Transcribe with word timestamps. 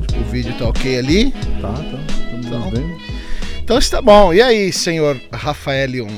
áudio. 0.00 0.20
O 0.20 0.24
vídeo 0.24 0.54
tá 0.58 0.66
ok 0.66 0.98
ali? 0.98 1.30
Tá, 1.60 1.72
tá. 1.72 2.34
Então. 2.34 2.70
vendo. 2.70 3.00
Então 3.62 3.78
está 3.78 4.00
bom. 4.02 4.32
E 4.32 4.40
aí, 4.40 4.72
senhor 4.72 5.20
Rafaelion? 5.32 6.08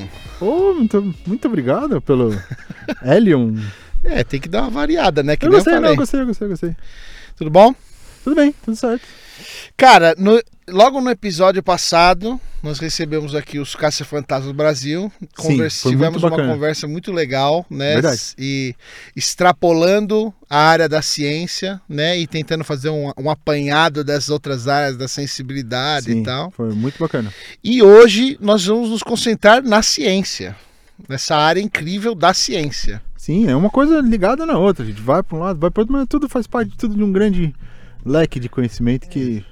Ô, 0.41 0.73
muito, 0.73 1.15
muito 1.25 1.47
obrigado 1.47 2.01
pelo 2.01 2.31
Helion. 3.03 3.55
É, 4.03 4.23
tem 4.23 4.39
que 4.39 4.49
dar 4.49 4.63
uma 4.63 4.69
variada, 4.71 5.23
né? 5.23 5.37
Que 5.37 5.45
Eu 5.45 5.51
gostei, 5.51 5.75
eu 5.75 5.81
não, 5.81 5.89
eu 5.89 5.95
gostei, 5.95 6.19
eu 6.21 6.25
gostei, 6.25 6.45
eu 6.45 6.49
gostei. 6.49 6.75
Tudo 7.37 7.49
bom? 7.49 7.73
Tudo 8.23 8.35
bem, 8.35 8.53
tudo 8.63 8.75
certo. 8.75 9.05
Cara, 9.77 10.15
no- 10.17 10.41
logo 10.67 11.01
no 11.01 11.09
episódio 11.09 11.61
passado, 11.61 12.39
nós 12.61 12.79
recebemos 12.79 13.35
aqui 13.35 13.59
os 13.59 13.75
Caça-Fantasmas 13.75 14.47
do 14.47 14.53
Brasil. 14.53 15.11
Conversa- 15.35 15.87
muito 15.89 15.97
tivemos 15.97 16.23
uma 16.23 16.31
conversa 16.31 16.87
muito 16.87 17.11
legal, 17.11 17.65
né? 17.69 17.93
Verdade. 17.95 18.21
E 18.37 18.75
extrapolando 19.15 20.33
a 20.49 20.57
área 20.57 20.87
da 20.87 21.01
ciência, 21.01 21.81
né? 21.89 22.17
E 22.17 22.25
tentando 22.27 22.63
fazer 22.63 22.89
um, 22.89 23.11
um 23.17 23.29
apanhado 23.29 24.03
das 24.03 24.29
outras 24.29 24.67
áreas 24.67 24.95
da 24.95 25.07
sensibilidade 25.07 26.05
Sim, 26.11 26.21
e 26.21 26.23
tal. 26.23 26.51
foi 26.51 26.73
muito 26.73 26.97
bacana. 26.99 27.33
E 27.63 27.81
hoje 27.83 28.37
nós 28.39 28.65
vamos 28.65 28.89
nos 28.89 29.03
concentrar 29.03 29.61
na 29.61 29.81
ciência. 29.81 30.55
Nessa 31.09 31.35
área 31.35 31.59
incrível 31.59 32.15
da 32.15 32.33
ciência. 32.33 33.01
Sim, 33.17 33.49
é 33.49 33.55
uma 33.55 33.69
coisa 33.69 33.99
ligada 33.99 34.45
na 34.45 34.57
outra. 34.57 34.83
A 34.83 34.87
gente 34.87 35.01
vai 35.01 35.23
para 35.23 35.37
um 35.37 35.39
lado, 35.41 35.59
vai 35.59 35.71
para 35.71 35.81
outro, 35.81 35.93
mas 35.93 36.05
tudo 36.07 36.29
faz 36.29 36.45
parte 36.47 36.71
de 36.71 36.77
tudo 36.77 36.95
de 36.95 37.03
um 37.03 37.11
grande 37.11 37.53
leque 38.05 38.39
de 38.39 38.47
conhecimento 38.47 39.09
que 39.09 39.43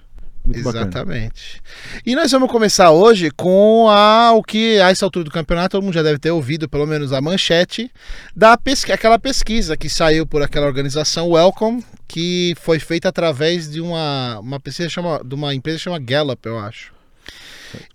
muito 0.44 0.64
bacana. 0.64 0.86
Exatamente. 0.86 1.62
E 2.06 2.16
nós 2.16 2.32
vamos 2.32 2.50
começar 2.52 2.92
hoje 2.92 3.30
com 3.32 3.88
a, 3.90 4.32
o 4.34 4.44
que 4.44 4.80
a 4.80 4.90
essa 4.90 5.06
altura 5.06 5.26
do 5.26 5.32
campeonato 5.32 5.78
todo 5.78 5.84
mundo 5.84 5.94
já 5.94 6.04
deve 6.04 6.20
ter 6.20 6.32
ouvido, 6.32 6.68
pelo 6.68 6.88
menos 6.88 7.14
a 7.14 7.22
manchete, 7.22 7.92
da 8.36 8.58
pesqui 8.58 8.92
aquela 8.92 9.20
pesquisa 9.20 9.78
que 9.78 9.90
saiu 9.90 10.26
por 10.26 10.42
aquela 10.42 10.66
organização 10.66 11.30
Welcome, 11.30 11.84
que 12.08 12.56
foi 12.60 12.80
feita 12.80 13.10
através 13.10 13.70
de 13.70 13.80
uma, 13.82 14.40
uma 14.40 14.60
pesquisa 14.60 14.90
chama, 14.90 15.22
de 15.24 15.36
uma 15.36 15.54
empresa 15.54 15.78
que 15.78 15.84
chama 15.84 16.00
Gallup, 16.00 16.46
eu 16.46 16.60
acho. 16.60 16.94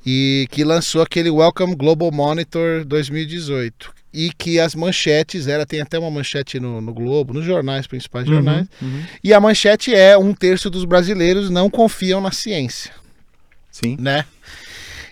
E 0.05 0.47
que 0.51 0.65
lançou 0.65 1.03
aquele 1.03 1.31
Welcome 1.31 1.75
Global 1.75 2.11
Monitor 2.11 2.85
2018. 2.85 3.96
E 4.19 4.31
que 4.33 4.59
as 4.59 4.75
manchetes, 4.75 5.47
era, 5.47 5.67
tem 5.67 5.81
até 5.83 5.99
uma 5.99 6.11
manchete 6.11 6.59
no, 6.59 6.81
no 6.81 6.95
Globo, 6.95 7.35
nos 7.35 7.45
jornais, 7.45 7.87
principais 7.87 8.27
jornais, 8.27 8.67
Uhum, 8.81 8.89
uhum. 8.89 9.03
e 9.23 9.35
a 9.35 9.39
manchete 9.41 9.95
é 9.95 10.17
um 10.17 10.33
terço 10.33 10.71
dos 10.71 10.87
brasileiros 10.87 11.51
não 11.51 11.69
confiam 11.69 12.19
na 12.21 12.33
ciência, 12.33 12.93
Sim. 13.71 13.97
né? 14.01 14.25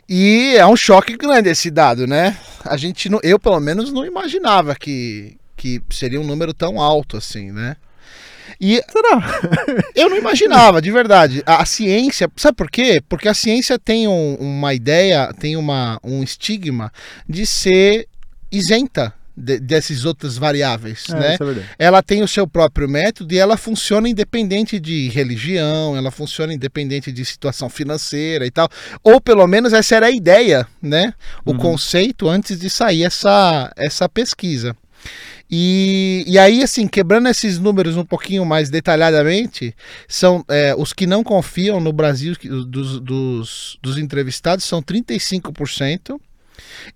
E 0.08 0.54
é 0.56 0.66
um 0.66 0.76
choque 0.76 1.16
grande 1.16 1.48
esse 1.50 1.70
dado, 1.70 2.06
né? 2.06 2.36
A 2.64 2.76
gente, 2.76 3.08
não, 3.10 3.20
eu 3.22 3.38
pelo 3.38 3.60
menos 3.60 3.92
não 3.92 4.04
imaginava 4.06 4.74
que, 4.74 5.36
que 5.56 5.82
seria 5.90 6.20
um 6.20 6.26
número 6.26 6.52
tão 6.54 6.80
alto 6.80 7.16
assim, 7.16 7.50
né? 7.52 7.76
E 8.60 8.80
Será? 8.90 9.40
eu 9.96 10.08
não 10.08 10.16
imaginava, 10.16 10.80
de 10.80 10.90
verdade. 10.90 11.42
A, 11.46 11.62
a 11.62 11.66
ciência, 11.66 12.30
sabe 12.36 12.56
por 12.56 12.70
quê? 12.70 13.02
Porque 13.08 13.28
a 13.28 13.34
ciência 13.34 13.78
tem 13.78 14.06
um- 14.06 14.36
uma 14.36 14.72
ideia, 14.74 15.32
tem 15.38 15.56
uma, 15.56 15.98
um 16.04 16.22
estigma 16.22 16.92
de 17.28 17.44
ser 17.46 18.06
isenta 18.56 19.12
de- 19.36 19.58
dessas 19.58 20.04
outras 20.04 20.38
variáveis, 20.38 21.06
É, 21.10 21.14
né? 21.18 21.36
É 21.78 21.86
ela 21.86 22.02
tem 22.02 22.22
o 22.22 22.28
seu 22.28 22.46
próprio 22.46 22.88
método 22.88 23.34
e 23.34 23.38
ela 23.38 23.56
funciona 23.56 24.08
independente 24.08 24.78
de 24.78 25.08
religião, 25.08 25.96
ela 25.96 26.10
funciona 26.12 26.54
independente 26.54 27.10
de 27.10 27.24
situação 27.24 27.68
financeira 27.68 28.46
e 28.46 28.50
tal. 28.50 28.68
Ou 29.02 29.20
pelo 29.20 29.44
menos 29.48 29.72
essa 29.72 29.96
era 29.96 30.06
a 30.06 30.10
ideia, 30.10 30.66
né? 30.80 31.12
O 31.44 31.50
Uhum. 31.50 31.58
conceito 31.58 32.28
antes 32.28 32.58
de 32.58 32.70
sair 32.70 33.02
essa, 33.02 33.72
essa 33.76 34.08
pesquisa. 34.08 34.76
E, 35.50 36.24
e 36.26 36.38
aí, 36.38 36.62
assim, 36.62 36.86
quebrando 36.88 37.28
esses 37.28 37.58
números 37.58 37.96
um 37.96 38.04
pouquinho 38.04 38.44
mais 38.46 38.70
detalhadamente, 38.70 39.74
são 40.08 40.42
é, 40.48 40.74
os 40.76 40.92
que 40.92 41.06
não 41.06 41.22
confiam 41.22 41.80
no 41.80 41.92
Brasil 41.92 42.34
dos, 42.66 42.98
dos, 43.00 43.78
dos 43.82 43.98
entrevistados 43.98 44.64
são 44.64 44.80
35%. 44.80 46.18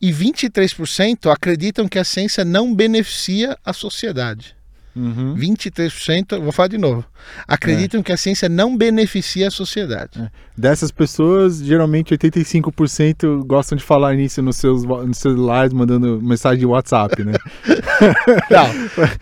E 0.01 0.13
23% 0.13 1.31
acreditam 1.31 1.89
que 1.89 1.99
a 1.99 2.05
ciência 2.05 2.45
não 2.45 2.75
beneficia 2.75 3.57
a 3.65 3.73
sociedade. 3.73 4.59
Uhum. 4.99 5.37
23%, 5.37 6.41
vou 6.41 6.51
falar 6.51 6.67
de 6.67 6.79
novo, 6.79 7.05
acreditam 7.47 8.03
que 8.03 8.11
a 8.11 8.17
ciência 8.17 8.49
não 8.49 8.77
beneficia 8.77 9.47
a 9.47 9.51
sociedade. 9.51 10.29
Dessas 10.57 10.91
pessoas, 10.91 11.59
geralmente 11.59 12.13
85% 12.17 13.45
gostam 13.47 13.79
de 13.79 13.85
falar 13.85 14.15
nisso 14.15 14.43
nos 14.43 14.57
seus 14.57 14.83
nos 14.85 15.19
celulares, 15.19 15.73
mandando 15.73 16.21
mensagem 16.21 16.59
de 16.59 16.67
WhatsApp, 16.67 17.23
né? 17.23 17.33
Não, 18.51 18.67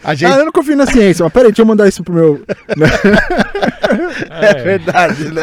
a 0.03 0.15
gente. 0.15 0.33
Ah, 0.33 0.39
eu 0.39 0.45
não 0.47 0.53
confio 0.53 0.77
na 0.77 0.87
ciência, 0.87 1.25
mas 1.25 1.33
peraí, 1.33 1.49
deixa 1.49 1.63
eu 1.63 1.67
mandar 1.67 1.89
isso 1.89 2.03
pro 2.03 2.15
meu. 2.15 2.45
é 4.31 4.63
verdade, 4.63 5.31
né? 5.33 5.43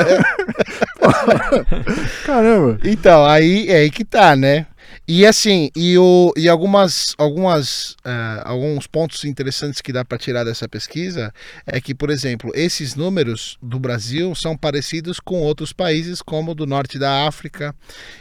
Caramba! 2.26 2.80
Então, 2.84 3.26
aí 3.26 3.70
é 3.70 3.78
aí 3.78 3.92
que 3.92 4.06
tá, 4.06 4.36
né? 4.36 4.66
E 5.08 5.26
assim, 5.26 5.70
e, 5.76 5.98
o, 5.98 6.34
e 6.38 6.48
algumas, 6.48 7.14
algumas, 7.18 7.96
eh, 8.06 8.42
alguns 8.46 8.88
pontos 8.88 9.24
interessantes 9.26 9.82
que 9.82 9.92
dá 9.92 10.06
para 10.06 10.18
tirar 10.18 10.44
dessa 10.44 10.68
pesquisa 10.68 11.34
é 11.66 11.82
que, 11.82 11.94
por 11.94 12.10
exemplo, 12.10 12.52
esses 12.54 12.96
números 12.96 13.58
do 13.62 13.80
Brasil 13.80 14.34
são 14.36 14.56
parecidos 14.56 15.20
com 15.20 15.42
outros 15.42 15.74
países, 15.74 16.22
como 16.22 16.56
do 16.56 16.66
norte 16.66 16.98
da 16.98 17.28
África 17.28 17.76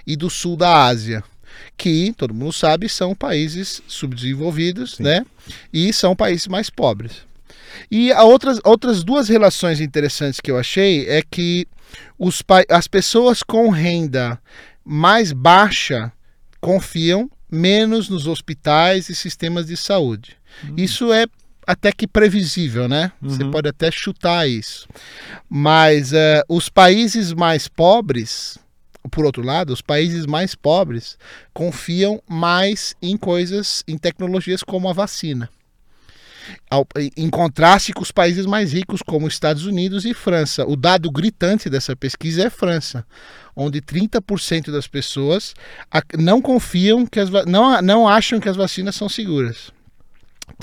e 0.06 0.16
do 0.16 0.28
sul 0.28 0.56
da 0.56 0.86
Ásia, 0.86 1.22
que, 1.76 2.12
todo 2.16 2.34
mundo 2.34 2.52
sabe, 2.52 2.88
são 2.88 3.14
países 3.14 3.82
subdesenvolvidos, 3.86 4.96
Sim. 4.96 5.04
né? 5.04 5.26
E 5.72 5.92
são 5.92 6.16
países 6.16 6.48
mais 6.48 6.68
pobres. 6.68 7.22
E 7.90 8.12
a 8.12 8.24
outras, 8.24 8.58
outras 8.64 9.02
duas 9.04 9.28
relações 9.28 9.80
interessantes 9.80 10.40
que 10.40 10.50
eu 10.50 10.58
achei 10.58 11.08
é 11.08 11.22
que 11.22 11.66
os, 12.18 12.42
as 12.68 12.88
pessoas 12.88 13.42
com 13.42 13.68
renda 13.68 14.38
mais 14.84 15.32
baixa 15.32 16.12
confiam 16.62 17.28
menos 17.50 18.08
nos 18.08 18.26
hospitais 18.26 19.10
e 19.10 19.14
sistemas 19.14 19.66
de 19.66 19.76
saúde. 19.76 20.38
Isso 20.76 21.12
é 21.12 21.26
até 21.66 21.92
que 21.92 22.06
previsível, 22.06 22.88
né? 22.88 23.12
Você 23.20 23.42
Uhum. 23.42 23.50
pode 23.50 23.68
até 23.68 23.90
chutar 23.90 24.48
isso. 24.48 24.88
Mas 25.50 26.12
eh, 26.12 26.42
os 26.48 26.68
países 26.68 27.32
mais 27.32 27.68
pobres, 27.68 28.58
por 29.10 29.24
outro 29.24 29.42
lado, 29.44 29.72
os 29.72 29.80
países 29.82 30.24
mais 30.24 30.54
pobres 30.54 31.18
confiam 31.52 32.22
mais 32.28 32.94
em 33.02 33.16
coisas, 33.16 33.82
em 33.86 33.98
tecnologias 33.98 34.62
como 34.62 34.88
a 34.88 34.92
vacina. 34.92 35.50
Ao- 36.70 36.86
em 37.16 37.28
contraste 37.30 37.92
com 37.92 38.02
os 38.02 38.10
países 38.10 38.46
mais 38.46 38.72
ricos, 38.72 39.00
como 39.02 39.26
Estados 39.28 39.66
Unidos 39.66 40.04
e 40.04 40.14
França. 40.14 40.64
O 40.66 40.76
dado 40.76 41.10
gritante 41.10 41.68
dessa 41.68 41.94
pesquisa 41.94 42.44
é 42.44 42.50
França, 42.50 43.04
onde 43.54 43.80
30% 43.80 44.70
das 44.70 44.86
pessoas 44.86 45.54
não 46.18 46.40
confiam 46.40 47.06
que 47.06 47.20
as 47.20 47.30
não, 47.46 47.80
não 47.82 48.08
acham 48.08 48.40
que 48.40 48.48
as 48.48 48.56
vacinas 48.56 48.94
são 48.94 49.08
seguras. 49.08 49.70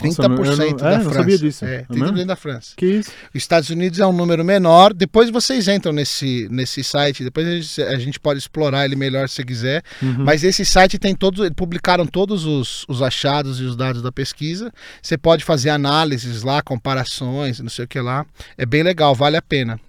30% 0.01 0.29
Nossa, 0.29 0.65
não- 0.65 0.75
da 0.77 0.89
é, 0.91 0.99
França. 0.99 1.13
sabia 1.13 1.37
disso. 1.37 1.65
É, 1.65 1.75
É 1.75 1.83
30% 1.83 2.11
mesmo? 2.13 2.25
da 2.27 2.35
França. 2.35 2.73
Que 2.75 2.85
isso? 2.85 3.11
Os 3.33 3.35
Estados 3.35 3.69
Unidos 3.69 3.99
é 3.99 4.05
um 4.07 4.13
número 4.13 4.43
menor. 4.43 4.93
Depois 4.93 5.29
vocês 5.29 5.67
entram 5.67 5.91
nesse, 5.93 6.47
nesse 6.49 6.83
site, 6.83 7.23
depois 7.23 7.47
a 7.47 7.51
gente, 7.59 7.81
a 7.81 7.99
gente 7.99 8.19
pode 8.19 8.39
explorar 8.39 8.85
ele 8.85 8.95
melhor 8.95 9.27
se 9.29 9.43
quiser. 9.43 9.83
Uhum. 10.01 10.23
Mas 10.23 10.43
esse 10.43 10.65
site 10.65 10.97
tem 10.97 11.13
todos, 11.15 11.49
publicaram 11.51 12.05
todos 12.05 12.45
os, 12.45 12.85
os 12.87 13.01
achados 13.01 13.59
e 13.59 13.63
os 13.63 13.75
dados 13.75 14.01
da 14.01 14.11
pesquisa. 14.11 14.71
Você 15.01 15.17
pode 15.17 15.43
fazer 15.43 15.69
análises 15.69 16.43
lá, 16.43 16.61
comparações, 16.61 17.59
não 17.59 17.69
sei 17.69 17.85
o 17.85 17.87
que 17.87 17.99
lá. 17.99 18.25
É 18.57 18.65
bem 18.65 18.83
legal, 18.83 19.13
vale 19.13 19.37
a 19.37 19.41
pena. 19.41 19.79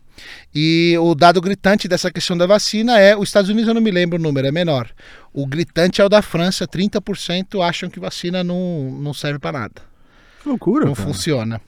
E 0.54 0.94
o 1.00 1.14
dado 1.14 1.40
gritante 1.40 1.88
dessa 1.88 2.10
questão 2.10 2.36
da 2.36 2.46
vacina 2.46 2.98
é, 2.98 3.16
os 3.16 3.28
Estados 3.28 3.48
Unidos 3.48 3.68
eu 3.68 3.74
não 3.74 3.80
me 3.80 3.90
lembro 3.90 4.18
o 4.18 4.22
número, 4.22 4.46
é 4.46 4.52
menor. 4.52 4.90
O 5.32 5.46
gritante 5.46 6.00
é 6.00 6.04
o 6.04 6.08
da 6.08 6.20
França, 6.20 6.66
30% 6.66 7.66
acham 7.66 7.88
que 7.88 8.00
vacina 8.00 8.42
não, 8.44 8.90
não 9.00 9.14
serve 9.14 9.38
para 9.38 9.58
nada 9.60 9.89
Que 10.42 10.48
loucura. 10.48 10.86
não 10.86 10.94
cara. 10.94 11.06
funciona. 11.08 11.60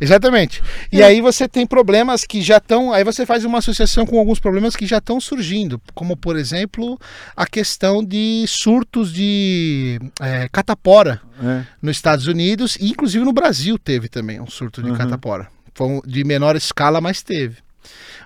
Exatamente. 0.00 0.62
E 0.92 1.02
É. 1.02 1.06
aí 1.06 1.20
você 1.20 1.48
tem 1.48 1.66
problemas 1.66 2.24
que 2.24 2.40
já 2.40 2.58
estão. 2.58 2.92
Aí 2.92 3.02
você 3.02 3.26
faz 3.26 3.44
uma 3.44 3.58
associação 3.58 4.06
com 4.06 4.18
alguns 4.18 4.38
problemas 4.38 4.76
que 4.76 4.86
já 4.86 4.98
estão 4.98 5.20
surgindo, 5.20 5.80
como 5.94 6.16
por 6.16 6.36
exemplo 6.36 6.98
a 7.36 7.46
questão 7.46 8.04
de 8.04 8.44
surtos 8.46 9.12
de 9.12 9.98
é, 10.20 10.48
catapora 10.52 11.20
É. 11.42 11.64
nos 11.82 11.96
Estados 11.96 12.26
Unidos 12.28 12.76
e 12.80 12.90
inclusive 12.90 13.24
no 13.24 13.32
Brasil 13.32 13.76
teve 13.78 14.08
também 14.08 14.40
um 14.40 14.46
surto 14.46 14.82
de 14.82 14.90
Uhum. 14.90 14.96
catapora. 14.96 15.48
Foi 15.74 15.86
um- 15.88 16.00
de 16.06 16.22
menor 16.24 16.54
escala, 16.56 17.00
mas 17.00 17.22
teve. 17.22 17.56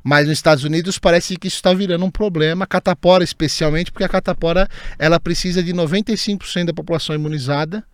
Mas 0.05 0.27
nos 0.29 0.39
Estados 0.39 0.65
Unidos 0.65 0.99
parece 0.99 1.37
que 1.37 1.49
isso 1.49 1.57
está 1.57 1.75
virando 1.75 2.05
um 2.05 2.11
problema, 2.11 2.67
catapora 2.67 3.23
especialmente, 3.25 3.91
porque 3.93 4.05
a 4.05 4.09
catapora 4.09 4.67
ela 4.99 5.19
precisa 5.21 5.63
de 5.63 5.73
95% 5.75 6.67
da 6.67 6.73
população 6.75 7.15
imunizada 7.15 7.85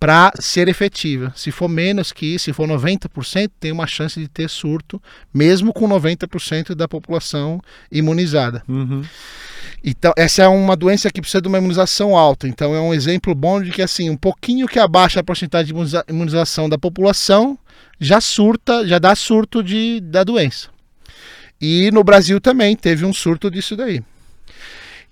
para 0.00 0.32
ser 0.40 0.66
efetiva. 0.66 1.30
Se 1.36 1.52
for 1.52 1.68
menos 1.68 2.10
que 2.10 2.24
isso, 2.24 2.46
se 2.46 2.52
for 2.54 2.66
90%, 2.66 3.50
tem 3.60 3.70
uma 3.70 3.86
chance 3.86 4.18
de 4.18 4.26
ter 4.26 4.48
surto, 4.48 5.00
mesmo 5.32 5.74
com 5.74 5.86
90% 5.86 6.74
da 6.74 6.88
população 6.88 7.60
imunizada. 7.92 8.62
Uhum. 8.66 9.04
Então, 9.84 10.12
essa 10.16 10.42
é 10.42 10.48
uma 10.48 10.74
doença 10.74 11.10
que 11.10 11.20
precisa 11.20 11.42
de 11.42 11.48
uma 11.48 11.58
imunização 11.58 12.16
alta. 12.16 12.48
Então, 12.48 12.74
é 12.74 12.80
um 12.80 12.94
exemplo 12.94 13.34
bom 13.34 13.62
de 13.62 13.70
que, 13.70 13.82
assim, 13.82 14.08
um 14.08 14.16
pouquinho 14.16 14.66
que 14.66 14.78
abaixa 14.78 15.20
a 15.20 15.24
porcentagem 15.24 15.66
de 15.66 15.72
imuniza- 15.72 16.04
imunização 16.08 16.66
da 16.66 16.78
população, 16.78 17.58
já 18.00 18.22
surta, 18.22 18.86
já 18.86 18.98
dá 18.98 19.14
surto 19.14 19.62
de, 19.62 20.00
da 20.00 20.24
doença. 20.24 20.68
E 21.60 21.90
no 21.92 22.02
Brasil 22.02 22.40
também 22.40 22.74
teve 22.74 23.04
um 23.04 23.12
surto 23.12 23.50
disso 23.50 23.76
daí. 23.76 24.02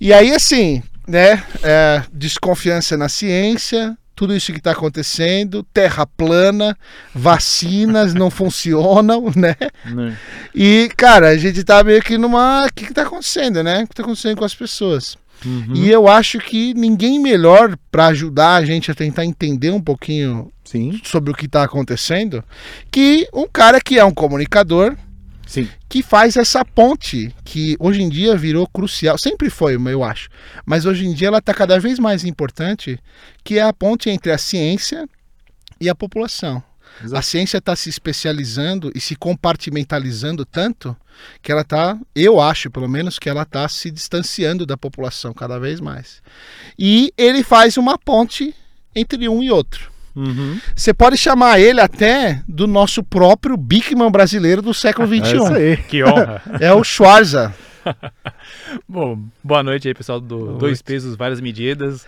E 0.00 0.14
aí, 0.14 0.34
assim, 0.34 0.82
né? 1.06 1.42
É, 1.62 2.02
desconfiança 2.12 2.96
na 2.96 3.08
ciência, 3.08 3.96
tudo 4.18 4.34
isso 4.34 4.50
que 4.50 4.58
está 4.58 4.72
acontecendo, 4.72 5.62
terra 5.72 6.04
plana, 6.04 6.76
vacinas 7.14 8.14
não 8.14 8.32
funcionam, 8.32 9.30
né? 9.36 9.54
Né? 9.84 10.18
E, 10.52 10.90
cara, 10.96 11.28
a 11.28 11.36
gente 11.36 11.62
tá 11.62 11.84
meio 11.84 12.02
que 12.02 12.18
numa. 12.18 12.66
O 12.66 12.74
que, 12.74 12.86
que 12.86 12.92
tá 12.92 13.02
acontecendo, 13.02 13.62
né? 13.62 13.84
O 13.84 13.86
que 13.86 13.94
tá 13.94 14.02
acontecendo 14.02 14.36
com 14.36 14.44
as 14.44 14.56
pessoas? 14.56 15.16
Uhum. 15.46 15.72
E 15.72 15.88
eu 15.88 16.08
acho 16.08 16.40
que 16.40 16.74
ninguém 16.74 17.20
melhor 17.20 17.78
para 17.92 18.06
ajudar 18.06 18.56
a 18.56 18.64
gente 18.64 18.90
a 18.90 18.94
tentar 18.94 19.24
entender 19.24 19.70
um 19.70 19.80
pouquinho 19.80 20.50
Sim, 20.64 21.00
sobre 21.04 21.30
o 21.30 21.34
que 21.34 21.46
está 21.46 21.62
acontecendo 21.62 22.42
que 22.90 23.28
um 23.32 23.46
cara 23.46 23.80
que 23.80 24.00
é 24.00 24.04
um 24.04 24.12
comunicador 24.12 24.96
sim. 25.48 25.68
que 25.88 26.02
faz 26.02 26.36
essa 26.36 26.64
ponte 26.64 27.34
que 27.44 27.76
hoje 27.80 28.02
em 28.02 28.08
dia 28.08 28.36
virou 28.36 28.68
crucial, 28.68 29.18
sempre 29.18 29.50
foi, 29.50 29.74
eu 29.74 30.04
acho, 30.04 30.28
mas 30.64 30.84
hoje 30.84 31.06
em 31.06 31.14
dia 31.14 31.28
ela 31.28 31.38
está 31.38 31.52
cada 31.52 31.80
vez 31.80 31.98
mais 31.98 32.22
importante, 32.22 33.00
que 33.42 33.58
é 33.58 33.62
a 33.62 33.72
ponte 33.72 34.08
entre 34.10 34.30
a 34.30 34.38
ciência 34.38 35.08
e 35.80 35.88
a 35.88 35.94
população. 35.94 36.62
A 37.00 37.04
Exato. 37.04 37.26
ciência 37.26 37.58
está 37.58 37.76
se 37.76 37.88
especializando 37.88 38.90
e 38.94 39.00
se 39.00 39.14
compartimentalizando 39.14 40.44
tanto 40.44 40.96
que 41.40 41.52
ela 41.52 41.60
está, 41.60 41.98
eu 42.14 42.40
acho 42.40 42.70
pelo 42.70 42.88
menos, 42.88 43.18
que 43.18 43.28
ela 43.28 43.42
está 43.42 43.68
se 43.68 43.90
distanciando 43.90 44.66
da 44.66 44.76
população 44.76 45.32
cada 45.32 45.58
vez 45.58 45.80
mais. 45.80 46.20
E 46.78 47.12
ele 47.16 47.42
faz 47.44 47.76
uma 47.76 47.96
ponte 47.96 48.54
entre 48.94 49.28
um 49.28 49.42
e 49.42 49.50
outro. 49.50 49.92
Uhum. 50.18 50.58
Você 50.74 50.92
pode 50.92 51.16
chamar 51.16 51.60
ele 51.60 51.80
até 51.80 52.42
do 52.48 52.66
nosso 52.66 53.02
próprio 53.04 53.56
Bigman 53.56 54.10
brasileiro 54.10 54.60
do 54.60 54.74
século 54.74 55.12
É 55.14 55.16
isso 55.18 55.46
XXI. 55.46 55.54
aí. 55.56 55.76
Que 55.76 56.02
honra. 56.04 56.42
É 56.60 56.72
o 56.72 56.82
Schwarza. 56.82 57.54
Bom, 58.88 59.18
boa 59.42 59.62
noite 59.62 59.88
aí, 59.88 59.94
pessoal 59.94 60.20
do 60.20 60.58
Dois. 60.58 60.82
Pesos, 60.82 61.16
Várias 61.16 61.40
Medidas. 61.40 62.06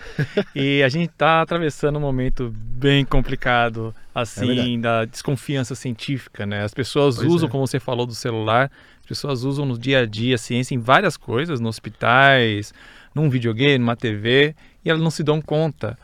e 0.54 0.82
a 0.82 0.88
gente 0.88 1.10
tá 1.16 1.40
atravessando 1.40 1.96
um 1.96 2.00
momento 2.00 2.52
bem 2.54 3.04
complicado, 3.04 3.94
É 4.14 4.20
assim, 4.20 4.46
verdade. 4.46 4.78
da 4.78 5.04
desconfiança 5.04 5.74
científica, 5.74 6.44
né? 6.44 6.64
As 6.64 6.74
pessoas 6.74 7.16
Pois 7.16 7.28
usam, 7.28 7.48
é. 7.48 7.50
como 7.52 7.66
você 7.66 7.78
falou, 7.80 8.06
do 8.06 8.14
celular, 8.14 8.70
as 9.00 9.06
pessoas 9.06 9.44
usam 9.44 9.64
no 9.64 9.78
dia 9.78 10.00
a 10.00 10.06
dia 10.06 10.34
a 10.34 10.38
ciência 10.38 10.74
em 10.74 10.78
várias 10.78 11.16
coisas, 11.16 11.60
nos 11.60 11.76
hospitais, 11.76 12.74
num 13.14 13.30
videogame, 13.30 13.78
numa 13.78 13.96
TV, 13.96 14.54
e 14.84 14.90
elas 14.90 15.02
não 15.02 15.10
se 15.10 15.22
dão 15.22 15.40
conta. 15.40 15.98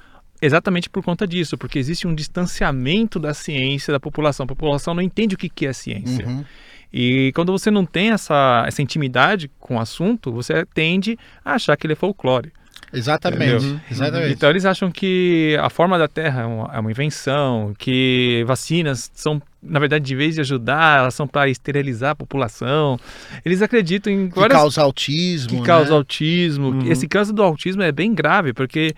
Exatamente 0.46 0.88
por 0.88 1.02
conta 1.02 1.26
disso, 1.26 1.58
porque 1.58 1.78
existe 1.78 2.06
um 2.06 2.14
distanciamento 2.14 3.18
da 3.18 3.34
ciência 3.34 3.92
da 3.92 4.00
população. 4.00 4.44
A 4.44 4.46
população 4.46 4.94
não 4.94 5.02
entende 5.02 5.34
o 5.34 5.38
que 5.38 5.48
que 5.48 5.66
é 5.66 5.72
ciência. 5.72 6.26
Uhum. 6.26 6.44
E 6.92 7.32
quando 7.34 7.52
você 7.52 7.70
não 7.70 7.84
tem 7.84 8.10
essa, 8.10 8.64
essa 8.66 8.80
intimidade 8.80 9.50
com 9.60 9.76
o 9.76 9.80
assunto, 9.80 10.32
você 10.32 10.64
tende 10.72 11.18
a 11.44 11.54
achar 11.54 11.76
que 11.76 11.86
ele 11.86 11.92
é 11.92 11.96
folclore. 11.96 12.52
Exatamente. 12.92 13.56
Entendeu? 13.56 13.80
Exatamente. 13.90 14.32
Então 14.32 14.48
eles 14.48 14.64
acham 14.64 14.90
que 14.90 15.56
a 15.60 15.68
forma 15.68 15.98
da 15.98 16.08
Terra 16.08 16.42
é 16.42 16.46
uma, 16.46 16.70
é 16.74 16.80
uma 16.80 16.90
invenção, 16.90 17.74
que 17.76 18.44
vacinas 18.46 19.10
são, 19.12 19.42
na 19.62 19.78
verdade, 19.80 20.04
de 20.04 20.14
vez 20.14 20.36
de 20.36 20.40
ajudar, 20.40 21.00
elas 21.00 21.14
são 21.14 21.26
para 21.26 21.50
esterilizar 21.50 22.10
a 22.10 22.14
população. 22.14 22.98
Eles 23.44 23.60
acreditam 23.60 24.12
em 24.12 24.28
que 24.28 24.38
várias 24.38 24.58
causa 24.58 24.82
autismo. 24.82 25.48
que 25.48 25.56
né? 25.56 25.66
causa 25.66 25.92
autismo. 25.92 26.68
Uhum. 26.68 26.90
Esse 26.90 27.08
caso 27.08 27.32
do 27.32 27.42
autismo 27.42 27.82
é 27.82 27.90
bem 27.90 28.14
grave, 28.14 28.52
porque 28.52 28.94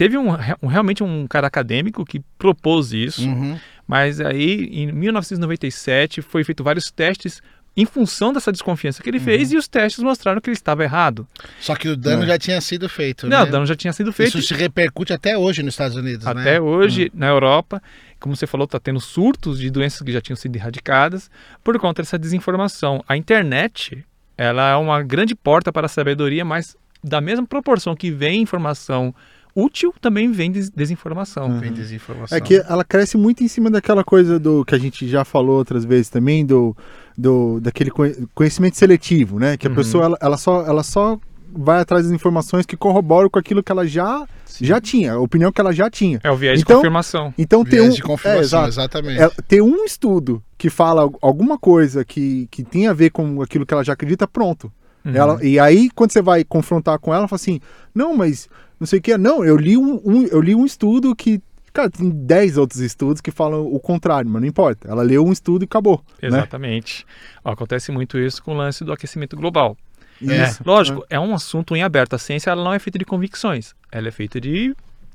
teve 0.00 0.16
um, 0.16 0.28
um- 0.62 0.66
realmente 0.66 1.02
um 1.04 1.26
cara 1.26 1.46
acadêmico 1.46 2.06
que 2.06 2.20
propôs 2.38 2.90
isso. 2.94 3.28
Uhum. 3.28 3.58
Mas 3.86 4.18
aí, 4.18 4.64
em 4.72 4.90
1997, 4.92 6.22
foi 6.22 6.42
feito 6.42 6.64
vários 6.64 6.90
testes 6.90 7.42
em 7.76 7.84
função 7.84 8.32
dessa 8.32 8.50
desconfiança 8.50 9.02
que 9.02 9.08
ele 9.10 9.20
fez 9.20 9.52
e 9.52 9.56
os 9.58 9.68
testes 9.68 10.02
mostraram 10.02 10.40
que 10.40 10.48
ele 10.48 10.56
estava 10.56 10.82
errado. 10.82 11.26
Só 11.60 11.74
que 11.76 11.88
o 11.88 11.96
dano 11.96 12.22
É. 12.24 12.26
já 12.28 12.38
tinha 12.38 12.60
sido 12.62 12.88
feito. 12.88 13.26
Não, 13.28 13.42
né? 13.42 13.48
o 13.48 13.52
dano 13.52 13.66
já 13.66 13.76
tinha 13.76 13.92
sido 13.92 14.10
feito. 14.12 14.38
Isso 14.38 14.48
se 14.48 14.54
repercute 14.54 15.12
até 15.12 15.36
hoje 15.36 15.62
nos 15.62 15.74
Estados 15.74 15.96
Unidos, 15.96 16.24
né? 16.24 16.30
Até 16.32 16.60
hoje, 16.60 17.10
na 17.14 17.28
Europa, 17.28 17.82
como 18.18 18.34
você 18.34 18.46
falou, 18.46 18.64
está 18.64 18.80
tendo 18.80 19.00
surtos 19.00 19.58
de 19.58 19.70
doenças 19.70 20.00
que 20.02 20.12
já 20.12 20.20
tinham 20.20 20.36
sido 20.36 20.56
erradicadas 20.56 21.30
por 21.62 21.78
conta 21.78 22.02
dessa 22.02 22.18
desinformação. 22.18 23.04
A 23.06 23.16
internet, 23.16 24.04
ela 24.36 24.70
é 24.70 24.76
uma 24.76 25.02
grande 25.02 25.34
porta 25.34 25.70
para 25.72 25.86
a 25.86 25.88
sabedoria, 25.88 26.44
mas 26.44 26.74
da 27.04 27.20
mesma 27.20 27.46
proporção 27.46 27.94
que 27.94 28.10
vem 28.10 28.42
informação 28.42 29.14
útil, 29.54 29.92
também 30.00 30.30
vem 30.32 30.50
des- 30.50 30.70
desinformação. 30.70 31.58
Vem 31.60 31.72
desinformação. 31.72 32.36
É 32.36 32.40
que 32.40 32.56
ela 32.68 32.84
cresce 32.84 33.16
muito 33.16 33.42
em 33.42 33.48
cima 33.48 33.70
daquela 33.70 34.04
coisa 34.04 34.38
do 34.38 34.64
que 34.64 34.74
a 34.74 34.78
gente 34.78 35.08
já 35.08 35.24
falou 35.24 35.56
outras 35.58 35.84
vezes 35.84 36.08
também, 36.08 36.44
do, 36.46 36.76
do 37.16 37.60
daquele 37.60 37.90
conhe- 37.90 38.16
conhecimento 38.34 38.76
seletivo, 38.76 39.38
né? 39.38 39.56
Que 39.56 39.66
a 39.66 39.70
Uhum. 39.70 39.76
pessoa 39.76 40.04
ela, 40.04 40.18
ela 40.20 40.36
só, 40.36 40.64
ela 40.66 40.82
só 40.82 41.18
vai 41.52 41.80
atrás 41.80 42.04
das 42.04 42.12
informações 42.12 42.64
que 42.64 42.76
corroboram 42.76 43.28
com 43.28 43.36
aquilo 43.38 43.60
que 43.60 43.72
ela 43.72 43.84
já, 43.84 44.24
já 44.60 44.80
tinha, 44.80 45.14
a 45.14 45.18
opinião 45.18 45.50
que 45.50 45.60
ela 45.60 45.72
já 45.72 45.90
tinha. 45.90 46.20
É 46.22 46.30
o 46.30 46.36
viés 46.36 46.60
Então, 46.60 46.76
de 46.76 46.78
confirmação. 46.82 47.34
Então 47.36 47.64
ter 47.64 47.78
Viés 47.80 47.92
um, 47.92 47.96
de 47.96 48.02
confirmação, 48.02 48.40
é, 48.40 48.44
exato. 48.44 48.68
exatamente. 48.68 49.20
É, 49.20 49.28
ter 49.48 49.60
um 49.60 49.84
estudo 49.84 50.40
que 50.56 50.70
fala 50.70 51.02
al- 51.02 51.18
alguma 51.20 51.58
coisa 51.58 52.04
que, 52.04 52.46
que 52.52 52.62
tem 52.62 52.86
a 52.86 52.92
ver 52.92 53.10
com 53.10 53.42
aquilo 53.42 53.66
que 53.66 53.74
ela 53.74 53.82
já 53.82 53.94
acredita, 53.94 54.28
pronto. 54.28 54.70
Uhum. 55.04 55.12
Ela, 55.12 55.44
e 55.44 55.58
aí, 55.58 55.90
quando 55.92 56.12
você 56.12 56.22
vai 56.22 56.44
confrontar 56.44 56.98
com 57.00 57.10
ela, 57.10 57.22
ela 57.22 57.28
fala 57.28 57.40
assim: 57.40 57.58
não, 57.92 58.16
mas 58.16 58.48
não 58.80 58.86
sei 58.86 58.98
o 58.98 59.02
que, 59.02 59.16
não, 59.18 59.44
eu 59.44 59.56
li 59.56 59.76
um, 59.76 60.00
um- 60.04 60.26
eu 60.26 60.40
li 60.40 60.54
um 60.54 60.64
estudo 60.64 61.14
que. 61.14 61.40
Cara, 61.72 61.88
tem 61.88 62.10
10 62.10 62.56
outros 62.58 62.80
estudos 62.80 63.20
que 63.20 63.30
falam 63.30 63.64
o 63.64 63.78
contrário, 63.78 64.28
mas 64.28 64.42
não 64.42 64.48
importa. 64.48 64.88
Ela 64.90 65.02
leu 65.02 65.24
um 65.24 65.30
estudo 65.30 65.62
e 65.62 65.66
acabou. 65.66 66.02
Né? 66.20 66.26
Exatamente. 66.26 67.06
Acontece 67.44 67.92
muito 67.92 68.18
isso 68.18 68.42
com 68.42 68.52
o 68.52 68.56
lance 68.56 68.82
do 68.82 68.92
aquecimento 68.92 69.36
global. 69.36 69.76
É, 70.20 70.42
Isso. 70.48 70.62
Lógico, 70.66 71.06
é 71.08 71.18
um 71.18 71.32
assunto 71.32 71.76
em 71.76 71.82
aberto. 71.84 72.14
A 72.14 72.18
ciência 72.18 72.50
ela 72.50 72.62
não 72.64 72.74
é 72.74 72.78
feita 72.80 72.98
de 72.98 73.04
convicções. 73.04 73.72
Ela 73.92 74.08
é 74.08 74.10
feita 74.10 74.40
de, 74.40 74.74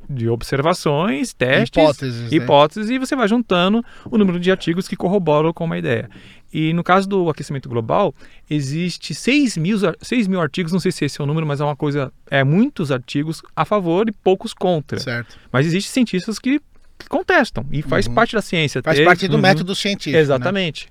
de 0.10 0.28
observações, 0.30 1.34
testes, 1.34 1.70
Hipóteses, 1.84 2.22
né? 2.32 2.38
hipóteses, 2.38 2.90
e 2.90 2.98
você 3.00 3.16
vai 3.16 3.28
juntando 3.28 3.84
o 4.10 4.18
número 4.18 4.40
de 4.40 4.52
artigos 4.52 4.88
que 4.88 4.96
corroboram 4.96 5.52
com 5.54 5.66
uma 5.66 5.78
ideia. 5.78 6.10
E 6.54 6.72
no 6.74 6.84
caso 6.84 7.08
do 7.10 7.30
aquecimento 7.30 7.68
global, 7.68 8.14
existe 8.50 9.14
6 9.14 9.58
mil, 9.58 9.78
6 10.02 10.28
mil 10.28 10.40
artigos, 10.40 10.72
não 10.72 10.80
sei 10.80 10.92
se 10.92 11.06
esse 11.06 11.20
é 11.20 11.24
o 11.24 11.28
número, 11.28 11.46
mas 11.46 11.60
é 11.60 11.64
uma 11.66 11.76
coisa, 11.76 12.12
é 12.30 12.44
muitos 12.44 12.92
artigos 12.92 13.42
a 13.56 13.66
favor 13.66 14.08
e 14.08 14.12
poucos 14.12 14.54
contra. 14.54 15.00
Certo. 15.00 15.38
Mas 15.52 15.66
existem 15.66 15.92
cientistas 15.92 16.40
que 16.40 16.62
contestam, 17.10 17.66
e 17.72 17.82
faz 17.82 18.08
Uhum. 18.08 18.14
parte 18.14 18.34
da 18.36 18.42
ciência. 18.42 18.82
Faz 18.82 18.98
ter- 18.98 19.06
parte 19.06 19.28
do 19.28 19.36
Uhum. 19.36 19.42
método 19.42 19.76
científico. 19.76 20.16
né? 20.16 20.22
Exatamente. 20.22 20.88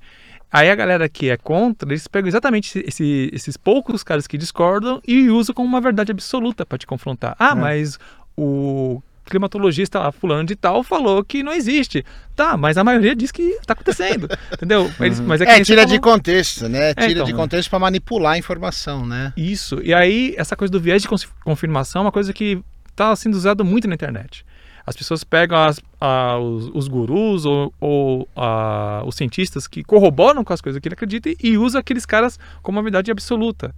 Aí 0.53 0.71
a 0.71 0.75
galera 0.75 1.09
que 1.09 1.31
é 1.31 1.37
contra, 1.37 1.89
eles 1.89 2.07
pegam 2.07 2.29
exatamente 2.29 2.79
esse- 2.87 3.29
esses 3.33 3.57
poucos 3.57 4.05
caras 4.05 4.27
que 4.27 4.39
discordam 4.39 5.01
e 5.09 5.29
usam 5.31 5.53
como 5.55 5.67
uma 5.67 5.81
verdade 5.81 6.13
absoluta 6.13 6.65
para 6.65 6.79
te 6.79 6.87
confrontar. 6.87 7.35
Ah, 7.39 7.53
É. 7.53 7.55
mas 7.55 7.99
o 8.37 9.03
climatologista 9.25 9.99
lá, 9.99 10.13
fulano 10.13 10.45
de 10.45 10.55
tal, 10.55 10.83
falou 10.85 11.25
que 11.25 11.43
não 11.43 11.53
existe. 11.53 12.05
Tá, 12.37 12.57
mas 12.57 12.77
a 12.77 12.85
maioria 12.85 13.17
diz 13.17 13.33
que 13.33 13.43
está 13.43 13.73
acontecendo. 13.73 14.29
entendeu? 14.53 14.91
Mas 15.27 15.41
é, 15.41 15.47
que 15.47 15.51
É, 15.53 15.57
você 15.57 15.65
tira 15.65 15.87
de 15.87 15.99
falou. 15.99 16.17
contexto, 16.17 16.69
né? 16.69 16.93
Tira 16.95 17.11
então. 17.13 17.25
de 17.25 17.33
contexto 17.33 17.71
para 17.71 17.79
manipular 17.79 18.35
a 18.35 18.39
informação, 18.39 19.07
né? 19.07 19.33
Isso. 19.37 19.81
E 19.83 19.95
aí, 19.95 20.35
essa 20.37 20.55
coisa 20.55 20.71
do 20.71 20.79
viés 20.81 21.01
de 21.03 21.09
confirmação 21.43 22.01
é 22.01 22.05
uma 22.05 22.13
coisa 22.13 22.33
que 22.35 22.61
está 22.91 23.17
sendo 23.17 23.35
usada 23.35 23.65
muito 23.65 23.89
na 23.89 23.95
internet. 23.95 24.45
As 24.87 24.95
pessoas 24.95 25.25
pegam 25.25 25.57
as- 25.57 25.81
a- 25.99 26.39
os, 26.39 26.71
os 26.75 26.89
gurus 26.89 27.47
ou, 27.47 27.73
ou, 27.81 28.29
a, 28.37 29.03
os 29.07 29.15
cientistas 29.17 29.67
que 29.67 29.83
corroboram 29.83 30.45
com 30.45 30.53
as 30.53 30.61
coisas 30.61 30.79
que 30.79 30.87
ele 30.87 30.93
acredita 30.95 31.31
e, 31.31 31.37
e 31.43 31.57
usa 31.57 31.79
aqueles 31.79 32.05
caras 32.05 32.39
como 32.63 32.77
uma 32.77 32.83
verdade 32.83 33.11
absoluta 33.11 33.75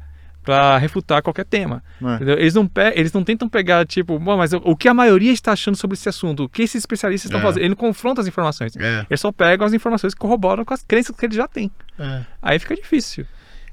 para 0.46 0.78
refutar 0.78 1.20
qualquer 1.22 1.44
tema. 1.44 1.82
É. 2.00 2.22
Eles, 2.40 2.54
não 2.54 2.66
pe- 2.66 2.92
eles 2.94 3.12
não 3.12 3.22
tentam 3.24 3.48
pegar, 3.48 3.84
tipo, 3.84 4.18
"Bom, 4.18 4.36
mas 4.36 4.52
o, 4.52 4.58
o 4.64 4.76
que 4.76 4.88
a 4.88 4.94
maioria 4.94 5.32
está 5.32 5.52
achando 5.52 5.74
sobre 5.76 5.94
esse 5.96 6.08
assunto? 6.08 6.44
O 6.44 6.48
que 6.48 6.62
esses 6.62 6.76
especialistas 6.76 7.28
estão 7.28 7.40
É. 7.40 7.42
fazendo? 7.42 7.62
Ele 7.62 7.68
não 7.70 7.76
confronta 7.76 8.20
as 8.20 8.26
informações. 8.28 8.74
É. 8.76 9.04
Eles 9.10 9.20
só 9.20 9.32
pegam 9.32 9.66
as 9.66 9.72
informações 9.74 10.14
que 10.14 10.20
corroboram 10.20 10.64
com 10.64 10.72
as 10.72 10.82
crenças 10.84 11.14
que 11.16 11.26
ele 11.26 11.34
já 11.34 11.48
tem. 11.48 11.70
É. 11.98 12.22
Aí 12.40 12.58
fica 12.60 12.74
difícil. 12.76 13.26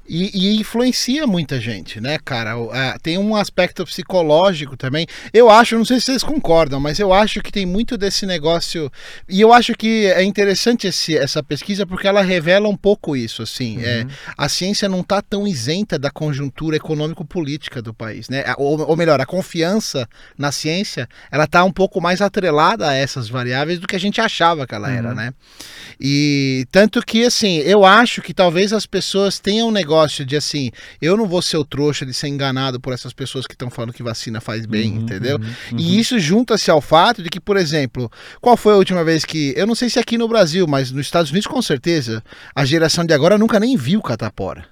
E, 0.06 0.30
e 0.34 0.60
influencia 0.60 1.26
muita 1.26 1.58
gente, 1.58 1.98
né, 2.00 2.18
cara? 2.22 2.54
Tem 3.02 3.16
um 3.16 3.34
aspecto 3.34 3.84
psicológico 3.86 4.76
também. 4.76 5.06
Eu 5.32 5.48
acho, 5.48 5.76
não 5.78 5.84
sei 5.84 5.98
se 5.98 6.06
vocês 6.06 6.22
concordam, 6.22 6.78
mas 6.78 6.98
eu 6.98 7.12
acho 7.12 7.40
que 7.40 7.50
tem 7.50 7.64
muito 7.64 7.96
desse 7.96 8.26
negócio. 8.26 8.92
E 9.28 9.40
eu 9.40 9.50
acho 9.52 9.72
que 9.74 10.06
é 10.06 10.22
interessante 10.22 10.86
esse- 10.86 11.16
essa 11.16 11.42
pesquisa 11.42 11.86
porque 11.86 12.06
ela 12.06 12.20
revela 12.20 12.68
um 12.68 12.76
pouco 12.76 13.16
isso, 13.16 13.42
assim. 13.42 13.82
É, 13.82 14.06
a 14.36 14.46
ciência 14.48 14.88
não 14.90 15.00
está 15.00 15.22
tão 15.22 15.46
isenta 15.46 15.98
da 15.98 16.10
conjuntura 16.10 16.76
econômico-política 16.76 17.80
do 17.80 17.94
país, 17.94 18.28
né? 18.28 18.44
Ou, 18.58 18.80
ou 18.86 18.96
melhor, 18.96 19.20
a 19.22 19.26
confiança 19.26 20.06
na 20.36 20.52
ciência, 20.52 21.08
ela 21.30 21.44
está 21.44 21.64
um 21.64 21.72
pouco 21.72 21.98
mais 22.00 22.20
atrelada 22.20 22.88
a 22.90 22.94
essas 22.94 23.28
variáveis 23.28 23.78
do 23.78 23.86
que 23.86 23.96
a 23.96 24.00
gente 24.00 24.20
achava 24.20 24.66
que 24.66 24.74
ela 24.74 24.90
era, 24.90 25.08
Uhum. 25.08 25.14
né? 25.14 25.32
E 26.00 26.66
tanto 26.70 27.00
que, 27.00 27.24
assim, 27.24 27.58
eu 27.58 27.84
acho 27.86 28.20
que 28.20 28.34
talvez 28.34 28.72
as 28.72 28.84
pessoas 28.84 29.38
tenham 29.38 29.68
um 29.68 29.70
negócio 29.70 29.93
de 30.24 30.36
assim, 30.36 30.70
eu 31.00 31.16
não 31.16 31.26
vou 31.26 31.40
ser 31.42 31.56
o 31.56 31.64
trouxa 31.64 32.04
de 32.06 32.12
ser 32.14 32.28
enganado 32.28 32.80
por 32.80 32.92
essas 32.92 33.12
pessoas 33.12 33.46
que 33.46 33.54
estão 33.54 33.70
falando 33.70 33.92
que 33.92 34.02
vacina 34.02 34.40
faz 34.40 34.66
bem, 34.66 34.92
Uhum, 34.92 35.00
entendeu? 35.02 35.38
uhum, 35.38 35.78
E 35.78 35.98
isso 35.98 36.18
junta-se 36.18 36.70
ao 36.70 36.80
fato 36.80 37.22
de 37.22 37.30
que, 37.30 37.40
por 37.40 37.56
exemplo, 37.56 38.10
qual 38.40 38.56
foi 38.56 38.74
a 38.74 38.76
última 38.76 39.02
vez 39.04 39.24
que, 39.24 39.54
eu 39.56 39.66
não 39.66 39.74
sei 39.74 39.88
se 39.90 39.98
aqui 39.98 40.18
no 40.18 40.28
Brasil, 40.28 40.66
mas 40.66 40.90
nos 40.90 41.06
Estados 41.06 41.30
Unidos 41.30 41.46
com 41.46 41.60
certeza, 41.62 42.22
a 42.54 42.64
geração 42.64 43.04
de 43.04 43.12
agora 43.14 43.38
nunca 43.38 43.58
nem 43.60 43.76
viu 43.76 44.00
catapora. 44.02 44.66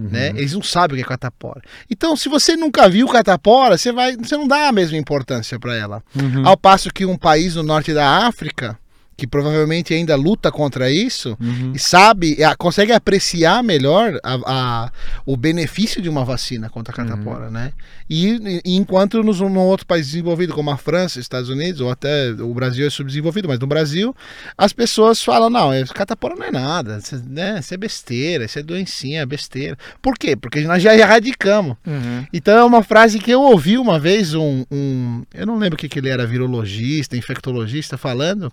Né? 0.00 0.28
Eles 0.28 0.52
não 0.52 0.62
sabem 0.62 0.94
o 0.94 0.96
que 0.96 1.04
é 1.04 1.08
catapora. 1.08 1.60
Então, 1.90 2.14
se 2.16 2.28
você 2.28 2.54
nunca 2.56 2.88
viu 2.88 3.08
catapora, 3.08 3.76
você, 3.76 3.90
vai, 3.90 4.16
você 4.16 4.36
não 4.36 4.46
dá 4.46 4.68
a 4.68 4.72
mesma 4.72 4.96
importância 4.96 5.58
para 5.58 5.74
ela. 5.74 6.04
Uhum. 6.14 6.46
Ao 6.46 6.56
passo 6.56 6.88
que 6.94 7.04
um 7.04 7.16
país 7.16 7.56
no 7.56 7.64
norte 7.64 7.92
da 7.92 8.24
África, 8.28 8.78
que 9.18 9.26
provavelmente 9.26 9.92
ainda 9.92 10.14
luta 10.14 10.50
contra 10.52 10.88
isso, 10.88 11.36
Uhum. 11.40 11.72
e 11.74 11.78
sabe, 11.78 12.36
consegue 12.56 12.92
apreciar 12.92 13.64
melhor 13.64 14.16
a- 14.22 14.38
a- 14.46 14.92
o 15.26 15.36
benefício 15.36 16.00
de 16.00 16.08
uma 16.08 16.24
vacina 16.24 16.70
contra 16.70 16.92
a 16.94 16.96
catapora, 16.96 17.50
né? 17.50 17.72
E, 18.08 18.62
e 18.64 18.76
enquanto 18.76 19.20
nos, 19.24 19.40
num 19.40 19.58
outro 19.58 19.84
país 19.84 20.06
desenvolvido, 20.06 20.54
como 20.54 20.70
a 20.70 20.76
França, 20.76 21.18
Estados 21.18 21.48
Unidos, 21.50 21.80
ou 21.80 21.90
até 21.90 22.30
o 22.30 22.54
Brasil 22.54 22.86
é 22.86 22.90
subdesenvolvido, 22.90 23.48
mas 23.48 23.58
no 23.58 23.66
Brasil, 23.66 24.14
as 24.56 24.72
pessoas 24.72 25.20
falam, 25.20 25.50
não, 25.50 25.72
é- 25.72 25.84
catapora 25.84 26.36
não 26.36 26.44
é 26.46 26.52
nada, 26.52 26.98
isso, 27.02 27.20
né, 27.28 27.58
isso 27.58 27.74
é 27.74 27.76
besteira, 27.76 28.44
isso 28.44 28.56
é 28.58 28.62
doencinha, 28.62 29.22
é 29.22 29.26
besteira. 29.26 29.76
Por 30.00 30.16
quê? 30.16 30.36
Porque 30.36 30.60
nós 30.60 30.80
já 30.80 30.94
erradicamos. 30.96 31.76
Uhum. 31.84 32.24
Então 32.32 32.56
é 32.56 32.62
uma 32.62 32.84
frase 32.84 33.18
que 33.18 33.32
eu 33.32 33.42
ouvi 33.42 33.76
uma 33.78 33.98
vez 33.98 34.32
um, 34.32 34.64
um- 34.70 35.24
eu 35.34 35.44
não 35.44 35.58
lembro 35.58 35.74
o 35.74 35.76
que, 35.76 35.88
que 35.88 35.98
ele 35.98 36.08
era, 36.08 36.24
virologista, 36.24 37.16
infectologista 37.16 37.98
falando, 37.98 38.52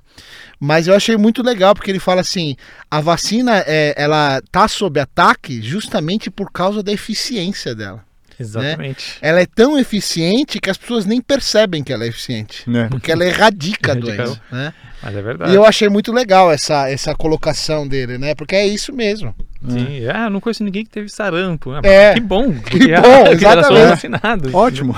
mas 0.66 0.88
eu 0.88 0.96
achei 0.96 1.16
muito 1.16 1.44
legal 1.44 1.74
porque 1.76 1.92
ele 1.92 2.00
fala 2.00 2.22
assim, 2.22 2.56
a 2.90 3.00
vacina 3.00 3.64
é, 3.68 3.94
ela 3.98 4.42
tá 4.52 4.68
sob 4.68 5.00
ataque 5.00 5.62
justamente 5.62 6.30
por 6.32 6.52
causa 6.52 6.82
da 6.82 6.92
eficiência 6.92 7.76
dela. 7.76 8.04
Exatamente. 8.38 9.18
Ela 9.22 9.40
é 9.42 9.46
tão 9.46 9.80
eficiente 9.80 10.60
que 10.60 10.70
as 10.70 10.78
pessoas 10.78 11.06
nem 11.06 11.22
percebem 11.22 11.84
que 11.84 11.94
ela 11.94 12.04
é 12.04 12.08
eficiente, 12.08 12.70
Né? 12.70 12.88
porque 12.90 13.12
ela 13.12 13.24
erradica 13.26 13.94
a 13.94 13.96
doença, 13.96 14.42
né? 14.52 14.74
Mas 15.02 15.16
é 15.16 15.22
verdade. 15.22 15.52
E 15.52 15.56
eu 15.56 15.64
achei 15.64 15.88
muito 15.88 16.12
legal 16.12 16.52
essa, 16.52 16.90
essa 16.90 17.14
colocação 17.14 17.88
dele, 17.88 18.18
né? 18.18 18.34
Porque 18.34 18.56
é 18.56 18.66
isso 18.68 18.92
mesmo. 18.92 19.36
Sim, 19.70 20.08
ah, 20.14 20.26
eu 20.26 20.30
não 20.30 20.40
conheço 20.42 20.64
ninguém 20.64 20.84
que 20.84 20.90
teve 20.90 21.10
sarampo. 21.10 21.72
Ah, 21.72 21.82
É. 21.84 22.14
Que 22.16 22.20
bom. 22.20 22.52
Que 22.66 22.78
porque, 22.80 22.96
bom, 22.96 23.24
que 23.36 23.40
só 23.40 23.52
exatamente. 23.54 23.88
vacinado. 23.90 24.56
Ótimo. 24.58 24.96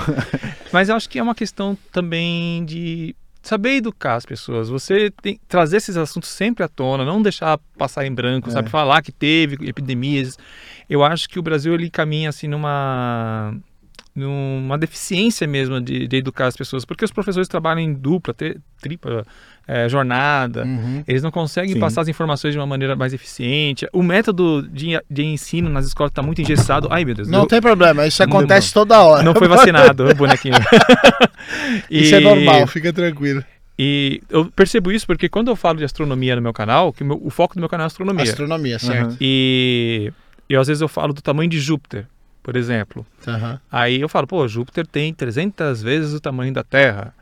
Mas 0.72 0.88
eu 0.88 0.96
acho 0.96 1.08
que 1.08 1.18
é 1.18 1.22
uma 1.22 1.34
questão 1.34 1.76
também 1.92 2.64
de 2.64 3.14
saber 3.48 3.76
educar 3.76 4.14
as 4.16 4.26
pessoas. 4.26 4.68
Você 4.68 5.10
tem 5.22 5.40
trazer 5.48 5.78
esses 5.78 5.96
assuntos 5.96 6.28
sempre 6.28 6.62
à 6.64 6.68
tona, 6.68 7.04
não 7.04 7.22
deixar 7.22 7.58
passar 7.76 8.04
em 8.06 8.12
branco, 8.14 8.48
É. 8.48 8.52
sabe? 8.52 8.68
Falar 8.68 9.02
que 9.02 9.10
teve 9.10 9.66
epidemias. 9.68 10.36
Eu 10.88 11.02
acho 11.02 11.28
que 11.28 11.38
o 11.38 11.42
Brasil 11.42 11.74
ele 11.74 11.88
caminha 11.90 12.28
assim 12.28 12.46
numa 12.48 13.54
numa 14.18 14.76
deficiência 14.76 15.46
mesmo 15.46 15.80
de, 15.80 16.08
de 16.08 16.16
educar 16.16 16.46
as 16.46 16.56
pessoas, 16.56 16.84
porque 16.84 17.04
os 17.04 17.12
professores 17.12 17.48
trabalham 17.48 17.80
em 17.80 17.92
dupla, 17.94 18.34
tri- 18.34 18.56
tripla 18.80 19.24
eh, 19.66 19.88
jornada. 19.88 20.64
Uhum. 20.64 21.04
Eles 21.06 21.22
não 21.22 21.30
conseguem 21.30 21.74
Sim. 21.74 21.80
passar 21.80 22.00
as 22.02 22.08
informações 22.08 22.52
de 22.52 22.58
uma 22.58 22.66
maneira 22.66 22.96
mais 22.96 23.12
eficiente. 23.14 23.86
O 23.92 24.02
método 24.02 24.66
de, 24.70 25.00
de 25.10 25.24
ensino 25.24 25.68
nas 25.70 25.86
escolas 25.86 26.10
está 26.10 26.22
muito 26.22 26.40
engessado. 26.42 26.88
Ai, 26.90 27.04
meu 27.04 27.14
Deus. 27.14 27.28
Não 27.28 27.40
eu- 27.42 27.46
tem 27.46 27.60
problema, 27.60 28.06
isso 28.06 28.20
Não 28.22 28.28
acontece 28.28 28.72
toda 28.74 29.00
hora. 29.02 29.22
não 29.22 29.34
foi 29.34 29.46
vacinado, 29.48 30.04
o 30.10 30.14
bonequinho. 30.14 30.54
Isso 31.90 32.14
é 32.14 32.20
normal, 32.20 32.66
fica 32.66 32.92
tranquilo. 32.92 33.42
E 33.78 34.20
eu 34.28 34.46
percebo 34.46 34.90
isso 34.90 35.06
porque 35.06 35.28
quando 35.28 35.48
eu 35.48 35.56
falo 35.56 35.78
de 35.78 35.84
astronomia 35.84 36.34
no 36.34 36.42
meu 36.42 36.52
canal, 36.52 36.92
que 36.92 37.02
o, 37.02 37.06
meu- 37.06 37.20
o 37.22 37.30
foco 37.30 37.54
do 37.54 37.60
meu 37.60 37.68
canal 37.68 37.84
é 37.84 37.86
astronomia. 37.86 38.24
Astronomia, 38.24 38.78
certo. 38.78 39.06
Aham. 39.10 39.16
E 39.20 40.12
eu 40.48 40.60
às 40.60 40.66
vezes 40.66 40.80
eu 40.80 40.88
falo 40.88 41.12
do 41.12 41.22
tamanho 41.22 41.48
de 41.48 41.60
Júpiter, 41.60 42.06
por 42.48 42.56
exemplo. 42.56 43.06
Aham. 43.26 43.60
Aí 43.70 44.00
eu 44.00 44.08
falo, 44.08 44.26
pô, 44.26 44.48
Júpiter 44.48 44.86
tem 44.86 45.12
300 45.12 45.82
vezes 45.82 46.14
o 46.14 46.18
tamanho 46.20 46.50
da 46.50 46.64
Terra. 46.64 47.12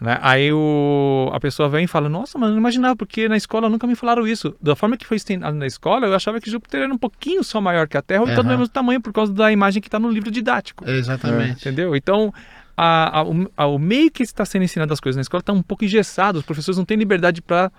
Né? 0.00 0.18
Aí 0.22 0.50
o, 0.50 1.30
a 1.34 1.38
pessoa 1.38 1.68
vem 1.68 1.84
e 1.84 1.86
fala, 1.86 2.08
nossa, 2.08 2.38
mas 2.38 2.48
não 2.48 2.56
imaginava, 2.56 2.96
porque 2.96 3.28
na 3.28 3.36
escola 3.36 3.68
nunca 3.68 3.86
me 3.86 3.94
falaram 3.94 4.26
isso. 4.26 4.56
Da 4.58 4.74
forma 4.74 4.96
que 4.96 5.04
foi 5.06 5.18
ensinado 5.18 5.54
na 5.54 5.66
escola, 5.66 6.06
eu 6.06 6.14
achava 6.14 6.40
que 6.40 6.50
Júpiter 6.50 6.80
era 6.84 6.94
um 6.94 6.96
pouquinho 6.96 7.44
só 7.44 7.60
maior 7.60 7.86
que 7.86 7.98
a 7.98 8.00
Terra, 8.00 8.22
ou 8.22 8.30
então 8.30 8.42
do 8.42 8.48
Aham. 8.48 8.56
mesmo 8.56 8.68
tamanho, 8.72 9.02
por 9.02 9.12
causa 9.12 9.30
da 9.34 9.52
imagem 9.52 9.82
que 9.82 9.88
está 9.88 9.98
no 9.98 10.08
livro 10.10 10.30
didático. 10.30 10.88
Exatamente. 10.88 11.60
Entendeu? 11.60 11.94
Então, 11.94 12.32
a- 12.74 13.18
a- 13.18 13.22
o, 13.22 13.50
a- 13.54 13.66
o 13.66 13.78
meio 13.78 14.10
que 14.10 14.22
está 14.22 14.46
sendo 14.46 14.62
ensinado 14.64 14.90
as 14.94 15.00
coisas 15.00 15.16
na 15.16 15.20
escola 15.20 15.40
está 15.42 15.52
um 15.52 15.60
pouco 15.62 15.84
engessado. 15.84 16.38
Os 16.38 16.44
professores 16.46 16.78
não 16.78 16.86
têm 16.86 16.96
liberdade 16.96 17.42
para 17.42 17.70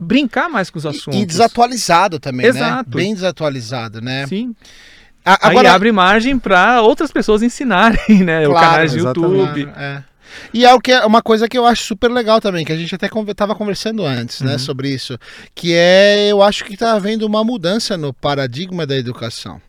brincar 0.00 0.48
mais 0.48 0.68
com 0.68 0.78
os 0.80 0.86
assuntos. 0.86 1.14
E, 1.20 1.22
e 1.22 1.26
desatualizado 1.26 2.18
também, 2.18 2.44
Exato. 2.46 2.90
né? 2.90 2.96
Bem 2.96 3.14
desatualizado, 3.14 4.00
né? 4.00 4.26
Sim. 4.26 4.52
A- 5.24 5.48
Aí 5.48 5.66
abre 5.66 5.92
margem 5.92 6.38
para 6.38 6.80
outras 6.82 7.10
pessoas 7.12 7.42
ensinarem, 7.42 8.22
né? 8.24 8.46
o 8.46 8.50
Claro, 8.52 8.66
canais 8.70 8.92
de 8.92 8.98
exatamente. 8.98 9.36
YouTube. 9.36 9.72
É. 9.76 10.02
E 10.54 10.64
é 10.64 10.72
o 10.72 10.80
que 10.80 10.92
é 10.92 11.04
uma 11.04 11.20
coisa 11.20 11.48
que 11.48 11.58
eu 11.58 11.66
acho 11.66 11.82
super 11.84 12.08
legal 12.10 12.40
também, 12.40 12.64
que 12.64 12.72
a 12.72 12.76
gente 12.76 12.94
até 12.94 13.06
estava 13.28 13.54
conversando 13.54 14.04
antes, 14.06 14.40
né, 14.40 14.52
Uhum. 14.52 14.58
sobre 14.60 14.88
isso, 14.88 15.18
que 15.54 15.74
é, 15.74 16.28
eu 16.28 16.40
acho 16.40 16.64
que 16.64 16.74
está 16.74 16.92
havendo 16.92 17.26
uma 17.26 17.42
mudança 17.42 17.96
no 17.96 18.14
paradigma 18.14 18.86
da 18.86 18.96
educação. 18.96 19.60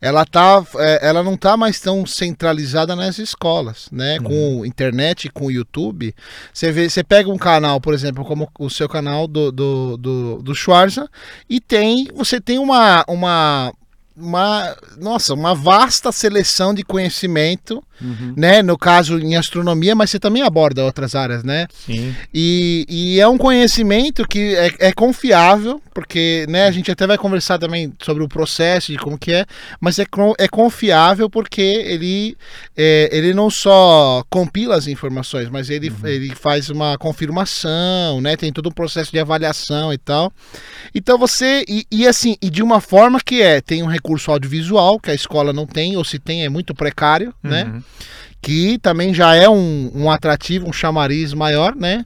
Ela, 0.00 0.24
tá, 0.24 0.64
é, 0.76 1.08
ela 1.08 1.22
não 1.24 1.34
está 1.34 1.56
mais 1.56 1.80
tão 1.80 2.06
centralizada 2.06 2.94
nas 2.94 3.18
escolas, 3.18 3.88
né? 3.90 4.18
Com 4.20 4.64
internet, 4.64 5.28
com 5.28 5.50
YouTube. 5.50 6.14
Você 6.52 6.70
vê, 6.70 6.88
você 6.88 7.02
pega 7.02 7.28
um 7.28 7.36
canal, 7.36 7.80
por 7.80 7.92
exemplo, 7.92 8.24
como 8.24 8.48
o 8.58 8.70
seu 8.70 8.88
canal 8.88 9.26
do, 9.26 9.50
do, 9.50 9.96
do, 9.96 10.42
do 10.42 10.54
Schwarza, 10.54 11.08
e 11.50 11.60
tem, 11.60 12.06
você 12.14 12.40
tem 12.40 12.56
uma, 12.58 13.04
uma, 13.08 13.72
uma, 14.16 14.76
nossa, 14.96 15.34
uma 15.34 15.54
vasta 15.54 16.12
seleção 16.12 16.72
de 16.72 16.82
conhecimento 16.82 17.82
Uhum. 18.00 18.34
né? 18.36 18.62
No 18.62 18.76
caso 18.76 19.18
em 19.18 19.36
astronomia, 19.36 19.94
mas 19.94 20.10
você 20.10 20.18
também 20.18 20.42
aborda 20.42 20.84
outras 20.84 21.14
áreas, 21.14 21.44
né? 21.44 21.66
Sim. 21.72 22.14
E, 22.32 22.84
e 22.88 23.20
é 23.20 23.28
um 23.28 23.38
conhecimento 23.38 24.26
que 24.26 24.54
é, 24.56 24.88
é 24.88 24.92
confiável, 24.92 25.80
porque 25.92 26.44
né, 26.48 26.66
a 26.66 26.70
gente 26.72 26.90
até 26.90 27.06
vai 27.06 27.16
conversar 27.16 27.58
também 27.58 27.92
sobre 28.02 28.24
o 28.24 28.28
processo 28.28 28.90
de 28.90 28.98
como 28.98 29.16
que 29.16 29.32
é, 29.32 29.46
mas 29.80 29.98
é, 29.98 30.06
é 30.38 30.48
confiável 30.48 31.30
porque 31.30 31.62
ele, 31.62 32.36
é, 32.76 33.08
ele 33.12 33.32
não 33.32 33.48
só 33.48 34.24
compila 34.28 34.76
as 34.76 34.88
informações, 34.88 35.48
mas 35.48 35.70
ele, 35.70 35.92
ele 36.02 36.34
faz 36.34 36.70
uma 36.70 36.98
confirmação, 36.98 38.20
né? 38.20 38.36
Tem 38.36 38.52
todo 38.52 38.68
um 38.68 38.72
processo 38.72 39.12
de 39.12 39.20
avaliação 39.20 39.92
e 39.92 39.98
tal. 39.98 40.32
Então 40.92 41.16
você, 41.16 41.64
e, 41.68 41.86
e 41.90 42.06
assim, 42.08 42.36
e 42.42 42.50
de 42.50 42.62
uma 42.62 42.80
forma 42.80 43.20
que 43.20 43.40
é, 43.40 43.60
tem 43.60 43.82
um 43.82 43.86
recurso 44.04 44.30
audiovisual 44.30 45.00
que 45.00 45.10
a 45.10 45.14
escola 45.14 45.52
não 45.52 45.66
tem, 45.66 45.96
ou 45.96 46.04
se 46.04 46.18
tem 46.18 46.44
é 46.44 46.48
muito 46.48 46.74
precário, 46.74 47.34
né? 47.42 47.64
Uhum. 47.64 47.82
que 48.42 48.78
também 48.78 49.14
já 49.14 49.34
é 49.34 49.48
um, 49.48 49.90
um 49.94 50.10
atrativo, 50.10 50.68
um 50.68 50.72
chamariz 50.72 51.32
maior, 51.32 51.74
né? 51.74 52.04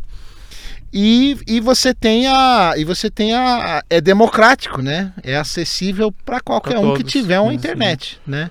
E, 0.92 1.36
e 1.46 1.60
você 1.60 1.92
tem 1.92 2.26
a 2.28 2.74
e 2.76 2.84
você 2.84 3.10
tem 3.10 3.34
a 3.34 3.82
é 3.90 4.00
democrático, 4.00 4.80
né? 4.80 5.12
É 5.22 5.36
acessível 5.36 6.12
para 6.24 6.40
qualquer 6.40 6.78
Pra 6.78 6.80
um 6.80 6.94
que 6.94 7.02
tiver 7.02 7.40
uma 7.40 7.50
né? 7.50 7.56
internet, 7.56 8.20
né? 8.26 8.50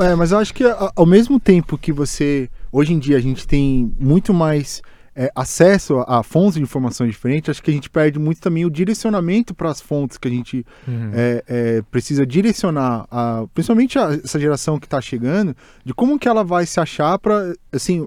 É, 0.00 0.14
mas 0.16 0.32
eu 0.32 0.38
acho 0.38 0.52
que 0.52 0.64
ao 0.96 1.06
mesmo 1.06 1.38
tempo 1.38 1.78
que 1.78 1.92
você. 1.92 2.50
Hoje 2.70 2.92
em 2.92 2.98
dia 2.98 3.16
a 3.16 3.20
gente 3.20 3.46
tem 3.46 3.90
muito 3.98 4.34
mais 4.34 4.82
é, 5.20 5.30
acesso 5.34 5.98
a, 6.06 6.20
a 6.20 6.22
fontes 6.22 6.54
de 6.54 6.62
informação 6.62 7.04
diferentes, 7.06 7.50
acho 7.50 7.60
que 7.62 7.70
a 7.72 7.74
gente 7.74 7.90
perde 7.90 8.20
muito 8.20 8.40
também 8.40 8.64
o 8.64 8.70
direcionamento 8.70 9.52
para 9.52 9.68
as 9.68 9.80
fontes 9.80 10.16
que 10.16 10.28
a 10.28 10.30
gente 10.30 10.64
Uhum. 10.86 11.10
é, 11.12 11.42
é, 11.48 11.82
precisa 11.90 12.24
direcionar, 12.24 13.04
a, 13.10 13.44
principalmente 13.52 13.98
a- 13.98 14.12
essa 14.24 14.38
geração 14.38 14.78
que 14.78 14.86
está 14.86 15.00
chegando, 15.00 15.56
de 15.84 15.92
como 15.92 16.18
que 16.20 16.28
ela 16.28 16.44
vai 16.44 16.64
se 16.66 16.78
achar 16.78 17.18
para. 17.18 17.52
Assim, 17.72 18.06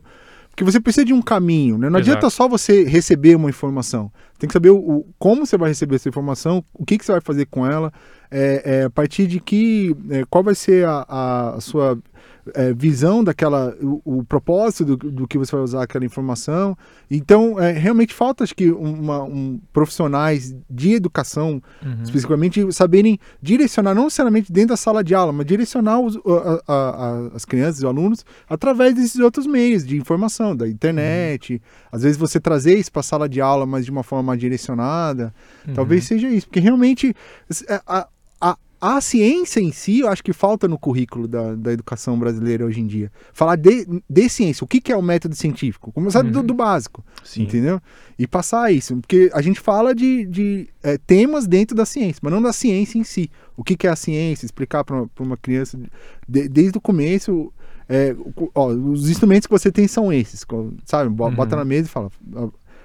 porque 0.50 0.64
você 0.64 0.80
precisa 0.80 1.06
de 1.06 1.14
um 1.14 1.22
caminho, 1.22 1.78
né? 1.78 1.90
Não 1.90 2.00
Exato. 2.00 2.12
adianta 2.18 2.30
só 2.30 2.48
você 2.48 2.84
receber 2.86 3.36
uma 3.36 3.50
informação. 3.50 4.12
Tem 4.40 4.48
que 4.48 4.54
saber 4.54 4.70
o, 4.70 4.78
o- 4.78 5.06
como 5.20 5.46
você 5.46 5.58
vai 5.58 5.70
receber 5.70 5.96
essa 5.96 6.10
informação, 6.10 6.64
o 6.74 6.86
que, 6.86 6.98
que 6.98 7.06
você 7.06 7.12
vai 7.12 7.22
fazer 7.22 7.46
com 7.46 7.66
ela, 7.66 7.92
é, 8.30 8.62
é, 8.66 8.84
a 8.84 8.90
partir 8.90 9.28
de 9.28 9.40
que. 9.40 9.96
é, 10.10 10.24
qual 10.30 10.44
vai 10.44 10.56
ser 10.56 10.86
a- 10.88 11.54
a 11.56 11.62
sua 11.62 11.98
é, 12.54 12.74
visão 12.74 13.24
daquela. 13.24 13.76
O, 13.82 14.20
o 14.20 14.24
propósito 14.24 14.96
do, 14.96 14.98
do 15.12 15.28
que 15.28 15.38
você 15.38 15.52
vai 15.52 15.62
usar 15.64 15.84
aquela 15.84 16.04
informação. 16.06 16.78
Então, 17.10 17.60
é, 17.60 17.72
realmente 17.72 18.14
falta, 18.14 18.44
acho 18.44 18.56
que, 18.56 18.72
uma, 18.72 19.24
um, 19.24 19.60
profissionais 19.72 20.56
de 20.70 20.94
educação 20.94 21.62
Uhum. 21.84 22.04
especificamente 22.04 22.72
saberem 22.72 23.20
direcionar, 23.42 23.94
não 23.94 24.06
necessariamente 24.06 24.52
dentro 24.52 24.70
da 24.70 24.78
sala 24.78 25.04
de 25.04 25.14
aula, 25.16 25.32
mas 25.34 25.46
direcionar 25.46 26.00
os- 26.00 26.16
a- 26.18 26.62
a- 26.68 26.74
a- 26.74 27.32
as 27.36 27.46
crianças 27.46 27.78
e 27.78 27.80
os 27.80 27.86
alunos 27.86 28.26
através 28.50 28.94
desses 28.96 29.20
outros 29.20 29.46
meios 29.48 29.86
de 29.86 29.98
informação, 29.98 30.56
da 30.56 30.68
internet. 30.68 31.62
Às 31.92 32.04
vezes 32.04 32.18
você 32.18 32.40
trazer 32.40 32.78
isso 32.78 32.92
para 32.92 33.00
a 33.02 33.04
sala 33.04 33.28
de 33.28 33.42
aula, 33.42 33.66
mas 33.66 33.86
de 33.86 33.92
uma 33.92 34.04
forma 34.04 34.24
mais 34.24 34.40
direcionada. 34.40 35.34
Uhum. 35.68 35.74
Talvez 35.74 36.06
seja 36.06 36.30
isso, 36.30 36.48
porque 36.48 36.60
realmente 36.60 37.14
a, 37.88 38.08
a, 38.82 39.00
ciência 39.00 39.60
em 39.60 39.72
si, 39.72 40.00
eu 40.00 40.08
acho 40.10 40.24
que 40.24 40.34
falta 40.34 40.68
no 40.68 40.78
currículo 40.80 41.28
da, 41.28 41.54
da 41.56 41.72
educação 41.72 42.18
brasileira 42.18 42.66
hoje 42.66 42.82
em 42.82 42.88
dia. 42.88 43.12
Falar 43.32 43.56
de, 43.56 43.86
de 44.10 44.30
ciência, 44.30 44.64
o 44.64 44.68
que, 44.68 44.82
que 44.82 44.92
é 44.92 44.98
o 44.98 45.02
método 45.02 45.36
científico? 45.36 45.92
Começar 45.92 46.24
do, 46.24 46.40
Uhum. 46.40 46.46
do 46.46 46.54
básico 46.54 47.04
Sim. 47.24 47.44
entendeu? 47.44 47.80
E 48.18 48.26
passar 48.26 48.72
isso, 48.72 48.98
porque 48.98 49.30
a 49.34 49.42
gente 49.42 49.60
fala 49.60 49.94
de, 49.94 50.26
de 50.26 50.68
é, 50.82 50.98
temas 50.98 51.46
dentro 51.48 51.76
da 51.76 51.86
ciência, 51.86 52.20
mas 52.24 52.34
não 52.34 52.42
da 52.42 52.52
ciência 52.52 52.98
em 52.98 53.04
si. 53.04 53.30
O 53.56 53.64
que, 53.64 53.76
que 53.78 53.86
é 53.88 53.90
a 53.92 53.96
ciência? 53.96 54.46
Explicar 54.46 54.84
para 54.84 55.06
uma 55.20 55.38
criança 55.38 55.78
de- 56.28 56.50
desde 56.50 56.78
o 56.78 56.82
começo. 56.82 57.54
é, 57.90 58.16
ó, 58.56 58.68
os 58.68 59.10
instrumentos 59.10 59.46
que 59.48 59.52
você 59.52 59.70
tem 59.72 59.86
são 59.88 60.14
esses, 60.14 60.46
sabe? 60.86 61.10
Bo- 61.10 61.26
Uhum. 61.28 61.36
Bota 61.36 61.56
na 61.58 61.66
mesa 61.66 61.88
e 61.88 61.92
fala. 61.92 62.10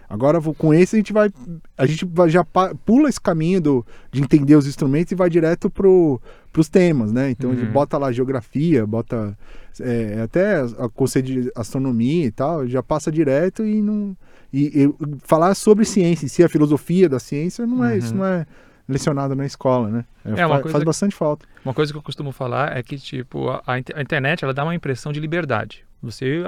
Agora 0.08 0.38
vou- 0.40 0.54
com 0.54 0.72
esse 0.72 0.96
a 0.96 0.98
gente 0.98 1.12
vai. 1.12 1.30
A 1.76 1.86
gente 1.86 2.04
vai- 2.04 2.28
já 2.30 2.44
pula 2.84 3.08
esse 3.08 3.20
caminho 3.20 3.60
do, 3.60 3.86
de 4.12 4.22
entender 4.22 4.54
os 4.56 4.66
instrumentos 4.66 5.10
e 5.12 5.14
vai 5.16 5.28
direto 5.28 5.68
pro, 5.68 6.20
pros 6.52 6.68
temas, 6.68 7.12
né? 7.12 7.30
Então 7.30 7.50
a 7.50 7.54
gente 7.54 7.66
Uhum. 7.66 7.72
bota 7.72 7.98
lá 7.98 8.12
geografia, 8.12 8.86
bota 8.86 9.36
é, 9.80 10.22
até 10.22 10.60
a 10.60 10.88
conceito 10.88 11.26
de 11.26 11.52
astronomia 11.54 12.24
e 12.24 12.30
tal, 12.30 12.66
já 12.66 12.82
passa 12.82 13.12
direto 13.12 13.64
e 13.64 13.82
não. 13.82 14.16
E, 14.52 14.84
e 14.84 14.94
falar 15.18 15.54
sobre 15.54 15.84
ciência 15.84 16.24
em 16.24 16.28
si, 16.28 16.42
a 16.42 16.48
filosofia 16.48 17.08
da 17.10 17.18
ciência, 17.18 17.66
não 17.66 17.84
é, 17.84 17.92
Uhum. 17.92 17.98
isso 17.98 18.14
não 18.14 18.24
é 18.24 18.46
lecionado 18.88 19.34
na 19.34 19.44
escola, 19.44 19.90
né? 19.90 20.04
É, 20.24 20.46
uma 20.46 20.56
fa- 20.56 20.62
coisa 20.62 20.72
faz 20.72 20.82
que- 20.82 20.86
bastante 20.86 21.14
falta. 21.14 21.44
Uma 21.64 21.74
coisa 21.74 21.92
que 21.92 21.98
eu 21.98 22.02
costumo 22.02 22.32
falar 22.32 22.76
é 22.76 22.82
que, 22.82 22.96
tipo, 22.96 23.48
a, 23.50 23.62
a 23.66 24.00
internet, 24.00 24.44
ela 24.44 24.54
dá 24.54 24.62
uma 24.64 24.74
impressão 24.74 25.12
de 25.12 25.18
liberdade. 25.20 25.84
Você 26.02 26.42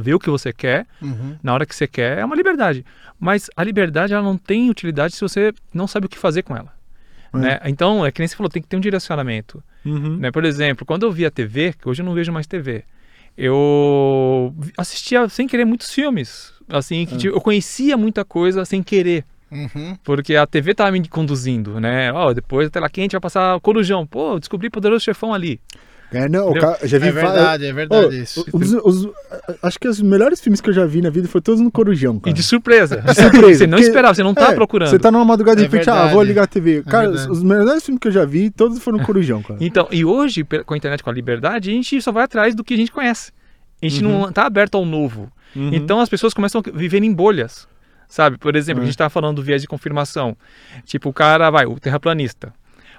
vê 0.00 0.14
o 0.14 0.18
que 0.18 0.30
você 0.30 0.52
quer, 0.52 0.86
Uhum. 1.02 1.36
na 1.42 1.52
hora 1.54 1.66
que 1.66 1.74
você 1.74 1.86
quer, 1.86 2.18
é 2.18 2.24
uma 2.24 2.36
liberdade. 2.36 2.84
Mas 3.18 3.50
a 3.56 3.64
liberdade, 3.64 4.12
ela 4.12 4.22
não 4.22 4.36
tem 4.36 4.70
utilidade 4.70 5.14
se 5.14 5.20
você 5.20 5.52
não 5.72 5.86
sabe 5.86 6.06
o 6.06 6.08
que 6.08 6.18
fazer 6.18 6.42
com 6.42 6.56
ela. 6.56 6.72
É. 7.32 7.38
Né? 7.38 7.60
Então, 7.64 8.04
é 8.06 8.12
que 8.12 8.20
nem 8.20 8.28
você 8.28 8.36
falou, 8.36 8.48
tem 8.50 8.62
que 8.62 8.68
ter 8.68 8.76
um 8.76 8.80
direcionamento. 8.80 9.62
Uhum. 9.84 10.16
né? 10.16 10.30
Por 10.30 10.44
exemplo, 10.44 10.86
quando 10.86 11.04
eu 11.04 11.12
via 11.12 11.30
TV, 11.30 11.72
que 11.72 11.88
hoje 11.88 12.00
eu 12.02 12.06
não 12.06 12.14
vejo 12.14 12.32
mais 12.32 12.46
TV, 12.46 12.84
eu 13.36 14.54
assistia 14.76 15.28
sem 15.28 15.46
querer 15.46 15.64
muitos 15.64 15.92
filmes. 15.92 16.52
Assim, 16.68 17.04
que 17.04 17.16
tipo, 17.16 17.36
eu 17.36 17.40
conhecia 17.40 17.96
muita 17.96 18.24
coisa 18.24 18.64
sem 18.64 18.82
querer. 18.82 19.24
Uhum. 19.50 19.96
Porque 20.02 20.34
a 20.34 20.46
TV 20.46 20.74
tava 20.74 20.90
me 20.92 21.06
conduzindo, 21.08 21.78
né? 21.78 22.12
Ó, 22.12 22.32
depois 22.32 22.66
da 22.68 22.70
tela 22.72 22.88
quente 22.88 23.12
vai 23.12 23.20
passar 23.20 23.60
Corujão. 23.60 24.06
Pô, 24.06 24.38
descobri 24.38 24.70
Poderoso 24.70 25.04
Chefão 25.04 25.32
ali. 25.34 25.60
É, 26.12 26.28
não, 26.28 26.52
cara, 26.54 26.78
já 26.84 26.98
vi 26.98 27.08
É 27.08 27.12
verdade, 27.12 27.66
é 27.66 27.72
verdade 27.72 28.06
Ô, 28.06 28.10
isso. 28.12 28.44
os- 28.52 28.72
os- 28.72 29.08
acho 29.62 29.80
que 29.80 29.88
os 29.88 30.00
melhores 30.00 30.40
filmes 30.40 30.60
que 30.60 30.70
eu 30.70 30.72
já 30.72 30.86
vi 30.86 31.00
na 31.02 31.10
vida 31.10 31.26
foram 31.26 31.42
todos 31.42 31.60
no 31.60 31.72
Corujão, 31.72 32.16
E 32.18 32.20
cara. 32.20 32.34
de 32.34 32.42
surpresa. 32.42 33.00
De 33.00 33.14
surpresa, 33.14 33.58
você 33.58 33.66
não 33.66 33.78
esperava, 33.78 34.14
você 34.14 34.22
não 34.22 34.32
tava 34.34 34.52
É, 34.52 34.54
procurando. 34.54 34.90
Você 34.90 34.98
tá 34.98 35.10
numa 35.10 35.24
madrugada 35.24 35.56
de 35.56 35.64
É 35.64 35.68
repente, 35.68 35.90
ah, 35.90 36.06
vou 36.06 36.22
ligar 36.22 36.44
a 36.44 36.46
TV. 36.46 36.82
Cara, 36.84 37.08
os, 37.08 37.14
verdade. 37.16 37.32
os 37.32 37.42
melhores 37.42 37.84
filmes 37.84 37.98
que 38.00 38.08
eu 38.08 38.12
já 38.12 38.24
vi, 38.24 38.48
todos 38.50 38.78
foram 38.78 38.98
no 38.98 39.04
Corujão, 39.04 39.42
cara. 39.42 39.58
Então, 39.60 39.88
e 39.90 40.04
hoje, 40.04 40.44
com 40.64 40.74
a 40.74 40.76
internet, 40.76 41.02
com 41.02 41.10
a 41.10 41.12
liberdade, 41.12 41.70
a 41.70 41.72
gente 41.74 42.00
só 42.00 42.12
vai 42.12 42.24
atrás 42.24 42.54
do 42.54 42.62
que 42.62 42.74
a 42.74 42.76
gente 42.76 42.92
conhece. 42.92 43.32
A 43.82 43.88
gente 43.88 44.02
não 44.02 44.30
tá 44.32 44.46
aberto 44.46 44.76
ao 44.76 44.84
novo. 44.84 45.30
Uhum. 45.56 45.70
Então 45.72 46.00
as 46.00 46.08
pessoas 46.08 46.32
começam 46.32 46.62
a 46.64 46.70
viver 46.78 47.02
em 47.02 47.12
bolhas. 47.12 47.66
Sabe? 48.06 48.38
Por 48.38 48.54
exemplo, 48.54 48.82
É. 48.82 48.84
a 48.84 48.86
gente 48.86 48.96
tá 48.96 49.08
falando 49.10 49.36
do 49.36 49.42
viés 49.42 49.60
de 49.62 49.66
confirmação. 49.66 50.36
Tipo, 50.84 51.08
o 51.08 51.12
cara 51.12 51.50
vai, 51.50 51.66
o 51.66 51.78
terraplanista. 51.80 52.52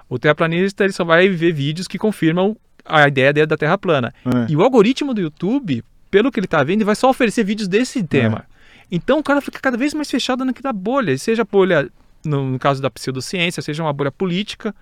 O 0.10 0.20
terraplanista, 0.20 0.84
ele 0.84 0.92
só 0.94 1.04
vai 1.06 1.30
ver 1.30 1.54
vídeos 1.54 1.88
que 1.88 1.98
confirmam 1.98 2.58
a 2.86 3.08
ideia 3.08 3.34
dele 3.34 3.48
da 3.48 3.58
Terra 3.58 3.78
plana. 3.78 4.14
É. 4.26 4.52
E 4.52 4.56
o 4.56 4.62
algoritmo 4.62 5.14
do 5.14 5.22
YouTube, 5.22 5.84
pelo 6.12 6.32
que 6.32 6.40
ele 6.40 6.48
tá 6.48 6.64
vendo, 6.64 6.86
vai 6.86 6.96
só 6.96 7.10
oferecer 7.10 7.44
vídeos 7.44 7.68
desse 7.68 8.04
tema. 8.04 8.46
Então 8.92 9.20
o 9.20 9.24
cara 9.24 9.42
fica 9.42 9.60
cada 9.60 9.78
vez 9.78 9.94
mais 9.94 10.10
fechado 10.10 10.46
naquela 10.46 10.72
bolha. 10.72 11.18
Seja 11.18 11.44
bolha, 11.44 11.90
no, 12.24 12.52
no 12.52 12.60
caso 12.60 12.82
da 12.82 12.90
pseudociência, 12.90 13.62
seja 13.62 13.84
uma 13.84 13.92
bolha 13.92 14.12
política, 14.12 14.74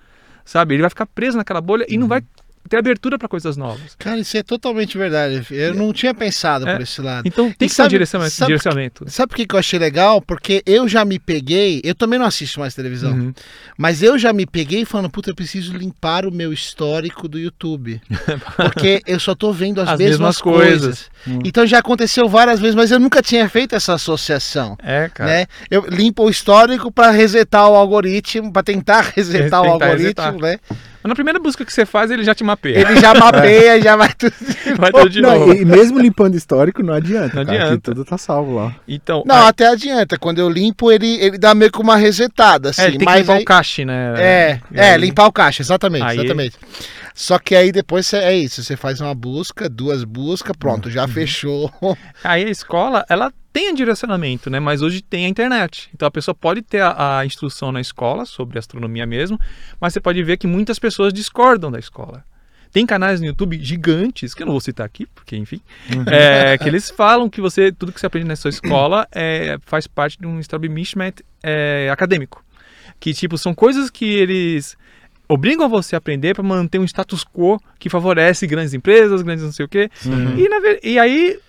sabe? 0.44 0.76
Ele 0.76 0.82
vai 0.82 0.90
ficar 0.90 1.06
preso 1.06 1.38
naquela 1.38 1.62
bolha 1.62 1.86
e 1.88 1.98
não 1.98 2.08
vai 2.08 2.22
ter 2.70 2.78
abertura 2.78 3.18
para 3.20 3.28
coisas 3.28 3.56
novas. 3.58 3.96
Cara, 4.00 4.20
isso 4.20 4.36
é 4.38 4.44
totalmente 4.44 4.98
verdade. 4.98 5.46
Eu 5.52 5.74
não 5.76 5.92
tinha 5.94 6.14
pensado 6.14 6.68
É. 6.68 6.74
por 6.74 6.82
esse 6.82 7.02
lado. 7.02 7.28
Então 7.28 7.52
tem 7.52 7.68
E 7.68 7.70
que 7.70 7.76
ter 7.76 7.84
um 7.84 7.88
direcionamento. 7.88 8.36
sabe- 8.36 8.48
direcionamento. 8.48 9.06
Sabe 9.10 9.30
por 9.30 9.36
que, 9.36 9.46
eu 9.56 9.60
achei 9.60 9.78
legal? 9.80 10.22
Porque 10.22 10.64
eu 10.66 10.88
já 10.88 11.04
me 11.06 11.20
peguei. 11.20 11.82
Eu 11.84 11.94
também 11.96 12.18
não 12.18 12.26
assisto 12.26 12.60
mais 12.60 12.74
televisão. 12.74 13.12
Uhum. 13.14 13.34
Mas 13.78 14.02
eu 14.02 14.18
já 14.18 14.32
me 14.34 14.46
peguei 14.46 14.86
falando, 14.86 15.10
puta, 15.10 15.30
eu 15.30 15.36
preciso 15.36 15.76
limpar 15.78 16.26
o 16.26 16.32
meu 16.32 16.52
histórico 16.54 17.28
do 17.28 17.38
YouTube. 17.38 18.02
Porque 18.56 19.02
eu 19.06 19.20
só 19.20 19.36
tô 19.36 19.52
vendo 19.52 19.82
as, 19.82 19.90
As 19.90 20.00
mesmas, 20.00 20.18
mesmas 20.20 20.38
coisas. 20.42 20.82
coisas. 20.82 21.10
Hum. 21.28 21.40
Então 21.46 21.66
já 21.66 21.80
aconteceu 21.80 22.28
várias 22.28 22.60
vezes, 22.60 22.76
mas 22.76 22.92
eu 22.92 23.00
nunca 23.00 23.22
tinha 23.22 23.48
feito 23.50 23.76
essa 23.76 23.94
associação. 23.94 24.78
É, 24.82 25.10
cara. 25.14 25.30
Né? 25.30 25.46
Eu 25.70 25.86
limpo 25.90 26.24
o 26.24 26.30
histórico 26.30 26.92
para 26.92 27.12
resetar 27.12 27.70
o 27.70 27.76
algoritmo, 27.76 28.52
para 28.52 28.64
tentar 28.64 29.02
resetar 29.16 29.62
o 29.62 29.64
Tentar 29.64 29.74
algoritmo, 29.86 30.04
resetar. 30.04 30.34
né? 30.38 30.60
Mas 31.04 31.10
na 31.10 31.16
primeira 31.16 31.38
busca 31.40 31.66
que 31.66 31.74
você 31.74 31.86
faz, 31.86 32.10
ele 32.10 32.24
já 32.24 32.34
te 32.34 32.44
mapeia. 32.44 32.80
Ele 32.80 32.96
já 33.00 33.14
mapeia, 33.20 33.82
já 33.82 33.96
vai 33.96 34.14
tudo. 34.14 34.34
Vai 34.78 34.92
tudo 34.92 35.10
de 35.10 35.22
Não, 35.22 35.38
novo. 35.40 35.54
e, 35.54 35.66
mesmo 35.66 36.00
limpando 36.00 36.36
histórico, 36.36 36.82
não 36.82 36.94
adianta. 36.94 37.38
Não 37.40 37.46
cara, 37.46 37.64
adianta. 37.66 37.82
tudo 37.82 38.06
tá 38.06 38.18
salvo 38.18 38.56
lá. 38.56 38.74
Então, 38.88 39.24
Não, 39.26 39.36
aí- 39.36 39.50
até 39.50 39.68
adianta. 39.68 40.18
Quando 40.18 40.40
eu 40.40 40.50
limpo, 40.50 40.92
ele, 40.92 41.18
ele 41.22 41.38
dá 41.38 41.54
meio 41.54 41.72
que 41.72 41.80
uma 41.82 41.98
resetada, 41.98 42.70
assim. 42.70 42.82
é, 42.82 42.86
ele 42.88 42.98
tem 42.98 43.08
que 43.08 43.14
limpar 43.16 43.34
aí- 43.36 43.42
o 43.42 43.46
cache, 43.46 43.86
né? 43.86 44.14
É, 44.18 44.60
é, 44.74 44.92
aí- 44.94 44.98
limpar 45.02 45.28
o 45.28 45.32
caixa, 45.32 45.62
exatamente, 45.62 46.06
Aí- 46.06 46.18
exatamente. 46.20 46.56
Só 47.14 47.38
que 47.38 47.56
aí 47.56 47.72
depois 47.72 48.08
cê- 48.08 48.18
é 48.18 48.36
isso, 48.36 48.64
você 48.64 48.76
faz 48.76 49.00
uma 49.00 49.14
busca, 49.14 49.70
duas 49.70 50.04
buscas, 50.04 50.56
pronto, 50.58 50.90
já 50.90 51.08
fechou. 51.08 51.72
Aí 52.24 52.44
a 52.44 52.50
escola, 52.50 53.06
ela 53.08 53.32
tem 53.52 53.74
direcionamento, 53.76 54.50
né? 54.50 54.60
Mas 54.60 54.82
hoje 54.82 55.02
tem 55.02 55.26
a 55.26 55.30
internet. 55.30 55.90
Então 55.94 56.08
a 56.08 56.12
pessoa 56.12 56.34
pode 56.34 56.64
ter 56.64 56.82
a, 56.82 57.20
a 57.20 57.26
instrução 57.26 57.72
na 57.72 57.80
escola 57.80 58.26
sobre 58.26 58.58
astronomia 58.58 59.06
mesmo, 59.06 59.40
mas 59.80 59.94
você 59.94 60.00
pode 60.00 60.24
ver 60.24 60.38
que 60.38 60.48
muitas 60.48 60.80
pessoas 60.80 61.14
discordam 61.14 61.72
da 61.72 61.78
escola. 61.78 62.24
Tem 62.72 62.84
canais 62.88 63.22
no 63.22 63.28
YouTube 63.28 63.60
gigantes, 63.64 64.34
que 64.34 64.42
eu 64.42 64.48
não 64.48 64.54
vou 64.54 64.60
citar 64.60 64.84
aqui, 64.84 65.06
porque 65.14 65.38
enfim, 65.38 65.62
é, 66.12 66.58
que 66.58 66.68
eles 66.68 66.90
falam 66.90 67.30
que 67.30 67.40
você 67.40 67.72
tudo 67.72 67.92
que 67.92 68.00
você 68.00 68.08
aprende 68.08 68.28
na 68.28 68.36
sua 68.36 68.50
escola 68.50 69.08
é, 69.14 69.60
faz 69.64 69.86
parte 69.86 70.18
de 70.20 70.26
um 70.26 70.40
establishment 70.40 71.14
é, 71.44 71.88
acadêmico. 71.92 72.44
Que 73.00 73.14
tipo, 73.14 73.38
são 73.38 73.54
coisas 73.54 73.92
que 73.92 74.06
eles 74.06 74.76
obrigam 75.28 75.68
você 75.70 75.96
a 75.96 75.98
aprender 75.98 76.34
para 76.34 76.44
manter 76.44 76.80
um 76.80 76.84
status 76.86 77.24
quo 77.24 77.60
que 77.80 77.90
favorece 77.90 78.46
grandes 78.48 78.74
empresas, 78.74 79.22
grandes 79.22 79.44
não 79.44 79.52
sei 79.52 79.66
o 79.66 79.70
quê. 79.70 79.90
E, 80.38 80.50
na 80.50 80.58
e 80.84 81.00
aí 81.00 81.40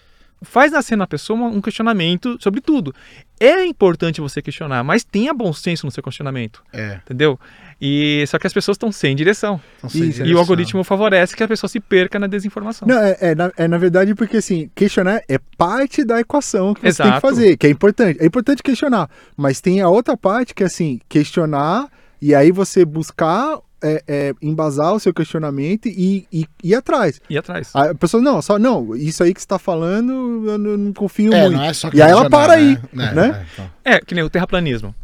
faz 0.43 0.73
nascer 0.73 0.95
na 0.97 1.07
pessoa 1.07 1.39
um 1.41 1.61
questionamento 1.61 2.37
sobre 2.39 2.61
tudo. 2.61 2.95
É 3.41 3.65
importante 3.65 4.21
você 4.21 4.43
questionar, 4.43 4.85
mas 4.85 5.03
tenha 5.03 5.33
bom 5.33 5.53
senso 5.55 5.87
no 5.87 5.91
seu 5.91 6.03
questionamento, 6.03 6.63
É. 6.73 7.01
entendeu? 7.05 7.41
E 7.81 8.25
só 8.29 8.39
que 8.39 8.47
as 8.47 8.53
pessoas 8.53 8.75
estão 8.77 8.93
sem 8.93 9.17
direção. 9.17 9.59
sem 9.89 10.03
E- 10.03 10.05
direção. 10.05 10.27
E 10.27 10.35
o 10.35 10.39
algoritmo 10.39 10.85
favorece 10.85 11.35
que 11.35 11.43
a 11.43 11.49
pessoa 11.49 11.69
se 11.69 11.81
perca 11.81 12.19
na 12.19 12.27
desinformação. 12.27 12.87
Não, 12.87 12.99
é, 12.99 13.17
é, 13.21 13.35
na, 13.35 13.51
é 13.57 13.67
na 13.67 13.79
verdade 13.79 14.15
porque 14.15 14.37
assim, 14.37 14.71
questionar 14.75 15.23
é 15.29 15.39
parte 15.57 16.05
da 16.05 16.21
equação 16.21 16.75
que 16.75 16.81
você 16.83 17.03
tem 17.03 17.11
que 17.11 17.17
Exato. 17.17 17.21
fazer, 17.21 17.57
que 17.57 17.67
é 17.67 17.71
importante. 17.71 18.21
É 18.23 18.27
importante 18.27 18.63
questionar, 18.63 19.09
mas 19.37 19.61
tem 19.63 19.81
a 19.81 19.89
outra 19.89 20.15
parte 20.17 20.55
que 20.55 20.63
é 20.63 20.67
assim, 20.67 21.01
questionar 21.09 21.89
e 22.25 22.35
aí 22.35 22.51
você 22.51 22.87
buscar 22.87 23.59
é, 23.83 24.03
é, 24.09 24.35
embasar 24.41 24.95
o 24.95 24.99
seu 24.99 25.13
questionamento 25.13 25.87
e, 25.87 26.27
e 26.33 26.47
ir 26.63 26.75
atrás. 26.75 27.21
E 27.29 27.37
atrás. 27.37 27.71
A 27.75 27.95
pessoa, 27.95 28.23
não, 28.23 28.41
só, 28.41 28.59
não, 28.59 28.97
isso 28.97 29.23
aí 29.23 29.35
que 29.35 29.43
você 29.43 29.47
tá 29.47 29.59
falando, 29.59 30.49
eu 30.49 30.57
não, 30.57 30.77
não 30.79 30.93
confio 30.95 31.35
É, 31.35 31.43
muito. 31.43 31.59
não 31.59 31.65
é 31.65 31.75
só 31.75 31.91
E 31.93 32.01
aí 32.01 32.11
ela 32.11 32.31
para 32.31 32.55
aí, 32.55 32.79
né? 32.91 33.13
né? 33.13 33.27
É, 33.27 33.47
então. 33.53 33.71
É, 33.85 34.01
que 34.01 34.15
nem 34.15 34.25
o 34.25 34.31
terraplanismo. 34.31 34.95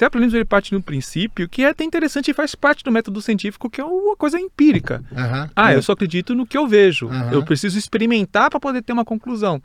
O 0.00 0.08
terraplanismo 0.08 0.38
ele 0.38 0.46
parte 0.46 0.70
de 0.70 0.76
um 0.76 0.80
princípio 0.80 1.46
que 1.46 1.62
é 1.62 1.68
até 1.68 1.84
interessante 1.84 2.30
e 2.30 2.34
faz 2.34 2.54
parte 2.54 2.82
do 2.82 2.90
método 2.90 3.20
científico, 3.20 3.68
que 3.68 3.82
é 3.82 3.84
uma 3.84 4.16
coisa 4.16 4.40
empírica. 4.40 5.04
Aham. 5.14 5.50
Ah, 5.54 5.74
eu 5.74 5.82
só 5.82 5.92
acredito 5.92 6.34
no 6.34 6.46
que 6.46 6.56
eu 6.56 6.66
vejo. 6.66 7.08
Aham. 7.08 7.32
Eu 7.32 7.44
preciso 7.44 7.78
experimentar 7.78 8.48
para 8.48 8.58
poder 8.58 8.80
ter 8.80 8.94
uma 8.94 9.04
conclusão. 9.04 9.60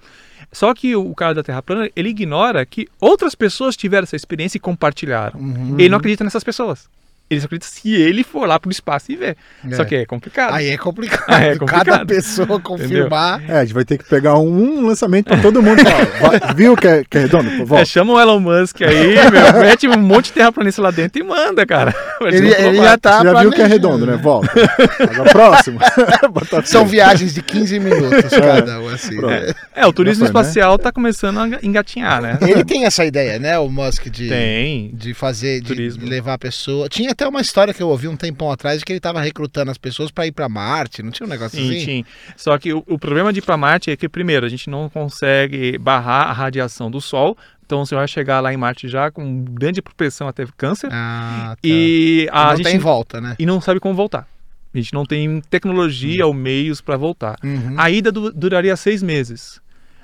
Só 0.52 0.74
que 0.74 0.94
o 0.94 1.16
cara 1.16 1.36
da 1.36 1.42
Terra 1.42 1.62
plana, 1.62 1.90
ele 1.96 2.10
ignora 2.10 2.66
que 2.66 2.86
outras 3.00 3.34
pessoas 3.34 3.78
tiveram 3.78 4.04
essa 4.04 4.18
experiência 4.18 4.58
e 4.58 4.60
compartilharam. 4.60 5.40
Uhum. 5.40 5.80
Ele 5.80 5.88
não 5.88 6.00
acredita 6.00 6.26
nessas 6.26 6.44
pessoas. 6.44 6.90
Ele 7.28 7.40
só 7.40 7.46
acredita 7.46 7.66
se 7.68 7.92
ele 7.96 8.24
for 8.24 8.48
lá 8.48 8.60
pro 8.60 8.70
espaço 8.70 9.12
e 9.12 9.16
ver. 9.16 9.36
É. 9.68 9.76
Só 9.76 9.84
que 9.84 9.96
é 9.96 10.06
complicado. 10.06 10.54
Aí 10.54 10.70
é 10.70 10.78
complicado. 10.78 11.26
Aí 11.28 11.50
é 11.50 11.56
complicado. 11.58 11.86
Cada 11.86 12.06
pessoa 12.06 12.60
confirmar. 12.60 13.42
É, 13.50 13.60
a 13.60 13.66
gente 13.66 13.74
vai 13.74 13.84
ter 13.84 13.98
que 13.98 14.04
pegar 14.08 14.38
um, 14.38 14.86
lançamento 14.86 15.26
pra 15.26 15.38
todo 15.38 15.62
mundo. 15.62 15.82
falar, 15.84 16.06
vai- 16.40 16.54
viu 16.56 16.76
que 16.78 16.88
é, 16.88 17.04
que 17.10 17.18
é 17.18 17.22
redondo? 17.22 17.50
É, 17.76 17.84
chama 17.84 18.14
o 18.14 18.20
Elon 18.22 18.40
Musk 18.40 18.82
aí, 18.84 19.16
meu, 19.32 19.62
mete 19.62 19.88
um 19.88 19.98
monte 19.98 20.26
de 20.26 20.34
terraplanista 20.34 20.82
lá 20.84 20.92
dentro 20.92 21.20
e 21.20 21.24
manda, 21.24 21.66
cara. 21.66 21.96
Ele, 22.22 22.54
ele 22.54 22.78
já 22.78 22.98
tá 22.98 23.18
Você 23.20 23.24
já 23.24 23.42
viu 23.42 23.52
que 23.52 23.62
é 23.62 23.66
redondo, 23.66 24.06
né? 24.06 24.18
Volta. 24.18 24.52
Agora 25.00 25.30
próximo. 25.32 25.80
São 26.66 26.86
viagens 26.86 27.34
de 27.34 27.42
15 27.42 27.80
minutos 27.80 28.30
cada 28.32 28.80
um, 28.80 28.90
assim. 28.90 29.20
Né? 29.20 29.54
É, 29.76 29.86
o 29.88 29.92
turismo 29.94 30.26
foi, 30.26 30.34
né? 30.34 30.42
espacial 30.42 30.78
tá 30.78 30.92
começando 30.92 31.40
a 31.40 31.48
engatinhar, 31.64 32.22
né? 32.22 32.38
Ele 32.42 32.64
tem 32.64 32.86
essa 32.86 33.04
ideia, 33.04 33.40
né, 33.40 33.58
o 33.58 33.68
Musk, 33.70 34.06
de, 34.10 34.30
Tem. 34.30 34.92
de 34.94 35.14
fazer, 35.14 35.60
de 35.62 35.68
Turismo. 35.68 36.08
levar 36.08 36.34
a 36.34 36.38
pessoa. 36.38 36.88
Tinha 36.88 37.15
até 37.16 37.28
uma 37.28 37.42
história 37.42 37.74
que 37.74 37.82
eu 37.82 37.88
ouvi 37.90 38.08
um 38.08 38.16
tempão 38.16 38.52
atrás 38.52 38.80
de 38.80 38.86
que 38.86 38.94
ele 38.94 39.00
tava 39.00 39.20
recrutando 39.22 39.72
as 39.72 39.78
pessoas 39.78 40.12
pra 40.12 40.28
ir 40.28 40.32
pra 40.32 40.48
Marte, 40.48 41.02
não 41.02 41.12
tinha 41.12 41.26
um 41.26 41.30
negócio 41.30 41.58
Sim, 41.58 41.70
assim? 41.70 41.86
sim. 41.86 42.06
Só 42.38 42.58
que 42.58 42.72
o, 42.74 42.84
o 42.88 43.00
problema 43.00 43.34
de 43.34 43.40
ir 43.40 43.42
para 43.42 43.58
Marte 43.58 43.90
é 43.90 43.96
que, 43.98 44.08
primeiro, 44.08 44.46
a 44.46 44.50
gente 44.50 44.70
não 44.70 44.90
consegue 44.90 45.78
barrar 45.78 46.30
a 46.30 46.34
radiação 46.34 46.92
do 46.92 47.02
Sol. 47.02 47.38
Então 47.66 47.84
você 47.84 47.96
vai 47.96 48.08
chegar 48.08 48.42
lá 48.42 48.54
em 48.54 48.58
Marte 48.58 48.88
já 48.88 49.10
com 49.10 49.44
grande 49.44 49.82
propensão 49.82 50.28
a 50.28 50.34
ter 50.34 50.52
câncer. 50.56 50.90
Ah, 50.92 51.54
tá. 51.56 51.60
E 51.68 52.30
a 52.32 52.50
não 52.50 52.58
gente 52.58 52.66
tem 52.66 52.78
volta, 52.78 53.20
né? 53.20 53.36
e 53.40 53.46
não 53.46 53.60
sabe 53.60 53.80
como 53.80 53.96
voltar. 53.96 54.28
A 54.74 54.78
gente 54.78 54.94
não 54.94 55.06
tem 55.06 55.42
tecnologia 55.50 56.28
ou 56.28 56.34
meios 56.34 56.80
para 56.82 56.98
voltar. 56.98 57.38
Uhum, 57.44 57.74
A 57.78 57.90
ida 57.90 58.12
du- 58.12 58.32
duraria 58.32 58.76
seis 58.76 59.02
meses. 59.02 59.60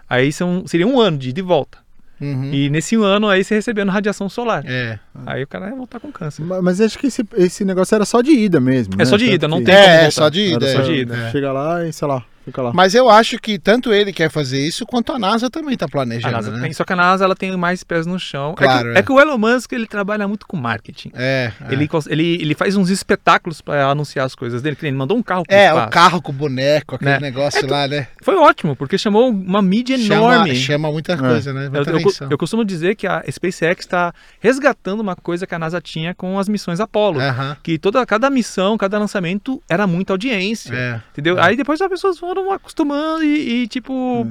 Aí 0.10 0.32
são, 0.32 0.66
seria 0.66 0.88
um 0.88 1.00
ano 1.00 1.18
de 1.18 1.30
ida 1.30 1.40
e 1.40 1.44
volta. 1.44 1.78
Uhum. 2.22 2.50
E 2.54 2.70
nesse 2.70 2.96
ano 2.96 3.28
aí 3.28 3.44
você 3.44 3.56
recebendo 3.56 3.90
radiação 3.90 4.30
solar. 4.30 4.64
É. 4.66 5.00
Aí 5.26 5.44
o 5.44 5.48
cara 5.48 5.66
vai 5.70 5.76
voltar 5.76 6.00
com 6.00 6.12
câncer. 6.12 6.44
Ma- 6.44 6.62
Mas 6.62 6.80
acho 6.80 6.98
que 7.00 7.08
esse, 7.08 7.26
esse 7.36 7.66
negócio 7.66 7.96
era 7.96 8.06
só 8.06 8.22
de 8.22 8.32
ida 8.32 8.60
mesmo. 8.60 8.94
É 8.94 8.98
né? 8.98 9.06
só 9.06 9.18
de 9.18 9.26
ida, 9.26 9.48
não 9.48 9.64
tem 9.64 9.74
como 9.74 9.78
É, 9.78 9.92
voltar. 9.94 10.06
é 10.08 10.12
só 10.12 10.30
de 10.30 10.42
ida. 10.54 10.66
Era 10.70 10.76
só 10.78 10.82
é. 10.82 10.94
de 10.94 11.02
ida. 11.02 11.16
É. 11.18 11.32
Chega 11.32 11.52
lá 11.52 11.86
e, 11.86 11.92
sei 11.92 12.08
lá, 12.08 12.24
Fica 12.46 12.62
lá. 12.62 12.72
Mas 12.74 12.96
eu 12.96 13.10
acho 13.10 13.38
que 13.40 13.60
tanto 13.60 13.94
ele 13.94 14.12
quer 14.12 14.30
fazer 14.30 14.60
isso, 14.66 14.86
quanto 14.86 15.12
a 15.12 15.20
NASA 15.20 15.50
também 15.50 15.78
tá 15.78 15.86
A 15.86 15.90
planejando, 15.90 16.34
NASA 16.34 16.52
né? 16.52 16.62
tem- 16.62 16.74
só 16.74 16.84
que 16.84 16.94
a 16.94 16.96
NASA 16.96 17.24
ela 17.26 17.36
tem 17.36 17.56
mais 17.56 17.84
pés 17.84 18.06
no 18.06 18.20
chão. 18.20 18.52
É 18.52 18.56
que- 18.56 18.64
Claro, 18.64 18.94
é, 18.94 19.00
é. 19.00 19.02
que, 19.04 19.12
o 19.12 19.20
Elon 19.20 19.38
Musk 19.38 19.72
ele 19.74 19.86
trabalha 19.86 20.28
muito 20.28 20.48
com 20.48 20.58
marketing. 20.58 21.12
É, 21.14 21.52
é. 21.70 21.74
Ele, 21.74 21.88
cons- 21.88 22.08
ele, 22.08 22.36
ele 22.42 22.56
faz 22.56 22.76
uns 22.76 22.90
espetáculos 22.90 23.62
para 23.62 23.88
anunciar 23.88 24.26
as 24.26 24.34
coisas 24.36 24.62
dele. 24.62 24.76
que 24.76 24.84
nem 24.84 24.90
Ele 24.92 24.98
mandou 24.98 25.16
um 25.18 25.22
carro 25.24 25.44
pro 25.46 25.56
É, 25.56 25.68
espaço. 25.68 25.88
o 25.88 25.92
carro 25.92 26.22
com 26.22 26.32
o 26.32 26.36
boneco, 26.36 26.96
aquele 26.96 27.12
Né? 27.12 27.20
negócio 27.20 27.70
lá, 27.70 27.88
né? 27.88 28.08
Foi 28.24 28.36
ótimo, 28.36 28.76
porque 28.76 28.98
chamou 28.98 29.30
uma 29.30 29.62
mídia 29.62 29.96
enorme. 29.96 30.56
Chama, 30.56 30.56
chama 30.56 30.92
muita 30.92 31.18
coisa, 31.18 31.54
né? 31.54 31.68
Eu, 31.68 31.72
Muita 31.72 31.92
eu, 31.92 31.98
atenção. 31.98 32.28
eu 32.32 32.38
costumo 32.38 32.66
dizer 32.66 32.96
que 32.96 33.06
a 33.08 33.24
SpaceX 33.30 33.82
está 33.86 34.14
resgatando 34.40 35.00
uma 35.02 35.16
coisa 35.16 35.46
que 35.46 35.54
a 35.54 35.60
NASA 35.60 35.80
tinha 35.80 36.14
com 36.16 36.40
as 36.40 36.50
missões 36.50 36.80
Apollo. 36.80 37.20
Aham, 37.22 37.56
Que 37.62 37.78
toda, 37.78 38.04
cada 38.06 38.30
missão, 38.30 38.78
cada 38.78 38.98
lançamento 38.98 39.62
era 39.70 39.86
muita 39.86 40.14
audiência. 40.14 40.74
é. 40.74 41.02
Entendeu? 41.12 41.38
É. 41.38 41.44
Aí 41.44 41.56
depois 41.56 41.80
as 41.82 41.88
pessoas 41.90 42.18
foram 42.32 42.52
acostumando 42.52 43.24
e, 43.24 43.64
e, 43.64 43.68
tipo, 43.68 44.26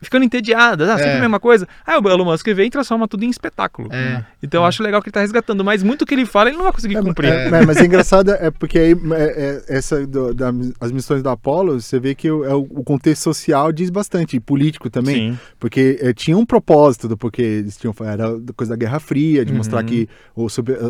ficando 0.00 0.24
entediadas. 0.24 0.88
Ah, 0.88 0.96
sempre 0.96 1.12
É. 1.12 1.16
a 1.18 1.20
mesma 1.20 1.40
coisa. 1.40 1.66
Aí 1.86 1.98
o 1.98 2.08
Elon 2.08 2.24
Musk 2.24 2.46
vem 2.48 2.66
e 2.66 2.70
transforma 2.70 3.06
tudo 3.08 3.24
em 3.24 3.30
espetáculo. 3.30 3.88
É. 3.92 4.24
Então 4.42 4.62
eu 4.62 4.66
acho 4.66 4.82
legal 4.82 5.00
que 5.02 5.08
ele 5.08 5.12
tá 5.14 5.20
resgatando, 5.20 5.64
mas 5.64 5.82
muito 5.82 6.04
que 6.06 6.14
ele 6.14 6.26
fala 6.26 6.48
ele 6.48 6.56
não 6.56 6.64
vai 6.64 6.72
conseguir 6.72 7.00
cumprir. 7.02 7.30
É, 7.32 7.48
é, 7.48 7.66
mas 7.66 7.76
é 7.78 7.84
engraçado 7.86 8.30
é 8.30 8.50
porque 8.50 8.78
aí 8.78 8.92
é, 8.92 9.62
é, 9.68 9.76
essa 9.76 10.06
do- 10.06 10.34
da- 10.34 10.52
as 10.80 10.92
missões 10.92 11.22
da 11.22 11.32
Apollo, 11.32 11.80
você 11.80 11.98
vê 11.98 12.14
que 12.14 12.30
o, 12.30 12.44
é 12.44 12.54
o, 12.54 12.66
contexto 12.84 13.22
social 13.22 13.72
diz 13.72 13.90
bastante, 13.90 14.36
e 14.36 14.40
político 14.40 14.88
também, 14.90 15.32
Sim. 15.32 15.38
porque 15.58 15.98
é, 16.00 16.12
tinha 16.12 16.36
um 16.36 16.44
propósito 16.46 17.08
do 17.08 17.16
porque 17.16 17.42
eles 17.42 17.76
tinham 17.76 17.94
era 18.04 18.28
coisa 18.54 18.70
da 18.72 18.76
Guerra 18.76 19.00
Fria, 19.00 19.44
de 19.44 19.52
mostrar 19.52 19.80
Uhum. 19.80 19.86
que 19.86 20.08
o, 20.34 20.46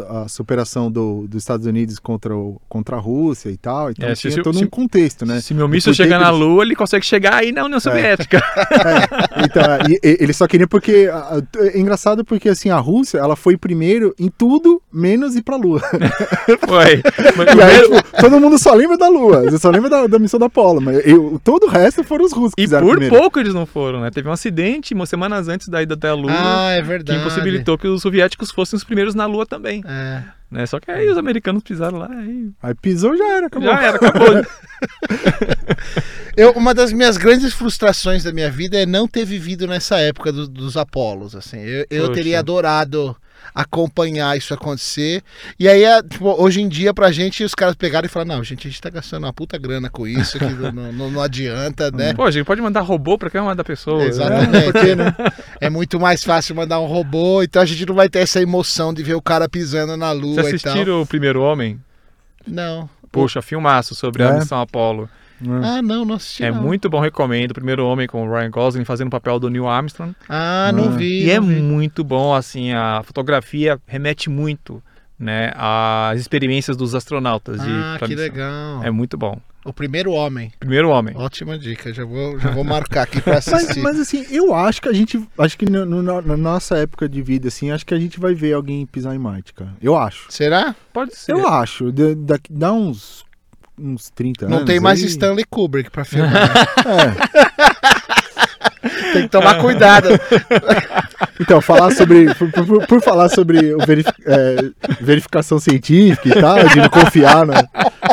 a 0.08 0.28
superação 0.28 0.90
do, 0.90 1.26
dos 1.28 1.42
Estados 1.42 1.66
Unidos 1.66 1.98
contra, 1.98 2.34
o, 2.36 2.60
contra 2.68 2.96
a 2.96 2.98
Rússia 3.00 3.48
e 3.50 3.56
tal, 3.56 3.90
então 3.90 4.08
É, 4.08 4.14
tinha 4.14 4.30
se- 4.32 4.42
todo 4.42 4.58
se- 4.58 4.64
um 4.64 4.68
contexto, 4.68 5.24
né? 5.24 5.40
Se 5.40 5.54
meu 5.54 5.68
míssil 5.68 5.94
chegar 5.94 6.18
na 6.20 6.28
eles- 6.28 6.38
Lua, 6.40 6.62
ele 6.64 6.74
consegue 6.76 7.04
chegar 7.06 7.34
aí 7.34 7.52
na 7.52 7.64
União 7.64 7.80
Soviética. 7.80 8.42
É, 8.95 8.95
então, 9.44 9.62
e- 9.88 10.00
e- 10.02 10.16
ele 10.22 10.32
só 10.32 10.46
queria 10.46 10.66
porque. 10.66 11.08
a- 11.12 11.42
É 11.58 11.78
engraçado 11.78 12.24
porque 12.24 12.48
assim, 12.48 12.70
a 12.70 12.78
Rússia 12.78 13.18
ela 13.18 13.36
foi 13.36 13.56
primeiro 13.56 14.14
em 14.18 14.28
tudo, 14.28 14.80
menos 14.92 15.36
ir 15.36 15.42
pra 15.42 15.56
Lua. 15.56 15.80
Foi. 16.66 17.02
Mas 17.36 17.58
aí, 17.58 17.82
tipo, 17.82 18.20
todo 18.20 18.40
mundo 18.40 18.58
só 18.58 18.74
lembra 18.74 18.96
da 18.96 19.08
Lua, 19.08 19.42
você 19.42 19.58
só 19.58 19.70
lembra 19.70 19.90
da, 19.90 20.06
da 20.06 20.18
missão 20.18 20.38
da 20.40 20.46
Apollo, 20.46 20.80
mas 20.80 21.06
eu, 21.06 21.40
todo 21.42 21.64
o 21.64 21.68
resto 21.68 22.02
foram 22.04 22.24
os 22.24 22.32
russos 22.32 22.54
que 22.54 22.62
E 22.62 22.68
por 22.68 22.80
primeiro. 22.90 23.14
pouco 23.16 23.38
eles 23.40 23.52
não 23.54 23.66
foram, 23.66 24.00
né? 24.00 24.10
Teve 24.10 24.28
um 24.28 24.32
acidente 24.32 24.94
umas 24.94 25.08
semanas 25.08 25.48
antes 25.48 25.68
da 25.68 25.82
ida 25.82 25.94
até 25.94 26.08
a 26.08 26.14
Lua 26.14 26.30
Ah, 26.32 26.72
é 26.72 26.80
que 26.82 26.88
verdade. 26.88 27.18
impossibilitou 27.20 27.76
que 27.76 27.86
os 27.88 28.00
soviéticos 28.02 28.50
fossem 28.50 28.76
os 28.76 28.84
primeiros 28.84 29.14
na 29.14 29.26
Lua 29.26 29.44
também. 29.46 29.82
É. 29.86 30.22
Né? 30.50 30.64
Só 30.66 30.78
que 30.78 30.90
aí 30.90 31.08
os 31.08 31.18
americanos 31.18 31.62
pisaram 31.62 31.98
lá 31.98 32.08
e 32.22 32.50
Aí 32.62 32.74
pisou 32.74 33.16
já 33.16 33.28
era, 33.36 33.46
acabou. 33.48 33.68
já 33.68 33.82
era, 33.82 33.96
acabou. 33.96 34.28
Eu, 36.36 36.50
uma 36.52 36.74
das 36.74 36.92
minhas 36.92 37.16
grandes 37.16 37.54
frustrações 37.54 38.22
da 38.22 38.30
minha 38.32 38.50
vida 38.50 38.78
é 38.78 38.84
não 38.84 39.08
ter 39.08 39.24
vivido 39.24 39.66
nessa 39.66 39.98
época 39.98 40.30
do- 40.30 40.46
dos 40.46 40.76
Apolos. 40.76 41.34
Assim, 41.34 41.58
eu, 41.60 41.86
eu 41.90 42.12
teria 42.12 42.38
adorado 42.38 43.16
acompanhar 43.54 44.36
isso 44.36 44.52
acontecer. 44.54 45.22
E 45.58 45.68
aí, 45.68 45.82
é, 45.84 46.02
tipo, 46.02 46.28
hoje 46.42 46.60
em 46.60 46.68
dia, 46.68 46.92
pra 46.94 47.10
gente, 47.10 47.42
os 47.44 47.54
caras 47.54 47.74
pegaram 47.74 48.06
e 48.06 48.08
falaram: 48.08 48.36
não, 48.36 48.44
gente, 48.44 48.66
a 48.66 48.70
gente 48.70 48.80
tá 48.80 48.90
gastando 48.90 49.24
uma 49.24 49.32
puta 49.32 49.56
grana 49.58 49.88
com 49.88 50.06
isso, 50.06 50.38
que 50.38 50.44
não, 50.44 50.92
não- 50.92 51.10
não 51.10 51.22
adianta, 51.22 51.90
né? 51.96 52.14
Pô, 52.14 52.24
a 52.24 52.30
gente 52.30 52.44
pode 52.44 52.60
mandar 52.60 52.80
robô 52.82 53.16
pra 53.18 53.30
que 53.30 53.40
mandar 53.40 53.64
pessoa. 53.64 53.98
né? 54.00 54.06
Exatamente. 54.06 54.72
porque, 54.72 54.94
né? 54.94 55.14
É 55.60 55.70
muito 55.70 55.98
mais 55.98 56.22
fácil 56.22 56.54
mandar 56.54 56.80
um 56.80 56.86
robô, 56.86 57.42
então 57.42 57.62
a 57.62 57.66
gente 57.66 57.84
não 57.86 57.94
vai 57.94 58.08
ter 58.08 58.20
essa 58.20 58.40
emoção 58.40 58.92
de 58.92 59.02
ver 59.02 59.14
o 59.14 59.22
cara 59.22 59.48
pisando 59.48 59.96
na 59.96 60.12
lua 60.12 60.42
Vocês 60.42 60.60
e 60.60 60.64
tal. 60.64 60.72
assistiram 60.72 61.02
o 61.02 61.06
Primeiro 61.06 61.42
Homem? 61.42 61.80
Não. 62.46 62.88
Poxa, 63.10 63.40
filmaço 63.40 63.94
sobre 63.94 64.22
a 64.22 64.28
É? 64.30 64.38
missão 64.38 64.60
Apollo. 65.40 65.64
Ah, 65.64 65.82
não, 65.82 66.04
não 66.04 66.14
assisti. 66.16 66.44
É 66.44 66.50
não. 66.50 66.62
muito 66.62 66.88
bom, 66.88 67.00
recomendo. 67.00 67.50
O 67.50 67.54
Primeiro 67.54 67.84
Homem 67.86 68.06
com 68.06 68.26
o 68.26 68.32
Ryan 68.32 68.50
Gosling 68.50 68.84
fazendo 68.84 69.08
o 69.08 69.10
papel 69.10 69.38
do 69.38 69.48
Neil 69.50 69.66
Armstrong. 69.68 70.14
Ah, 70.28 70.70
não 70.74 70.86
Ah. 70.86 70.96
vi. 70.96 71.24
E 71.24 71.30
é 71.30 71.40
não 71.40 71.46
vi. 71.48 71.54
muito 71.60 72.02
bom, 72.04 72.34
assim, 72.34 72.72
a 72.72 73.02
fotografia 73.04 73.80
remete 73.86 74.30
muito, 74.30 74.82
né, 75.18 75.52
às 75.56 76.20
experiências 76.20 76.76
dos 76.76 76.94
astronautas. 76.94 77.60
de 77.60 77.68
Ah, 77.70 77.98
que 78.04 78.14
legal. 78.14 78.82
É 78.84 78.90
muito 78.90 79.16
bom. 79.18 79.38
O 79.64 79.72
primeiro 79.72 80.12
homem. 80.12 80.52
Primeiro 80.60 80.90
Homem. 80.90 81.12
Ótima 81.16 81.58
dica, 81.58 81.92
já 81.92 82.04
vou, 82.04 82.38
já 82.38 82.52
vou 82.52 82.62
marcar 82.62 83.02
aqui 83.02 83.20
pra 83.20 83.34
Mas, 83.34 83.48
assistir. 83.52 83.80
mas, 83.82 83.98
assim, 83.98 84.24
eu 84.30 84.54
acho 84.54 84.80
que 84.80 84.88
a 84.88 84.92
gente. 84.92 85.20
Acho 85.36 85.58
que 85.58 85.68
no- 85.68 85.84
no- 85.84 86.22
na 86.22 86.36
nossa 86.36 86.78
época 86.78 87.08
de 87.08 87.20
vida, 87.20 87.48
assim, 87.48 87.72
acho 87.72 87.84
que 87.84 87.92
a 87.92 87.98
gente 87.98 88.20
vai 88.20 88.32
ver 88.32 88.52
alguém 88.52 88.86
pisar 88.86 89.12
em 89.12 89.18
Marte, 89.18 89.52
cara. 89.52 89.72
Eu 89.82 89.96
acho. 89.98 90.26
Será? 90.30 90.72
Pode 90.92 91.16
ser. 91.16 91.32
Eu 91.32 91.48
acho. 91.48 91.90
Da- 91.90 92.14
Daqui 92.16 92.52
dá 92.52 92.72
uns, 92.72 93.25
uns 93.78 94.10
30 94.10 94.48
Não 94.48 94.56
anos. 94.58 94.66
tem 94.66 94.80
mais 94.80 95.00
aí- 95.00 95.06
Stanley 95.06 95.44
Kubrick 95.48 95.90
pra 95.90 96.04
filmar. 96.04 96.50
É. 98.82 98.86
tem 99.12 99.22
que 99.22 99.28
tomar 99.28 99.58
cuidado. 99.60 100.08
Então, 101.38 101.60
falar 101.60 101.90
sobre. 101.92 102.34
Por, 102.34 102.50
por- 102.50 102.86
por 102.86 103.02
falar 103.02 103.28
sobre 103.28 103.74
o 103.74 103.78
verif- 103.86 104.06
é, 104.24 104.56
verificação 105.02 105.58
científica 105.58 106.28
e 106.30 106.40
tal, 106.40 106.66
de 106.66 106.76
não 106.76 106.88
confiar, 106.88 107.46
né? 107.46 107.62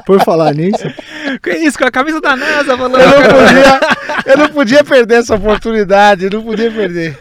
Por 0.06 0.22
falar 0.26 0.54
nisso. 0.54 0.84
Que 1.42 1.52
isso, 1.52 1.78
com 1.78 1.86
a 1.86 1.92
camisa 1.92 2.20
da 2.20 2.36
NASA 2.36 2.78
falando. 2.78 3.00
Eu 3.00 3.10
não 3.10 3.30
podia, 3.30 3.80
eu 4.34 4.38
não 4.38 4.50
podia 4.50 4.84
perder 4.84 5.20
essa 5.20 5.36
oportunidade, 5.36 6.26
eu 6.26 6.32
não 6.32 6.44
podia 6.44 6.70
perder. 6.70 7.18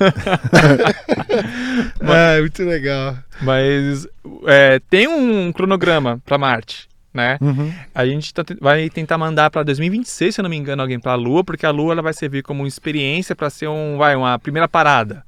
ah, 2.01 2.37
muito 2.41 2.65
legal. 2.65 3.17
Mas 3.41 4.05
é, 4.47 4.81
tem 4.91 5.07
um 5.07 5.53
cronograma 5.53 6.21
pra 6.25 6.37
Marte, 6.37 6.89
né? 7.13 7.39
Uhum. 7.41 7.73
A 7.95 8.07
gente 8.07 8.33
tá 8.33 8.45
vai 8.61 8.89
tentar 8.89 9.19
mandar 9.19 9.51
pra 9.51 9.63
2026, 9.63 10.35
se 10.35 10.41
eu 10.41 10.43
não 10.43 10.51
me 10.51 10.57
engano, 10.57 10.83
alguém 10.83 10.99
pra 10.99 11.15
Lua, 11.15 11.45
porque 11.45 11.67
a 11.67 11.71
Lua 11.71 11.93
ela 11.93 12.03
vai 12.03 12.13
servir 12.13 12.43
como 12.43 12.67
experiência 12.67 13.37
pra 13.37 13.51
ser 13.51 13.69
um, 13.69 13.97
vai, 13.99 14.17
uma 14.17 14.39
primeira 14.39 14.69
parada, 14.69 15.25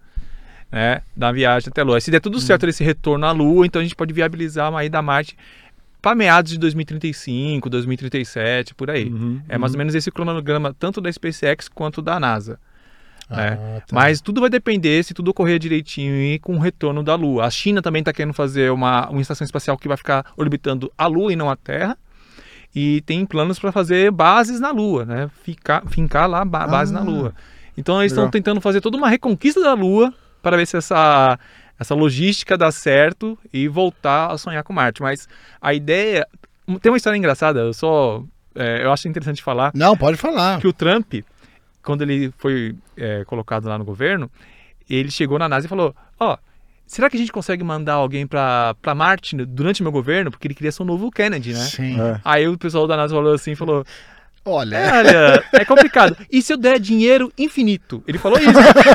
né, 0.70 1.02
da 1.14 1.30
viagem 1.30 1.68
até 1.68 1.82
a 1.82 1.84
Lua. 1.84 2.00
Se 2.00 2.10
der 2.10 2.20
tudo 2.20 2.40
certo 2.40 2.66
esse 2.66 2.82
retorno 2.82 3.26
à 3.26 3.32
Lua, 3.32 3.66
então 3.66 3.80
a 3.80 3.82
gente 3.82 3.96
pode 3.96 4.12
viabilizar 4.12 4.70
uma 4.70 4.84
ida 4.84 4.98
a 4.98 5.02
Marte 5.02 5.36
para 6.00 6.14
meados 6.14 6.52
de 6.52 6.58
2035, 6.58 7.70
2037, 7.70 8.74
por 8.74 8.90
aí. 8.90 9.06
Uhum. 9.06 9.40
É 9.48 9.56
mais 9.56 9.72
ou 9.72 9.78
menos 9.78 9.94
esse 9.94 10.10
cronograma 10.10 10.74
tanto 10.78 11.00
da 11.00 11.10
SpaceX 11.10 11.68
quanto 11.68 12.02
da 12.02 12.20
NASA. 12.20 12.58
Né? 13.28 13.58
Ah, 13.60 13.80
tá. 13.80 13.86
Mas 13.94 14.20
tudo 14.20 14.40
vai 14.40 14.50
depender 14.50 15.02
se 15.02 15.14
tudo 15.14 15.28
ocorrer 15.30 15.58
direitinho 15.58 16.14
e 16.14 16.38
com 16.38 16.56
o 16.56 16.58
retorno 16.58 17.02
da 17.02 17.14
Lua. 17.14 17.44
A 17.46 17.50
China 17.50 17.80
também 17.82 18.00
está 18.00 18.12
querendo 18.12 18.34
fazer 18.34 18.70
uma, 18.70 19.08
uma 19.08 19.20
estação 19.20 19.44
espacial 19.44 19.76
que 19.78 19.88
vai 19.88 19.96
ficar 19.96 20.26
orbitando 20.36 20.92
a 20.96 21.06
Lua 21.06 21.32
e 21.32 21.36
não 21.36 21.48
a 21.50 21.56
Terra. 21.56 21.96
E 22.74 23.02
tem 23.02 23.24
planos 23.24 23.58
para 23.58 23.70
fazer 23.70 24.10
bases 24.10 24.58
na 24.58 24.70
Lua, 24.72 25.04
né? 25.04 25.30
Ficar, 25.44 25.84
fincar 25.88 26.28
lá 26.28 26.44
ba 26.44 26.66
base 26.66 26.92
na 26.92 27.00
Ah, 27.00 27.04
Lua. 27.04 27.34
Então 27.78 28.00
eles 28.02 28.12
estão 28.12 28.28
tentando 28.30 28.60
fazer 28.60 28.80
toda 28.80 28.96
uma 28.96 29.08
reconquista 29.08 29.60
da 29.60 29.74
Lua 29.74 30.12
para 30.42 30.56
ver 30.56 30.66
se 30.66 30.76
essa, 30.76 31.38
essa 31.78 31.94
logística 31.94 32.58
dá 32.58 32.70
certo 32.72 33.38
e 33.52 33.68
voltar 33.68 34.30
a 34.32 34.38
sonhar 34.38 34.62
com 34.64 34.72
Marte. 34.72 35.00
Mas 35.02 35.28
a 35.60 35.72
ideia. 35.72 36.26
Tem 36.82 36.90
uma 36.90 36.96
história 36.96 37.16
engraçada, 37.16 37.60
eu 37.60 37.72
só. 37.72 38.22
é, 38.56 38.84
eu 38.84 38.92
acho 38.92 39.06
interessante 39.06 39.42
falar 39.42 39.70
Não, 39.74 39.96
pode 39.96 40.16
falar. 40.16 40.60
que 40.60 40.66
o 40.66 40.72
Trump, 40.72 41.14
quando 41.84 42.02
ele 42.02 42.32
foi 42.38 42.74
é, 42.96 43.24
colocado 43.24 43.68
lá 43.68 43.78
no 43.78 43.84
governo, 43.84 44.30
ele 44.88 45.10
chegou 45.10 45.38
na 45.38 45.48
NASA 45.48 45.66
e 45.66 45.68
falou: 45.68 45.94
Ó, 46.18 46.36
será 46.86 47.08
que 47.08 47.16
a 47.16 47.20
gente 47.20 47.32
consegue 47.32 47.62
mandar 47.62 47.94
alguém 47.94 48.26
pra, 48.26 48.74
pra 48.80 48.94
Marte 48.94 49.36
durante 49.36 49.80
o 49.80 49.84
meu 49.84 49.92
governo? 49.92 50.30
Porque 50.30 50.46
ele 50.46 50.54
queria 50.54 50.72
ser 50.72 50.82
um 50.82 50.86
novo 50.86 51.10
Kennedy, 51.10 51.52
né? 51.52 51.60
Sim. 51.60 52.00
É. 52.00 52.20
Aí 52.24 52.48
o 52.48 52.58
pessoal 52.58 52.86
da 52.86 52.96
NASA 52.96 53.14
falou 53.14 53.34
assim, 53.34 53.54
falou, 53.54 53.84
Olha, 54.46 54.76
"É, 54.76 54.98
olha, 54.98 55.44
é 55.52 55.64
complicado. 55.64 56.16
E 56.30 56.42
se 56.42 56.52
eu 56.52 56.56
der 56.58 56.78
dinheiro 56.78 57.32
infinito? 57.38 58.02
Ele 58.06 58.18
falou 58.18 58.38
isso. 58.38 58.50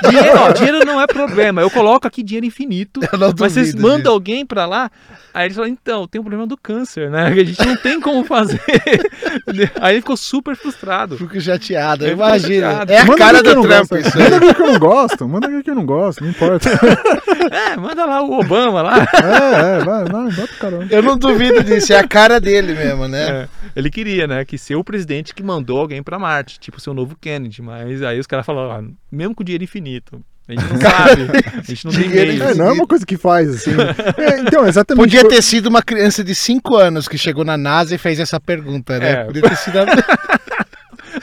Dinheiro, 0.09 0.39
ó, 0.39 0.51
dinheiro 0.51 0.85
não 0.85 1.01
é 1.01 1.07
problema. 1.07 1.61
Eu 1.61 1.71
coloco 1.71 2.07
aqui 2.07 2.21
dinheiro 2.21 2.45
infinito. 2.45 2.99
eu 3.11 3.17
não 3.17 3.29
Mas 3.29 3.53
vocês 3.53 3.67
duvido 3.71 3.81
mandam 3.81 3.97
disso. 3.99 4.11
alguém 4.13 4.45
pra 4.45 4.65
lá? 4.65 4.91
Aí 5.33 5.47
ele 5.47 5.53
falou, 5.53 5.69
então, 5.69 6.07
tem 6.07 6.19
o 6.19 6.23
problema 6.23 6.45
do 6.47 6.57
câncer, 6.57 7.09
né? 7.09 7.27
A 7.27 7.43
gente 7.43 7.65
não 7.65 7.75
tem 7.75 7.99
como 7.99 8.23
fazer. 8.23 8.59
Aí 9.79 9.93
ele 9.95 10.01
ficou 10.01 10.17
super 10.17 10.55
frustrado. 10.55 11.17
Fico 11.17 11.39
chateado, 11.39 12.05
Eu 12.05 12.17
chateado. 12.17 12.91
É 12.91 12.97
a 12.99 13.05
Manda 13.05 13.17
cara 13.17 13.43
do 13.43 13.61
Trump 13.61 13.91
isso 13.93 14.17
Manda 14.17 14.35
alguém 14.35 14.53
que 14.53 14.61
eu 14.61 14.67
não 14.67 14.79
gosto, 14.79 15.27
manda 15.29 15.47
alguém 15.47 15.61
que 15.61 15.69
eu 15.69 15.75
não 15.75 15.85
gosto, 15.85 16.23
não 16.23 16.29
importa. 16.29 16.69
É, 17.51 17.75
manda 17.77 18.05
lá 18.05 18.21
o 18.21 18.39
Obama 18.39 18.81
lá. 18.81 18.97
É, 18.99 19.77
é, 19.79 19.83
vai, 19.83 20.05
vai, 20.05 20.31
bota 20.31 20.53
o 20.53 20.57
caramba. 20.57 20.87
Eu 20.91 21.01
não 21.01 21.17
duvido 21.17 21.63
disso, 21.63 21.93
é 21.93 21.97
a 21.97 22.07
cara 22.07 22.39
dele 22.39 22.73
mesmo, 22.73 23.07
né? 23.07 23.27
É, 23.29 23.47
ele 23.75 23.89
queria, 23.89 24.27
né, 24.27 24.45
que 24.45 24.57
ser 24.57 24.75
o 24.75 24.83
presidente 24.83 25.33
que 25.39 25.43
mandou 25.43 25.79
alguém 25.79 26.03
pra 26.03 26.19
Marte, 26.19 26.59
tipo 26.59 26.77
o 26.85 26.93
novo 26.93 27.15
Kennedy, 27.15 27.61
mas 27.61 28.03
aí 28.03 28.19
os 28.19 28.27
caras 28.27 28.45
falaram, 28.45 28.71
ah, 28.71 28.91
mesmo 29.09 29.33
com 29.33 29.41
dinheiro 29.41 29.63
infinito, 29.63 30.21
a 30.49 30.51
gente 30.51 30.65
não 30.65 30.81
sabe, 30.81 31.21
a 31.57 31.61
gente 31.61 31.85
não 31.85 31.93
tem 31.93 32.03
Dinheiro 32.03 32.27
meio. 32.33 32.43
É, 32.43 32.55
não 32.55 32.65
é 32.65 32.71
uma 32.73 32.87
coisa 32.87 33.05
que 33.05 33.15
faz, 33.15 33.47
assim. 33.49 33.71
É, 34.17 34.41
então, 34.41 34.67
exatamente. 34.67 35.01
Podia 35.01 35.27
ter 35.29 35.41
sido 35.41 35.67
uma 35.67 35.81
criança 35.81 36.23
de 36.23 36.35
5 36.35 36.75
anos 36.75 37.07
que 37.07 37.17
chegou 37.17 37.45
na 37.45 37.55
NASA 37.55 37.95
e 37.95 37.97
fez 37.97 38.19
essa 38.19 38.39
pergunta, 38.39 38.99
né? 38.99 39.11
É. 39.11 39.23
Podia 39.25 39.43
ter 39.43 39.55
sido 39.55 39.77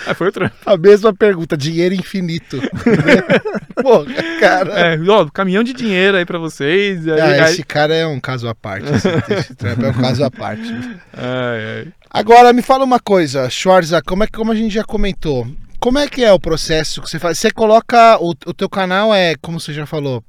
a, 0.07 0.11
Ah, 0.11 0.15
foi 0.15 0.29
o 0.29 0.33
Trump. 0.33 0.53
a 0.65 0.77
mesma 0.77 1.15
pergunta, 1.15 1.57
dinheiro 1.57 1.95
infinito. 1.95 2.59
Porra, 3.83 4.07
cara. 4.41 4.73
É, 4.95 4.99
ó, 5.11 5.27
caminhão 5.27 5.63
de 5.63 5.73
dinheiro 5.73 6.17
aí 6.17 6.25
pra 6.25 6.39
vocês. 6.39 7.07
Aí, 7.07 7.21
Ah, 7.21 7.45
aí- 7.47 7.53
esse 7.53 7.63
cara 7.63 7.95
é 7.95 8.07
um 8.07 8.21
caso 8.21 8.49
à 8.49 8.55
parte. 8.55 8.87
Esse, 8.93 9.09
esse 9.35 9.55
Trump 9.55 9.83
é 9.83 9.89
um 9.89 9.93
caso 9.95 10.25
à 10.25 10.31
parte. 10.31 10.73
Ai, 11.13 11.79
ai. 11.79 11.89
Agora, 12.11 12.53
me 12.53 12.63
fala 12.63 12.85
uma 12.85 12.99
coisa, 13.01 13.51
Schwarza, 13.51 14.01
como 14.03 14.25
é 14.25 14.27
que 14.27 14.33
como 14.33 14.53
a 14.53 14.55
gente 14.55 14.73
já 14.73 14.85
comentou, 14.85 15.47
Como 15.79 15.99
é 15.99 16.09
que 16.09 16.25
é 16.25 16.33
o 16.33 16.41
processo 16.41 17.03
que 17.03 17.11
você 17.11 17.19
faz? 17.19 17.39
Você 17.39 17.51
coloca. 17.51 18.17
O, 18.21 18.31
o 18.47 18.55
teu 18.55 18.69
canal 18.69 19.15
é, 19.15 19.35
como 19.43 19.61
você 19.61 19.73
já 19.75 19.85
falou, 19.87 20.25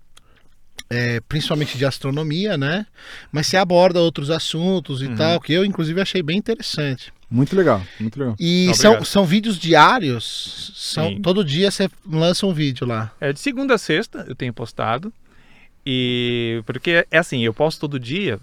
é, 0.89 1.19
principalmente 1.27 1.77
de 1.77 1.85
astronomia, 1.85 2.57
né? 2.57 2.85
Mas 3.31 3.47
você 3.47 3.57
aborda 3.57 3.99
outros 4.01 4.29
assuntos 4.29 5.01
e 5.01 5.05
Uhum. 5.07 5.15
tal, 5.15 5.39
que 5.39 5.53
eu, 5.53 5.63
inclusive, 5.65 5.99
achei 6.01 6.21
bem 6.21 6.37
interessante. 6.37 7.11
Muito 7.29 7.55
legal, 7.55 7.81
muito 7.99 8.17
legal. 8.17 8.35
E 8.39 8.69
Obrigado. 8.69 8.77
são, 8.81 9.03
são 9.05 9.25
vídeos 9.25 9.57
diários? 9.59 10.71
São, 10.75 11.09
Sim. 11.09 11.21
todo 11.21 11.43
dia 11.43 11.69
você 11.69 11.89
lança 12.09 12.45
um 12.47 12.53
vídeo 12.53 12.87
lá. 12.87 13.11
É, 13.19 13.33
de 13.33 13.39
segunda 13.39 13.75
a 13.75 13.77
sexta 13.77 14.25
eu 14.27 14.35
tenho 14.35 14.53
postado. 14.53 15.11
E 15.85 16.61
porque 16.65 17.05
é 17.09 17.17
assim, 17.17 17.41
eu 17.43 17.53
posto 17.53 17.79
todo 17.79 17.99
dia, 17.99 18.39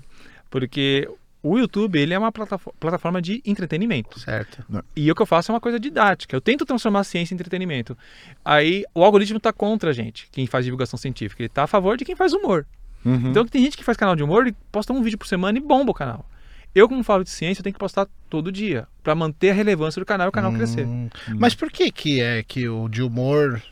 porque 0.50 1.08
o 1.42 1.58
YouTube 1.58 1.98
ele 1.98 2.14
é 2.14 2.18
uma 2.18 2.32
platafo- 2.32 2.74
plataforma 2.80 3.20
de 3.20 3.42
entretenimento. 3.44 4.18
Certo. 4.18 4.64
E 4.96 5.10
o 5.10 5.14
que 5.14 5.20
eu 5.20 5.26
faço 5.26 5.50
é 5.50 5.54
uma 5.54 5.60
coisa 5.60 5.78
didática. 5.78 6.34
Eu 6.34 6.40
tento 6.40 6.64
transformar 6.64 7.00
a 7.00 7.04
ciência 7.04 7.34
em 7.34 7.36
entretenimento. 7.36 7.96
Aí 8.44 8.84
o 8.94 9.04
algoritmo 9.04 9.36
está 9.36 9.52
contra 9.52 9.90
a 9.90 9.92
gente, 9.92 10.26
quem 10.32 10.46
faz 10.46 10.64
divulgação 10.64 10.98
científica. 10.98 11.42
Ele 11.42 11.48
está 11.48 11.64
a 11.64 11.66
favor 11.66 11.96
de 11.98 12.04
quem 12.04 12.16
faz 12.16 12.32
humor. 12.32 12.66
Uhum. 13.04 13.28
Então 13.30 13.44
tem 13.46 13.62
gente 13.62 13.76
que 13.76 13.84
faz 13.84 13.98
canal 13.98 14.16
de 14.16 14.22
humor 14.22 14.46
e 14.46 14.52
posta 14.72 14.92
um 14.94 15.02
vídeo 15.02 15.18
por 15.18 15.26
semana 15.26 15.58
e 15.58 15.60
bomba 15.60 15.90
o 15.90 15.94
canal. 15.94 16.26
Eu, 16.74 16.88
como 16.88 17.02
falo 17.04 17.22
de 17.22 17.30
ciência, 17.30 17.60
eu 17.60 17.64
tenho 17.64 17.74
que 17.74 17.78
postar 17.78 18.06
todo 18.28 18.50
dia 18.50 18.87
para 19.02 19.14
manter 19.14 19.50
a 19.50 19.54
relevância 19.54 20.00
do 20.00 20.06
canal 20.06 20.26
e 20.26 20.30
o 20.30 20.32
canal 20.32 20.52
crescer. 20.52 20.84
Hum, 20.87 21.08
Mas 21.38 21.54
por 21.54 21.70
que 21.70 21.90
que 21.90 22.20
é 22.20 22.42
que 22.42 22.68
o 22.68 22.88
de 22.88 23.02
humor 23.02 23.62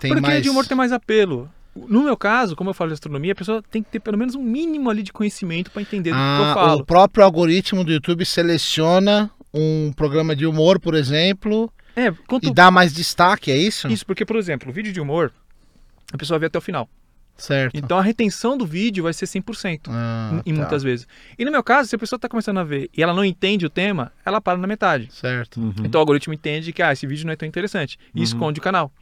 tem 0.00 0.10
Porque 0.10 0.20
mais... 0.20 0.42
de 0.42 0.48
humor 0.50 0.66
tem 0.66 0.76
mais 0.76 0.92
apelo. 0.92 1.50
No 1.76 2.02
meu 2.02 2.16
caso, 2.16 2.56
como 2.56 2.70
eu 2.70 2.74
falo 2.74 2.88
de 2.88 2.94
astronomia, 2.94 3.32
a 3.32 3.36
pessoa 3.36 3.62
tem 3.70 3.82
que 3.82 3.90
ter 3.90 4.00
pelo 4.00 4.18
menos 4.18 4.34
um 4.34 4.42
mínimo 4.42 4.90
ali 4.90 5.02
de 5.02 5.12
conhecimento 5.12 5.70
para 5.70 5.82
entender 5.82 6.10
do 6.10 6.16
que 6.16 6.20
eu 6.20 6.44
Ah, 6.44 6.54
falo. 6.54 6.80
o 6.80 6.84
próprio 6.84 7.24
algoritmo 7.24 7.84
do 7.84 7.92
YouTube 7.92 8.24
seleciona 8.26 9.30
um 9.54 9.92
programa 9.94 10.34
de 10.34 10.46
humor, 10.46 10.80
por 10.80 10.94
exemplo, 10.94 11.72
É, 11.94 12.10
quanto 12.26 12.46
e 12.48 12.52
dá 12.54 12.70
mais 12.70 12.92
destaque, 12.92 13.50
é 13.52 13.56
isso? 13.56 13.86
isso, 13.88 14.04
porque, 14.06 14.24
por 14.24 14.36
exemplo, 14.36 14.70
o 14.70 14.72
vídeo 14.72 14.92
de 14.92 15.00
humor, 15.00 15.32
a 16.12 16.16
pessoa 16.18 16.38
vê 16.38 16.46
até 16.46 16.58
o 16.58 16.62
final. 16.62 16.88
Certo. 17.40 17.74
Então 17.76 17.98
a 17.98 18.02
retenção 18.02 18.56
do 18.56 18.66
vídeo 18.66 19.04
vai 19.04 19.12
ser 19.12 19.24
100%. 19.26 19.88
Ah, 19.88 20.42
em 20.44 20.52
tá. 20.54 20.60
muitas 20.60 20.82
vezes. 20.82 21.08
E 21.38 21.44
no 21.44 21.50
meu 21.50 21.62
caso, 21.62 21.88
se 21.88 21.96
a 21.96 21.98
pessoa 21.98 22.16
está 22.18 22.28
começando 22.28 22.58
a 22.58 22.64
ver 22.64 22.90
e 22.96 23.02
ela 23.02 23.14
não 23.14 23.24
entende 23.24 23.64
o 23.64 23.70
tema, 23.70 24.12
ela 24.24 24.40
para 24.40 24.58
na 24.58 24.66
metade. 24.66 25.08
Certo. 25.10 25.58
Uhum. 25.60 25.72
Então 25.84 25.98
o 25.98 26.02
algoritmo 26.02 26.34
entende 26.34 26.72
que 26.72 26.82
ah, 26.82 26.92
esse 26.92 27.06
vídeo 27.06 27.24
não 27.26 27.32
é 27.32 27.36
tão 27.36 27.48
interessante 27.48 27.98
e 28.14 28.18
Uhum. 28.18 28.24
esconde 28.24 28.60
o 28.60 28.62
canal. 28.62 28.92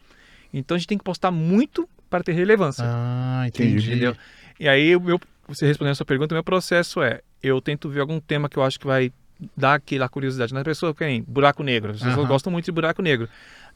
Então 0.55 0.75
a 0.77 0.79
gente 0.79 0.87
tem 0.89 0.97
que 0.99 1.05
postar 1.05 1.31
muito 1.31 1.89
para 2.09 2.23
ter 2.23 2.33
relevância. 2.33 2.85
Ah, 2.87 3.45
entendi. 3.47 3.87
Entendeu? 3.91 4.17
E 4.59 4.69
aí, 4.69 4.97
o 4.97 5.01
meu, 5.01 5.21
você 5.47 5.67
respondendo 5.67 5.93
a 5.93 5.97
sua 5.97 6.07
pergunta, 6.07 6.33
o 6.35 6.37
meu 6.37 6.45
processo 6.45 7.03
é: 7.03 7.21
eu 7.43 7.61
tento 7.61 7.89
ver 7.89 8.01
algum 8.01 8.19
tema 8.21 8.49
que 8.49 8.57
eu 8.57 8.63
acho 8.63 8.79
que 8.79 8.87
vai 8.87 9.13
dar 9.57 9.75
aquela 9.75 10.09
curiosidade 10.09 10.53
na 10.55 10.65
pessoa, 10.65 10.95
que 10.95 11.05
nem 11.05 11.23
buraco 11.23 11.63
negro. 11.63 11.91
As 11.93 11.99
pessoas 11.99 12.19
Aham. 12.19 12.27
gostam 12.29 12.51
muito 12.53 12.65
de 12.65 12.73
buraco 12.73 13.03
negro. 13.03 13.29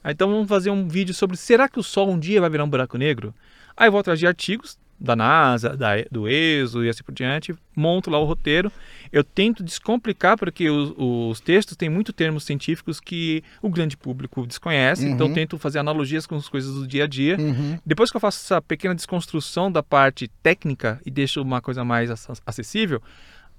Então 0.05 0.29
vamos 0.29 0.49
fazer 0.49 0.69
um 0.69 0.87
vídeo 0.87 1.13
sobre 1.13 1.37
será 1.37 1.69
que 1.69 1.79
o 1.79 1.83
Sol 1.83 2.09
um 2.11 2.19
dia 2.19 2.41
vai 2.41 2.49
virar 2.49 2.63
um 2.65 2.69
buraco 2.69 2.97
negro? 2.97 3.33
Aí 3.75 3.87
eu 3.87 3.91
vou 3.91 3.99
atrás 4.01 4.19
de 4.19 4.27
artigos 4.27 4.77
da 4.99 5.15
NASA, 5.17 5.75
da, 5.75 5.95
do 6.09 6.29
ESO 6.29 6.83
e 6.85 6.87
assim 6.89 7.03
por 7.03 7.13
diante, 7.13 7.53
monto 7.75 8.09
lá 8.09 8.17
o 8.19 8.23
roteiro. 8.25 8.71
Eu 9.11 9.21
tento 9.23 9.61
descomplicar, 9.61 10.37
porque 10.37 10.69
os, 10.69 10.93
os 10.97 11.39
textos 11.41 11.75
têm 11.75 11.89
muito 11.89 12.13
termos 12.13 12.45
científicos 12.45 13.01
que 13.01 13.43
o 13.61 13.69
grande 13.69 13.97
público 13.97 14.47
desconhece, 14.47 15.05
então 15.05 15.25
Uhum. 15.25 15.31
eu 15.31 15.35
tento 15.35 15.57
fazer 15.57 15.79
analogias 15.79 16.25
com 16.25 16.35
as 16.35 16.47
coisas 16.47 16.73
do 16.75 16.87
dia 16.87 17.03
a 17.03 17.07
dia. 17.07 17.35
Uhum. 17.37 17.77
Depois 17.85 18.11
que 18.11 18.15
eu 18.15 18.21
faço 18.21 18.39
essa 18.45 18.61
pequena 18.61 18.95
desconstrução 18.95 19.69
da 19.69 19.83
parte 19.83 20.29
técnica 20.41 21.01
e 21.05 21.11
deixo 21.11 21.41
uma 21.41 21.59
coisa 21.61 21.83
mais 21.83 22.09
ac- 22.09 22.39
acessível, 22.45 23.01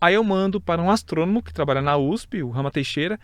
aí 0.01 0.15
eu 0.15 0.25
mando 0.25 0.59
para 0.61 0.81
um 0.81 0.91
astrônomo 0.91 1.43
que 1.43 1.53
trabalha 1.53 1.83
na 1.83 1.97
USP, 1.99 2.43
o 2.43 2.49
Rama 2.51 2.71
Teixeira, 2.71 3.21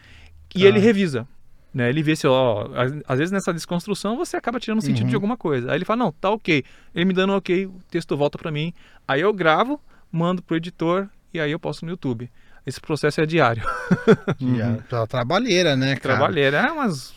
e 0.54 0.60
Tá. 0.60 0.66
ele 0.66 0.78
revisa. 0.78 1.26
Né? 1.72 1.88
Ele 1.88 2.02
vê 2.02 2.16
se, 2.16 2.26
ó, 2.26 2.68
às, 3.06 3.18
vezes 3.18 3.30
nessa 3.30 3.52
desconstrução 3.52 4.16
você 4.16 4.36
acaba 4.36 4.58
tirando 4.58 4.80
sentido 4.82 5.04
Uhum. 5.04 5.08
de 5.10 5.14
alguma 5.14 5.36
coisa. 5.36 5.70
Aí 5.70 5.76
ele 5.78 5.84
fala, 5.84 6.04
não, 6.04 6.12
tá 6.12 6.28
ok. 6.30 6.64
Ele 6.94 7.04
me 7.04 7.14
dando 7.14 7.32
ok, 7.34 7.66
o 7.66 7.80
texto 7.90 8.16
volta 8.16 8.36
para 8.38 8.50
mim. 8.50 8.72
Aí 9.06 9.20
eu 9.20 9.32
gravo, 9.32 9.80
mando 10.10 10.42
pro 10.42 10.56
editor 10.56 11.08
e 11.32 11.38
aí 11.38 11.52
eu 11.52 11.60
posto 11.60 11.84
no 11.84 11.92
YouTube. 11.92 12.28
Esse 12.66 12.80
processo 12.80 13.20
é 13.20 13.26
diário. 13.26 13.62
E 14.40 14.60
a- 14.60 14.78
pela 14.88 15.06
trabalheira, 15.06 15.76
né, 15.76 15.94
cara? 15.96 16.16
Trabalheira 16.16 16.58
é 16.58 16.72
umas 16.72 17.14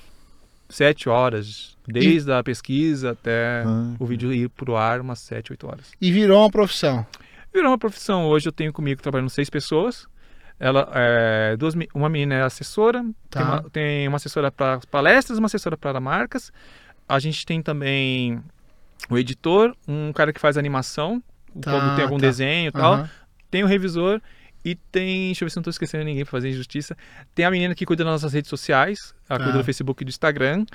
sete 0.69 1.09
horas, 1.09 1.75
desde 1.87 2.31
a 2.31 2.41
pesquisa 2.43 3.11
até 3.11 3.63
Ah, 3.65 3.93
o 3.99 4.05
vídeo 4.05 4.31
ir 4.31 4.49
pro 4.49 4.75
ar 4.77 5.01
umas 5.01 5.19
7, 5.19 5.51
8 5.51 5.67
horas. 5.67 5.91
E 6.01 6.11
virou 6.11 6.41
uma 6.41 6.49
profissão. 6.49 7.05
Virou 7.53 7.69
uma 7.71 7.77
profissão. 7.77 8.25
Hoje 8.25 8.47
eu 8.47 8.51
tenho 8.51 8.71
comigo 8.73 9.01
trabalhando 9.01 9.29
seis 9.29 9.49
pessoas. 9.49 10.07
Ela 10.65 10.89
é, 10.95 11.57
duas, 11.57 11.73
uma 11.93 12.07
menina 12.07 12.35
é 12.35 12.41
assessora, 12.43 13.03
Tá. 13.29 13.39
tem, 13.41 13.43
uma, 13.43 13.69
tem 13.69 14.07
uma 14.07 14.15
assessora 14.15 14.49
para 14.49 14.79
palestras, 14.89 15.37
uma 15.37 15.47
assessora 15.47 15.75
para 15.75 15.99
marcas. 15.99 16.53
A 17.07 17.19
gente 17.19 17.45
tem 17.45 17.61
também 17.61 18.41
o 19.09 19.17
editor, 19.17 19.75
um 19.85 20.13
cara 20.13 20.31
que 20.31 20.39
faz 20.39 20.57
animação, 20.57 21.21
Tá, 21.61 21.69
quando 21.69 21.95
tem 21.95 22.05
algum 22.05 22.17
tá. 22.17 22.21
desenho 22.27 22.69
e 22.69 22.71
tal. 22.71 23.05
Tem 23.51 23.61
o 23.61 23.67
revisor 23.67 24.21
e 24.63 24.73
tem, 24.73 25.25
deixa 25.27 25.43
eu 25.43 25.47
ver 25.47 25.49
se 25.49 25.57
não 25.57 25.61
estou 25.61 25.71
esquecendo 25.71 26.05
ninguém 26.05 26.23
para 26.23 26.31
fazer 26.31 26.49
injustiça. 26.49 26.95
Tem 27.35 27.43
a 27.43 27.51
menina 27.51 27.75
que 27.75 27.85
cuida 27.85 28.05
das 28.05 28.13
nossas 28.13 28.31
redes 28.31 28.49
sociais, 28.49 29.13
Tá. 29.27 29.35
cuida 29.35 29.57
do 29.57 29.63
Facebook 29.65 30.01
e 30.01 30.05
do 30.05 30.09
Instagram. 30.09 30.65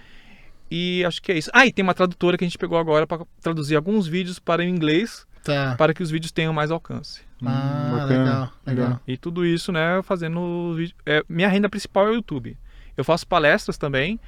E 0.71 1.03
acho 1.07 1.23
que 1.23 1.33
é 1.33 1.39
isso. 1.39 1.51
Ah, 1.55 1.65
e 1.65 1.73
tem 1.73 1.83
uma 1.83 1.95
tradutora 1.95 2.37
que 2.37 2.45
a 2.45 2.47
gente 2.47 2.59
pegou 2.59 2.77
agora 2.77 3.07
para 3.07 3.25
traduzir 3.41 3.75
alguns 3.75 4.07
vídeos 4.07 4.39
para 4.39 4.61
o 4.61 4.65
inglês, 4.65 5.27
Tá. 5.55 5.75
para 5.77 5.95
que 5.95 6.03
os 6.03 6.11
vídeos 6.11 6.31
tenham 6.33 6.53
mais 6.53 6.71
alcance. 6.71 7.21
Ah, 7.45 7.91
Hum, 7.93 8.05
legal, 8.07 8.53
legal. 8.67 9.01
E 9.07 9.17
tudo 9.17 9.47
isso, 9.47 9.71
né, 9.73 10.01
fazendo 10.03 10.75
vídeo. 10.77 10.95
É, 11.07 11.23
minha 11.29 11.49
renda 11.49 11.69
principal 11.69 12.07
é 12.09 12.11
o 12.11 12.15
YouTube. 12.15 12.57
Eu 12.97 13.05
faço 13.05 13.27
palestras 13.27 13.79
também, 13.79 14.19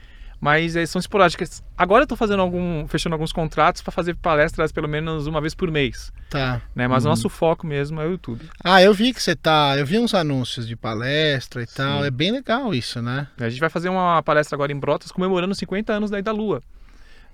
mas 0.40 0.76
eh, 0.76 0.86
são 0.86 0.98
esporádicas. 1.00 1.62
Agora 1.76 2.04
eu 2.04 2.06
tô 2.06 2.14
fazendo 2.16 2.40
algum, 2.40 2.86
fechando 2.88 3.14
alguns 3.14 3.32
contratos 3.32 3.82
para 3.82 3.90
fazer 3.92 4.14
palestras 4.16 4.70
pelo 4.72 4.88
menos 4.88 5.26
uma 5.26 5.40
vez 5.40 5.54
por 5.54 5.70
mês, 5.70 6.12
Tá. 6.30 6.62
né? 6.74 6.86
Mas 6.88 7.04
o 7.04 7.08
Uhum. 7.08 7.12
nosso 7.12 7.28
foco 7.28 7.66
mesmo 7.66 8.00
é 8.00 8.06
o 8.06 8.12
YouTube. 8.12 8.48
Ah, 8.64 8.80
eu 8.80 8.94
vi 8.94 9.12
que 9.12 9.20
você 9.22 9.34
tá. 9.36 9.74
Eu 9.76 9.84
vi 9.84 9.98
uns 9.98 10.14
anúncios 10.14 10.66
de 10.68 10.76
palestra 10.76 11.62
e 11.62 11.66
tal. 11.66 12.00
Sim. 12.00 12.06
É 12.06 12.10
bem 12.10 12.30
legal 12.30 12.72
isso, 12.72 13.02
né? 13.02 13.26
A 13.38 13.48
gente 13.48 13.60
vai 13.60 13.68
fazer 13.68 13.88
uma 13.88 14.22
palestra 14.22 14.56
agora 14.56 14.72
em 14.72 14.78
Brotas 14.78 15.10
comemorando 15.12 15.52
os 15.52 15.58
50 15.58 15.92
anos 15.92 16.10
da 16.10 16.18
Ida 16.18 16.32
Lua. 16.32 16.62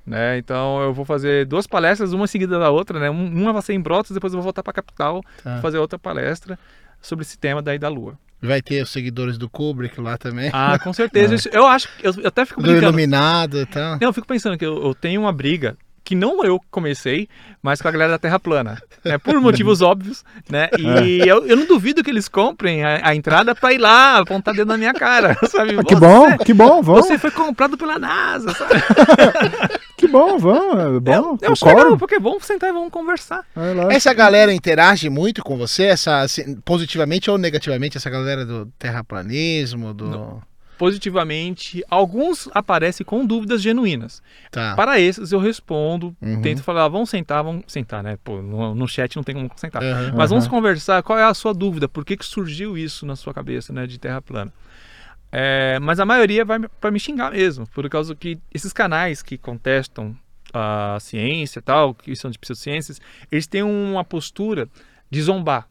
Né? 0.07 0.39
Então 0.39 0.81
eu 0.83 0.95
vou 0.95 1.05
fazer 1.05 1.45
duas 1.47 1.67
palestras, 1.67 2.13
uma 2.13 2.27
seguida 2.29 2.59
da 2.61 2.71
outra, 2.71 3.01
né? 3.01 3.11
Um- 3.11 3.27
Uma 3.43 3.53
vai 3.53 3.61
ser 3.63 3.73
em 3.75 3.81
Brotas, 3.81 4.13
depois 4.13 4.33
eu 4.33 4.37
vou 4.39 4.45
voltar 4.45 4.63
para 4.63 4.71
a 4.71 4.75
capital 4.75 5.21
Tá. 5.43 5.59
fazer 5.61 5.79
outra 5.79 5.99
palestra 5.99 6.57
sobre 7.03 7.25
esse 7.25 7.37
tema 7.37 7.61
da 7.61 7.75
Ida 7.75 7.89
Lua. 7.89 8.17
Vai 8.41 8.63
ter 8.63 8.83
os 8.83 8.91
seguidores 8.91 9.37
do 9.39 9.49
Kubrick 9.49 10.01
lá 10.01 10.17
também. 10.17 10.51
Ah, 10.53 10.79
com 10.79 10.93
certeza. 10.93 11.35
Isso- 11.35 11.49
eu 11.53 11.67
acho 11.67 11.89
que 11.97 12.07
eu, 12.07 12.13
eu 12.19 12.29
até 12.29 12.45
fico 12.45 12.61
do 12.61 12.65
brincando. 12.67 12.87
Iluminado 12.87 13.59
e 13.61 13.67
tal. 13.67 13.93
Não, 14.01 14.09
eu 14.09 14.13
fico 14.13 14.27
pensando 14.27 14.57
que 14.57 14.65
eu, 14.65 14.81
eu 14.81 14.95
tenho 14.95 15.23
uma 15.23 15.33
briga 15.33 15.77
que 16.05 16.15
não 16.15 16.45
eu 16.45 16.61
comecei, 16.71 17.29
mas 17.61 17.83
com 17.83 17.89
a 17.89 17.91
galera 17.91 18.13
da 18.13 18.19
Terra 18.19 18.39
Plana, 18.39 18.81
né? 19.05 19.19
Por 19.19 19.41
motivos 19.41 19.81
óbvios, 19.83 20.25
né? 20.49 20.69
E 20.79 21.19
eu, 21.27 21.45
eu 21.49 21.57
não 21.57 21.67
duvido 21.67 22.05
que 22.05 22.11
eles 22.11 22.29
comprem 22.29 22.85
a, 22.85 23.09
a 23.09 23.15
entrada 23.17 23.57
pra 23.57 23.73
ir 23.73 23.79
lá 23.79 24.19
apontar 24.19 24.55
dedo 24.55 24.69
na 24.69 24.79
minha 24.79 24.95
cara, 24.95 25.35
sabe? 25.51 25.77
Ah, 25.77 25.83
que 25.83 25.95
Você- 25.97 26.01
bom, 26.01 26.39
que 26.39 26.55
bom, 26.55 26.81
vamos. 26.81 27.07
Você 27.09 27.19
foi 27.19 27.33
comprado 27.33 27.77
pela 27.77 27.99
NASA, 27.99 28.53
sabe? 28.55 28.75
Que 29.97 30.07
bom, 30.07 30.39
vamos. 30.39 30.79
É 30.79 31.01
bom. 31.01 31.13
Eu, 31.13 31.39
eu 31.43 31.53
acho 31.53 31.65
concordo. 31.65 31.83
legal, 31.85 31.99
porque 31.99 32.19
vamos 32.19 32.45
sentar 32.45 32.69
e 32.69 32.73
vamos 32.73 32.91
conversar. 32.91 33.45
É. 33.57 33.95
Essa 33.95 34.13
galera 34.13 34.53
interage 34.53 35.09
muito 35.09 35.43
com 35.43 35.57
você, 35.57 35.85
essa, 35.85 36.21
assim, 36.21 36.57
positivamente 36.65 37.31
ou 37.31 37.39
negativamente, 37.39 37.97
essa 37.97 38.11
galera 38.11 38.45
do 38.45 38.67
terraplanismo, 38.79 39.95
do. 39.95 40.41
Positivamente, 40.79 41.83
alguns 41.91 42.51
aparecem 42.53 43.05
com 43.05 43.25
dúvidas 43.25 43.63
genuínas. 43.63 44.23
Tá. 44.51 44.75
Para 44.77 45.01
esses 45.01 45.33
eu 45.33 45.39
respondo, 45.39 46.15
Uhum. 46.21 46.43
tento 46.43 46.63
falar, 46.63 46.85
ah, 46.85 46.89
vamos 46.89 47.09
sentar, 47.09 47.43
vamos 47.43 47.65
sentar, 47.67 48.03
né? 48.03 48.19
Pô, 48.23 48.43
no, 48.43 48.75
no 48.75 48.87
chat 48.87 49.17
não 49.17 49.23
tem 49.23 49.35
como 49.35 49.51
sentar. 49.57 49.83
Aham. 49.83 50.13
Mas 50.15 50.29
vamos 50.29 50.45
Aham. 50.45 50.51
conversar, 50.55 51.03
qual 51.03 51.19
é 51.19 51.25
a 51.25 51.33
sua 51.33 51.55
dúvida? 51.55 51.89
Por 51.89 52.05
que, 52.05 52.15
que 52.17 52.25
surgiu 52.27 52.77
isso 52.77 53.07
na 53.07 53.17
sua 53.17 53.33
cabeça, 53.33 53.73
né, 53.73 53.87
de 53.87 53.99
terra 53.99 54.21
plana? 54.21 54.53
É, 55.39 55.79
mas 55.81 56.01
a 56.01 56.07
maioria 56.07 56.47
vai 56.47 56.59
para 56.81 56.91
me 56.91 56.99
xingar 56.99 57.31
mesmo, 57.33 57.67
por 57.75 57.87
causa 57.91 58.15
que 58.15 58.39
esses 58.55 58.73
canais 58.73 59.21
que 59.23 59.37
contestam 59.37 60.17
a 60.55 60.97
ciência 60.99 61.59
e 61.59 61.63
tal, 61.63 61.93
que 61.95 62.17
são 62.17 62.31
de 62.31 62.39
pseudociências, 62.39 62.99
eles 63.31 63.47
têm 63.47 63.63
uma 63.63 64.03
postura 64.03 64.67
de 65.11 65.21
zombar, 65.21 65.69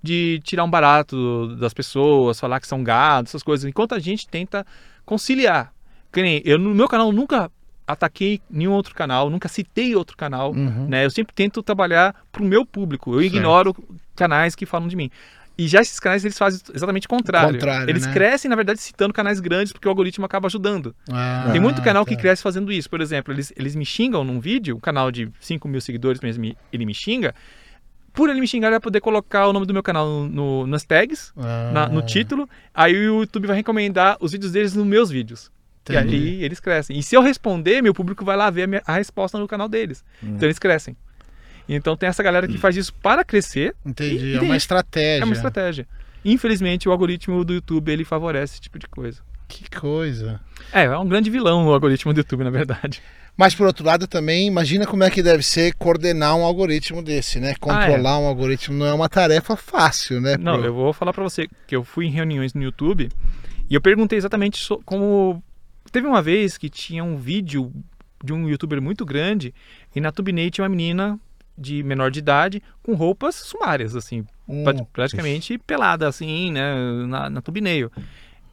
de 0.00 0.40
tirar 0.44 0.62
um 0.62 0.70
barato 0.70 1.56
das 1.56 1.74
pessoas, 1.74 2.38
falar 2.38 2.60
que 2.60 2.68
são 2.68 2.84
gado, 2.84 3.26
essas 3.26 3.42
coisas, 3.42 3.68
enquanto 3.68 3.92
a 3.96 3.98
gente 3.98 4.28
tenta 4.28 4.64
conciliar. 5.04 5.72
Que 6.12 6.22
nem 6.22 6.40
eu 6.44 6.56
no 6.56 6.72
meu 6.72 6.86
canal 6.86 7.10
nunca 7.10 7.50
ataquei 7.86 8.40
nenhum 8.48 8.72
outro 8.72 8.94
canal, 8.94 9.28
nunca 9.30 9.48
citei 9.48 9.96
outro 9.96 10.16
canal, 10.16 10.52
Uhum. 10.52 10.86
né? 10.88 11.04
Eu 11.06 11.10
sempre 11.10 11.34
tento 11.34 11.60
trabalhar 11.62 12.14
para 12.30 12.42
o 12.42 12.46
meu 12.46 12.64
público. 12.64 13.14
Eu 13.14 13.20
Certo. 13.22 13.34
ignoro 13.34 13.74
canais 14.14 14.54
que 14.54 14.64
falam 14.66 14.86
de 14.86 14.94
mim. 14.94 15.10
E 15.58 15.66
já 15.66 15.80
esses 15.80 15.98
canais 15.98 16.24
eles 16.24 16.38
fazem 16.38 16.60
exatamente 16.72 17.06
o 17.06 17.10
contrário. 17.10 17.54
Contrário, 17.54 17.90
eles 17.90 18.06
né? 18.06 18.12
crescem, 18.12 18.48
na 18.48 18.54
verdade, 18.54 18.80
citando 18.80 19.12
canais 19.12 19.40
grandes 19.40 19.72
porque 19.72 19.88
o 19.88 19.90
algoritmo 19.90 20.24
acaba 20.24 20.46
ajudando. 20.46 20.94
Ah, 21.10 21.48
Tem 21.50 21.60
muito 21.60 21.82
canal 21.82 22.06
que 22.06 22.14
tá. 22.14 22.20
cresce 22.20 22.42
fazendo 22.42 22.70
isso. 22.70 22.88
Por 22.88 23.00
exemplo, 23.00 23.34
eles, 23.34 23.52
eles 23.56 23.74
me 23.74 23.84
xingam 23.84 24.22
num 24.22 24.38
vídeo, 24.38 24.76
um 24.76 24.80
canal 24.80 25.10
de 25.10 25.28
5 25.40 25.66
mil 25.66 25.80
seguidores, 25.80 26.20
ele 26.72 26.86
me 26.86 26.94
xinga. 26.94 27.34
Por 28.12 28.30
ele 28.30 28.40
me 28.40 28.46
xingar, 28.48 28.68
ele 28.68 28.74
vai 28.74 28.80
poder 28.80 29.00
colocar 29.00 29.46
o 29.48 29.52
nome 29.52 29.66
do 29.66 29.72
meu 29.72 29.82
canal 29.82 30.08
no, 30.28 30.66
nas 30.66 30.84
tags, 30.84 31.32
Ah, 31.36 31.70
na- 31.72 31.88
no 31.88 32.02
título. 32.02 32.48
Aí 32.74 32.94
o 33.08 33.20
YouTube 33.20 33.46
vai 33.48 33.56
recomendar 33.56 34.16
os 34.20 34.32
vídeos 34.32 34.52
deles 34.52 34.74
nos 34.74 34.86
meus 34.86 35.10
vídeos. 35.10 35.50
E 35.90 35.96
aí 35.96 36.44
eles 36.44 36.60
crescem. 36.60 36.98
E 36.98 37.02
se 37.02 37.16
eu 37.16 37.22
responder, 37.22 37.80
meu 37.82 37.94
público 37.94 38.24
vai 38.24 38.36
lá 38.36 38.50
ver 38.50 38.64
a, 38.64 38.66
minha- 38.66 38.82
a 38.86 38.92
resposta 38.94 39.38
no 39.38 39.48
canal 39.48 39.68
deles. 39.68 40.04
Hum. 40.22 40.34
Então 40.36 40.46
eles 40.46 40.58
crescem. 40.58 40.96
Então 41.68 41.96
tem 41.96 42.08
essa 42.08 42.22
galera 42.22 42.48
que 42.48 42.56
faz 42.58 42.76
isso 42.76 42.92
para 42.94 43.24
crescer. 43.24 43.74
Entendi. 43.84 44.26
E- 44.28 44.36
é 44.36 44.40
uma 44.40 44.56
isso. 44.56 44.64
estratégia. 44.64 45.22
É 45.22 45.24
uma 45.24 45.34
estratégia. 45.34 45.86
Infelizmente, 46.24 46.88
o 46.88 46.92
algoritmo 46.92 47.44
do 47.44 47.54
YouTube 47.54 47.90
ele 47.92 48.04
favorece 48.04 48.54
esse 48.54 48.60
tipo 48.60 48.78
de 48.78 48.86
coisa. 48.88 49.20
Que 49.46 49.64
coisa. 49.70 50.40
É, 50.72 50.84
é 50.84 50.98
um 50.98 51.06
grande 51.08 51.30
vilão 51.30 51.66
o 51.66 51.72
algoritmo 51.72 52.12
do 52.12 52.18
YouTube, 52.20 52.44
na 52.44 52.50
verdade. 52.50 53.02
Mas 53.36 53.54
por 53.54 53.66
outro 53.66 53.84
lado 53.84 54.06
também, 54.06 54.46
imagina 54.48 54.84
como 54.84 55.04
é 55.04 55.10
que 55.10 55.22
deve 55.22 55.42
ser 55.44 55.72
coordenar 55.74 56.36
um 56.36 56.42
algoritmo 56.42 57.00
desse, 57.02 57.38
né? 57.38 57.54
Controlar 57.60 58.18
um 58.18 58.26
algoritmo 58.26 58.76
não 58.76 58.84
é 58.86 58.92
uma 58.92 59.08
tarefa 59.08 59.56
fácil, 59.56 60.20
né? 60.20 60.36
Não, 60.36 60.58
pro- 60.58 60.66
eu 60.66 60.74
vou 60.74 60.92
falar 60.92 61.12
pra 61.12 61.22
você 61.22 61.48
que 61.66 61.74
eu 61.76 61.84
fui 61.84 62.06
em 62.06 62.10
reuniões 62.10 62.52
no 62.52 62.62
YouTube 62.62 63.08
e 63.70 63.74
eu 63.74 63.80
perguntei 63.80 64.18
exatamente 64.18 64.58
so- 64.58 64.82
como. 64.84 65.42
Teve 65.92 66.06
uma 66.06 66.20
vez 66.20 66.58
que 66.58 66.68
tinha 66.68 67.02
um 67.04 67.16
vídeo 67.16 67.72
de 68.22 68.32
um 68.32 68.48
youtuber 68.48 68.82
muito 68.82 69.06
grande 69.06 69.54
e 69.94 70.00
na 70.00 70.10
thumbnail 70.12 70.50
tinha 70.50 70.64
uma 70.64 70.68
menina 70.68 71.18
de 71.58 71.82
menor 71.82 72.10
de 72.10 72.20
idade 72.20 72.62
com 72.82 72.94
roupas 72.94 73.34
sumárias, 73.34 73.96
assim, 73.96 74.24
Hum, 74.48 74.64
pra- 74.64 74.74
praticamente 74.92 75.58
pelada, 75.58 76.08
assim, 76.08 76.52
né, 76.52 76.74
na, 77.06 77.28
na 77.28 77.42
thumbnail. 77.42 77.90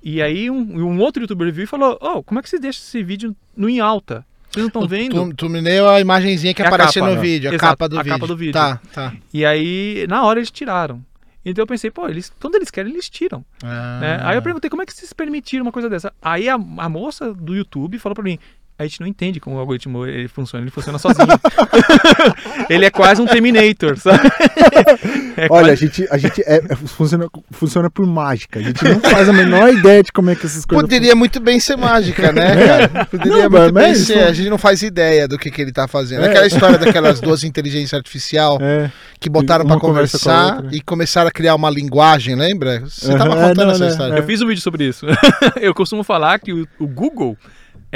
E 0.03 0.21
aí 0.21 0.49
um, 0.51 0.57
um 0.83 0.99
outro 0.99 1.23
youtuber 1.23 1.51
viu 1.53 1.63
e 1.63 1.67
falou: 1.67 1.97
Oh, 2.01 2.21
como 2.21 2.39
é 2.39 2.43
que 2.43 2.49
você 2.49 2.59
deixa 2.59 2.79
esse 2.79 3.01
vídeo 3.01 3.35
no 3.55 3.69
em 3.69 3.79
alta? 3.79 4.25
Vocês 4.51 4.61
não 4.63 4.67
estão 4.67 4.87
vendo? 4.87 5.33
Tu, 5.33 5.49
deu 5.63 5.89
a 5.89 5.99
imagenzinha 5.99 6.53
que 6.53 6.61
É 6.61 6.67
aparece 6.67 6.99
no 7.01 7.07
né? 7.15 7.21
vídeo, 7.21 7.49
a 7.49 7.53
Exato, 7.53 7.71
capa 7.71 7.89
do 7.89 7.99
a 7.99 8.03
vídeo. 8.03 8.15
capa 8.15 8.27
do 8.27 8.37
vídeo. 8.37 8.53
Tá, 8.53 8.79
tá. 8.93 9.13
E 9.33 9.45
aí, 9.45 10.05
na 10.07 10.23
hora, 10.23 10.39
eles 10.39 10.51
tiraram. 10.51 11.03
Então 11.43 11.61
eu 11.63 11.67
pensei, 11.67 11.91
pô, 11.91 12.07
eles, 12.07 12.31
quando 12.41 12.55
eles 12.55 12.71
querem, 12.71 12.91
eles 12.91 13.09
tiram. 13.09 13.43
Ah. 13.63 13.99
né? 14.01 14.19
Aí 14.23 14.35
eu 14.37 14.41
perguntei, 14.41 14.69
como 14.69 14.81
é 14.81 14.85
que 14.85 14.93
vocês 14.93 15.11
permitiram 15.13 15.63
uma 15.65 15.71
coisa 15.71 15.89
dessa? 15.89 16.11
Aí 16.21 16.47
a, 16.49 16.55
a 16.55 16.89
moça 16.89 17.33
do 17.33 17.55
YouTube 17.55 17.99
falou 17.99 18.15
pra 18.15 18.23
mim, 18.23 18.39
a 18.77 18.83
gente 18.83 18.99
não 18.99 19.07
entende 19.07 19.39
como 19.39 19.55
o 19.55 19.59
algoritmo 19.59 20.05
ele 20.05 20.27
funciona, 20.27 20.63
ele 20.63 20.71
funciona 20.71 20.97
sozinho. 20.99 21.27
ele 22.69 22.85
é 22.85 22.89
quase 22.89 23.21
um 23.21 23.25
Terminator, 23.25 23.97
sabe? 23.97 24.19
É 25.37 25.47
Olha, 25.49 25.73
a 25.73 25.75
quase- 25.75 25.81
gente, 25.81 26.07
a 26.09 26.17
gente 26.17 26.41
é, 26.45 26.61
é- 26.69 26.75
funciona, 26.77 27.27
funciona 27.51 27.89
por 27.89 28.05
mágica. 28.05 28.57
A 28.57 28.63
gente 28.63 28.81
não 28.85 29.01
faz 29.01 29.27
a 29.27 29.33
menor 29.33 29.69
ideia 29.73 30.01
de 30.01 30.09
como 30.09 30.29
é 30.29 30.35
que 30.35 30.45
essas 30.45 30.65
coisas 30.65 30.81
Poderia 30.83 31.13
muito 31.13 31.41
bem 31.41 31.59
ser 31.59 31.75
mágica, 31.75 32.31
né, 32.31 32.55
cara? 32.65 33.05
Poderia 33.05 33.49
Não, 33.49 33.49
muito 33.49 33.73
bem 33.73 33.91
é 33.91 33.95
ser. 33.95 34.19
A 34.19 34.31
gente 34.31 34.49
não 34.49 34.57
faz 34.57 34.81
ideia 34.81 35.27
do 35.27 35.37
que, 35.37 35.51
que 35.51 35.61
ele 35.61 35.73
tá 35.73 35.89
fazendo. 35.89 36.23
É. 36.23 36.29
Aquela 36.29 36.47
história 36.47 36.77
daquelas 36.77 37.19
duas 37.19 37.43
inteligências 37.43 37.93
artificiais 37.93 38.57
É. 38.61 38.89
que 39.19 39.29
botaram 39.29 39.65
Uma 39.65 39.73
pra 39.75 39.81
conversa 39.81 40.17
com 40.19 40.29
a 40.29 40.51
conversar 40.53 40.73
e 40.73 40.79
começaram 40.79 41.27
a 41.27 41.31
criar 41.31 41.55
uma 41.55 41.69
linguagem, 41.69 42.33
lembra? 42.35 42.79
Você 42.85 43.09
Aham, 43.11 43.17
tava 43.17 43.33
é, 43.35 43.47
contando 43.49 43.65
não, 43.65 43.71
essa 43.73 43.83
né? 43.85 43.91
história. 43.91 44.13
Eu 44.15 44.23
fiz 44.23 44.41
um 44.41 44.47
vídeo 44.47 44.61
sobre 44.61 44.85
isso. 44.87 45.05
eu 45.59 45.73
costumo 45.73 46.01
falar 46.01 46.39
que 46.39 46.53
o, 46.53 46.65
o 46.79 46.87
Google 46.87 47.37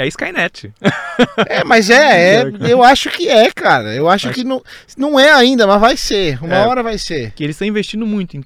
é 0.00 0.04
a 0.04 0.06
Skynet. 0.06 0.72
É, 1.48 1.62
mas 1.64 1.90
é, 1.90 1.94
é, 2.42 2.42
É, 2.42 2.72
eu 2.72 2.82
acho 2.82 3.10
que 3.10 3.28
é, 3.28 3.50
cara. 3.50 3.94
Eu 3.94 4.08
acho 4.08 4.30
que 4.30 4.42
não, 4.44 4.62
não 4.96 5.18
é 5.20 5.30
ainda, 5.32 5.66
mas 5.66 5.80
vai 5.80 5.96
ser. 5.96 6.42
Uma 6.42 6.54
É. 6.56 6.66
hora 6.66 6.82
vai 6.82 6.98
ser. 6.98 7.32
que 7.32 7.44
eles 7.44 7.54
estão 7.54 7.68
investindo 7.68 8.06
muito 8.06 8.36
em 8.36 8.44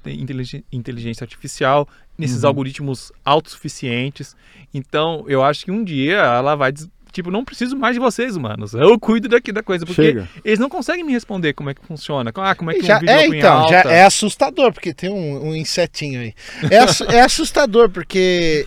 inteligência 0.71 1.23
artificial, 1.23 1.87
nesses 2.17 2.43
Uhum. 2.43 2.49
algoritmos 2.49 3.11
autossuficientes. 3.23 4.35
Então, 4.73 5.25
eu 5.27 5.43
acho 5.43 5.65
que 5.65 5.71
um 5.71 5.83
dia 5.83 6.17
ela 6.17 6.55
vai. 6.55 6.71
des- 6.71 6.89
Tipo, 7.15 7.31
não 7.31 7.45
preciso 7.45 7.77
mais 7.77 7.93
de 7.95 7.99
vocês, 8.01 8.35
humanos. 8.35 8.73
Eu 8.73 8.99
cuido 8.99 9.29
daqui 9.29 9.49
da 9.53 9.63
coisa. 9.63 9.85
Porque 9.85 10.01
Chega. 10.03 10.27
eles 10.43 10.59
não 10.59 10.67
conseguem 10.67 11.01
me 11.01 11.13
responder 11.13 11.53
como 11.53 11.69
é 11.69 11.73
que 11.73 11.79
funciona. 11.87 12.29
Ah, 12.35 12.53
como 12.53 12.71
é 12.71 12.73
que 12.73 12.85
Já, 12.85 12.97
um 12.97 12.99
vídeo 12.99 13.13
é, 13.15 13.25
então, 13.27 13.69
já 13.69 13.77
alta. 13.77 13.89
é 13.89 14.03
assustador, 14.03 14.73
porque 14.73 14.93
tem 14.93 15.09
um, 15.09 15.47
um 15.47 15.55
insetinho 15.55 16.19
aí. 16.19 16.33
É, 17.09 17.15
é 17.15 17.21
assustador, 17.21 17.89
porque 17.89 18.65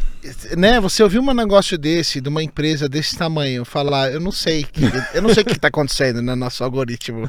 né, 0.57 0.81
você 0.81 1.03
ouvir 1.03 1.19
um 1.19 1.35
negócio 1.35 1.77
desse, 1.77 2.23
de 2.23 2.29
uma 2.31 2.43
empresa 2.43 2.89
desse 2.89 3.19
tamanho, 3.19 3.67
falar, 3.67 4.11
eu 4.13 4.19
não 4.21 4.33
sei, 4.33 4.65
que- 4.65 4.81
eu 5.13 5.21
não 5.21 5.29
sei 5.35 5.43
o 5.43 5.47
que 5.47 5.53
está 5.53 5.69
acontecendo 5.69 6.23
no 6.23 6.35
nosso 6.35 6.65
algoritmo. 6.65 7.29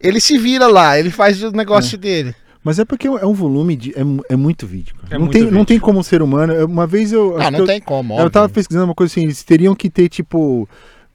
Ele 0.00 0.20
se 0.20 0.36
vira 0.36 0.66
lá, 0.66 0.98
ele 0.98 1.10
faz 1.12 1.40
o 1.44 1.52
negócio 1.52 1.96
dele. 1.96 2.34
Mas 2.62 2.78
é 2.78 2.84
porque 2.84 3.06
é 3.06 3.24
um 3.26 3.32
volume 3.32 3.74
de. 3.74 3.90
É, 3.92 4.02
é 4.34 4.36
muito 4.36 4.66
vídeo. 4.66 4.94
É 5.10 5.14
não, 5.14 5.20
muito 5.20 5.32
tem, 5.32 5.42
não 5.42 5.50
vídeo. 5.50 5.64
tem 5.66 5.78
como 5.80 5.98
um 5.98 6.02
ser 6.02 6.20
humano. 6.20 6.52
eu- 6.52 6.66
Uma 6.66 6.86
vez 6.86 7.10
eu. 7.12 7.40
Ah, 7.40 7.50
não 7.50 7.60
eu- 7.60 7.66
tem 7.66 7.80
como, 7.80 8.12
Eu 8.12 8.16
óbvio. 8.18 8.30
tava 8.30 8.48
pesquisando 8.50 8.84
uma 8.84 8.94
coisa 8.94 9.10
assim, 9.12 9.22
eles 9.22 9.42
teriam 9.42 9.74
que 9.74 9.88
ter, 9.88 10.08
tipo, 10.10 10.68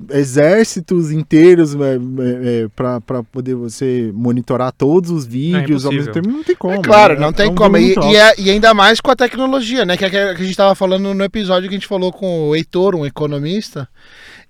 exércitos 0.10 1.12
inteiros 1.12 1.75
é, 1.75 1.77
é, 1.77 2.63
é, 2.63 2.67
pra, 2.75 2.99
pra 2.99 3.23
poder 3.23 3.55
você 3.55 4.12
monitorar 4.13 4.71
todos 4.71 5.10
os 5.12 5.25
vídeos 5.25 5.86
ao 5.86 5.91
mesmo 5.91 6.12
tempo. 6.12 6.29
Não 6.29 6.43
tem 6.43 6.55
como. 6.55 6.73
É 6.73 6.81
claro, 6.81 7.13
né? 7.13 7.19
não 7.19 7.31
tem 7.34 7.47
É 7.47 7.49
um 7.49 7.55
como. 7.55 7.77
E, 7.77 7.93
e 7.93 8.15
é- 8.15 8.34
e 8.39 8.49
ainda 8.49 8.73
mais 8.73 8.99
com 8.99 9.12
a 9.12 9.15
tecnologia, 9.15 9.86
né? 9.86 9.95
Que, 9.97 10.05
é 10.05 10.10
que 10.10 10.17
a 10.17 10.34
gente 10.36 10.58
tava 10.58 10.75
falando 10.75 11.13
no 11.13 11.23
episódio 11.23 11.69
que 11.69 11.75
a 11.75 11.77
gente 11.77 11.88
falou 11.88 12.12
com 12.12 12.49
o 12.49 12.55
Heitor, 12.55 12.95
um 12.95 13.05
economista. 13.05 13.88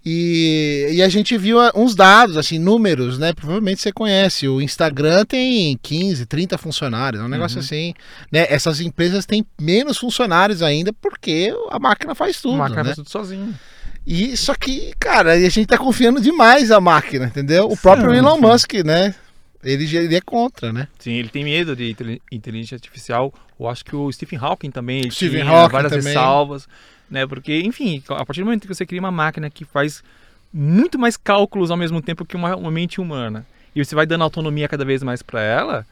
E, 0.08 0.90
e 0.92 1.02
a 1.02 1.10
gente 1.10 1.36
viu 1.36 1.60
ah, 1.60 1.72
uns 1.74 1.96
dados, 1.96 2.38
assim, 2.38 2.60
números, 2.60 3.18
né? 3.18 3.34
Provavelmente 3.34 3.82
você 3.82 3.92
conhece. 3.92 4.48
O 4.48 4.62
Instagram 4.62 5.26
tem 5.26 5.78
15, 5.82 6.26
30 6.28 6.58
funcionários, 6.60 7.22
é 7.22 7.26
um 7.26 7.30
negócio 7.30 7.60
assim. 7.60 7.94
Né? 8.32 8.46
Essas 8.50 8.80
empresas 8.82 9.26
têm 9.26 9.44
menos 9.60 9.98
funcionários 9.98 10.62
ainda 10.62 10.94
porque 10.94 11.52
a 11.72 11.80
máquina 11.80 12.14
faz 12.14 12.38
A 12.38 12.42
tudo. 12.42 12.58
máquina 12.58 12.84
né? 12.84 12.86
faz 12.86 12.96
tudo 12.98 13.10
sozinho. 13.10 13.54
E 14.06 14.38
só 14.38 14.54
que, 14.54 14.94
cara, 15.00 15.34
a 15.34 15.40
gente 15.50 15.66
tá 15.66 15.78
confiando 15.80 16.22
demais 16.22 16.70
na 16.70 16.80
máquina, 16.80 17.26
entendeu? 17.26 17.66
O 17.68 17.76
próprio 17.76 18.12
Sim, 18.12 18.18
Elon. 18.18 18.38
Musk, 18.38 18.74
né? 18.86 19.16
Ele, 19.64 19.98
ele 19.98 20.16
é 20.16 20.22
contra, 20.22 20.72
né? 20.72 20.88
Sim, 21.00 21.14
ele 21.14 21.30
tem 21.30 21.44
medo 21.44 21.76
de 21.76 21.90
inteli- 21.90 22.22
inteligência 22.32 22.76
artificial. 22.76 23.34
Eu 23.60 23.68
acho 23.68 23.84
que 23.84 23.96
o 23.96 24.12
Stephen 24.12 24.38
Hawking 24.40 24.70
também 24.70 25.10
Stephen 25.10 25.42
Hawking 25.42 25.72
várias 25.72 25.92
também. 25.92 26.08
ressalvas, 26.10 26.68
né? 27.10 27.26
Porque, 27.28 27.62
enfim, 27.62 28.02
a 28.10 28.26
partir 28.26 28.42
do 28.42 28.46
momento 28.46 28.68
que 28.68 28.74
você 28.74 28.86
cria 28.86 29.00
uma 29.00 29.12
máquina 29.12 29.50
que 29.50 29.64
faz 29.66 30.04
muito 30.54 30.98
mais 30.98 31.18
cálculos 31.18 31.70
ao 31.72 31.78
mesmo 31.78 32.02
tempo 32.02 32.26
que 32.26 32.36
uma, 32.36 32.56
uma 32.56 32.72
mente 32.72 33.02
humana 33.02 33.46
e 33.76 33.84
você 33.84 33.94
vai 33.94 34.06
dando 34.06 34.24
autonomia 34.24 34.68
cada 34.70 34.86
vez 34.86 35.04
mais 35.04 35.22
para 35.22 35.42
ela, 35.42 35.86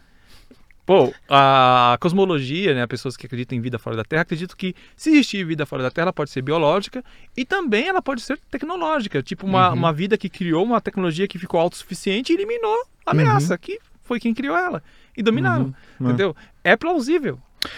pô, 0.85 1.13
a 1.29 1.97
cosmologia, 1.99 2.73
né? 2.73 2.87
Pessoas 2.87 3.17
que 3.17 3.25
acreditam 3.25 3.57
em 3.57 3.61
vida 3.61 3.77
fora 3.77 3.95
da 3.97 4.03
Terra 4.05 4.21
acreditam 4.21 4.55
que 4.57 4.73
se 4.95 5.09
existir 5.11 5.45
vida 5.45 5.65
fora 5.65 5.83
da 5.83 5.91
Terra, 5.91 6.05
ela 6.05 6.13
pode 6.13 6.29
ser 6.29 6.41
biológica 6.41 7.03
e 7.35 7.43
também 7.43 7.87
ela 7.87 8.01
pode 8.01 8.21
ser 8.21 8.39
tecnológica, 8.49 9.21
tipo 9.21 9.45
uma, 9.45 9.69
Uhum. 9.69 9.75
uma 9.75 9.93
vida 9.93 10.17
que 10.17 10.29
criou 10.29 10.63
uma 10.63 10.79
tecnologia 10.79 11.27
que 11.27 11.37
ficou 11.37 11.59
autossuficiente 11.59 12.31
e 12.31 12.35
eliminou 12.35 12.85
a 13.05 13.11
ameaça, 13.11 13.57
que 13.57 13.79
foi 14.01 14.19
quem 14.19 14.33
criou 14.33 14.57
ela 14.57 14.81
e 15.17 15.21
dominaram. 15.21 15.73
Uhum. 15.99 16.07
Entendeu? 16.07 16.35
É 16.63 16.75
plausível. 16.77 17.37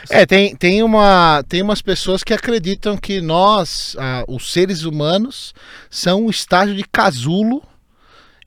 É, 0.10 0.26
tem, 0.26 0.56
tem, 0.56 0.84
uma, 0.84 1.44
tem 1.48 1.62
umas 1.62 1.82
pessoas 1.82 2.24
que 2.24 2.34
acreditam 2.34 2.98
que 2.98 3.22
nós, 3.22 3.96
ah, 4.00 4.24
os 4.28 4.52
seres 4.52 4.84
humanos, 4.84 5.54
são 5.90 6.26
o 6.26 6.30
estágio 6.30 6.76
de 6.76 6.84
casulo 6.84 7.62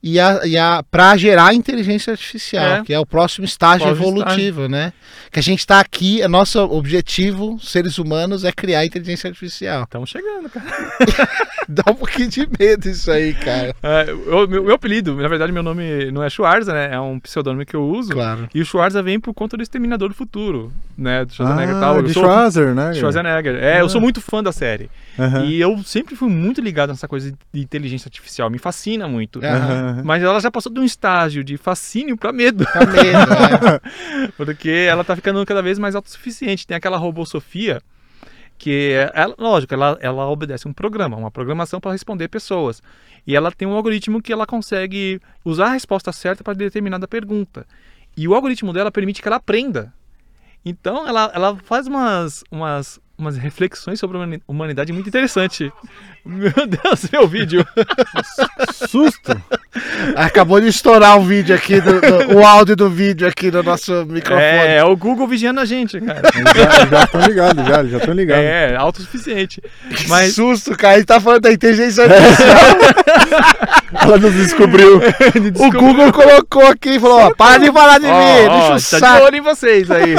e 0.02 0.18
a, 0.20 0.40
e 0.46 0.56
a, 0.56 0.82
para 0.90 1.16
gerar 1.16 1.52
inteligência 1.54 2.12
artificial, 2.12 2.64
É. 2.64 2.82
que 2.84 2.94
é 2.94 2.98
o 3.00 3.04
próximo 3.06 3.44
estágio 3.44 3.86
Próximo 3.86 4.06
evolutivo, 4.08 4.68
né? 4.68 4.92
Que 5.32 5.40
a 5.40 5.42
gente 5.42 5.58
está 5.60 5.80
aqui, 5.80 6.22
é 6.22 6.28
nosso 6.28 6.58
objetivo, 6.60 7.58
seres 7.60 7.98
humanos, 7.98 8.44
é 8.44 8.52
criar 8.52 8.84
inteligência 8.86 9.28
artificial. 9.28 9.82
Estamos 9.82 10.08
chegando, 10.10 10.48
cara. 10.48 10.66
Dá 11.68 11.82
um 11.90 11.94
pouquinho 11.94 12.28
de 12.28 12.48
medo 12.58 12.88
isso 12.88 13.10
aí, 13.10 13.34
cara. 13.34 13.74
É, 13.82 14.12
o 14.12 14.46
meu, 14.46 14.64
meu 14.64 14.74
apelido, 14.74 15.14
na 15.16 15.28
verdade, 15.28 15.52
meu 15.52 15.62
nome 15.62 16.10
não 16.10 16.22
é 16.22 16.30
Schwarza, 16.30 16.72
né? 16.72 16.90
É 16.94 17.00
um 17.00 17.18
pseudônimo 17.20 17.66
que 17.66 17.76
eu 17.76 17.84
uso. 17.84 18.10
Claro. 18.10 18.48
E 18.54 18.60
o 18.60 18.64
Schwarza 18.64 19.02
vem 19.02 19.20
por 19.20 19.34
conta 19.34 19.56
do 19.56 19.62
Exterminador 19.62 20.08
do 20.08 20.14
Futuro, 20.14 20.72
né? 20.96 21.24
Do 21.26 21.34
Schwarzenegger 21.34 21.74
e 21.74 21.76
Ah, 21.76 21.80
tal. 21.80 21.96
Eu 21.96 22.02
de 22.04 22.14
sou- 22.14 22.22
Schwarzer, 22.22 22.74
né? 22.74 22.94
Schwarzenegger. 22.94 23.56
É, 23.56 23.80
eu 23.80 23.86
Ah. 23.86 23.88
sou 23.90 24.00
muito 24.00 24.20
fã 24.22 24.42
da 24.42 24.52
série. 24.52 24.88
Aham. 25.18 25.44
E 25.46 25.60
eu 25.60 25.76
sempre 25.82 26.14
fui 26.14 26.28
muito 26.28 26.60
ligado 26.60 26.90
nessa 26.90 27.08
coisa 27.08 27.30
de 27.52 27.60
inteligência 27.60 28.08
artificial. 28.08 28.48
Me 28.48 28.58
fascina 28.58 29.08
muito. 29.08 29.44
É. 29.44 29.50
Aham. 29.50 30.02
Mas 30.04 30.22
ela 30.22 30.40
já 30.40 30.50
passou 30.50 30.72
de 30.72 30.78
um 30.80 30.84
estágio 30.84 31.42
de 31.42 31.56
fascínio 31.56 32.16
pra 32.16 32.32
medo. 32.32 32.64
Tá 32.64 32.80
medo, 32.86 33.02
né? 33.30 34.30
Porque 34.36 34.68
ela 34.70 35.02
tá 35.04 35.16
ficando 35.16 35.44
cada 35.44 35.62
vez 35.62 35.78
mais 35.78 35.94
autossuficiente. 35.94 36.66
Tem 36.66 36.76
aquela 36.76 36.96
robô 36.96 37.26
Sofia, 37.26 37.82
que, 38.56 38.92
é- 38.92 39.10
ela, 39.14 39.34
lógico, 39.38 39.74
ela, 39.74 39.98
ela 40.00 40.26
obedece 40.28 40.68
um 40.68 40.72
programa, 40.72 41.16
uma 41.16 41.30
programação 41.30 41.80
para 41.80 41.92
responder 41.92 42.28
pessoas. 42.28 42.82
E 43.26 43.34
ela 43.36 43.50
tem 43.52 43.66
um 43.66 43.72
algoritmo 43.72 44.22
que 44.22 44.32
ela 44.32 44.46
consegue 44.46 45.20
usar 45.44 45.66
a 45.66 45.72
resposta 45.72 46.12
certa 46.12 46.42
para 46.44 46.54
determinada 46.54 47.06
pergunta. 47.08 47.66
E 48.16 48.26
o 48.26 48.34
algoritmo 48.34 48.72
dela 48.72 48.90
permite 48.90 49.20
que 49.22 49.28
ela 49.28 49.36
aprenda. 49.36 49.92
Então 50.64 51.06
ela, 51.06 51.30
ela 51.34 51.56
faz 51.56 51.86
umas, 51.86 52.42
umas, 52.50 52.98
umas 53.18 53.36
reflexões 53.36 53.98
sobre 53.98 54.16
a 54.16 54.20
humani- 54.20 54.42
humanidade 54.46 54.92
muito 54.92 55.08
interessante. 55.08 55.72
Meu 56.28 56.52
Deus, 56.66 57.08
meu 57.10 57.26
vídeo. 57.26 57.66
Susto! 58.86 59.40
Acabou 60.14 60.60
de 60.60 60.68
estourar 60.68 61.18
o 61.18 61.22
vídeo 61.22 61.54
aqui, 61.54 61.80
do, 61.80 62.00
do- 62.00 62.36
o 62.38 62.46
áudio 62.46 62.76
do 62.76 62.90
vídeo 62.90 63.26
aqui 63.26 63.50
no 63.50 63.62
nosso 63.62 64.04
microfone. 64.04 64.42
É, 64.44 64.76
é 64.76 64.84
o 64.84 64.94
Google 64.94 65.26
vigiando 65.26 65.60
a 65.60 65.64
gente, 65.64 65.98
cara. 66.00 66.20
já 66.90 67.04
estão 67.04 67.20
ligados, 67.22 67.64
já 67.66 67.84
já 67.84 67.96
estão 67.98 68.12
ligados. 68.14 68.44
É, 68.44 68.76
autossuficiente. 68.76 69.62
Mas 70.08 70.34
susto, 70.34 70.76
cara. 70.76 70.96
Gente 70.96 71.06
tá 71.06 71.18
falando 71.20 71.42
da 71.42 71.52
inteligência 71.52 72.04
artificial. 72.04 72.58
Ela 74.02 74.18
nos 74.18 74.34
descobriu. 74.34 75.00
O 75.56 75.70
Google 75.72 76.12
colocou 76.12 76.66
aqui 76.66 76.90
e 76.96 77.00
falou: 77.00 77.20
ó, 77.20 77.34
para 77.34 77.58
de 77.58 77.72
falar 77.72 77.98
de 77.98 78.06
Ó, 78.06 78.10
mim, 78.10 78.46
ó, 78.48 78.70
deixa 78.74 78.96
o 78.96 79.00
tá 79.00 79.30
de 79.30 79.36
em 79.38 79.40
vocês 79.40 79.90
aí. 79.90 80.14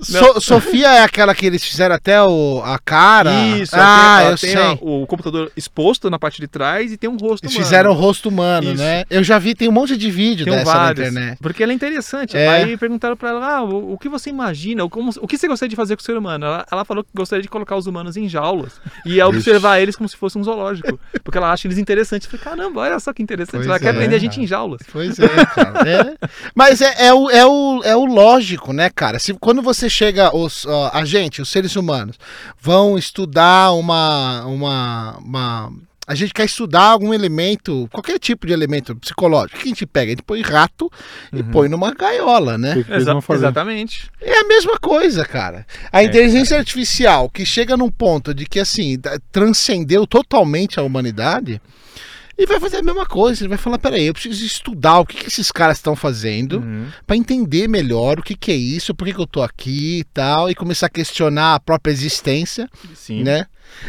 So- 0.00 0.40
Sofia 0.40 0.88
é 0.88 1.02
aquela 1.02 1.34
que 1.34 1.44
eles 1.46 1.62
fizeram 1.64 1.94
até 1.96 2.22
o, 2.22 2.62
a 2.64 2.78
cara. 2.78 3.32
Isso, 3.58 3.74
ah, 3.74 4.18
ela 4.22 4.30
eu 4.32 4.38
tem 4.38 4.50
sei. 4.50 4.62
a- 4.62 4.78
o 4.80 5.04
computador 5.06 5.47
exposto 5.56 6.08
na 6.10 6.18
parte 6.18 6.40
de 6.40 6.46
trás 6.48 6.92
e 6.92 6.96
tem 6.96 7.08
um 7.08 7.16
rosto 7.16 7.44
Eles 7.44 7.54
humano. 7.54 7.66
fizeram 7.66 7.90
o 7.90 7.94
rosto 7.94 8.28
humano, 8.28 8.72
Isso. 8.72 8.82
né? 8.82 9.04
Eu 9.10 9.22
já 9.22 9.38
vi, 9.38 9.54
tem 9.54 9.68
um 9.68 9.72
monte 9.72 9.96
de 9.96 10.10
vídeo 10.10 10.44
Tem 10.44 10.54
dessa 10.54 10.64
vários, 10.72 11.04
na 11.04 11.10
internet. 11.20 11.38
porque 11.40 11.62
ela 11.62 11.72
é 11.72 11.74
interessante. 11.74 12.36
É. 12.36 12.48
Aí 12.48 12.76
perguntaram 12.76 13.16
pra 13.16 13.30
ela, 13.30 13.56
ah, 13.56 13.62
o, 13.62 13.92
o 13.94 13.98
que 13.98 14.08
você 14.08 14.30
imagina, 14.30 14.84
o, 14.84 14.90
como- 14.90 15.12
o 15.20 15.26
que 15.26 15.36
você 15.38 15.48
gostaria 15.48 15.70
de 15.70 15.76
fazer 15.76 15.96
com 15.96 16.02
o 16.02 16.04
ser 16.04 16.16
humano? 16.16 16.44
Ela, 16.46 16.66
ela 16.70 16.84
falou 16.84 17.02
que 17.04 17.10
gostaria 17.14 17.42
de 17.42 17.48
colocar 17.48 17.76
os 17.76 17.86
humanos 17.86 18.16
em 18.16 18.28
jaulas 18.28 18.80
e 19.04 19.20
observar 19.22 19.80
eles 19.80 19.96
como 19.96 20.08
se 20.08 20.16
fosse 20.16 20.38
um 20.38 20.44
zoológico, 20.44 20.98
porque 21.24 21.38
ela 21.38 21.52
acha 21.52 21.66
eles 21.66 21.78
interessantes. 21.78 22.26
Eu 22.32 22.38
falei, 22.38 22.56
caramba, 22.56 22.80
olha 22.82 22.98
só 23.00 23.12
que 23.12 23.22
interessante, 23.22 23.56
Pois 23.58 23.66
ela 23.66 23.78
quer 23.78 23.94
é, 23.94 23.98
prender 23.98 24.16
a 24.16 24.20
gente 24.20 24.40
em 24.40 24.46
jaulas. 24.46 24.80
Pois 24.92 25.18
é, 25.18 25.28
cara. 25.46 25.88
É. 25.88 26.28
Mas 26.54 26.80
é, 26.80 27.06
é, 27.06 27.14
o, 27.14 27.30
é, 27.30 27.46
o, 27.46 27.80
é 27.84 27.96
o 27.96 28.04
lógico, 28.04 28.72
né, 28.72 28.90
cara? 28.90 29.18
Se, 29.18 29.34
quando 29.34 29.62
você 29.62 29.88
chega, 29.88 30.34
os, 30.36 30.66
a 30.92 31.04
gente, 31.04 31.40
os 31.42 31.48
seres 31.48 31.76
humanos, 31.76 32.16
vão 32.60 32.96
estudar 32.98 33.72
uma, 33.72 34.44
uma, 34.46 35.16
uma. 35.18 35.37
A 36.06 36.14
gente 36.14 36.32
quer 36.32 36.46
estudar 36.46 36.84
algum 36.84 37.12
elemento, 37.12 37.86
qualquer 37.92 38.18
tipo 38.18 38.46
de 38.46 38.52
elemento 38.54 38.96
psicológico. 38.96 39.58
O 39.58 39.60
que 39.60 39.66
a 39.66 39.68
gente 39.68 39.84
pega? 39.84 40.06
A 40.12 40.14
gente 40.14 40.22
põe 40.22 40.40
rato 40.40 40.90
e 41.30 41.36
Uhum. 41.42 41.50
põe 41.50 41.68
numa 41.68 41.92
gaiola, 41.92 42.56
né? 42.56 42.72
Exa- 42.78 43.12
exatamente. 43.40 44.10
É 44.18 44.38
a 44.40 44.44
mesma 44.44 44.78
coisa, 44.78 45.22
cara. 45.26 45.66
A 45.92 46.02
inteligência 46.02 46.56
artificial 46.56 47.28
que 47.28 47.44
chega 47.44 47.76
num 47.76 47.90
ponto 47.90 48.32
de 48.32 48.46
que, 48.46 48.58
assim, 48.58 48.96
transcendeu 49.30 50.06
totalmente 50.06 50.80
a 50.80 50.82
humanidade. 50.82 51.60
E 52.38 52.46
vai 52.46 52.58
fazer 52.60 52.76
a 52.78 52.82
mesma 52.82 53.04
coisa. 53.04 53.42
Ele 53.42 53.48
vai 53.50 53.58
falar: 53.58 53.78
peraí, 53.78 54.06
eu 54.06 54.14
preciso 54.14 54.44
estudar 54.46 55.00
o 55.00 55.04
que, 55.04 55.16
que 55.16 55.26
esses 55.26 55.50
caras 55.52 55.76
estão 55.76 55.94
fazendo 55.96 56.60
Uhum. 56.60 56.86
Pra 57.06 57.16
entender 57.16 57.68
melhor 57.68 58.18
o 58.18 58.22
que, 58.22 58.34
que 58.34 58.50
é 58.52 58.56
isso, 58.56 58.94
por 58.94 59.04
que, 59.06 59.12
que 59.12 59.20
eu 59.20 59.26
tô 59.26 59.42
aqui 59.42 59.98
e 59.98 60.04
tal, 60.04 60.48
e 60.48 60.54
começar 60.54 60.86
a 60.86 60.90
questionar 60.90 61.56
a 61.56 61.60
própria 61.60 61.92
existência, 61.92 62.66
Sim. 62.94 63.24
né? 63.24 63.44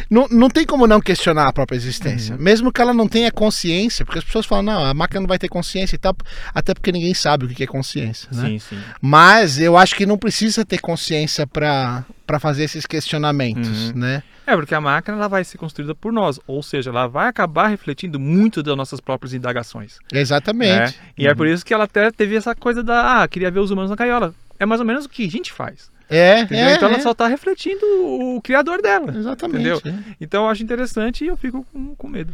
Não, 0.08 0.26
não 0.30 0.48
tem 0.48 0.64
como 0.64 0.86
não 0.86 1.00
questionar 1.00 1.48
a 1.48 1.52
própria 1.52 1.76
existência, 1.76 2.34
Uhum. 2.36 2.42
mesmo 2.42 2.72
que 2.72 2.80
ela 2.80 2.94
não 2.94 3.08
tenha 3.08 3.30
consciência, 3.30 4.04
porque 4.04 4.18
as 4.18 4.24
pessoas 4.24 4.46
falam, 4.46 4.62
não, 4.64 4.84
a 4.84 4.94
máquina 4.94 5.20
não 5.20 5.26
vai 5.28 5.38
ter 5.38 5.48
consciência 5.48 5.96
e 5.96 5.98
tal, 5.98 6.14
até 6.54 6.72
porque 6.74 6.92
ninguém 6.92 7.14
sabe 7.14 7.44
o 7.44 7.48
que 7.48 7.62
é 7.64 7.66
consciência, 7.66 8.28
né? 8.32 8.48
Sim, 8.48 8.58
sim. 8.58 8.78
Mas 9.00 9.58
eu 9.58 9.76
acho 9.76 9.94
que 9.94 10.06
não 10.06 10.16
precisa 10.18 10.64
ter 10.64 10.78
consciência 10.78 11.46
pra 11.46 12.04
fazer 12.40 12.64
esses 12.64 12.86
questionamentos, 12.86 13.88
Uhum. 13.90 13.96
né? 13.96 14.22
É, 14.46 14.56
porque 14.56 14.74
a 14.74 14.80
máquina 14.80 15.16
ela 15.16 15.28
vai 15.28 15.44
ser 15.44 15.58
construída 15.58 15.94
por 15.94 16.12
nós, 16.12 16.40
ou 16.46 16.60
seja, 16.62 16.90
ela 16.90 17.06
vai 17.06 17.28
acabar 17.28 17.68
refletindo 17.68 18.18
muito 18.18 18.62
das 18.62 18.76
nossas 18.76 19.00
próprias 19.00 19.32
indagações. 19.32 19.98
Exatamente. 20.12 20.72
né? 20.76 20.94
E 21.16 21.26
é 21.28 21.34
por 21.34 21.46
isso 21.46 21.64
que 21.64 21.72
ela 21.72 21.84
até 21.84 22.10
teve 22.10 22.34
essa 22.36 22.54
coisa 22.54 22.82
da, 22.82 23.22
ah, 23.22 23.28
queria 23.28 23.50
ver 23.50 23.60
os 23.60 23.70
humanos 23.70 23.90
na 23.90 23.96
gaiola. 23.96 24.34
É 24.58 24.66
mais 24.66 24.80
ou 24.80 24.86
menos 24.86 25.04
o 25.04 25.08
que 25.08 25.24
a 25.24 25.30
gente 25.30 25.52
faz. 25.52 25.90
É, 26.10 26.40
é, 26.50 26.74
então 26.74 26.88
ela 26.88 26.96
é. 26.98 27.00
só 27.00 27.14
tá 27.14 27.28
refletindo 27.28 27.84
o 27.84 28.40
criador 28.42 28.82
dela. 28.82 29.14
Exatamente. 29.16 29.60
entendeu? 29.60 29.80
é. 29.86 30.14
Então 30.20 30.42
eu 30.44 30.50
acho 30.50 30.62
interessante 30.62 31.24
e 31.24 31.28
eu 31.28 31.36
fico 31.36 31.64
com, 31.72 31.94
com 31.94 32.08
medo. 32.08 32.32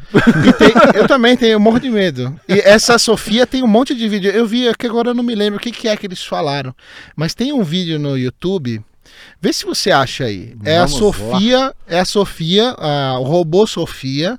Tem- 0.59 0.73
eu 1.01 1.07
também 1.07 1.37
tenho 1.37 1.59
um 1.59 1.61
monte 1.61 1.83
de 1.83 1.91
medo. 1.91 2.35
E 2.49 2.55
essa 2.61 2.99
Sofia 2.99 3.47
tem 3.47 3.63
um 3.63 3.67
monte 3.69 3.95
de 3.95 4.09
vídeo. 4.09 4.31
Eu 4.31 4.47
vi, 4.47 4.67
é 4.67 4.73
que 4.75 4.87
agora 4.87 5.11
eu 5.11 5.15
não 5.15 5.23
me 5.23 5.35
lembro 5.35 5.59
o 5.59 5.61
que, 5.63 5.71
que 5.71 5.87
é 5.89 5.97
que 5.97 6.07
eles 6.07 6.25
falaram. 6.25 6.75
Mas 7.15 7.35
tem 7.35 7.53
um 7.53 7.63
vídeo 7.63 7.99
no 7.99 8.17
YouTube. 8.17 8.83
Vê 9.41 9.53
se 9.53 9.65
você 9.67 9.91
acha 9.91 10.25
aí. 10.25 10.55
É 10.65 10.79
a 10.79 10.87
Vamos 10.87 10.99
Sofia, 10.99 11.75
é 11.87 11.99
a 12.01 12.05
Sofia, 12.05 12.71
a- 12.79 13.19
o 13.21 13.25
robô 13.25 13.67
Sofia 13.67 14.39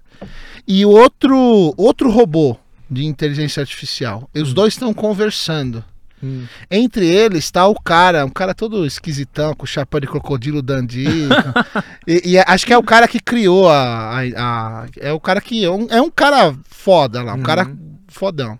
e 0.67 0.85
outro 0.85 1.73
outro 1.77 2.09
robô 2.09 2.57
de 2.89 3.05
inteligência 3.05 3.61
artificial. 3.61 4.29
E 4.33 4.41
os 4.41 4.53
dois 4.53 4.73
estão 4.73 4.93
conversando. 4.93 5.83
Entre 6.70 7.05
eles 7.05 7.43
está 7.45 7.68
o 7.68 7.76
cara, 7.80 8.26
um 8.26 8.30
cara 8.30 8.53
todo 8.53 8.86
esquisitão, 8.86 9.53
com 9.53 9.65
chapéu 9.65 9.99
de 9.99 10.07
crocodilo 10.07 10.61
dandy. 10.61 11.05
e, 12.07 12.32
e 12.34 12.38
acho 12.39 12.65
que 12.65 12.74
é 12.74 12.78
o 12.78 12.84
cara 12.84 13.07
que 13.07 13.20
criou 13.20 13.70
a. 13.70 14.20
a- 14.20 14.22
a- 14.38 14.86
é 14.99 15.11
o 15.13 15.20
cara 15.20 15.39
que. 15.41 15.63
É 15.63 15.70
um, 15.72 15.88
é 15.89 16.01
um 16.01 16.09
cara 16.09 16.55
foda 16.70 17.22
lá, 17.22 17.34
um 17.34 17.38
Uhum. 17.38 17.43
cara 17.43 17.72
fodão. 18.07 18.57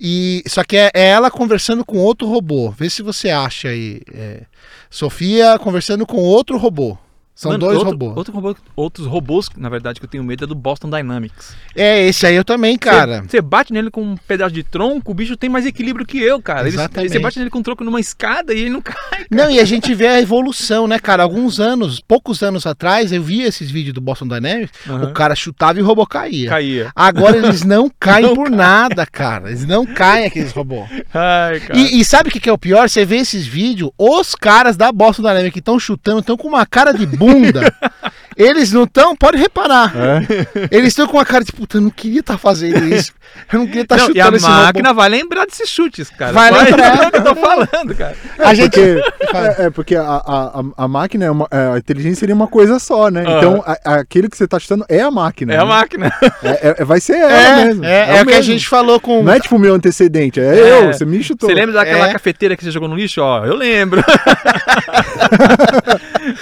E, 0.00 0.42
só 0.46 0.62
que 0.64 0.76
é, 0.76 0.90
é 0.94 1.08
ela 1.08 1.30
conversando 1.30 1.84
com 1.84 1.98
outro 1.98 2.28
robô. 2.28 2.70
Vê 2.70 2.88
se 2.90 3.02
você 3.02 3.30
acha 3.30 3.68
aí. 3.68 4.00
é, 4.12 4.42
Sofia 4.90 5.58
conversando 5.58 6.06
com 6.06 6.18
outro 6.18 6.56
robô. 6.56 6.96
São 7.34 7.50
Mano, 7.50 7.66
dois 7.66 7.76
outro- 7.78 7.90
robôs. 7.90 8.16
outro 8.16 8.32
robô- 8.32 8.56
Outros 8.76 9.06
robôs, 9.06 9.48
na 9.56 9.68
verdade, 9.68 9.98
que 9.98 10.06
eu 10.06 10.08
tenho 10.10 10.22
medo 10.22 10.44
é 10.44 10.46
do 10.46 10.54
Boston 10.54 10.88
Dynamics. 10.88 11.56
É, 11.74 12.06
esse 12.06 12.24
aí 12.26 12.36
eu 12.36 12.44
também, 12.44 12.78
cara. 12.78 13.24
Você 13.28 13.40
bate 13.40 13.72
nele 13.72 13.90
com 13.90 14.02
um 14.02 14.16
pedaço 14.16 14.54
de 14.54 14.62
tronco, 14.62 15.10
o 15.10 15.14
bicho 15.14 15.36
tem 15.36 15.50
mais 15.50 15.66
equilíbrio 15.66 16.06
que 16.06 16.18
eu, 16.20 16.40
cara. 16.40 16.68
Exatamente. 16.68 17.12
Você 17.12 17.18
bate 17.18 17.38
nele 17.40 17.50
com 17.50 17.58
um 17.58 17.62
tronco 17.62 17.82
numa 17.82 17.98
escada 17.98 18.54
e 18.54 18.60
ele 18.60 18.70
não 18.70 18.80
cai. 18.82 19.26
Não, 19.30 19.50
e 19.50 19.58
a 19.58 19.64
gente 19.64 19.92
vê 19.94 20.06
a 20.06 20.20
evolução, 20.20 20.86
né, 20.86 20.98
cara? 21.00 21.24
Alguns 21.24 21.58
anos, 21.58 22.00
poucos 22.06 22.40
anos 22.42 22.66
atrás, 22.66 23.10
eu 23.10 23.20
vi 23.22 23.42
esses 23.42 23.68
vídeos 23.68 23.94
do 23.94 24.00
Boston 24.00 24.28
Dynamics, 24.28 24.70
o 24.88 25.12
cara 25.12 25.34
chutava 25.34 25.78
e 25.78 25.82
o 25.82 25.86
robô 25.86 26.06
caía. 26.06 26.50
Caía. 26.50 26.92
Agora 26.94 27.36
eles 27.36 27.64
não 27.64 27.90
caem 27.98 28.26
Não 28.26 28.34
por 28.36 28.48
nada, 28.48 29.04
cara. 29.06 29.48
Eles 29.48 29.66
não 29.66 29.84
caem 29.84 30.26
aqueles 30.26 30.52
robôs. 30.52 30.88
Ai, 31.12 31.58
cara. 31.58 31.76
E, 31.78 31.98
e 32.00 32.04
sabe 32.04 32.28
o 32.28 32.32
que, 32.32 32.38
que 32.38 32.48
é 32.48 32.52
o 32.52 32.58
pior? 32.58 32.88
Você 32.88 33.04
vê 33.04 33.16
esses 33.16 33.44
vídeos, 33.44 33.90
os 33.98 34.36
caras 34.36 34.76
da 34.76 34.92
Boston 34.92 35.22
Dynamics 35.22 35.52
que 35.52 35.58
estão 35.58 35.80
chutando, 35.80 36.20
estão 36.20 36.36
com 36.36 36.46
uma 36.46 36.64
cara 36.64 36.92
de 36.92 37.06
bunda. 37.24 37.72
Eles 38.36 38.72
não 38.72 38.82
estão, 38.82 39.14
pode 39.14 39.38
reparar. 39.38 39.92
É? 39.96 40.66
Eles 40.76 40.88
estão 40.88 41.06
com 41.06 41.18
uma 41.18 41.24
cara 41.24 41.44
de 41.44 41.52
puta, 41.52 41.76
eu 41.76 41.80
não 41.82 41.88
queria 41.90 42.18
estar 42.18 42.36
fazendo 42.36 42.84
isso. 42.92 43.12
Eu 43.52 43.60
não 43.60 43.66
queria 43.68 43.82
estar 43.82 43.96
Não, 43.96 44.06
e 44.08 44.20
a 44.20 44.24
chutando 44.24 44.36
esse 44.38 44.48
máquina 44.48 44.88
robô. 44.88 45.00
vai 45.02 45.08
lembrar 45.08 45.46
desses 45.46 45.68
chutes, 45.68 46.10
cara. 46.10 46.32
Vai 46.32 46.50
lembrar. 46.50 47.04
É 47.04 47.06
o 47.06 47.10
que 47.12 47.16
eu 47.18 47.22
tô 47.24 47.34
falando, 47.36 47.94
cara. 47.96 48.16
A 48.40 48.52
gente. 48.52 48.72
Porque, 48.74 49.36
é, 49.36 49.66
é 49.66 49.70
porque 49.70 49.94
a, 49.96 50.02
a, 50.02 50.60
a- 50.60 50.84
a 50.84 50.88
máquina, 50.88 51.24
é 51.26 51.30
uma, 51.30 51.46
é, 51.50 51.74
a 51.74 51.78
inteligência 51.78 52.20
seria 52.20 52.34
uma 52.34 52.46
coisa 52.48 52.78
só, 52.80 53.08
né? 53.08 53.22
Aham. 53.24 53.38
Então, 53.38 53.64
a- 53.66 53.78
a- 53.84 53.94
aquele 54.00 54.28
que 54.28 54.36
você 54.36 54.46
tá 54.48 54.58
chutando 54.58 54.84
é 54.88 55.00
a 55.00 55.10
máquina. 55.12 55.54
É 55.54 55.58
a 55.58 55.60
né? 55.60 55.64
máquina. 55.66 56.12
É- 56.42 56.74
é- 56.80 56.84
vai 56.84 57.00
ser 57.00 57.16
ela 57.16 57.32
É, 57.32 57.64
mesmo. 57.66 57.84
é, 57.84 58.18
é 58.18 58.22
o 58.22 58.26
que 58.26 58.34
a 58.34 58.40
gente 58.42 58.66
falou 58.68 58.98
com. 58.98 59.22
Não 59.22 59.32
é 59.32 59.38
tipo 59.40 59.54
o 59.56 59.58
meu 59.60 59.74
antecedente, 59.74 60.40
é, 60.40 60.56
É. 60.58 60.82
eu, 60.88 60.92
você 60.92 61.04
me 61.04 61.22
chutou. 61.22 61.48
Você 61.48 61.54
lembra 61.54 61.72
daquela 61.72 62.08
É. 62.08 62.12
cafeteira 62.12 62.56
que 62.56 62.64
você 62.64 62.70
jogou 62.72 62.88
no 62.88 62.96
lixo? 62.96 63.20
Ó, 63.22 63.44
eu 63.44 63.54
lembro. 63.54 64.02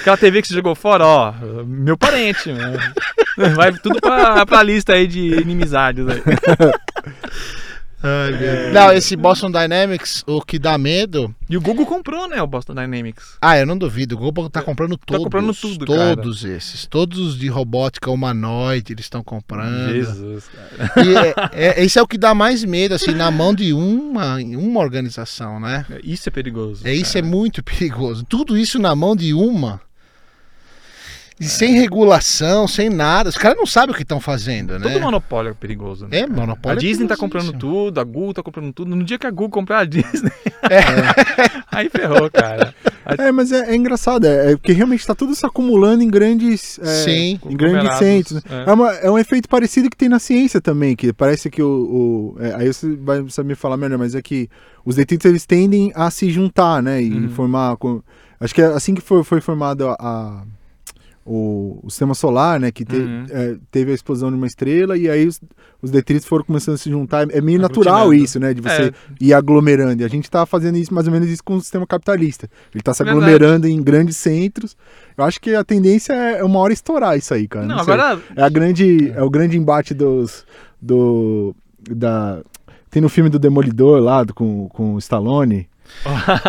Aquela 0.00 0.16
TV 0.16 0.42
que 0.42 0.48
você 0.48 0.54
jogou 0.54 0.74
fora, 0.74 1.04
ó, 1.04 1.32
meu 1.66 1.96
parente. 1.96 2.52
né? 2.52 2.92
Vai 3.54 3.72
tudo 3.72 4.00
pra, 4.00 4.44
pra 4.46 4.62
lista 4.62 4.92
aí 4.94 5.06
de 5.06 5.20
inimizades 5.40 6.06
aí. 6.08 6.22
Não, 8.72 8.92
esse 8.92 9.16
Boston 9.16 9.50
Dynamics, 9.50 10.24
o 10.26 10.40
que 10.42 10.58
dá 10.58 10.76
medo. 10.76 11.34
E 11.48 11.56
o 11.56 11.60
Google 11.60 11.86
comprou, 11.86 12.28
né, 12.28 12.42
o 12.42 12.46
Boston 12.46 12.74
Dynamics. 12.74 13.36
Ah, 13.40 13.58
eu 13.58 13.66
não 13.66 13.76
duvido. 13.76 14.14
O 14.14 14.18
Google 14.18 14.50
tá 14.50 14.62
comprando 14.62 14.96
todos. 14.96 15.24
comprando 15.24 15.54
tudo, 15.54 15.86
cara. 15.86 16.16
Todos 16.16 16.44
esses. 16.44 16.86
Todos 16.86 17.18
os 17.18 17.38
de 17.38 17.48
robótica 17.48 18.10
humanoide 18.10 18.92
eles 18.92 19.04
estão 19.04 19.22
comprando. 19.22 19.92
Jesus, 19.92 20.44
cara. 20.48 21.06
E 21.06 21.16
é, 21.16 21.34
é- 21.80 21.84
esse 21.84 21.98
é 21.98 22.02
o 22.02 22.06
que 22.06 22.18
dá 22.18 22.34
mais 22.34 22.64
medo, 22.64 22.94
assim, 22.94 23.12
na 23.12 23.30
mão 23.30 23.54
de 23.54 23.72
uma, 23.72 24.36
uma 24.36 24.80
organização, 24.80 25.60
né? 25.60 25.84
Isso 26.02 26.28
é 26.28 26.32
perigoso. 26.32 26.86
É, 26.86 26.94
isso 26.94 27.16
é 27.16 27.20
cara. 27.20 27.32
muito 27.32 27.62
perigoso. 27.62 28.24
Tudo 28.24 28.56
isso 28.56 28.78
na 28.78 28.94
mão 28.94 29.14
de 29.14 29.32
uma. 29.34 29.80
E 31.44 31.48
sem 31.48 31.74
regulação, 31.74 32.68
sem 32.68 32.88
nada. 32.88 33.28
Os 33.28 33.36
caras 33.36 33.56
não 33.58 33.66
sabem 33.66 33.92
o 33.92 33.96
que 33.96 34.02
estão 34.02 34.20
fazendo, 34.20 34.78
né? 34.78 34.90
Todo 34.90 35.00
monopólio 35.02 35.50
é 35.50 35.54
perigoso. 35.54 36.06
Né? 36.06 36.20
É, 36.20 36.26
monopólio 36.26 36.78
A 36.78 36.82
é 36.82 36.86
Disney 36.86 37.06
tá 37.08 37.16
comprando 37.16 37.52
tudo, 37.52 37.98
a 38.00 38.04
Google 38.04 38.34
tá 38.34 38.42
comprando 38.42 38.72
tudo. 38.72 38.94
No 38.94 39.02
dia 39.04 39.18
que 39.18 39.26
a 39.26 39.30
Google 39.30 39.50
comprar 39.50 39.80
a 39.80 39.84
Disney, 39.84 40.30
É. 40.70 40.80
aí 41.70 41.88
ferrou, 41.88 42.30
cara. 42.30 42.74
É, 43.18 43.32
mas 43.32 43.50
é, 43.52 43.70
é 43.72 43.74
engraçado, 43.76 44.24
é, 44.26 44.52
é 44.52 44.56
porque 44.56 44.72
realmente 44.72 45.06
tá 45.06 45.14
tudo 45.14 45.34
se 45.34 45.44
acumulando 45.44 46.02
em 46.02 46.08
grandes. 46.08 46.78
é, 46.78 46.84
Sim. 47.04 47.40
Em 47.46 47.56
grandes 47.56 47.98
centros. 47.98 48.42
é. 48.48 48.70
É. 48.70 48.72
uma- 48.72 48.92
é 48.94 49.10
um 49.10 49.18
efeito 49.18 49.48
parecido 49.48 49.90
que 49.90 49.96
tem 49.96 50.08
na 50.08 50.18
ciência 50.18 50.60
também, 50.60 50.94
que 50.94 51.12
parece 51.12 51.50
que 51.50 51.62
o. 51.62 52.34
o- 52.36 52.36
é, 52.40 52.54
aí 52.54 52.72
você 52.72 52.94
vai 52.96 53.24
saber 53.28 53.48
me 53.48 53.54
falar 53.54 53.76
melhor, 53.76 53.98
mas 53.98 54.14
é 54.14 54.22
que 54.22 54.48
os 54.84 54.96
detritos 54.96 55.24
eles 55.26 55.44
tendem 55.44 55.92
a 55.94 56.10
se 56.10 56.30
juntar, 56.30 56.82
né? 56.82 57.02
E 57.02 57.10
Uhum. 57.12 57.28
formar. 57.30 57.76
com- 57.76 58.02
acho 58.40 58.54
que 58.54 58.62
é 58.62 58.66
assim 58.66 58.94
que 58.94 59.00
foi, 59.00 59.24
foi 59.24 59.40
formado 59.40 59.88
a. 59.88 59.96
a- 59.98 60.42
o, 61.24 61.78
o 61.82 61.90
sistema 61.90 62.14
solar, 62.14 62.58
né? 62.58 62.70
Que 62.72 62.84
te- 62.84 62.96
Uhum. 62.96 63.26
é, 63.30 63.56
teve 63.70 63.92
a 63.92 63.94
explosão 63.94 64.30
de 64.30 64.36
uma 64.36 64.46
estrela 64.46 64.96
e 64.98 65.08
aí 65.08 65.26
os, 65.26 65.40
os 65.80 65.90
detritos 65.90 66.26
foram 66.26 66.44
começando 66.44 66.74
a 66.74 66.78
se 66.78 66.90
juntar. 66.90 67.28
É 67.30 67.40
meio 67.40 67.60
natural 67.60 68.00
Aglutinando. 68.02 68.24
isso, 68.24 68.40
né? 68.40 68.52
De 68.54 68.60
você 68.60 68.82
É. 68.84 68.92
ir 69.20 69.32
aglomerando. 69.32 70.02
E 70.02 70.04
a 70.04 70.08
gente 70.08 70.30
tá 70.30 70.44
fazendo 70.44 70.76
isso 70.78 70.92
mais 70.92 71.06
ou 71.06 71.12
menos 71.12 71.28
isso 71.28 71.42
com 71.44 71.54
o 71.56 71.60
sistema 71.60 71.86
capitalista. 71.86 72.48
Ele 72.74 72.82
tá 72.82 72.92
se 72.92 73.04
Verdade. 73.04 73.24
aglomerando 73.24 73.66
em 73.68 73.82
grandes 73.82 74.16
centros. 74.16 74.76
Eu 75.16 75.24
acho 75.24 75.40
que 75.40 75.54
a 75.54 75.62
tendência 75.62 76.12
é 76.12 76.42
uma 76.42 76.58
hora 76.58 76.72
estourar 76.72 77.16
isso 77.16 77.32
aí, 77.32 77.46
cara. 77.46 77.66
Não, 77.66 77.76
Não 77.76 77.82
agora. 77.82 78.20
É 78.36 78.42
a 78.42 78.48
grande, 78.48 79.10
é 79.14 79.22
o 79.22 79.30
grande 79.30 79.56
embate 79.56 79.94
dos 79.94 80.44
do 80.80 81.54
da 81.90 82.40
tem 82.90 83.00
no 83.00 83.08
filme 83.08 83.30
do 83.30 83.38
Demolidor 83.38 84.00
lá 84.00 84.22
do, 84.22 84.34
com, 84.34 84.68
com 84.68 84.94
o 84.94 84.98
Stallone 84.98 85.66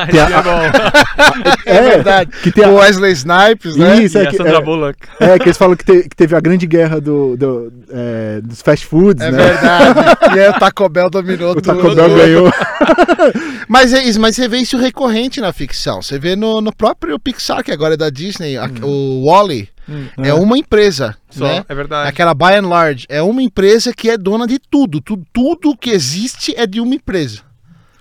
Esse 0.10 0.20
a- 0.20 0.30
é 0.40 0.42
bom. 0.44 1.54
É, 1.66 1.82
verdade. 1.82 2.32
Que 2.42 2.52
tem 2.52 2.64
a- 2.64 2.70
O 2.70 2.76
Wesley 2.76 3.12
Snipes, 3.14 3.76
né? 3.76 4.04
Isso, 4.04 4.18
E 4.18 4.22
é 4.22 4.28
a 4.28 4.30
que, 4.32 4.38
Sandra 4.38 4.58
é, 4.58 4.62
Bullock. 4.62 4.98
é 5.20 5.38
que 5.40 5.46
eles 5.46 5.58
falam 5.58 5.76
que, 5.76 5.86
te- 5.86 6.10
que 6.10 6.16
teve 6.16 6.36
a 6.36 6.40
grande 6.40 6.66
guerra 6.68 7.00
do, 7.00 7.38
do, 7.38 7.74
é, 7.92 8.42
dos 8.42 8.62
fast 8.62 8.86
foods, 8.86 9.24
É 9.26 9.32
né? 9.32 9.38
verdade. 9.38 10.18
e 10.36 10.40
aí 10.40 10.50
o 10.50 10.54
Taco 10.60 10.90
Bell 10.90 11.10
dominou 11.10 11.52
O 11.52 11.56
tudo. 11.56 11.66
Taco 11.66 11.96
Bell 11.96 12.16
ganhou. 12.16 12.52
Mas, 13.68 13.94
é 13.94 14.04
isso, 14.04 14.20
mas 14.20 14.36
você 14.36 14.48
vê 14.48 14.58
isso 14.58 14.78
recorrente 14.78 15.40
na 15.40 15.54
ficção. 15.54 16.02
Você 16.02 16.20
vê 16.20 16.36
no, 16.36 16.60
no 16.62 16.76
próprio 16.76 17.18
Pixar, 17.20 17.64
que 17.64 17.72
agora 17.72 17.94
é 17.94 17.98
da 17.98 18.10
Disney, 18.10 18.58
a- 18.58 18.70
o 18.82 19.26
Wally 19.26 19.70
Hum. 19.88 20.06
é 20.18 20.34
uma 20.34 20.58
empresa, 20.58 21.14
Só, 21.30 21.44
né? 21.46 21.66
é 21.68 21.76
verdade. 21.76 22.08
Aquela 22.08 22.34
by 22.34 22.54
and 22.56 22.68
large. 22.70 23.06
É 23.10 23.22
uma 23.22 23.42
empresa 23.42 23.92
que 23.94 24.10
é 24.10 24.18
dona 24.18 24.48
de 24.48 24.58
tudo. 24.58 25.02
Tudo, 25.02 25.26
tudo 25.34 25.78
que 25.78 25.90
existe 25.90 26.54
é 26.58 26.66
de 26.66 26.80
uma 26.80 26.96
empresa. 26.96 27.40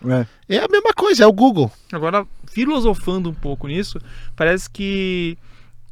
É. 0.09 0.57
É 0.57 0.59
a 0.59 0.69
mesma 0.69 0.93
coisa, 0.95 1.25
é 1.25 1.27
o 1.27 1.33
Google. 1.33 1.71
Agora, 1.93 2.27
filosofando 2.47 3.31
um 3.31 3.35
pouco 3.35 3.67
nisso, 3.67 3.99
parece 4.37 4.69
que 4.69 5.37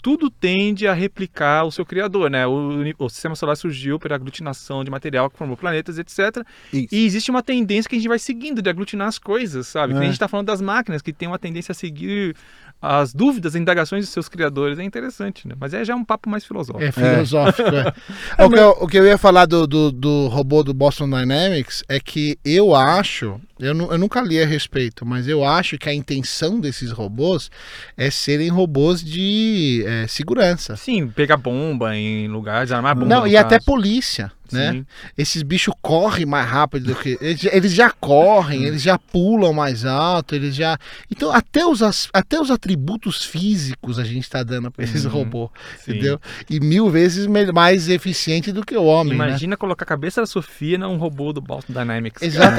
tudo 0.03 0.31
tende 0.31 0.87
a 0.87 0.93
replicar 0.93 1.65
o 1.65 1.71
seu 1.71 1.85
criador, 1.85 2.31
né? 2.31 2.47
O, 2.47 2.83
o 2.99 3.09
sistema 3.09 3.37
solar 3.37 3.57
surgiu 3.57 3.99
pela 3.99 4.15
aglutinação 4.15 4.83
de 4.83 4.91
material 4.91 5.29
que 5.31 5.37
formou 5.37 5.57
planetas, 5.57 5.99
etc. 5.99 6.45
Isso. 6.73 6.95
E 6.95 7.05
existe 7.05 7.31
uma 7.31 7.43
tendência 7.43 7.89
que 7.89 7.97
a 7.97 7.99
gente 7.99 8.09
vai 8.09 8.19
seguindo 8.19 8.63
de 8.63 8.71
aglutinar 8.71 9.09
as 9.09 9.19
coisas, 9.19 9.67
sabe? 9.67 9.95
É. 9.95 9.99
a 9.99 10.03
gente 10.03 10.13
está 10.13 10.29
falando 10.29 10.47
das 10.47 10.61
máquinas, 10.61 11.03
que 11.03 11.13
tem 11.13 11.29
uma 11.29 11.39
tendência 11.39 11.73
a 11.73 11.75
seguir 11.75 12.35
as 12.81 13.13
dúvidas, 13.13 13.55
as 13.55 13.61
indagações 13.61 14.05
dos 14.05 14.13
seus 14.13 14.29
criadores. 14.29 14.79
É 14.79 14.83
interessante, 14.83 15.47
né? 15.47 15.55
Mas 15.59 15.75
é 15.75 15.85
já 15.85 15.95
um 15.95 16.05
papo 16.05 16.31
mais 16.31 16.45
filosófico. 16.45 16.83
É 16.83 16.93
filosófico. 16.93 17.69
é. 18.39 18.45
o, 18.45 18.51
que 18.51 18.59
eu, 18.59 18.71
o 18.81 18.89
que 18.89 18.99
eu 18.99 19.05
ia 19.07 19.19
falar 19.19 19.47
do, 19.47 19.67
do, 19.67 19.93
do 19.93 20.29
robô 20.29 20.63
do 20.63 20.73
Boston 20.73 21.11
Dynamics 21.11 21.85
é 21.89 22.01
que 22.01 22.39
eu 22.43 22.75
acho, 22.75 23.39
eu, 23.61 23.75
eu 23.93 23.99
nunca 23.99 24.21
li 24.21 24.41
a 24.43 24.47
respeito, 24.47 25.05
mas 25.07 25.29
eu 25.29 25.45
acho 25.45 25.79
que 25.79 25.89
a 25.89 25.95
intenção 25.95 26.59
desses 26.61 26.91
robôs 26.91 27.51
é 27.97 28.11
serem 28.11 28.49
robôs 28.49 29.03
de 29.03 29.85
é, 29.87 30.07
segurança. 30.07 30.77
Sim, 30.77 31.09
pegar 31.09 31.37
bomba 31.37 31.97
em 31.97 32.29
lugares, 32.29 32.73
armar 32.73 32.95
bomba. 32.95 33.07
Não, 33.07 33.27
e 33.27 33.37
até 33.37 33.57
caso. 33.57 33.67
polícia, 33.67 34.33
né? 34.53 34.73
Sim. 34.73 34.87
Esses 35.17 35.43
bichos 35.43 35.73
correm 35.81 36.27
mais 36.27 36.49
rápido 36.49 36.87
do 36.87 36.95
que. 36.97 37.17
Eles, 37.21 37.45
eles 37.45 37.73
já 37.73 37.91
correm, 37.91 38.65
eles 38.65 38.83
já 38.83 38.99
pulam 38.99 39.53
mais 39.53 39.85
alto, 39.85 40.35
eles 40.35 40.55
já. 40.55 40.77
Então, 41.11 41.31
até 41.31 41.65
os, 41.65 41.81
até 42.13 42.41
os 42.41 42.51
atributos 42.51 43.25
físicos 43.25 43.99
a 43.99 44.05
gente 44.05 44.25
está 44.25 44.43
dando 44.43 44.71
para 44.71 44.85
esses 44.85 45.05
Uhum. 45.05 45.11
robôs, 45.13 45.51
Sim. 45.79 45.93
entendeu? 45.93 46.21
E 46.49 46.59
mil 46.61 46.91
vezes 46.91 47.27
mais 47.27 47.89
eficiente 47.89 48.51
do 48.53 48.65
que 48.65 48.77
o 48.77 48.85
homem. 48.85 49.17
né? 49.17 49.29
Imagina 49.29 49.57
colocar 49.57 49.85
a 49.85 49.87
cabeça 49.87 50.21
da 50.21 50.27
Sofia 50.27 50.77
num 50.79 50.97
robô 50.97 51.33
do 51.33 51.41
Boston 51.41 51.73
Dynamics. 51.73 52.21
cara. 52.21 52.51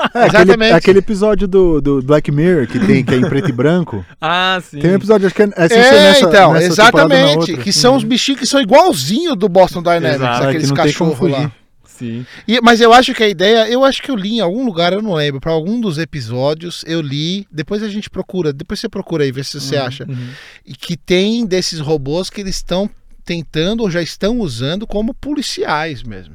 Exatamente. 0.30 0.36
É, 0.36 0.40
aquele, 0.40 0.50
Exatamente. 0.52 0.72
aquele 0.74 0.98
episódio 0.98 1.48
do, 1.48 1.80
do 1.80 2.02
Black 2.02 2.30
Mirror 2.32 2.66
que 2.66 2.78
tem, 2.78 3.04
que 3.04 3.14
é 3.14 3.16
em 3.18 3.28
preto 3.28 3.48
e 3.48 3.52
branco. 3.52 4.04
Ah, 4.20 4.60
sim. 4.62 4.78
Tem 4.78 4.90
um 4.90 4.94
episódio, 4.94 5.26
acho 5.26 5.34
que 5.34 5.42
é, 5.42 5.46
é, 5.46 5.48
É, 5.64 5.68
nessa- 5.68 6.26
então, 6.26 6.52
nessa 6.52 6.66
exatamente. 6.66 7.38
outra. 7.38 7.56
Que 7.58 7.72
são 7.72 7.96
os 7.96 8.04
bichinhos 8.04 8.40
que 8.40 8.46
são 8.46 8.60
igualzinhos 8.60 9.36
do 9.36 9.48
Boston 9.48 9.82
Dynamics, 9.82 10.14
Exato. 10.16 10.44
É, 10.44 10.48
aqueles 10.48 10.70
cachorros 10.72 11.30
lá. 11.30 11.50
Sim. 11.84 12.24
E- 12.48 12.60
mas 12.62 12.80
eu 12.80 12.92
acho 12.94 13.12
que 13.14 13.22
a 13.22 13.28
ideia, 13.28 13.68
eu 13.68 13.84
acho 13.84 14.02
que 14.02 14.10
eu 14.10 14.16
li 14.16 14.36
em 14.36 14.40
algum 14.40 14.64
lugar, 14.64 14.92
eu 14.92 15.02
não 15.02 15.12
lembro, 15.14 15.40
para 15.40 15.52
algum 15.52 15.78
dos 15.80 15.98
episódios 15.98 16.82
eu 16.86 17.00
li, 17.02 17.46
depois 17.52 17.82
a 17.82 17.88
gente 17.88 18.08
procura, 18.08 18.52
depois 18.52 18.80
você 18.80 18.88
procura 18.88 19.24
aí, 19.24 19.30
vê 19.32 19.44
se 19.44 19.60
você 19.60 19.76
acha, 19.76 20.04
Uhum. 20.08 20.28
e 20.64 20.72
que 20.74 20.96
tem 20.96 21.44
desses 21.44 21.78
robôs 21.78 22.30
que 22.30 22.40
eles 22.40 22.56
estão 22.56 22.88
tentando 23.24 23.82
ou 23.82 23.90
já 23.90 24.00
estão 24.02 24.38
usando 24.38 24.86
como 24.86 25.12
policiais 25.14 26.02
mesmo. 26.02 26.34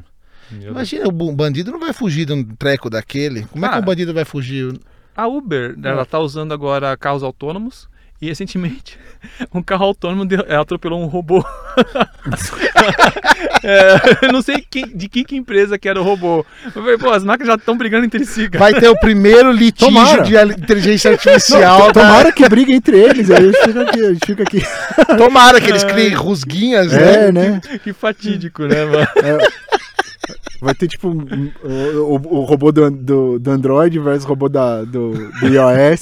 Meu 0.51 0.59
Deus. 0.61 0.71
Imagina, 0.71 1.07
o 1.07 1.11
bu- 1.11 1.31
bandido 1.31 1.71
não 1.71 1.79
vai 1.79 1.93
fugir 1.93 2.25
de 2.25 2.33
um 2.33 2.43
treco 2.43 2.89
daquele. 2.89 3.43
Como 3.51 3.65
é 3.65 3.69
que 3.69 3.77
o 3.79 3.81
bandido 3.81 4.13
vai 4.13 4.25
fugir? 4.25 4.73
A 5.15 5.27
Uber, 5.27 5.75
ela 5.83 6.05
tá 6.05 6.19
usando 6.19 6.53
agora 6.53 6.95
carros 6.97 7.23
autônomos 7.23 7.87
e 8.21 8.27
recentemente 8.27 8.97
um 9.53 9.61
carro 9.61 9.85
autônomo 9.85 10.25
deu- 10.25 10.45
atropelou 10.59 11.01
um 11.01 11.05
robô. 11.07 11.43
É, 13.63 14.25
eu 14.27 14.31
não 14.31 14.41
sei 14.41 14.63
quem- 14.69 14.95
de 14.95 15.09
que, 15.09 15.23
que 15.23 15.35
empresa 15.35 15.77
que 15.77 15.89
era 15.89 15.99
o 15.99 16.03
robô. 16.03 16.45
Eu 16.65 16.71
falei, 16.71 16.97
pô, 16.97 17.09
as 17.09 17.23
máquinas 17.23 17.47
já 17.47 17.55
estão 17.55 17.75
brigando 17.77 18.05
entre 18.05 18.23
si, 18.25 18.47
cara. 18.49 18.59
Vai 18.59 18.79
ter 18.79 18.87
o 18.89 18.99
primeiro 18.99 19.51
litígio 19.51 19.93
Tomara. 19.93 20.23
de 20.23 20.35
inteligência 20.61 21.11
artificial. 21.11 21.87
da- 21.87 21.93
Tomara 21.93 22.31
que 22.31 22.47
briga 22.47 22.71
entre 22.71 22.97
eles, 22.99 23.29
aí 23.31 23.37
a 23.37 23.41
gente 23.51 23.57
fica 23.65 23.81
aqui. 23.83 23.99
A 24.05 24.13
gente 24.13 24.25
fica 24.25 24.43
aqui. 24.43 24.61
Tomara 25.17 25.59
que 25.59 25.69
eles 25.69 25.83
criem 25.83 26.13
rusguinhas, 26.13 26.91
né? 26.91 27.27
É, 27.27 27.31
né? 27.31 27.61
Que 27.83 27.91
fatídico, 27.91 28.63
né, 28.65 28.85
mano? 28.85 29.07
Vai 30.61 30.73
ter 30.73 30.87
tipo 30.87 31.09
um- 31.09 31.51
o, 31.63 32.15
o- 32.15 32.39
o 32.39 32.43
robô 32.45 32.71
do, 32.71 32.89
do, 32.89 33.39
do 33.39 33.51
Android 33.51 33.99
versus 33.99 34.25
o 34.25 34.27
robô 34.27 34.47
da, 34.49 34.83
do, 34.83 35.11
do 35.11 35.47
iOS. 35.47 36.01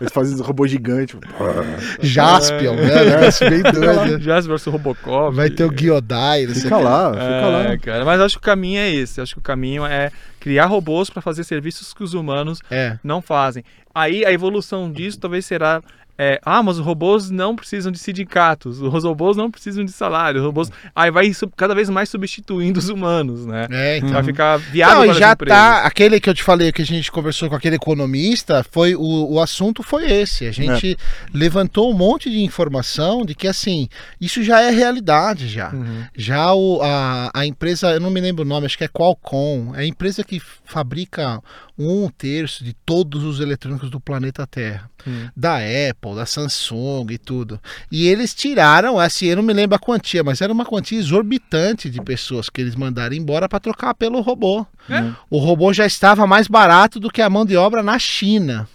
Eles 0.00 0.12
fazem 0.12 0.36
um 0.38 0.42
robô 0.42 0.66
gigante. 0.66 1.16
Jaspion, 2.00 2.74
né? 2.76 3.02
Um 3.02 3.10
negócio 3.10 3.50
bem 3.50 3.62
doido. 3.62 4.18
Jazz 4.20 4.46
versus 4.46 4.72
Robocop. 4.72 5.34
Vai 5.34 5.50
ter 5.50 5.64
o 5.64 5.76
Giodai, 5.76 6.46
não 6.46 6.54
sei 6.54 6.62
Fica 6.62 6.76
o 6.76 6.78
quê. 6.78 6.84
lá, 6.84 7.10
fica 7.12 7.24
É, 7.24 7.68
lá. 7.68 7.78
cara, 7.78 8.04
mas 8.04 8.20
acho 8.20 8.34
que 8.36 8.40
o 8.40 8.44
caminho 8.44 8.78
é 8.80 8.90
esse. 8.92 9.20
Acho 9.20 9.34
que 9.34 9.40
o 9.40 9.42
caminho 9.42 9.84
é 9.84 10.10
criar 10.40 10.66
robôs 10.66 11.10
para 11.10 11.22
fazer 11.22 11.44
serviços 11.44 11.92
que 11.94 12.02
os 12.02 12.14
humanos 12.14 12.60
É. 12.70 12.98
não 13.02 13.20
fazem. 13.22 13.64
Aí 13.94 14.24
a 14.24 14.32
evolução 14.32 14.90
disso 14.90 15.18
talvez 15.20 15.44
será. 15.46 15.82
É, 16.16 16.40
ah, 16.44 16.62
mas 16.62 16.78
os 16.78 16.84
robôs 16.84 17.28
não 17.30 17.56
precisam 17.56 17.90
de 17.90 17.98
sindicatos, 17.98 18.80
os 18.80 19.04
robôs 19.04 19.36
não 19.36 19.50
precisam 19.50 19.84
de 19.84 19.90
salário, 19.90 20.40
os 20.40 20.46
robôs. 20.46 20.70
Aí 20.94 21.10
vai 21.10 21.30
cada 21.56 21.74
vez 21.74 21.90
mais 21.90 22.08
substituindo 22.08 22.78
os 22.78 22.88
humanos, 22.88 23.44
né? 23.46 23.66
É, 23.70 23.96
então. 23.98 24.10
Vai 24.10 24.22
ficar 24.22 24.56
viável 24.58 25.06
Não, 25.06 25.12
e 25.12 25.18
já 25.18 25.32
empresas. 25.32 25.58
tá. 25.58 25.80
Aquele 25.80 26.20
que 26.20 26.30
eu 26.30 26.34
te 26.34 26.42
falei 26.42 26.70
que 26.70 26.82
a 26.82 26.86
gente 26.86 27.10
conversou 27.10 27.48
com 27.48 27.56
aquele 27.56 27.76
economista, 27.76 28.64
foi 28.70 28.94
o, 28.94 29.32
o 29.32 29.40
assunto 29.40 29.82
foi 29.82 30.10
esse. 30.10 30.46
A 30.46 30.52
gente 30.52 30.96
levantou 31.32 31.90
um 31.90 31.96
monte 31.96 32.30
de 32.30 32.40
informação 32.40 33.24
de 33.24 33.34
que 33.34 33.48
assim, 33.48 33.88
isso 34.20 34.42
já 34.42 34.60
é 34.60 34.70
realidade 34.70 35.48
já. 35.48 35.70
Uhum. 35.72 36.04
Já 36.16 36.54
o, 36.54 36.80
a, 36.80 37.30
a 37.34 37.46
empresa, 37.46 37.90
eu 37.90 38.00
não 38.00 38.10
me 38.10 38.20
lembro 38.20 38.44
o 38.44 38.48
nome, 38.48 38.66
acho 38.66 38.78
que 38.78 38.84
é 38.84 38.88
Qualcomm, 38.88 39.74
é 39.74 39.80
a 39.80 39.86
empresa 39.86 40.22
que 40.22 40.40
fabrica 40.64 41.42
um 41.76 42.08
terço 42.08 42.62
de 42.62 42.72
todos 42.72 43.24
os 43.24 43.40
eletrônicos 43.40 43.90
do 43.90 43.98
planeta 44.00 44.46
Terra. 44.46 44.88
Hum. 45.06 45.28
Da 45.36 45.56
Apple, 45.56 46.14
da 46.14 46.24
Samsung 46.24 47.06
e 47.10 47.18
tudo. 47.18 47.60
E 47.90 48.06
eles 48.06 48.34
tiraram, 48.34 48.98
assim, 48.98 49.26
eu 49.26 49.36
não 49.36 49.42
me 49.42 49.52
lembro 49.52 49.74
a 49.76 49.78
quantia, 49.78 50.22
mas 50.22 50.40
era 50.40 50.52
uma 50.52 50.64
quantia 50.64 50.98
exorbitante 50.98 51.90
de 51.90 52.00
pessoas 52.00 52.48
que 52.48 52.60
eles 52.60 52.76
mandaram 52.76 53.14
embora 53.14 53.48
para 53.48 53.60
trocar 53.60 53.94
pelo 53.94 54.20
robô. 54.20 54.64
É. 54.88 55.12
O 55.28 55.38
robô 55.38 55.72
já 55.72 55.84
estava 55.84 56.26
mais 56.26 56.46
barato 56.46 57.00
do 57.00 57.10
que 57.10 57.20
a 57.20 57.28
mão 57.28 57.44
de 57.44 57.56
obra 57.56 57.82
na 57.82 57.98
China. 57.98 58.68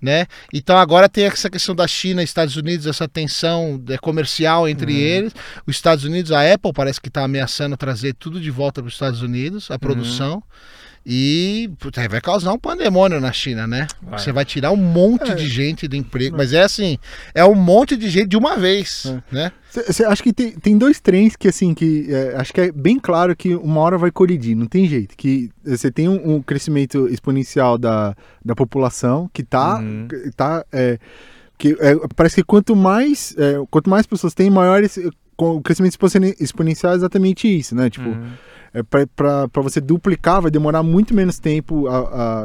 Né? 0.00 0.26
Então 0.52 0.78
agora 0.78 1.06
tem 1.06 1.24
essa 1.24 1.50
questão 1.50 1.74
da 1.74 1.86
China 1.86 2.22
e 2.22 2.24
Estados 2.24 2.56
Unidos, 2.56 2.86
essa 2.86 3.06
tensão 3.06 3.82
é, 3.88 3.98
comercial 3.98 4.66
entre 4.66 4.94
eles. 4.98 5.34
Os 5.66 5.76
Estados 5.76 6.04
Unidos, 6.04 6.32
a 6.32 6.50
Apple 6.50 6.72
parece 6.72 7.00
que 7.00 7.08
está 7.08 7.24
ameaçando 7.24 7.76
trazer 7.76 8.14
tudo 8.14 8.40
de 8.40 8.50
volta 8.50 8.80
para 8.80 8.88
os 8.88 8.94
Estados 8.94 9.20
Unidos, 9.20 9.70
a 9.70 9.78
produção. 9.78 10.42
E 11.08 11.70
puta, 11.78 12.06
vai 12.08 12.20
causar 12.20 12.52
um 12.52 12.58
pandemônio 12.58 13.20
na 13.20 13.30
China, 13.30 13.64
né? 13.64 13.86
Vai. 14.02 14.18
Você 14.18 14.32
vai 14.32 14.44
tirar 14.44 14.72
um 14.72 14.76
monte 14.76 15.32
de 15.36 15.48
gente 15.48 15.86
do 15.86 15.94
emprego. 15.94 16.36
Mas 16.36 16.52
é 16.52 16.62
assim, 16.64 16.98
é 17.32 17.44
um 17.44 17.54
monte 17.54 17.96
de 17.96 18.10
gente 18.10 18.26
de 18.26 18.36
uma 18.36 18.56
vez, 18.56 19.04
É. 19.06 19.22
né? 19.34 19.52
Você 19.70 20.04
acha 20.04 20.20
que 20.22 20.32
tem, 20.32 20.50
tem 20.52 20.76
dois 20.76 20.98
trens 21.00 21.36
que, 21.36 21.46
assim, 21.46 21.74
que 21.74 22.06
é, 22.12 22.34
acho 22.36 22.52
que 22.52 22.60
é 22.62 22.72
bem 22.72 22.98
claro 22.98 23.36
que 23.36 23.54
uma 23.54 23.80
hora 23.82 23.96
vai 23.96 24.10
colidir, 24.10 24.56
não 24.56 24.66
tem 24.66 24.88
jeito. 24.88 25.16
Que 25.16 25.48
você 25.64 25.92
tem 25.92 26.08
um, 26.08 26.36
um 26.36 26.42
crescimento 26.42 27.06
exponencial 27.08 27.78
da, 27.78 28.16
da 28.44 28.56
população 28.56 29.30
que 29.32 29.44
tá. 29.44 29.78
Uhum. 29.78 30.08
tá 30.34 30.64
é, 30.72 30.98
que, 31.56 31.76
é, 31.78 31.94
parece 32.16 32.36
que 32.36 32.42
quanto 32.42 32.74
mais, 32.74 33.32
é, 33.38 33.54
quanto 33.70 33.88
mais 33.88 34.06
pessoas 34.06 34.34
tem, 34.34 34.50
maior 34.50 34.82
esse, 34.82 35.08
com- 35.36 35.56
o 35.56 35.62
crescimento 35.62 35.92
exponen- 35.92 36.34
exponencial 36.40 36.92
é 36.92 36.96
exatamente 36.96 37.46
isso, 37.46 37.74
né? 37.76 37.88
Tipo, 37.88 38.08
Uhum. 38.08 38.32
É, 38.74 38.82
para 38.82 39.62
você 39.62 39.80
duplicar, 39.80 40.42
vai 40.42 40.50
demorar 40.50 40.82
muito 40.82 41.14
menos 41.14 41.38
tempo 41.38 41.84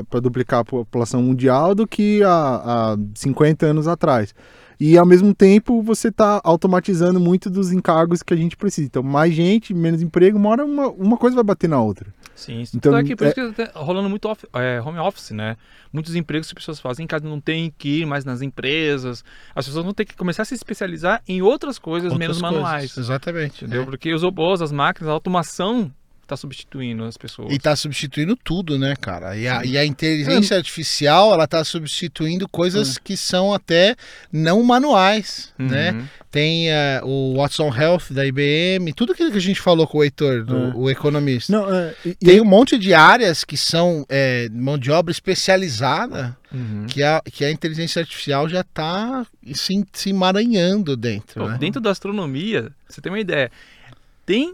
para 0.09 0.19
duplicar 0.19 0.59
a 0.61 0.65
população 0.65 1.21
mundial 1.21 1.75
do 1.75 1.87
que 1.87 2.21
há, 2.23 2.93
há 2.93 2.97
50 3.15 3.65
anos 3.65 3.87
atrás. 3.87 4.33
E 4.83 4.97
ao 4.97 5.05
mesmo 5.05 5.31
tempo 5.31 5.79
você 5.83 6.07
está 6.07 6.41
automatizando 6.43 7.19
muito 7.19 7.51
dos 7.51 7.71
encargos 7.71 8.23
que 8.23 8.33
a 8.33 8.37
gente 8.37 8.57
precisa. 8.57 8.87
Então, 8.87 9.03
mais 9.03 9.31
gente, 9.31 9.75
menos 9.75 10.01
emprego, 10.01 10.39
uma 10.39 10.49
hora 10.49 10.65
uma, 10.65 10.87
uma 10.87 11.17
coisa 11.17 11.35
vai 11.35 11.43
bater 11.43 11.69
na 11.69 11.79
outra. 11.79 12.11
Sim, 12.35 12.61
isso. 12.61 12.75
Então, 12.75 12.91
Então, 12.91 12.99
aqui, 12.99 13.15
por 13.15 13.27
é- 13.27 13.29
isso 13.29 13.53
que 13.53 13.63
tá 13.67 13.79
rolando 13.79 14.09
muito 14.09 14.27
off- 14.27 14.47
é, 14.53 14.81
home 14.81 14.97
office, 14.97 15.29
né? 15.31 15.55
Muitos 15.93 16.15
empregos 16.15 16.47
que 16.47 16.53
as 16.53 16.63
pessoas 16.63 16.79
fazem 16.79 17.03
em 17.03 17.07
casa 17.07 17.29
não 17.29 17.39
tem 17.39 17.71
que 17.77 17.99
ir 18.01 18.07
mais 18.07 18.25
nas 18.25 18.41
empresas. 18.41 19.23
As 19.53 19.67
pessoas 19.67 19.85
vão 19.85 19.93
ter 19.93 20.03
que 20.05 20.15
começar 20.15 20.41
a 20.41 20.45
se 20.45 20.55
especializar 20.55 21.21
em 21.27 21.43
outras 21.43 21.77
coisas 21.77 22.11
Outras 22.11 22.19
menos 22.19 22.41
coisas. 22.41 22.57
manuais. 22.59 22.97
Exatamente. 22.97 23.63
Entendeu? 23.65 23.83
É. 23.83 23.85
Porque 23.85 24.11
os 24.11 24.23
robôs, 24.23 24.63
as 24.63 24.71
máquinas, 24.71 25.11
a 25.11 25.13
automação 25.13 25.91
está 26.33 26.37
substituindo 26.37 27.03
as 27.03 27.17
pessoas. 27.17 27.53
E 27.53 27.59
tá 27.59 27.75
substituindo 27.75 28.35
tudo, 28.35 28.77
né, 28.79 28.95
cara? 28.95 29.35
E 29.35 29.47
a, 29.47 29.65
e 29.65 29.77
a 29.77 29.85
inteligência 29.85 30.55
artificial, 30.57 31.33
ela 31.33 31.45
tá 31.47 31.63
substituindo 31.63 32.47
coisas 32.47 32.97
que 32.97 33.17
são 33.17 33.53
até 33.53 33.95
não 34.31 34.63
manuais, 34.63 35.51
Uhum. 35.59 35.67
né? 35.67 36.07
Tem 36.31 36.69
eh, 36.71 37.01
o 37.03 37.35
Watson 37.35 37.75
Health 37.75 38.03
da 38.11 38.25
IBM, 38.25 38.93
tudo 38.93 39.11
aquilo 39.11 39.31
que 39.31 39.37
a 39.37 39.41
gente 39.41 39.59
falou 39.59 39.85
com 39.85 39.97
o 39.97 40.03
Heitor, 40.03 40.45
do, 40.45 40.55
É. 40.55 40.71
o 40.75 40.89
economista. 40.89 41.51
Não, 41.51 41.73
é, 41.75 41.93
e- 42.05 42.15
Tem 42.15 42.39
um 42.39 42.45
monte 42.45 42.77
de 42.79 42.93
áreas 42.93 43.43
que 43.43 43.57
são 43.57 44.05
eh, 44.07 44.47
mão 44.53 44.77
de 44.77 44.89
obra 44.91 45.11
especializada, 45.11 46.37
Uhum. 46.53 46.85
que 46.87 47.03
a, 47.03 47.21
que 47.31 47.43
a 47.43 47.51
inteligência 47.51 47.99
artificial 48.01 48.47
já 48.47 48.63
tá 48.63 49.25
se, 49.53 49.85
se 49.91 50.09
emaranhando 50.09 50.95
dentro, 50.95 51.41
Pô, 51.43 51.49
né? 51.49 51.57
Dentro 51.57 51.81
da 51.81 51.91
astronomia, 51.91 52.71
você 52.87 53.01
tem 53.01 53.11
uma 53.11 53.19
ideia, 53.19 53.51
tem 54.25 54.53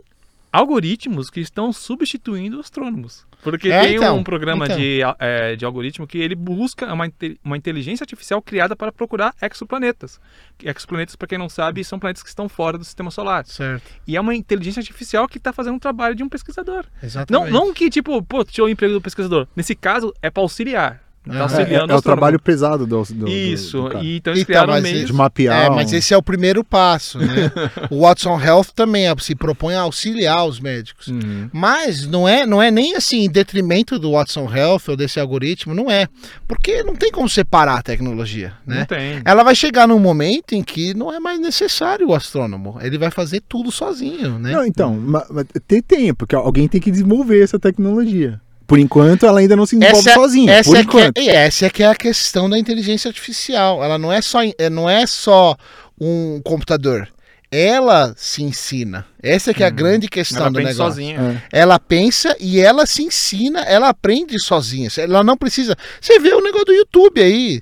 algoritmos 0.57 1.29
que 1.29 1.39
estão 1.39 1.71
substituindo 1.71 2.59
astrônomos. 2.59 3.25
Porque 3.43 3.69
É, 3.69 3.81
tem 3.81 3.95
então, 3.95 4.17
um 4.17 4.23
programa 4.23 4.65
então. 4.65 4.77
de, 4.77 4.99
é, 5.19 5.55
de 5.55 5.63
algoritmo 5.63 6.07
que 6.07 6.17
ele 6.17 6.35
busca 6.35 6.91
uma, 6.91 7.11
uma 7.43 7.55
inteligência 7.55 8.03
artificial 8.03 8.41
criada 8.41 8.75
para 8.75 8.91
procurar 8.91 9.35
exoplanetas. 9.41 10.19
Exoplanetas, 10.63 11.15
para 11.15 11.27
quem 11.27 11.37
não 11.37 11.47
sabe, 11.47 11.83
são 11.83 11.99
planetas 11.99 12.23
que 12.23 12.29
estão 12.29 12.49
fora 12.49 12.77
do 12.77 12.83
sistema 12.83 13.11
solar. 13.11 13.45
Certo. 13.45 13.83
E 14.07 14.17
é 14.17 14.21
uma 14.21 14.35
inteligência 14.35 14.79
artificial 14.79 15.27
que 15.27 15.37
está 15.37 15.53
fazendo 15.53 15.75
um 15.75 15.79
trabalho 15.79 16.15
de 16.15 16.23
um 16.23 16.29
pesquisador. 16.29 16.85
Não, 17.01 17.07
Exatamente. 17.07 17.53
não 17.53 17.73
que, 17.73 17.89
tipo, 17.89 18.21
pô, 18.23 18.43
tirou 18.43 18.67
o 18.67 18.71
emprego 18.71 18.95
do 18.95 19.01
pesquisador. 19.01 19.47
Nesse 19.55 19.75
caso, 19.75 20.11
é 20.21 20.29
para 20.31 20.41
auxiliar. 20.41 21.06
Tá 21.27 21.61
é, 21.61 21.73
é 21.73 21.95
o 21.95 22.01
trabalho 22.01 22.39
pesado 22.39 22.85
do, 22.87 23.03
do- 23.03 23.13
do- 23.13 23.27
Isso. 23.29 23.81
do 23.83 23.89
cara. 23.89 24.03
e 24.03 24.17
então 24.17 24.33
eles 24.33 24.43
Então, 24.43 24.45
criaram 24.53 24.73
mas 24.73 24.83
meios... 24.83 25.05
de 25.07 25.13
mapear. 25.13 25.65
É, 25.65 25.69
um- 25.69 25.75
mas 25.75 25.91
esse 25.93 26.13
é 26.13 26.17
o 26.17 26.21
primeiro 26.21 26.63
passo, 26.63 27.19
né? 27.19 27.51
o 27.91 28.01
Watson 28.01 28.39
Health 28.41 28.67
também 28.75 29.09
ó, 29.11 29.15
se 29.19 29.35
propõe 29.35 29.75
a 29.75 29.81
auxiliar 29.81 30.45
os 30.45 30.59
médicos. 30.59 31.07
Uhum. 31.07 31.49
Mas 31.51 32.05
não 32.07 32.27
é, 32.27 32.45
não 32.45 32.61
é 32.61 32.71
nem 32.71 32.95
assim 32.95 33.25
em 33.25 33.29
detrimento 33.29 33.99
do 33.99 34.11
Watson 34.11 34.49
Health 34.53 34.81
ou 34.89 34.95
desse 34.97 35.19
algoritmo, 35.19 35.73
não 35.73 35.89
é. 35.91 36.07
Porque 36.47 36.83
não 36.83 36.95
tem 36.95 37.11
como 37.11 37.27
separar 37.29 37.79
a 37.79 37.81
tecnologia, 37.81 38.53
Não 38.65 38.75
né? 38.77 38.85
tem. 38.85 39.21
Ela 39.25 39.43
vai 39.43 39.55
chegar 39.55 39.87
num 39.87 39.99
momento 39.99 40.53
em 40.53 40.63
que 40.63 40.93
não 40.93 41.13
é 41.13 41.19
mais 41.19 41.39
necessário 41.39 42.07
o 42.09 42.13
astrônomo. 42.15 42.77
Ele 42.81 42.97
vai 42.97 43.11
fazer 43.11 43.41
tudo 43.47 43.71
sozinho, 43.71 44.39
né? 44.39 44.51
Não, 44.51 44.65
então, 44.65 44.99
tem 45.67 45.81
tempo, 45.81 46.19
porque 46.19 46.35
alguém 46.35 46.67
tem 46.67 46.79
que 46.81 46.91
desenvolver 46.91 47.43
essa 47.43 47.59
tecnologia. 47.59 48.39
Por 48.67 48.77
enquanto, 48.77 49.25
ela 49.25 49.39
ainda 49.39 49.55
não 49.55 49.65
se 49.65 49.77
desenvolve 49.77 50.09
Essa, 50.09 50.19
sozinha. 50.19 50.51
essa 50.53 50.69
por 50.69 50.77
é 50.77 50.81
que 50.81 50.87
enquanto. 50.87 51.17
é, 51.17 51.23
e 51.23 51.29
essa 51.29 51.65
é 51.65 51.69
que 51.69 51.81
é 51.83 51.87
a 51.87 51.95
questão 51.95 52.49
da 52.49 52.59
inteligência 52.59 53.07
artificial. 53.07 53.81
Ela 53.83 53.97
não 53.97 54.11
é 54.11 54.21
só, 54.21 54.39
é, 54.43 54.69
não 54.69 54.89
é 54.89 55.07
só 55.07 55.55
um 55.99 56.41
computador. 56.43 57.07
Ela 57.49 58.13
se 58.17 58.43
ensina. 58.43 59.05
Essa 59.23 59.51
é 59.51 59.53
que 59.53 59.63
é 59.63 59.65
a 59.65 59.69
grande 59.69 60.09
questão 60.09 60.41
Ela 60.41 60.51
do 60.51 60.59
negócio. 60.59 60.75
sozinha. 60.75 61.41
É. 61.51 61.61
Ela 61.61 61.79
pensa 61.79 62.35
e 62.41 62.59
ela 62.59 62.85
se 62.85 63.03
ensina, 63.03 63.61
ela 63.61 63.87
aprende 63.87 64.37
sozinha. 64.37 64.89
Ela 64.97 65.23
não 65.23 65.37
precisa. 65.37 65.73
Você 66.01 66.19
vê 66.19 66.33
o 66.33 66.41
negócio 66.43 66.65
do 66.65 66.73
YouTube 66.73 67.21
aí. 67.21 67.61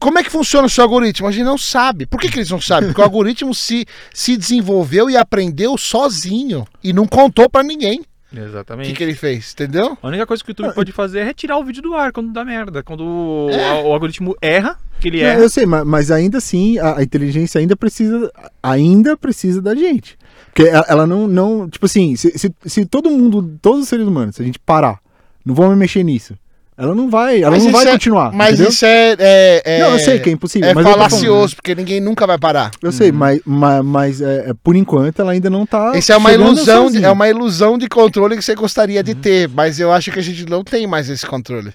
Como 0.00 0.18
é 0.18 0.22
que 0.24 0.30
funciona 0.30 0.66
o 0.66 0.70
seu 0.70 0.84
algoritmo? 0.84 1.28
A 1.28 1.32
gente 1.32 1.44
não 1.44 1.58
sabe. 1.58 2.06
Por 2.06 2.18
que, 2.18 2.30
que 2.30 2.38
eles 2.38 2.50
não 2.50 2.60
sabem? 2.60 2.88
Porque 2.88 3.00
o 3.00 3.04
algoritmo 3.08 3.54
se, 3.54 3.86
se 4.14 4.34
desenvolveu 4.36 5.10
e 5.10 5.16
aprendeu 5.16 5.76
sozinho 5.76 6.66
e 6.82 6.92
não 6.92 7.06
contou 7.06 7.50
pra 7.50 7.62
ninguém 7.62 8.02
o 8.32 8.38
Exatamente. 8.38 8.88
que, 8.90 8.94
que 8.96 9.02
ele 9.02 9.14
fez, 9.14 9.52
entendeu? 9.54 9.96
A 10.02 10.08
única 10.08 10.26
coisa 10.26 10.42
que 10.44 10.50
o 10.50 10.52
YouTube 10.52 10.74
pode 10.74 10.92
fazer 10.92 11.20
é 11.20 11.24
retirar 11.24 11.56
o 11.58 11.64
vídeo 11.64 11.82
do 11.82 11.94
ar 11.94 12.12
quando 12.12 12.32
dá 12.32 12.44
merda. 12.44 12.82
Quando 12.82 13.02
o, 13.02 13.48
É. 13.50 13.82
o 13.82 13.92
algoritmo 13.92 14.36
erra, 14.42 14.76
que 15.00 15.08
ele 15.08 15.22
Não, 15.22 15.28
erra. 15.28 15.40
eu 15.40 15.48
sei, 15.48 15.64
ma- 15.64 15.84
mas, 15.84 16.10
ainda 16.10 16.38
assim, 16.38 16.78
a, 16.78 16.98
a 16.98 17.02
inteligência 17.02 17.58
ainda 17.58 17.74
precisa, 17.76 18.30
ainda 18.62 19.16
precisa 19.16 19.62
da 19.62 19.74
gente. 19.74 20.18
Porque 20.54 20.68
ela, 20.68 20.84
ela 20.88 21.06
não, 21.06 21.26
não, 21.26 21.68
tipo 21.68 21.86
assim, 21.86 22.16
se, 22.16 22.36
se, 22.38 22.54
se 22.66 22.84
todo 22.84 23.10
mundo, 23.10 23.58
todos 23.62 23.82
os 23.84 23.88
seres 23.88 24.06
humanos, 24.06 24.36
se 24.36 24.42
a 24.42 24.44
gente 24.44 24.58
parar, 24.58 24.98
não 25.44 25.54
vamos 25.54 25.78
mexer 25.78 26.02
nisso, 26.02 26.34
ela 26.78 26.94
não 26.94 27.10
vai, 27.10 27.42
ela 27.42 27.50
Mas 27.50 27.64
não 27.64 27.72
vai 27.72 27.86
é- 27.86 27.90
continuar, 27.90 28.32
Mas 28.32 28.54
entendeu? 28.54 28.68
isso 28.70 28.86
é, 28.86 29.16
é- 29.18 29.62
é- 29.64 29.78
Não, 29.80 29.92
eu 29.92 29.98
sei 29.98 30.18
que 30.20 30.30
é 30.30 30.32
impossível, 30.32 30.68
É 30.70 30.74
mas 30.74 30.84
falacioso, 30.84 31.56
porque 31.56 31.74
ninguém 31.74 32.00
nunca 32.00 32.26
vai 32.26 32.38
parar. 32.38 32.70
Eu 32.80 32.92
sei, 32.92 33.10
mas, 33.10 33.40
mas, 33.44 33.84
mas 33.84 34.20
é, 34.20 34.50
é, 34.50 34.54
por 34.62 34.76
enquanto 34.76 35.20
ela 35.20 35.32
ainda 35.32 35.50
não 35.50 35.66
tá. 35.66 35.92
Isso 35.96 36.12
é 36.12 36.16
uma 36.16 36.32
ilusão, 36.32 36.90
de, 36.90 37.04
é 37.04 37.10
uma 37.10 37.28
ilusão 37.28 37.76
de 37.76 37.88
controle 37.88 38.36
que 38.36 38.42
você 38.42 38.54
gostaria 38.54 39.02
de 39.02 39.14
ter, 39.14 39.48
mas 39.48 39.80
eu 39.80 39.92
acho 39.92 40.10
que 40.12 40.18
a 40.18 40.22
gente 40.22 40.46
não 40.46 40.62
tem 40.62 40.86
mais 40.86 41.08
esse 41.10 41.26
controle. 41.26 41.72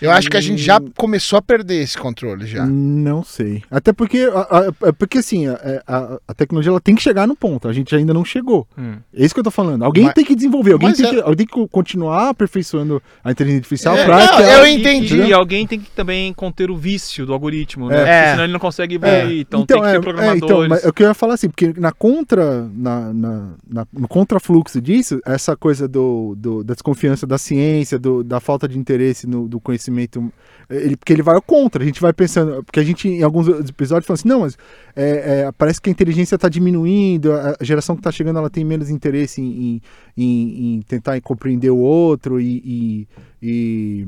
Eu 0.00 0.10
acho 0.10 0.30
que 0.30 0.36
a 0.36 0.40
gente 0.40 0.62
já 0.62 0.80
começou 0.96 1.38
a 1.38 1.42
perder 1.42 1.82
esse 1.82 1.98
controle 1.98 2.46
já. 2.46 2.64
Não 2.64 3.22
sei. 3.22 3.62
Até 3.70 3.92
porque, 3.92 4.30
a, 4.34 4.40
a- 4.40 4.88
é 4.88 4.92
porque 4.92 5.18
assim, 5.18 5.46
a, 5.46 5.58
a- 5.86 6.18
a 6.28 6.32
tecnologia 6.34 6.70
ela 6.70 6.80
tem 6.80 6.94
que 6.94 7.02
chegar 7.02 7.26
no 7.28 7.36
ponto. 7.36 7.68
A 7.68 7.72
gente 7.74 7.94
ainda 7.94 8.14
não 8.14 8.24
chegou. 8.24 8.66
Hum. 8.78 8.94
É 9.14 9.22
isso 9.24 9.34
que 9.34 9.40
eu 9.40 9.44
tô 9.44 9.50
falando. 9.50 9.84
Alguém 9.84 10.04
Mas- 10.04 10.14
tem 10.14 10.24
que 10.24 10.34
desenvolver, 10.34 10.72
alguém 10.72 10.92
tem, 10.94 11.04
é- 11.04 11.10
que, 11.10 11.16
alguém 11.20 11.36
tem 11.36 11.46
que 11.46 11.68
continuar 11.68 12.30
aperfeiçoando 12.30 13.02
a 13.22 13.30
inteligência 13.30 13.58
artificial 13.60 13.94
É, 13.96 14.04
pra 14.06 14.16
não, 14.38 14.40
eu. 14.40 14.66
E- 14.66 14.70
entendi. 14.74 15.16
E, 15.22 15.32
alguém 15.32 15.66
tem 15.66 15.80
que 15.80 15.90
também 15.90 16.32
conter 16.32 16.70
o 16.70 16.76
vício 16.76 17.24
do 17.26 17.32
algoritmo, 17.32 17.88
né? 17.88 17.96
É. 17.96 18.04
Porque 18.04 18.30
senão 18.30 18.44
ele 18.44 18.52
não 18.52 18.60
consegue 18.60 18.94
evoluir. 18.96 19.40
Então, 19.40 19.66
tem 19.66 19.80
que 19.80 19.86
é, 19.86 19.90
ter 19.92 19.96
é, 19.98 20.00
programadores. 20.00 20.42
então, 20.44 20.68
mas 20.68 20.84
eu 20.84 20.92
queria 20.92 21.14
falar 21.14 21.34
assim, 21.34 21.48
porque 21.48 21.72
na 21.78 21.92
contra, 21.92 22.68
na, 22.74 23.12
na, 23.12 23.54
na- 23.68 23.86
no 23.92 24.08
contrafluxo 24.08 24.80
disso, 24.80 25.20
essa 25.24 25.56
coisa 25.56 25.86
do, 25.88 26.34
do- 26.36 26.64
da 26.64 26.74
desconfiança 26.74 27.26
da 27.26 27.38
ciência, 27.38 27.98
do- 27.98 28.22
da 28.24 28.40
falta 28.40 28.66
de 28.68 28.78
interesse 28.78 29.26
no, 29.26 29.48
do 29.48 29.60
conhecimento, 29.60 30.32
ele, 30.68 30.96
porque 30.96 31.12
ele 31.12 31.22
vai 31.22 31.34
ao 31.34 31.42
contra, 31.42 31.82
a 31.82 31.86
gente 31.86 32.00
vai 32.00 32.12
pensando, 32.12 32.62
porque 32.64 32.78
a 32.80 32.84
gente 32.84 33.08
em 33.08 33.22
alguns 33.22 33.48
episódios 33.48 34.06
fala 34.06 34.14
assim, 34.14 34.28
não, 34.28 34.40
mas 34.40 34.56
é, 34.94 35.44
é, 35.48 35.52
parece 35.56 35.80
que 35.80 35.88
a 35.88 35.92
inteligência 35.92 36.36
está 36.36 36.48
diminuindo, 36.48 37.32
a 37.32 37.50
a 37.60 37.64
geração 37.64 37.94
que 37.96 38.00
está 38.00 38.12
chegando 38.12 38.38
ela 38.38 38.48
tem 38.48 38.64
menos 38.64 38.88
interesse 38.90 39.40
em, 39.40 39.82
em, 40.16 40.24
em- 40.24 40.74
em 40.76 40.82
tentar 40.82 41.20
compreender 41.20 41.70
o 41.70 41.76
outro 41.78 42.40
e- 42.40 42.62
e- 42.64 43.08
e 43.42 44.06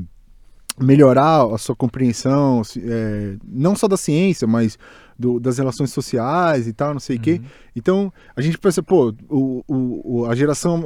melhorar 0.79 1.45
a 1.53 1.57
sua 1.57 1.75
compreensão, 1.75 2.61
é, 2.77 3.35
não 3.47 3.75
só 3.75 3.87
da 3.87 3.95
ciência, 3.97 4.47
mas 4.47 4.77
do- 5.17 5.39
das 5.39 5.57
relações 5.59 5.91
sociais 5.91 6.67
e 6.67 6.73
tal, 6.73 6.93
não 6.93 6.99
sei 6.99 7.17
o 7.17 7.19
quê. 7.19 7.39
Então, 7.75 8.11
a 8.35 8.41
gente 8.41 8.57
pensa, 8.57 8.81
pô, 8.81 9.13
o, 9.29 9.63
o- 9.67 10.25
a 10.25 10.35
geração 10.35 10.83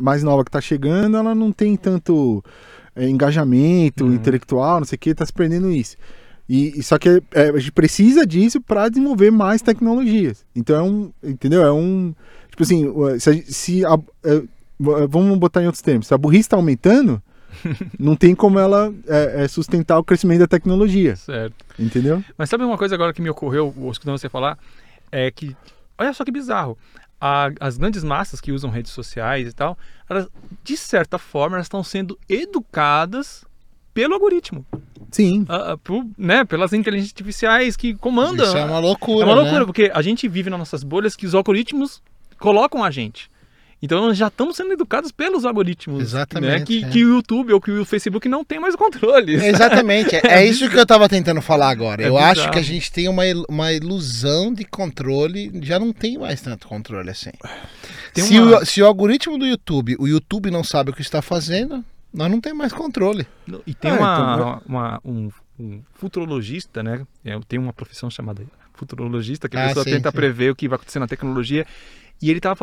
mais 0.00 0.22
nova 0.22 0.44
que 0.44 0.50
tá 0.50 0.60
chegando, 0.60 1.16
ela 1.16 1.34
não 1.34 1.52
tem 1.52 1.76
tanto 1.76 2.42
é, 2.96 3.08
engajamento 3.08 4.04
Uhum. 4.04 4.14
intelectual, 4.14 4.80
não 4.80 4.84
sei 4.86 4.96
o 4.96 4.98
quê, 4.98 5.14
tá 5.14 5.24
se 5.24 5.32
perdendo 5.32 5.70
isso. 5.70 5.96
E, 6.48 6.82
só 6.82 6.98
que 6.98 7.22
é, 7.32 7.50
a 7.50 7.58
gente 7.58 7.70
precisa 7.72 8.26
disso 8.26 8.60
para 8.60 8.88
desenvolver 8.88 9.30
mais 9.30 9.60
tecnologias. 9.62 10.44
Então 10.56 10.74
é 10.76 10.82
um, 10.82 11.12
entendeu? 11.22 11.62
É 11.62 11.70
um, 11.70 12.14
tipo 12.50 12.62
assim, 12.62 12.86
se, 13.20 13.30
a 13.30 13.42
se 13.44 13.84
a- 13.84 13.98
é, 14.24 14.42
vamos 14.80 15.38
botar 15.38 15.62
em 15.62 15.66
outros 15.66 15.82
termos, 15.82 16.06
se 16.08 16.14
a 16.14 16.18
burrice 16.18 16.40
está 16.40 16.56
aumentando, 16.56 17.22
não 17.98 18.14
tem 18.16 18.34
como 18.34 18.58
ela 18.58 18.92
é, 19.06 19.44
é, 19.44 19.48
sustentar 19.48 19.98
o 19.98 20.04
crescimento 20.04 20.40
da 20.40 20.46
tecnologia, 20.46 21.16
Certo. 21.16 21.54
entendeu? 21.78 22.22
Mas 22.36 22.48
sabe 22.50 22.64
uma 22.64 22.78
coisa 22.78 22.94
agora 22.94 23.12
que 23.12 23.22
me 23.22 23.30
ocorreu, 23.30 23.74
escutando 23.90 24.18
você 24.18 24.28
falar? 24.28 24.58
É 25.10 25.30
que, 25.30 25.56
olha 25.98 26.12
só 26.12 26.24
que 26.24 26.30
bizarro. 26.30 26.76
A- 27.20 27.50
as 27.58 27.76
grandes 27.76 28.04
massas 28.04 28.40
que 28.40 28.52
usam 28.52 28.70
redes 28.70 28.92
sociais 28.92 29.48
e 29.48 29.52
tal, 29.52 29.76
elas, 30.08 30.28
de 30.62 30.76
certa 30.76 31.18
forma, 31.18 31.56
elas 31.56 31.66
estão 31.66 31.82
sendo 31.82 32.16
educadas 32.28 33.44
pelo 33.94 34.14
algoritmo. 34.14 34.64
Sim. 35.10 35.44
ah, 35.48 35.72
ah, 35.72 35.78
por- 35.78 36.06
né, 36.16 36.44
pelas 36.44 36.72
inteligências 36.72 37.12
artificiais 37.12 37.76
que 37.76 37.94
comandam. 37.94 38.46
Isso 38.46 38.56
é 38.56 38.64
uma 38.64 38.78
loucura. 38.78 39.22
É 39.22 39.24
uma 39.24 39.34
loucura, 39.34 39.60
né? 39.60 39.64
porque 39.66 39.90
a 39.92 40.02
gente 40.02 40.28
vive 40.28 40.50
nas 40.50 40.58
nossas 40.58 40.84
bolhas 40.84 41.16
que 41.16 41.26
os 41.26 41.34
algoritmos 41.34 42.02
colocam 42.38 42.84
a 42.84 42.90
gente. 42.90 43.30
Então 43.80 44.00
nós 44.00 44.16
já 44.18 44.26
estamos 44.26 44.56
sendo 44.56 44.72
educados 44.72 45.12
pelos 45.12 45.44
algoritmos. 45.44 46.00
Exatamente, 46.02 46.58
Né? 46.58 46.64
Que, 46.66 46.84
é. 46.84 46.88
que 46.88 47.04
o 47.04 47.08
YouTube 47.16 47.52
ou 47.52 47.60
que 47.60 47.70
o 47.70 47.84
Facebook 47.84 48.28
não 48.28 48.44
tem 48.44 48.58
mais 48.58 48.74
controle. 48.74 49.34
Exatamente, 49.34 50.16
é, 50.16 50.20
é 50.24 50.44
isso 50.46 50.68
que 50.68 50.76
eu 50.76 50.84
tava 50.86 51.08
tentando 51.08 51.40
falar 51.40 51.70
agora. 51.70 52.02
É 52.02 52.08
eu 52.08 52.18
acho 52.18 52.34
bizarro. 52.34 52.52
que 52.52 52.58
a 52.58 52.62
gente 52.62 52.90
tem 52.90 53.08
uma, 53.08 53.22
uma 53.48 53.72
ilusão 53.72 54.52
de 54.52 54.64
controle, 54.64 55.50
já 55.62 55.78
não 55.78 55.92
tem 55.92 56.18
mais 56.18 56.40
tanto 56.40 56.66
controle 56.66 57.10
assim. 57.10 57.30
Tem 58.14 58.24
se, 58.24 58.38
uma- 58.40 58.58
o, 58.62 58.66
se 58.66 58.82
o 58.82 58.86
algoritmo 58.86 59.38
do 59.38 59.46
YouTube, 59.46 59.96
o 59.98 60.08
YouTube 60.08 60.50
não 60.50 60.64
sabe 60.64 60.90
o 60.90 60.94
que 60.94 61.02
está 61.02 61.22
fazendo, 61.22 61.84
nós 62.12 62.30
não 62.30 62.40
tem 62.40 62.52
mais 62.54 62.72
controle. 62.72 63.26
E 63.66 63.74
tem 63.74 63.90
É, 63.90 63.94
uma, 63.94 64.34
então, 64.34 64.62
uma- 64.66 65.00
um, 65.04 65.30
um 65.60 65.80
futurologista, 65.94 66.82
né? 66.82 67.06
É, 67.24 67.38
Tem 67.46 67.58
uma 67.58 67.72
profissão 67.72 68.10
chamada 68.10 68.42
futurologista, 68.74 69.48
que 69.48 69.56
a 69.56 69.64
Ah, 69.64 69.68
pessoa 69.68 69.84
sim, 69.84 69.90
tenta 69.92 70.10
sim. 70.10 70.16
prever 70.16 70.50
o 70.50 70.56
que 70.56 70.68
vai 70.68 70.76
acontecer 70.76 70.98
na 70.98 71.06
tecnologia. 71.08 71.66
E 72.20 72.30
ele 72.30 72.38
estava 72.38 72.56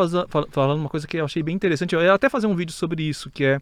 falando 0.51 0.79
uma 0.79 0.89
coisa 0.89 1.07
que 1.07 1.17
eu 1.17 1.25
achei 1.25 1.41
bem 1.41 1.55
interessante. 1.55 1.95
Eu 1.95 2.01
ia 2.01 2.13
até 2.13 2.29
fazer 2.29 2.47
um 2.47 2.55
vídeo 2.55 2.73
sobre 2.73 3.03
isso, 3.03 3.29
que 3.29 3.43
é 3.45 3.59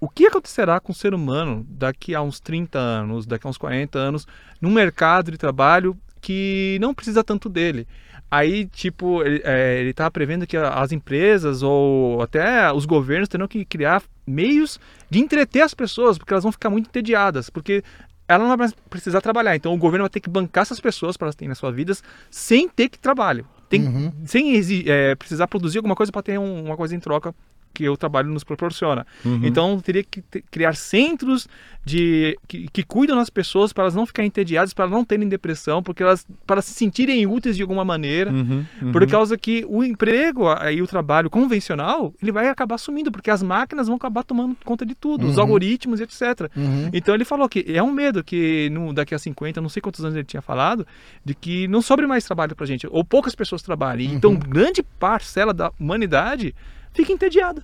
o 0.00 0.08
que 0.08 0.26
acontecerá 0.26 0.78
com 0.80 0.92
o 0.92 0.94
ser 0.94 1.14
humano 1.14 1.64
daqui 1.68 2.14
a 2.14 2.20
uns 2.20 2.40
30 2.40 2.78
anos, 2.78 3.26
daqui 3.26 3.46
a 3.46 3.50
uns 3.50 3.58
40 3.58 3.98
anos, 3.98 4.26
num 4.60 4.70
mercado 4.70 5.30
de 5.30 5.38
trabalho 5.38 5.96
que 6.20 6.76
não 6.80 6.92
precisa 6.92 7.22
tanto 7.22 7.48
dele. 7.48 7.86
Aí, 8.28 8.66
tipo, 8.66 9.22
ele, 9.22 9.40
é, 9.44 9.92
tava 9.92 10.10
prevendo 10.10 10.46
que 10.46 10.56
as 10.56 10.90
empresas 10.90 11.62
ou 11.62 12.20
até 12.20 12.72
os 12.72 12.84
governos 12.84 13.28
terão 13.28 13.46
que 13.46 13.64
criar 13.64 14.02
meios 14.26 14.80
de 15.08 15.20
entreter 15.20 15.62
as 15.62 15.72
pessoas, 15.72 16.18
porque 16.18 16.32
elas 16.32 16.42
vão 16.42 16.50
ficar 16.50 16.68
muito 16.68 16.88
entediadas, 16.88 17.48
porque 17.48 17.84
ela 18.26 18.46
não 18.46 18.56
vai 18.56 18.68
precisar 18.90 19.20
trabalhar. 19.20 19.54
Então 19.54 19.72
o 19.72 19.78
governo 19.78 20.02
vai 20.02 20.10
ter 20.10 20.20
que 20.20 20.28
bancar 20.28 20.62
essas 20.62 20.80
pessoas 20.80 21.16
para 21.16 21.26
elas 21.26 21.36
terem 21.36 21.48
nas 21.48 21.58
suas 21.58 21.74
vidas 21.74 22.02
sem 22.28 22.68
ter 22.68 22.88
que 22.88 22.98
trabalho. 22.98 23.46
Tem, 23.68 23.84
Uhum. 23.86 24.12
Sem 24.24 24.54
exi- 24.54 24.84
é, 24.88 25.14
precisar 25.14 25.46
produzir 25.48 25.78
alguma 25.78 25.96
coisa 25.96 26.12
para 26.12 26.22
ter 26.22 26.38
um- 26.38 26.64
uma 26.66 26.76
coisa 26.76 26.94
em 26.94 27.00
troca 27.00 27.34
que 27.76 27.88
o 27.88 27.96
trabalho 27.96 28.28
nos 28.30 28.42
proporciona. 28.42 29.06
Uhum. 29.24 29.40
Então 29.44 29.78
teria 29.80 30.02
que 30.02 30.22
criar 30.50 30.74
centros 30.74 31.46
de 31.84 32.36
que, 32.48 32.66
que 32.72 32.82
cuidam 32.82 33.16
das 33.16 33.30
pessoas 33.30 33.72
para 33.72 33.84
elas 33.84 33.94
não 33.94 34.06
ficarem 34.06 34.26
entediadas, 34.28 34.72
para 34.74 34.88
não 34.88 35.04
terem 35.04 35.28
depressão, 35.28 35.82
porque 35.82 36.02
elas 36.02 36.26
para 36.46 36.60
se 36.62 36.72
sentirem 36.72 37.26
úteis 37.26 37.54
de 37.56 37.62
alguma 37.62 37.84
maneira. 37.84 38.32
Uhum, 38.32 38.64
uhum. 38.82 38.92
Por 38.92 39.06
causa 39.06 39.36
que 39.36 39.64
o 39.68 39.84
emprego 39.84 40.44
e 40.72 40.80
o 40.82 40.86
trabalho 40.86 41.28
convencional, 41.30 42.12
ele 42.20 42.32
vai 42.32 42.48
acabar 42.48 42.78
sumindo, 42.78 43.12
porque 43.12 43.30
as 43.30 43.42
máquinas 43.42 43.86
vão 43.86 43.96
acabar 43.96 44.24
tomando 44.24 44.56
conta 44.64 44.84
de 44.86 44.94
tudo, 44.94 45.26
os 45.26 45.36
Uhum. 45.36 45.42
algoritmos 45.42 46.00
etc. 46.00 46.50
Uhum. 46.56 46.90
Então 46.92 47.14
ele 47.14 47.24
falou 47.24 47.48
que 47.48 47.64
é 47.68 47.82
um 47.82 47.92
medo 47.92 48.24
que 48.24 48.68
no, 48.70 48.92
daqui 48.92 49.14
a 49.14 49.18
50, 49.18 49.60
não 49.60 49.68
sei 49.68 49.80
quantos 49.82 50.02
anos 50.04 50.16
ele 50.16 50.24
tinha 50.24 50.42
falado, 50.42 50.86
de 51.24 51.34
que 51.34 51.68
não 51.68 51.82
sobre 51.82 52.06
mais 52.06 52.24
trabalho 52.24 52.56
pra 52.56 52.66
gente, 52.66 52.86
ou 52.90 53.04
poucas 53.04 53.34
pessoas 53.34 53.62
trabalhem. 53.62 54.12
Então 54.14 54.30
Uhum. 54.32 54.38
grande 54.38 54.82
parcela 54.82 55.52
da 55.54 55.70
humanidade 55.78 56.54
fica 56.96 57.12
entediada. 57.12 57.62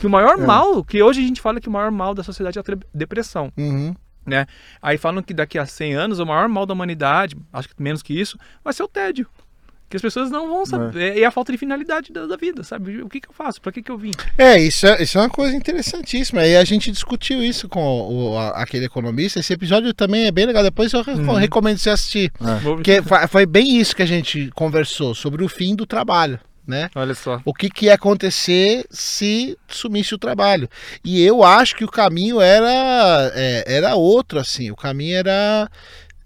Que 0.00 0.06
o 0.06 0.10
maior 0.10 0.38
É. 0.38 0.44
mal, 0.44 0.84
que 0.84 1.02
hoje 1.02 1.20
a 1.20 1.26
gente 1.26 1.40
fala 1.40 1.60
que 1.60 1.68
o 1.68 1.72
maior 1.72 1.90
mal 1.90 2.14
da 2.14 2.22
sociedade 2.22 2.58
é 2.58 2.62
a 2.62 2.64
depressão. 2.92 3.52
Uhum. 3.56 3.94
né? 4.26 4.46
Aí 4.80 4.96
falam 4.96 5.22
que 5.22 5.34
daqui 5.34 5.58
a 5.58 5.66
100 5.66 5.94
anos 5.94 6.18
o 6.18 6.24
maior 6.24 6.48
mal 6.48 6.64
da 6.64 6.72
humanidade, 6.72 7.36
acho 7.52 7.68
que 7.68 7.74
menos 7.82 8.02
que 8.02 8.18
isso, 8.18 8.38
vai 8.64 8.72
ser 8.72 8.82
o 8.82 8.88
tédio. 8.88 9.26
Que 9.86 9.96
as 9.96 10.02
pessoas 10.02 10.30
não 10.30 10.48
vão 10.48 10.64
saber. 10.64 11.18
É, 11.18 11.24
a 11.26 11.30
falta 11.30 11.52
de 11.52 11.58
finalidade 11.58 12.10
da, 12.10 12.24
da 12.26 12.34
vida, 12.36 12.64
sabe? 12.64 13.02
O 13.02 13.08
que, 13.08 13.20
que 13.20 13.28
eu 13.28 13.34
faço? 13.34 13.60
Pra 13.60 13.70
que, 13.70 13.82
que 13.82 13.92
eu 13.92 13.98
vim? 13.98 14.12
É, 14.38 14.58
isso 14.58 14.86
é, 14.86 15.02
isso 15.02 15.18
é 15.18 15.20
uma 15.20 15.28
coisa 15.28 15.54
interessantíssima. 15.54 16.44
E 16.46 16.56
a 16.56 16.64
gente 16.64 16.90
discutiu 16.90 17.42
isso 17.44 17.68
com 17.68 17.80
o- 18.32 18.38
aquele 18.54 18.86
economista. 18.86 19.38
Esse 19.40 19.52
episódio 19.52 19.92
também 19.92 20.24
é 20.26 20.32
bem 20.32 20.46
legal. 20.46 20.62
Depois 20.62 20.90
eu 20.94 21.00
Uhum. 21.06 21.34
recomendo 21.34 21.76
você 21.78 21.90
assistir. 21.90 22.32
É. 22.40 22.60
Porque 22.62 23.02
fa- 23.02 23.28
foi 23.28 23.44
bem 23.44 23.76
isso 23.78 23.94
que 23.94 24.02
a 24.02 24.06
gente 24.06 24.50
conversou 24.54 25.14
sobre 25.14 25.44
o 25.44 25.48
fim 25.50 25.76
do 25.76 25.84
trabalho, 25.86 26.40
né? 26.66 26.90
Olha 26.94 27.14
só. 27.14 27.40
O 27.44 27.52
que, 27.52 27.68
que 27.68 27.86
ia 27.86 27.94
acontecer 27.94 28.84
se 28.90 29.58
sumisse 29.68 30.14
o 30.14 30.18
trabalho. 30.18 30.68
E 31.04 31.22
eu 31.22 31.42
acho 31.42 31.76
que 31.76 31.84
o 31.84 31.90
caminho 31.90 32.40
era, 32.40 33.32
é, 33.34 33.64
era 33.66 33.94
outro, 33.94 34.38
assim. 34.38 34.70
O 34.70 34.76
caminho 34.76 35.16
era 35.16 35.70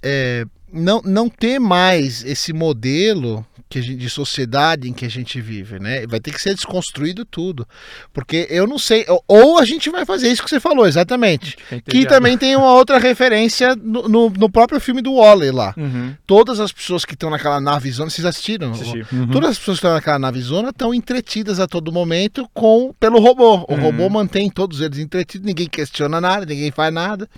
é, 0.02 0.44
não, 0.72 1.00
não 1.04 1.28
ter 1.28 1.58
mais 1.58 2.24
esse 2.24 2.52
modelo 2.52 3.44
que 3.70 3.82
gente- 3.82 3.98
de 3.98 4.08
sociedade 4.08 4.88
em 4.88 4.94
que 4.94 5.04
a 5.04 5.10
gente 5.10 5.42
vive, 5.42 5.78
né? 5.78 6.06
Vai 6.06 6.18
ter 6.20 6.32
que 6.32 6.40
ser 6.40 6.54
desconstruído 6.54 7.22
tudo. 7.26 7.68
Porque 8.14 8.46
eu 8.48 8.66
não 8.66 8.78
sei. 8.78 9.04
ou- 9.26 9.58
a 9.58 9.64
gente 9.66 9.90
vai 9.90 10.06
fazer 10.06 10.32
isso 10.32 10.42
que 10.42 10.48
você 10.48 10.58
falou, 10.58 10.86
exatamente. 10.86 11.54
Que 11.84 12.06
também 12.06 12.38
tem 12.38 12.56
uma 12.56 12.72
outra 12.72 12.96
referência 12.98 13.76
no, 13.76 14.08
no, 14.08 14.30
no 14.30 14.50
próprio 14.50 14.80
filme 14.80 15.02
do 15.02 15.16
Wally 15.16 15.50
lá. 15.50 15.74
Uhum. 15.76 16.14
Todas 16.26 16.60
as 16.60 16.72
pessoas 16.72 17.04
que 17.04 17.12
estão 17.12 17.28
naquela 17.28 17.60
nave 17.60 17.90
zona, 17.90 18.08
vocês 18.08 18.24
assistiram? 18.24 18.70
Assisti. 18.70 19.04
Uhum. 19.14 19.28
Todas 19.28 19.50
as 19.50 19.58
pessoas 19.58 19.76
que 19.78 19.86
estão 19.86 19.92
naquela 19.94 20.18
navezona 20.18 20.70
estão 20.70 20.94
entretidas 20.94 21.60
a 21.60 21.66
todo 21.66 21.92
momento 21.92 22.48
com 22.54 22.94
pelo 22.98 23.20
robô. 23.20 23.66
O 23.68 23.74
Uhum. 23.74 23.80
robô 23.82 24.08
mantém 24.08 24.48
todos 24.48 24.80
eles 24.80 24.98
entretidos, 24.98 25.46
ninguém 25.46 25.68
questiona 25.68 26.22
nada, 26.22 26.46
ninguém 26.46 26.70
faz 26.70 26.90
nada. 26.92 27.28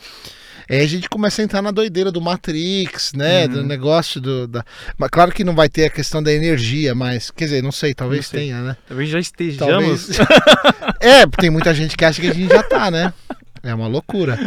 Aí 0.70 0.80
a 0.82 0.86
gente 0.86 1.08
começa 1.08 1.42
a 1.42 1.44
entrar 1.44 1.60
na 1.60 1.72
doideira 1.72 2.12
do 2.12 2.20
Matrix, 2.20 3.12
né? 3.12 3.46
Uhum. 3.46 3.52
Do 3.54 3.64
negócio 3.64 4.20
do. 4.20 4.46
Da... 4.46 4.64
Mas 4.96 5.10
claro 5.10 5.32
que 5.32 5.42
não 5.42 5.52
vai 5.52 5.68
ter 5.68 5.86
a 5.86 5.90
questão 5.90 6.22
da 6.22 6.32
energia, 6.32 6.94
mas. 6.94 7.28
Quer 7.32 7.46
dizer, 7.46 7.62
não 7.62 7.72
sei, 7.72 7.92
talvez 7.92 8.26
Não 8.26 8.30
sei. 8.30 8.40
tenha, 8.40 8.62
né? 8.62 8.76
Talvez 8.86 9.10
já 9.10 9.18
estejamos. 9.18 9.58
Talvez. 9.66 10.18
é, 11.00 11.26
tem 11.26 11.50
muita 11.50 11.74
gente 11.74 11.96
que 11.96 12.04
acha 12.04 12.20
que 12.20 12.28
a 12.28 12.32
gente 12.32 12.48
já 12.48 12.62
tá, 12.62 12.88
né? 12.88 13.12
É 13.64 13.74
uma 13.74 13.88
loucura. 13.88 14.38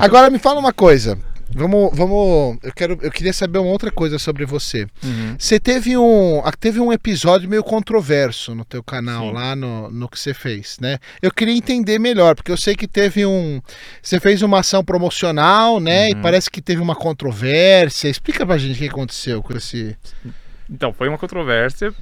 Agora 0.00 0.30
me 0.30 0.38
fala 0.38 0.58
uma 0.58 0.72
coisa. 0.72 1.18
Vamos, 1.50 1.90
vamos. 1.96 2.58
Eu 2.62 2.72
quero, 2.74 2.98
eu 3.00 3.10
queria 3.10 3.32
saber 3.32 3.58
uma 3.58 3.70
outra 3.70 3.90
coisa 3.90 4.18
sobre 4.18 4.44
você. 4.44 4.86
Uhum. 5.02 5.34
Você 5.38 5.58
teve 5.58 5.96
um, 5.96 6.42
teve 6.60 6.78
um 6.78 6.92
episódio 6.92 7.48
meio 7.48 7.64
controverso 7.64 8.54
no 8.54 8.64
teu 8.64 8.82
canal 8.82 9.28
Sim. 9.28 9.32
lá 9.32 9.56
no, 9.56 9.90
no 9.90 10.08
que 10.08 10.18
você 10.20 10.34
fez, 10.34 10.76
né? 10.80 10.98
Eu 11.22 11.30
queria 11.32 11.54
entender 11.56 11.98
melhor, 11.98 12.34
porque 12.34 12.52
eu 12.52 12.56
sei 12.56 12.76
que 12.76 12.86
teve 12.86 13.24
um, 13.24 13.60
você 14.02 14.20
fez 14.20 14.42
uma 14.42 14.60
ação 14.60 14.84
promocional, 14.84 15.80
né? 15.80 16.10
E 16.10 16.14
Uhum. 16.14 16.22
parece 16.22 16.50
que 16.50 16.60
teve 16.60 16.82
uma 16.82 16.94
controvérsia. 16.94 18.08
Explica 18.08 18.44
pra 18.44 18.58
gente 18.58 18.76
o 18.76 18.78
que 18.78 18.88
aconteceu 18.88 19.42
com 19.42 19.56
esse. 19.56 19.96
Então, 20.68 20.92
foi 20.92 21.08
uma 21.08 21.16
controvérsia. 21.18 21.94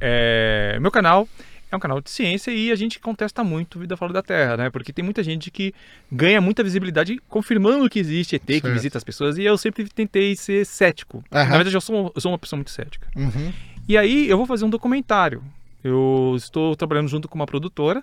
É, 0.00 0.78
Meu 0.80 0.90
canal 0.90 1.28
é 1.70 1.76
um 1.76 1.80
canal 1.80 2.00
de 2.00 2.10
ciência 2.10 2.50
e 2.50 2.70
a 2.70 2.74
gente 2.76 2.98
contesta 3.00 3.42
muito 3.42 3.78
vida 3.78 3.96
fora 3.96 4.12
da 4.12 4.22
Terra, 4.22 4.56
né? 4.56 4.70
Porque 4.70 4.92
tem 4.92 5.04
muita 5.04 5.22
gente 5.22 5.50
que 5.50 5.74
ganha 6.10 6.40
muita 6.40 6.62
visibilidade 6.62 7.18
confirmando 7.28 7.88
que 7.88 7.98
existe 7.98 8.36
ET, 8.36 8.44
que 8.46 8.60
Certo. 8.60 8.72
visita 8.72 8.98
as 8.98 9.04
pessoas, 9.04 9.36
e 9.36 9.44
eu 9.44 9.58
sempre 9.58 9.88
tentei 9.88 10.36
ser 10.36 10.64
cético. 10.64 11.24
Aham. 11.32 11.50
Na 11.50 11.56
verdade, 11.56 11.76
eu 11.76 11.80
sou, 11.80 12.12
eu 12.14 12.20
sou 12.20 12.30
uma 12.32 12.38
pessoa 12.38 12.58
muito 12.58 12.70
cética. 12.70 13.08
Uhum. 13.16 13.52
E 13.88 13.96
aí 13.98 14.28
eu 14.28 14.36
vou 14.36 14.46
fazer 14.46 14.64
um 14.64 14.70
documentário. 14.70 15.42
Eu 15.82 16.34
estou 16.36 16.74
trabalhando 16.74 17.08
junto 17.08 17.28
com 17.28 17.34
uma 17.36 17.46
produtora 17.46 18.02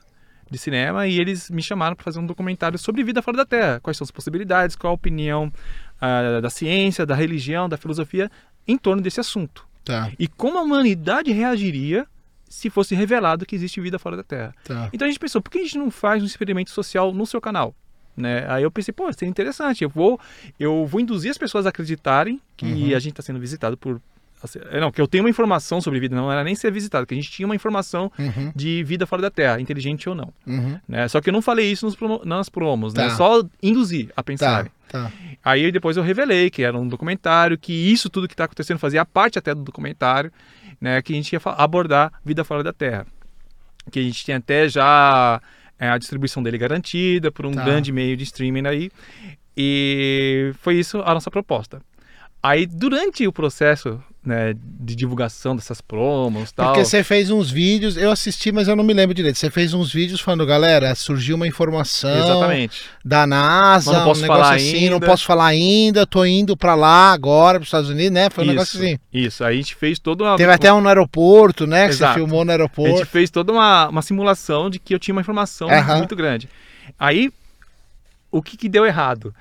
de 0.49 0.57
cinema 0.57 1.07
e 1.07 1.19
eles 1.19 1.49
me 1.49 1.61
chamaram 1.61 1.95
para 1.95 2.03
fazer 2.03 2.19
um 2.19 2.25
documentário 2.25 2.77
sobre 2.77 3.03
vida 3.03 3.21
fora 3.21 3.37
da 3.37 3.45
Terra. 3.45 3.79
Quais 3.81 3.97
são 3.97 4.05
as 4.05 4.11
possibilidades, 4.11 4.75
qual 4.75 4.91
a 4.91 4.93
opinião 4.93 5.51
ah, 5.99 6.39
da 6.41 6.49
ciência, 6.49 7.05
da 7.05 7.15
religião, 7.15 7.67
da 7.69 7.77
filosofia 7.77 8.29
em 8.67 8.77
torno 8.77 9.01
desse 9.01 9.19
assunto. 9.19 9.65
Tá, 9.85 10.11
E 10.17 10.27
como 10.27 10.57
a 10.57 10.61
humanidade 10.61 11.31
reagiria 11.31 12.07
se 12.53 12.69
fosse 12.69 12.93
revelado 12.95 13.45
que 13.45 13.55
existe 13.55 13.81
vida 13.81 13.97
fora 13.97 14.15
da 14.15 14.23
Terra. 14.23 14.53
tá. 14.63 14.89
Então 14.93 15.05
a 15.07 15.09
gente 15.09 15.19
pensou, 15.19 15.41
por 15.41 15.49
que 15.49 15.57
a 15.59 15.63
gente 15.63 15.77
não 15.77 15.89
faz 15.89 16.21
um 16.21 16.25
experimento 16.25 16.69
social 16.71 17.11
no 17.13 17.25
seu 17.25 17.41
canal? 17.41 17.75
Né? 18.15 18.45
Aí 18.47 18.61
eu 18.61 18.69
pensei, 18.69 18.93
pô, 18.93 19.11
seria 19.11 19.29
interessante. 19.29 19.83
Eu 19.83 19.89
vou, 19.89 20.19
eu 20.59 20.85
vou 20.85 21.01
induzir 21.01 21.31
as 21.31 21.37
pessoas 21.37 21.65
a 21.65 21.69
acreditarem 21.69 22.39
que 22.55 22.65
Uhum. 22.65 22.95
a 22.95 22.99
gente 22.99 23.13
está 23.13 23.23
sendo 23.23 23.39
visitado 23.39 23.75
por. 23.75 23.99
assim, 24.43 24.59
é, 24.69 24.79
Não, 24.79 24.91
que 24.91 25.01
eu 25.01 25.07
tenho 25.07 25.23
uma 25.23 25.29
informação 25.31 25.81
sobre 25.81 25.99
vida, 25.99 26.15
não 26.15 26.31
era 26.31 26.43
nem 26.43 26.53
ser 26.53 26.71
visitado, 26.71 27.07
que 27.07 27.13
a 27.15 27.17
gente 27.17 27.31
tinha 27.31 27.45
uma 27.47 27.55
informação 27.55 28.11
Uhum, 28.19 28.51
de 28.55 28.83
vida 28.83 29.07
fora 29.07 29.21
da 29.23 29.31
Terra, 29.31 29.59
inteligente 29.59 30.07
ou 30.07 30.13
não. 30.13 30.31
uhum. 30.45 30.79
Né? 30.87 31.07
Só 31.07 31.19
que 31.21 31.29
eu 31.29 31.33
não 31.33 31.41
falei 31.41 31.71
isso 31.71 31.85
nos 31.87 31.95
promo- 31.95 32.21
nas 32.23 32.49
promos, 32.49 32.93
né? 32.93 33.07
Tá. 33.09 33.15
Só 33.15 33.43
induzir 33.63 34.09
a 34.11 34.17
Tá, 34.17 34.23
pensarem. 34.23 34.71
tá. 34.89 35.11
Aí 35.43 35.71
depois 35.71 35.97
eu 35.97 36.03
revelei 36.03 36.51
que 36.51 36.61
era 36.61 36.77
um 36.77 36.87
documentário, 36.87 37.57
que 37.57 37.73
isso 37.73 38.09
tudo 38.11 38.27
que 38.27 38.35
está 38.35 38.43
acontecendo 38.43 38.77
fazia 38.77 39.03
parte 39.03 39.39
até 39.39 39.55
do 39.55 39.63
documentário, 39.63 40.31
né? 40.83 41.01
Que 41.01 41.13
a 41.13 41.15
gente 41.15 41.31
ia 41.31 41.39
abordar 41.45 42.11
vida 42.25 42.43
fora 42.43 42.61
da 42.61 42.73
Terra. 42.73 43.07
Que 43.89 43.99
a 43.99 44.03
gente 44.03 44.25
tinha 44.25 44.35
até 44.35 44.67
já 44.67 45.41
é, 45.79 45.87
a 45.87 45.97
distribuição 45.97 46.43
dele 46.43 46.57
garantida 46.57 47.31
por 47.31 47.45
um 47.45 47.53
Tá. 47.53 47.63
grande 47.63 47.89
meio 47.93 48.17
de 48.17 48.25
streaming 48.25 48.67
aí. 48.67 48.91
E 49.55 50.51
foi 50.59 50.75
isso 50.75 51.01
a 51.05 51.13
nossa 51.13 51.31
proposta. 51.31 51.81
Aí 52.43 52.65
durante 52.65 53.25
o 53.25 53.31
processo 53.31 54.03
né, 54.25 54.53
de 54.79 54.95
divulgação 54.95 55.55
dessas 55.55 55.81
promos 55.81 56.51
tal. 56.51 56.67
Porque 56.67 56.85
você 56.85 57.03
fez 57.03 57.29
uns 57.29 57.49
vídeos, 57.49 57.97
eu 57.97 58.11
assisti, 58.11 58.51
mas 58.51 58.67
eu 58.67 58.75
não 58.75 58.83
me 58.83 58.93
lembro 58.93 59.13
direito. 59.13 59.37
Você 59.37 59.49
fez 59.49 59.73
uns 59.73 59.91
vídeos 59.91 60.21
falando, 60.21 60.45
galera, 60.45 60.93
surgiu 60.95 61.35
uma 61.35 61.47
informação 61.47 62.09
Exatamente. 62.17 62.83
da 63.03 63.25
NASA, 63.27 63.91
Mas 63.91 63.99
não 63.99 64.05
posso 64.07 64.19
um 64.19 64.21
negócio 64.23 64.43
falar 64.43 64.55
assim, 64.55 64.85
não 64.87 64.93
ainda. 64.95 65.05
posso 65.05 65.25
falar 65.25 65.45
ainda, 65.47 66.05
tô 66.05 66.25
indo 66.25 66.55
pra 66.55 66.75
lá 66.75 67.11
agora, 67.11 67.59
pros 67.59 67.67
Estados 67.67 67.89
Unidos, 67.89 68.11
né? 68.11 68.29
Foi 68.29 68.43
um 68.43 68.47
negócio 68.47 68.75
Isso, 68.77 68.83
assim. 68.85 68.99
Isso, 69.13 69.43
aí 69.43 69.53
a 69.55 69.57
gente 69.57 69.75
fez 69.75 69.99
toda 69.99 70.23
uma. 70.23 70.37
Teve 70.37 70.51
até 70.51 70.71
um 70.71 70.81
no 70.81 70.87
aeroporto, 70.87 71.65
né? 71.67 71.85
Que 71.85 71.91
Exato. 71.93 72.13
você 72.13 72.19
filmou 72.19 72.45
no 72.45 72.51
A 72.51 72.55
gente 72.55 72.61
aeroporto. 72.61 73.05
fez 73.05 73.29
toda 73.29 73.51
uma, 73.51 73.87
uma 73.89 74.01
simulação 74.01 74.69
de 74.69 74.79
que 74.79 74.93
eu 74.93 74.99
tinha 74.99 75.13
uma 75.13 75.21
informação 75.21 75.69
Aham. 75.69 75.97
muito 75.97 76.15
grande. 76.15 76.47
Aí, 76.97 77.31
o 78.31 78.41
que, 78.41 78.55
que 78.57 78.67
deu 78.69 78.85
errado? 78.85 79.33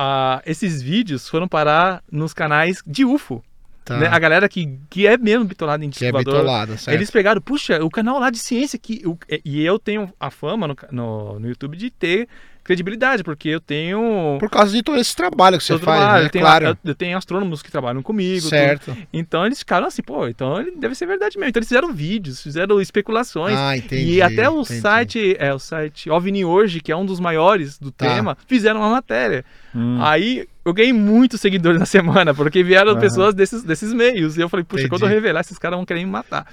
Ah, 0.00 0.40
esses 0.46 0.80
vídeos 0.80 1.28
foram 1.28 1.48
parar 1.48 2.04
nos 2.10 2.32
canais 2.32 2.80
de 2.86 3.04
UFO. 3.04 3.42
Tá. 3.84 3.96
né? 3.96 4.06
A 4.06 4.18
galera 4.18 4.48
que, 4.48 4.78
que 4.88 5.06
é 5.06 5.16
mesmo 5.16 5.44
bitolada 5.44 5.84
em 5.84 5.88
é 5.88 5.90
disco 5.90 6.12
voador, 6.12 6.34
bitolada, 6.34 6.76
certo? 6.76 6.94
Eles 6.94 7.10
pegaram, 7.10 7.40
puxa, 7.40 7.82
o 7.82 7.90
canal 7.90 8.20
lá 8.20 8.30
de 8.30 8.38
ciência 8.38 8.78
que. 8.78 9.02
e 9.44 9.64
eu 9.64 9.76
tenho 9.76 10.12
a 10.20 10.30
fama 10.30 10.68
no, 10.68 10.76
no, 10.92 11.40
no 11.40 11.48
YouTube 11.48 11.76
de 11.76 11.90
ter 11.90 12.28
credibilidade, 12.68 13.24
porque 13.24 13.48
eu 13.48 13.60
tenho. 13.60 14.36
Por 14.38 14.50
causa 14.50 14.70
de 14.72 14.82
todo 14.82 15.00
esse 15.00 15.16
trabalho 15.16 15.56
que 15.56 15.64
você 15.64 15.78
faz, 15.78 15.98
trabalho, 15.98 16.20
né? 16.20 16.26
eu, 16.26 16.30
tenho, 16.30 16.44
claro. 16.44 16.64
eu, 16.66 16.76
eu 16.84 16.94
tenho 16.94 17.16
astrônomos 17.16 17.62
que 17.62 17.70
trabalham 17.70 18.02
comigo. 18.02 18.40
tudo. 18.42 18.50
certo. 18.50 18.96
Então 19.12 19.46
eles 19.46 19.58
ficaram 19.60 19.86
assim, 19.86 20.02
pô, 20.02 20.28
então 20.28 20.60
ele 20.60 20.72
deve 20.72 20.94
ser 20.94 21.06
verdade 21.06 21.38
mesmo. 21.38 21.48
Então 21.48 21.60
eles 21.60 21.68
fizeram 21.68 21.92
vídeos, 21.92 22.42
fizeram 22.42 22.80
especulações. 22.80 23.56
Ah, 23.56 23.76
entendi. 23.76 24.12
e 24.12 24.22
até 24.22 24.48
o 24.50 24.60
entendi. 24.60 24.80
site, 24.80 25.36
é 25.38 25.52
o 25.54 25.58
site 25.58 26.10
OVNI 26.10 26.44
hoje, 26.44 26.80
que 26.80 26.92
é 26.92 26.96
um 26.96 27.06
dos 27.06 27.18
maiores 27.18 27.78
do 27.78 27.90
Tá. 27.90 28.06
tema, 28.06 28.36
fizeram 28.46 28.80
uma 28.80 28.90
matéria. 28.90 29.44
Hum. 29.74 29.98
Aí 30.02 30.46
eu 30.64 30.72
ganhei 30.74 30.92
muitos 30.92 31.40
seguidores 31.40 31.80
na 31.80 31.86
semana, 31.86 32.34
porque 32.34 32.62
vieram 32.62 32.92
Aham. 32.92 33.00
pessoas 33.00 33.34
desses, 33.34 33.62
desses 33.62 33.92
meios. 33.94 34.36
E 34.36 34.40
eu 34.42 34.48
falei, 34.48 34.62
puxa, 34.64 34.82
Entendi. 34.82 34.90
quando 34.90 35.02
eu 35.02 35.14
revelar, 35.14 35.40
esses 35.40 35.58
caras 35.58 35.78
vão 35.78 35.86
querer 35.86 36.00
me 36.00 36.10
matar. 36.10 36.46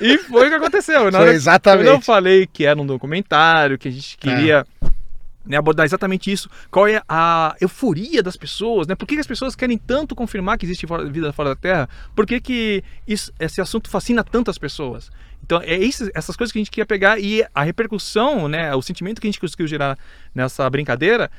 e 0.00 0.16
foi 0.18 0.46
o 0.46 0.50
que 0.50 0.56
aconteceu. 0.56 1.04
Na 1.10 1.18
Foi 1.18 1.20
hora- 1.28 1.32
exatamente. 1.34 1.86
Eu 1.86 1.92
não 1.92 2.00
falei 2.00 2.46
que 2.50 2.64
era 2.64 2.80
um 2.80 2.86
documentário, 2.86 3.76
que 3.78 3.88
a 3.88 3.90
gente 3.90 4.16
queria 4.16 4.66
né, 5.44 5.56
abordar 5.56 5.84
exatamente 5.86 6.30
isso. 6.30 6.48
Qual 6.70 6.86
é 6.86 7.02
a 7.08 7.54
euforia 7.60 8.22
das 8.22 8.36
pessoas, 8.36 8.86
né? 8.86 8.94
Por 8.94 9.06
que 9.06 9.14
que 9.14 9.20
as 9.20 9.26
pessoas 9.26 9.56
querem 9.56 9.78
tanto 9.78 10.14
confirmar 10.14 10.58
que 10.58 10.66
existe 10.66 10.86
vida 11.10 11.32
fora 11.32 11.50
da 11.50 11.56
Terra? 11.56 11.88
Por 12.14 12.26
que, 12.26 12.40
que 12.40 12.84
isso- 13.06 13.32
esse 13.40 13.60
assunto 13.60 13.88
fascina 13.88 14.22
tantas 14.22 14.58
pessoas? 14.58 15.10
Então, 15.42 15.60
é 15.62 15.76
isso, 15.76 16.08
essas 16.14 16.36
coisas 16.36 16.52
que 16.52 16.58
a 16.58 16.60
gente 16.60 16.70
queria 16.70 16.86
pegar 16.86 17.18
e 17.18 17.44
a 17.54 17.62
repercussão, 17.62 18.46
né, 18.46 18.74
o 18.74 18.82
sentimento 18.82 19.20
que 19.20 19.26
a 19.26 19.30
gente 19.30 19.40
conseguiu 19.40 19.66
gerar 19.66 19.98
nessa 20.34 20.68
brincadeira 20.68 21.30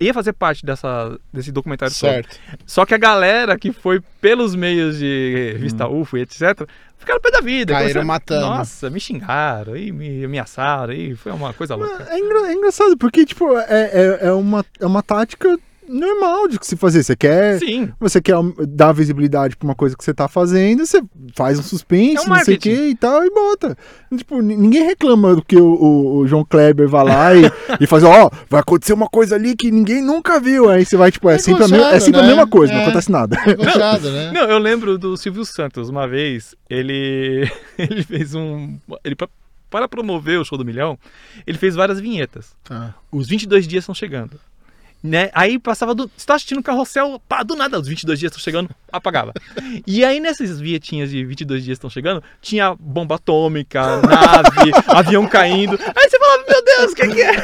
ia 0.00 0.14
fazer 0.14 0.32
parte 0.32 0.64
dessa, 0.64 1.18
desse 1.30 1.52
documentário 1.52 1.94
todo. 1.94 2.10
Certo. 2.10 2.38
Só 2.64 2.86
que 2.86 2.94
a 2.94 2.98
galera 2.98 3.58
que 3.58 3.70
foi 3.70 4.00
pelos 4.18 4.54
meios 4.54 4.98
de 4.98 5.50
revista 5.52 5.86
UFO 5.86 6.16
e 6.16 6.22
etc., 6.22 6.66
ficaram 7.04 7.20
pé 7.20 7.30
da 7.30 7.40
vida. 7.40 7.72
Caíram 7.72 8.00
Começaram- 8.02 8.06
matando. 8.06 8.46
Nossa, 8.58 8.90
me 8.90 8.98
xingaram, 9.00 9.76
e 9.76 9.92
me 9.92 10.24
ameaçaram, 10.24 10.92
e 10.92 11.14
foi 11.14 11.32
uma 11.32 11.52
coisa 11.52 11.74
louca. 11.74 12.06
É, 12.10 12.18
engra- 12.18 12.48
é 12.48 12.52
engraçado, 12.54 12.96
porque, 12.96 13.24
tipo, 13.24 13.56
é, 13.58 13.64
é, 13.70 14.18
é, 14.28 14.32
uma, 14.32 14.64
é 14.80 14.86
uma 14.86 15.02
tática 15.02 15.58
normal 15.88 16.48
de 16.48 16.58
se 16.62 16.76
fazer. 16.76 17.02
Você 17.02 17.14
quer. 17.16 17.58
Sim, 17.58 17.92
Você 18.00 18.20
quer 18.20 18.36
dar 18.68 18.92
visibilidade 18.92 19.56
pra 19.56 19.66
uma 19.66 19.74
coisa 19.74 19.96
que 19.96 20.04
você 20.04 20.12
tá 20.14 20.28
fazendo, 20.28 20.84
você 20.86 21.02
faz 21.34 21.58
um 21.58 21.62
suspense, 21.62 22.24
É 22.24 22.26
um 22.26 22.34
não 22.34 22.44
sei 22.44 22.56
o 22.56 22.58
que 22.58 22.70
e 22.88 22.94
tal, 22.94 23.24
e 23.24 23.30
bota. 23.30 23.76
Tipo, 24.16 24.40
ninguém 24.40 24.84
reclama 24.84 25.34
do 25.36 25.42
que 25.44 25.56
o, 25.56 25.64
o- 25.66 26.16
o 26.18 26.26
João 26.26 26.44
Kleber 26.44 26.88
vai 26.88 27.04
lá 27.04 27.34
e, 27.34 27.42
e 27.80 27.86
faz, 27.86 28.02
ó, 28.04 28.30
vai 28.48 28.60
acontecer 28.60 28.92
uma 28.92 29.08
coisa 29.08 29.34
ali 29.34 29.54
que 29.56 29.70
ninguém 29.70 30.02
nunca 30.02 30.38
viu. 30.40 30.68
Aí 30.70 30.84
você 30.84 30.96
vai, 30.96 31.10
tipo, 31.10 31.28
é, 31.28 31.34
É 31.34 31.38
sempre, 31.38 31.64
a, 31.64 31.68
me- 31.68 31.78
é 31.78 32.00
sempre 32.00 32.20
a 32.20 32.22
né? 32.22 32.28
mesma 32.28 32.46
coisa, 32.46 32.72
não 32.72 32.80
É. 32.80 32.82
acontece 32.84 33.10
nada. 33.10 33.36
Gostado, 33.56 34.10
né? 34.10 34.30
Não, 34.32 34.42
eu 34.48 34.58
lembro 34.58 34.96
do 34.98 35.16
Silvio 35.16 35.44
Santos, 35.44 35.88
uma 35.88 36.06
vez, 36.08 36.54
ele, 36.70 37.50
ele 37.78 38.02
fez 38.02 38.34
um. 38.34 38.78
Ele, 39.04 39.16
para 39.70 39.88
promover 39.88 40.38
o 40.38 40.44
show 40.44 40.56
do 40.56 40.64
milhão, 40.64 40.96
ele 41.46 41.58
fez 41.58 41.74
várias 41.74 41.98
vinhetas. 41.98 42.52
Tá. 42.62 42.94
Os 43.10 43.26
22 43.28 43.66
dias 43.66 43.82
estão 43.82 43.94
chegando. 43.94 44.38
Né? 45.04 45.28
Aí 45.34 45.58
passava 45.58 45.94
do. 45.94 46.10
Você 46.16 46.26
tá 46.26 46.34
assistindo 46.34 46.60
o 46.60 46.62
carrossel, 46.62 47.20
pá, 47.28 47.42
do 47.42 47.54
nada, 47.54 47.78
os 47.78 47.86
22 47.86 48.18
dias 48.18 48.32
estão 48.32 48.42
chegando, 48.42 48.70
apagava. 48.90 49.34
E 49.86 50.02
aí 50.04 50.18
nessas 50.18 50.60
vietinhas 50.60 51.10
de 51.10 51.24
22 51.24 51.62
dias 51.62 51.76
estão 51.76 51.90
chegando, 51.90 52.22
tinha 52.40 52.74
bomba 52.74 53.16
atômica, 53.16 54.00
nave, 54.00 54.72
avião 54.88 55.26
caindo. 55.26 55.78
Aí 55.94 56.08
você 56.08 56.18
falava, 56.34 56.44
meu 56.48 56.64
Deus, 56.64 56.92
o 56.92 56.94
que, 56.94 57.08
que 57.08 57.22
é? 57.22 57.34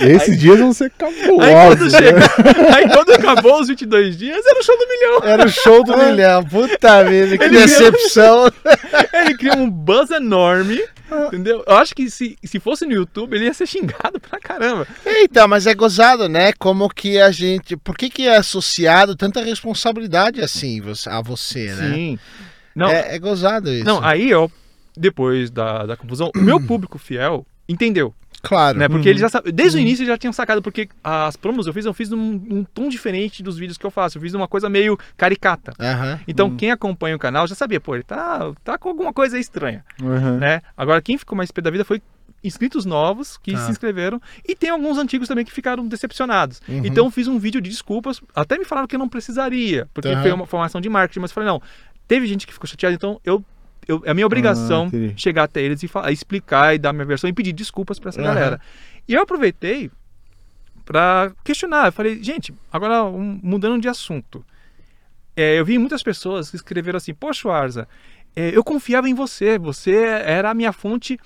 Esses 0.14 0.38
dias 0.38 0.58
vão 0.58 0.72
ser 0.72 0.84
Aí 0.84 0.90
cabulosos. 0.90 1.78
quando, 1.78 1.90
chega, 1.90 2.18
aí 2.74 2.88
quando 2.88 3.12
acabou 3.12 3.60
os 3.60 3.68
22 3.68 4.16
dias, 4.16 4.44
era 4.44 4.58
o 4.58 4.62
show 4.62 4.76
do 4.78 4.88
milhão. 4.88 5.20
Era 5.22 5.44
o 5.44 5.48
show 5.48 5.84
do 5.84 5.96
milhão. 5.98 6.44
Puta 6.44 7.04
vida, 7.04 7.36
que 7.38 7.44
Ele 7.44 7.58
decepção. 7.58 8.50
Ele 9.12 9.36
cria 9.36 9.54
um 9.54 9.70
buzz 9.70 10.10
enorme, 10.10 10.82
entendeu? 11.26 11.62
Eu 11.66 11.76
acho 11.76 11.94
que 11.94 12.10
se, 12.10 12.38
se 12.42 12.58
fosse 12.58 12.86
no 12.86 12.92
YouTube, 12.92 13.34
ele 13.34 13.44
ia 13.44 13.54
ser 13.54 13.66
xingado 13.66 14.18
pra 14.18 14.40
caramba. 14.40 14.86
Eita, 15.04 15.46
mas 15.46 15.66
é 15.66 15.74
gozado, 15.74 16.28
né? 16.28 16.52
Como 16.58 16.88
que 16.88 17.20
a 17.20 17.30
gente. 17.30 17.76
Por 17.76 17.96
que, 17.96 18.08
que 18.08 18.26
é 18.26 18.36
associado 18.36 19.14
tanta 19.14 19.42
responsabilidade 19.42 20.40
assim 20.40 20.82
a 21.06 21.20
você, 21.20 21.72
né? 21.74 21.94
Sim. 21.94 22.18
Não, 22.74 22.88
É, 22.88 23.14
é 23.14 23.18
gozado 23.18 23.72
isso. 23.72 23.84
não 23.84 24.04
aí, 24.04 24.34
ó, 24.34 24.48
depois 24.96 25.50
da, 25.50 25.86
da 25.86 25.96
confusão, 25.96 26.30
o 26.34 26.40
meu 26.40 26.60
público 26.66 26.98
fiel 26.98 27.46
entendeu, 27.68 28.14
claro. 28.42 28.78
né? 28.78 28.88
Porque 28.88 29.08
eles 29.08 29.20
já 29.20 29.28
sabiam, 29.28 29.52
desde 29.54 29.78
o 29.78 29.80
início 29.80 30.02
eles 30.02 30.08
já 30.08 30.18
tinham 30.18 30.32
sacado, 30.32 30.62
porque 30.62 30.88
as 31.02 31.36
promos 31.36 31.66
eu 31.66 31.72
fiz, 31.72 31.84
eu 31.84 31.94
fiz 31.94 32.10
num, 32.10 32.40
num 32.44 32.64
tom 32.64 32.88
diferente 32.88 33.42
dos 33.42 33.56
vídeos 33.58 33.76
que 33.78 33.84
eu 33.84 33.90
faço. 33.90 34.18
Eu 34.18 34.22
fiz 34.22 34.34
uma 34.34 34.46
coisa 34.48 34.68
meio 34.68 34.98
caricata. 35.16 35.72
Aham. 35.80 36.20
Então, 36.28 36.54
quem 36.56 36.70
acompanha 36.70 37.16
o 37.16 37.18
canal 37.18 37.46
já 37.46 37.54
sabia, 37.54 37.80
pô, 37.80 37.94
ele 37.94 38.04
tá, 38.04 38.52
tá 38.62 38.78
com 38.78 38.88
alguma 38.88 39.12
coisa 39.12 39.38
estranha. 39.38 39.84
Uhum. 40.02 40.38
né? 40.38 40.62
Agora, 40.76 41.00
quem 41.02 41.18
ficou 41.18 41.36
mais 41.36 41.50
pé 41.50 41.60
da 41.60 41.70
vida 41.70 41.84
foi 41.84 42.00
inscritos 42.44 42.84
novos 42.84 43.38
que 43.38 43.52
Tá. 43.52 43.58
se 43.58 43.70
inscreveram 43.72 44.20
e 44.46 44.54
tem 44.54 44.70
alguns 44.70 44.98
antigos 44.98 45.26
também 45.26 45.44
que 45.44 45.50
ficaram 45.50 45.84
decepcionados. 45.88 46.60
Uhum. 46.68 46.82
Então, 46.84 47.10
fiz 47.10 47.26
um 47.26 47.38
vídeo 47.38 47.60
de 47.60 47.68
desculpas. 47.70 48.20
Até 48.34 48.56
me 48.56 48.64
falaram 48.64 48.86
que 48.86 48.94
eu 48.94 49.00
não 49.00 49.08
precisaria, 49.08 49.88
porque 49.92 50.08
Aham. 50.08 50.22
foi 50.22 50.32
uma 50.32 50.46
formação 50.46 50.80
de 50.80 50.88
marketing, 50.88 51.20
mas 51.20 51.30
eu 51.30 51.34
falei, 51.34 51.48
não, 51.48 51.60
teve 52.06 52.26
gente 52.26 52.46
que 52.46 52.52
ficou 52.52 52.68
chateada, 52.68 52.94
então 52.94 53.20
eu. 53.24 53.44
Eu 53.86 54.02
é 54.04 54.12
minha 54.14 54.26
obrigação 54.26 54.90
Ah, 54.92 55.12
chegar 55.16 55.44
até 55.44 55.60
eles 55.62 55.82
e 55.82 55.88
falar, 55.88 56.12
explicar 56.12 56.74
e 56.74 56.78
dar 56.78 56.92
minha 56.92 57.04
versão 57.04 57.28
e 57.28 57.32
pedir 57.32 57.52
desculpas 57.52 57.98
para 57.98 58.08
essa 58.10 58.20
Aham. 58.20 58.34
galera. 58.34 58.60
E 59.08 59.14
eu 59.14 59.22
aproveitei 59.22 59.90
para 60.84 61.32
questionar. 61.44 61.86
Eu 61.86 61.92
falei, 61.92 62.22
gente, 62.22 62.52
agora 62.72 63.04
um- 63.04 63.40
mudando 63.42 63.80
de 63.80 63.88
assunto. 63.88 64.44
É, 65.36 65.58
eu 65.58 65.64
vi 65.64 65.78
muitas 65.78 66.02
pessoas 66.02 66.50
que 66.50 66.56
escreveram 66.56 66.96
assim: 66.96 67.14
Poxa, 67.14 67.50
Arza, 67.50 67.88
é, 68.34 68.56
eu 68.56 68.64
confiava 68.64 69.08
em 69.08 69.14
você, 69.14 69.58
você 69.58 69.96
era 70.24 70.50
a 70.50 70.54
minha 70.54 70.72
fonte 70.72 71.18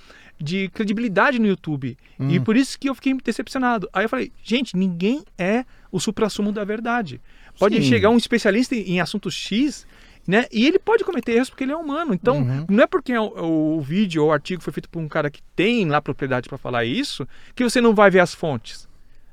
de 0.42 0.68
credibilidade 0.70 1.38
no 1.38 1.46
YouTube. 1.46 1.96
E 2.18 2.38
Hum. 2.38 2.42
por 2.44 2.56
isso 2.56 2.78
que 2.78 2.88
eu 2.88 2.94
fiquei 2.94 3.14
decepcionado. 3.14 3.88
Aí 3.92 4.04
eu 4.04 4.08
falei: 4.08 4.32
gente, 4.42 4.76
ninguém 4.76 5.22
é 5.38 5.64
o 5.92 6.00
suprassumo 6.00 6.50
da 6.52 6.64
verdade. 6.64 7.20
Pode 7.58 7.76
Sim. 7.76 7.82
chegar 7.82 8.10
um 8.10 8.16
especialista 8.16 8.74
em, 8.74 8.92
em 8.92 9.00
assunto 9.00 9.30
X. 9.30 9.86
Né? 10.30 10.46
E 10.52 10.64
ele 10.64 10.78
pode 10.78 11.02
cometer 11.02 11.32
erros 11.32 11.50
porque 11.50 11.64
ele 11.64 11.72
é 11.72 11.76
humano. 11.76 12.14
Então, 12.14 12.38
Uhum. 12.38 12.64
não 12.70 12.84
é 12.84 12.86
porque 12.86 13.16
o, 13.18 13.76
o 13.78 13.80
vídeo 13.80 14.22
ou 14.22 14.28
o 14.28 14.32
artigo 14.32 14.62
foi 14.62 14.72
feito 14.72 14.88
por 14.88 15.00
um 15.00 15.08
cara 15.08 15.28
que 15.28 15.42
tem 15.56 15.86
lá 15.88 16.00
propriedade 16.00 16.48
para 16.48 16.56
falar 16.56 16.84
isso 16.84 17.26
que 17.52 17.64
você 17.64 17.80
não 17.80 17.94
vai 17.96 18.10
ver 18.12 18.20
as 18.20 18.32
fontes. 18.32 18.88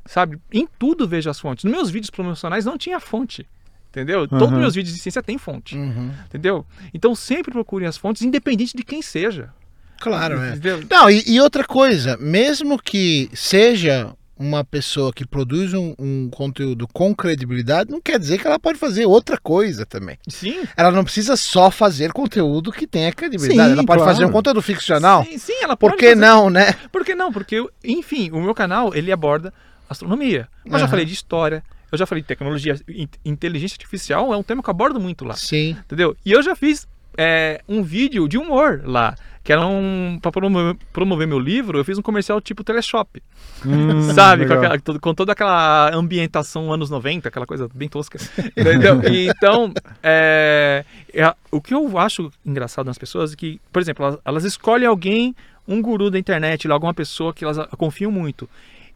Sabe? 0.08 0.40
Em 0.52 0.68
tudo 0.80 1.08
vejo 1.08 1.30
as 1.30 1.40
fontes. 1.40 1.64
Nos 1.66 1.72
meus 1.74 1.90
vídeos 1.92 2.10
promocionais 2.10 2.66
não 2.66 2.80
tinha 2.80 3.00
fonte. 3.00 3.46
Entendeu? 3.92 4.28
Todos 4.28 4.48
os 4.48 4.54
Uhum. 4.54 4.60
meus 4.60 4.74
vídeos 4.74 4.96
de 4.96 5.00
ciência 5.02 5.22
têm 5.22 5.38
fonte. 5.38 5.78
Uhum. 5.78 6.12
Entendeu? 6.26 6.66
Então 6.92 7.14
sempre 7.14 7.52
procurem 7.52 7.88
as 7.88 7.96
fontes, 7.98 8.24
independente 8.24 8.76
de 8.76 8.84
quem 8.84 9.02
seja. 9.04 9.54
Claro, 10.00 10.40
é. 10.42 10.50
Entendeu? 10.50 10.84
Não, 10.90 11.10
e, 11.12 11.24
e 11.28 11.40
outra 11.40 11.64
coisa, 11.64 12.18
mesmo 12.18 12.82
que 12.82 13.30
seja 13.34 14.16
uma 14.40 14.64
pessoa 14.64 15.12
que 15.12 15.26
produz 15.26 15.74
um, 15.74 15.94
um 15.98 16.30
conteúdo 16.30 16.88
com 16.94 17.16
credibilidade, 17.16 17.90
não 17.92 18.00
quer 18.02 18.20
dizer 18.20 18.38
que 18.40 18.46
ela 18.48 18.60
pode 18.60 18.78
fazer 18.78 19.06
outra 19.06 19.38
coisa 19.38 19.86
também. 19.86 20.18
Sim. 20.28 20.64
Ela 20.76 20.92
não 20.92 21.04
precisa 21.04 21.36
só 21.36 21.72
fazer 21.72 22.12
conteúdo 22.14 22.72
que 22.72 22.86
tenha 22.88 23.12
credibilidade. 23.12 23.70
Sim, 23.70 23.74
ela 23.74 23.86
pode 23.86 24.00
claro. 24.02 24.14
fazer 24.14 24.26
um 24.26 24.32
conteúdo 24.32 24.62
ficcional. 24.62 25.24
Sim, 25.24 25.38
sim, 25.38 25.64
ela 25.64 25.76
Por 25.76 25.92
pode 25.92 26.00
que 26.00 26.10
fazer- 26.10 26.20
não, 26.22 26.50
né? 26.50 26.74
Por 26.92 27.04
que 27.04 27.16
não? 27.16 27.32
Porque, 27.32 27.66
enfim, 27.84 28.30
o 28.32 28.42
meu 28.42 28.54
canal, 28.54 28.94
ele 28.94 29.12
aborda 29.12 29.54
astronomia. 29.90 30.48
Eu 30.66 30.72
já 30.74 30.80
Aham. 30.80 30.88
falei 30.90 31.06
de 31.06 31.14
história, 31.14 31.64
eu 31.92 31.98
já 31.98 32.06
falei 32.06 32.22
de 32.22 32.28
tecnologia, 32.28 32.76
in- 32.90 33.08
inteligência 33.26 33.76
artificial 33.76 34.34
é 34.34 34.38
um 34.38 34.44
tema 34.44 34.62
que 34.62 34.70
eu 34.70 34.72
abordo 34.72 35.00
muito 35.00 35.24
lá. 35.26 35.36
Sim. 35.36 35.72
Entendeu? 35.86 36.16
E 36.26 36.32
eu 36.32 36.42
já 36.44 36.56
fiz 36.56 36.88
é, 37.18 37.62
um 37.68 37.82
vídeo 37.82 38.28
de 38.28 38.38
humor 38.38 38.82
lá. 38.86 39.16
Que 39.48 39.54
era 39.54 39.66
um. 39.66 40.20
Pra 40.22 40.30
promover, 40.30 40.76
promover 40.92 41.26
meu 41.26 41.40
livro, 41.40 41.78
eu 41.78 41.86
fiz 41.86 41.98
um 41.98 42.02
comercial 42.02 42.42
tipo 42.42 42.66
Teleshop. 42.66 43.24
Hum, 43.66 44.02
sabe? 44.14 44.46
Com, 44.46 44.54
aquela- 44.54 45.00
com 45.00 45.14
toda 45.14 45.32
aquela 45.32 45.90
ambientação 45.96 46.74
anos 46.74 46.90
90, 46.90 47.30
aquela 47.30 47.46
coisa 47.46 47.70
bem 47.74 47.88
tosca. 47.88 48.20
Entendeu? 48.58 49.02
E 49.10 49.30
então, 49.30 49.72
é, 50.04 50.84
é, 51.14 51.34
o 51.50 51.62
que 51.62 51.74
eu 51.74 51.98
acho 51.98 52.30
engraçado 52.46 52.88
nas 52.88 52.98
pessoas 52.98 53.32
é 53.32 53.36
que, 53.38 53.62
por 53.72 53.82
exemplo, 53.82 54.06
elas, 54.06 54.20
elas 54.26 54.44
escolhem 54.44 54.86
alguém, 54.86 55.34
um 55.66 55.82
guru 55.82 56.12
da 56.12 56.20
internet, 56.20 56.70
alguma 56.70 56.94
pessoa 56.94 57.34
que 57.34 57.46
elas 57.46 57.58
confiam 57.78 58.12
muito. 58.12 58.50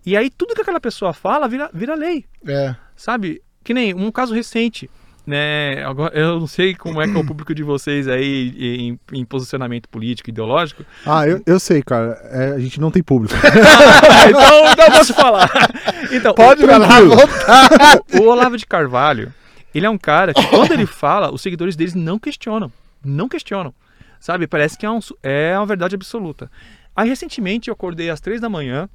E 0.05 0.17
aí 0.17 0.29
tudo 0.29 0.53
que 0.53 0.61
aquela 0.61 0.81
pessoa 0.81 1.13
fala 1.13 1.47
vira, 1.47 1.69
vira 1.73 1.95
lei 1.95 2.25
É. 2.45 2.75
sabe? 2.93 3.41
Que 3.63 3.73
nem 3.73 3.93
um 3.93 4.11
caso 4.11 4.33
recente, 4.33 4.89
né? 5.25 5.83
Agora, 5.83 6.17
eu 6.17 6.39
não 6.39 6.47
sei 6.47 6.73
como 6.73 7.01
é 7.01 7.07
que 7.07 7.15
é 7.15 7.19
o 7.19 7.25
público 7.25 7.53
de 7.53 7.63
vocês 7.63 8.07
aí 8.07 8.53
em, 8.57 8.99
em 9.13 9.25
posicionamento 9.25 9.87
político, 9.87 10.29
ideológico. 10.29 10.83
Ah, 11.05 11.27
eu, 11.27 11.41
eu 11.45 11.59
sei, 11.59 11.81
cara. 11.81 12.19
É, 12.31 12.51
a 12.53 12.59
gente 12.59 12.79
não 12.79 12.91
tem 12.91 13.03
público. 13.03 13.33
então, 14.29 14.71
então 14.71 14.85
eu 14.85 14.91
posso 14.91 15.13
falar. 15.13 15.49
Então, 16.11 16.33
Pode 16.33 16.63
o, 16.63 16.67
falar, 16.67 17.01
o 18.19 18.23
Olavo 18.23 18.57
de 18.57 18.65
Carvalho, 18.65 19.33
ele 19.73 19.85
é 19.85 19.89
um 19.89 19.97
cara 19.97 20.33
que 20.33 20.45
quando 20.47 20.71
ele 20.71 20.85
fala, 20.85 21.31
os 21.31 21.41
seguidores 21.41 21.75
deles 21.75 21.93
não 21.93 22.17
questionam. 22.17 22.71
Não 23.03 23.29
questionam. 23.29 23.73
Sabe? 24.19 24.47
Parece 24.47 24.77
que 24.77 24.85
é, 24.85 24.91
um, 24.91 24.99
é 25.23 25.57
uma 25.57 25.65
verdade 25.65 25.95
absoluta. 25.95 26.49
Aí, 26.95 27.07
recentemente, 27.07 27.69
eu 27.69 27.73
acordei 27.73 28.09
às 28.09 28.19
três 28.19 28.41
da 28.41 28.49
manhã 28.49 28.89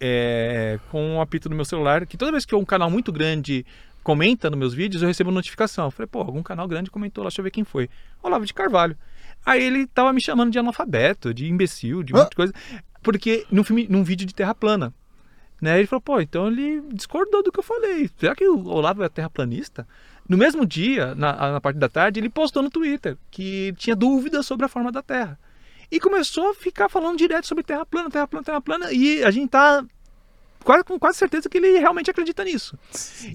é, 0.00 0.78
com 0.90 1.02
um 1.14 1.20
apito 1.20 1.48
no 1.48 1.56
meu 1.56 1.64
celular, 1.64 2.06
que 2.06 2.16
toda 2.16 2.30
vez 2.32 2.44
que 2.44 2.54
um 2.54 2.64
canal 2.64 2.90
muito 2.90 3.12
grande 3.12 3.64
comenta 4.06 4.48
nos 4.48 4.56
meus 4.56 4.72
vídeos, 4.72 5.02
eu 5.02 5.08
recebo 5.08 5.32
notificação. 5.32 5.86
Eu 5.86 5.90
falei, 5.90 6.06
pô, 6.06 6.20
algum 6.20 6.40
canal 6.40 6.68
grande 6.68 6.92
comentou 6.92 7.24
lá, 7.24 7.28
deixa 7.28 7.40
eu 7.40 7.42
ver 7.42 7.50
quem 7.50 7.64
foi. 7.64 7.90
Olavo 8.22 8.46
de 8.46 8.54
Carvalho. 8.54 8.96
Aí 9.44 9.60
ele 9.60 9.84
tava 9.84 10.12
me 10.12 10.20
chamando 10.20 10.52
de 10.52 10.58
analfabeto, 10.60 11.34
de 11.34 11.48
imbecil, 11.48 12.04
de 12.04 12.14
um 12.14 12.18
Ah. 12.18 12.30
coisa, 12.32 12.52
porque 13.02 13.44
num, 13.50 13.64
filme, 13.64 13.88
num 13.90 14.04
vídeo 14.04 14.24
de 14.24 14.32
terra 14.32 14.54
plana. 14.54 14.94
Né? 15.60 15.78
Ele 15.78 15.88
falou, 15.88 16.00
pô, 16.00 16.20
então 16.20 16.46
ele 16.46 16.82
discordou 16.92 17.42
do 17.42 17.50
que 17.50 17.58
eu 17.58 17.64
falei. 17.64 18.08
Será 18.16 18.36
que 18.36 18.46
o 18.46 18.68
Olavo 18.68 19.02
é 19.02 19.08
terraplanista? 19.08 19.84
No 20.28 20.36
mesmo 20.36 20.64
dia, 20.64 21.12
na, 21.16 21.54
na 21.54 21.60
parte 21.60 21.78
da 21.78 21.88
tarde, 21.88 22.20
ele 22.20 22.28
postou 22.28 22.62
no 22.62 22.70
Twitter 22.70 23.18
que 23.28 23.74
tinha 23.76 23.96
dúvidas 23.96 24.46
sobre 24.46 24.66
a 24.66 24.68
forma 24.68 24.92
da 24.92 25.02
Terra. 25.02 25.36
E 25.90 25.98
começou 25.98 26.50
a 26.50 26.54
ficar 26.54 26.88
falando 26.88 27.18
direto 27.18 27.48
sobre 27.48 27.64
terra 27.64 27.84
plana, 27.84 28.08
terra 28.08 28.28
plana, 28.28 28.44
terra 28.44 28.60
plana. 28.60 28.92
E 28.92 29.24
a 29.24 29.32
gente 29.32 29.50
tá 29.50 29.84
quase, 30.66 30.84
com 30.84 30.98
quase 30.98 31.16
certeza 31.16 31.48
que 31.48 31.56
ele 31.56 31.78
realmente 31.78 32.10
acredita 32.10 32.44
nisso. 32.44 32.76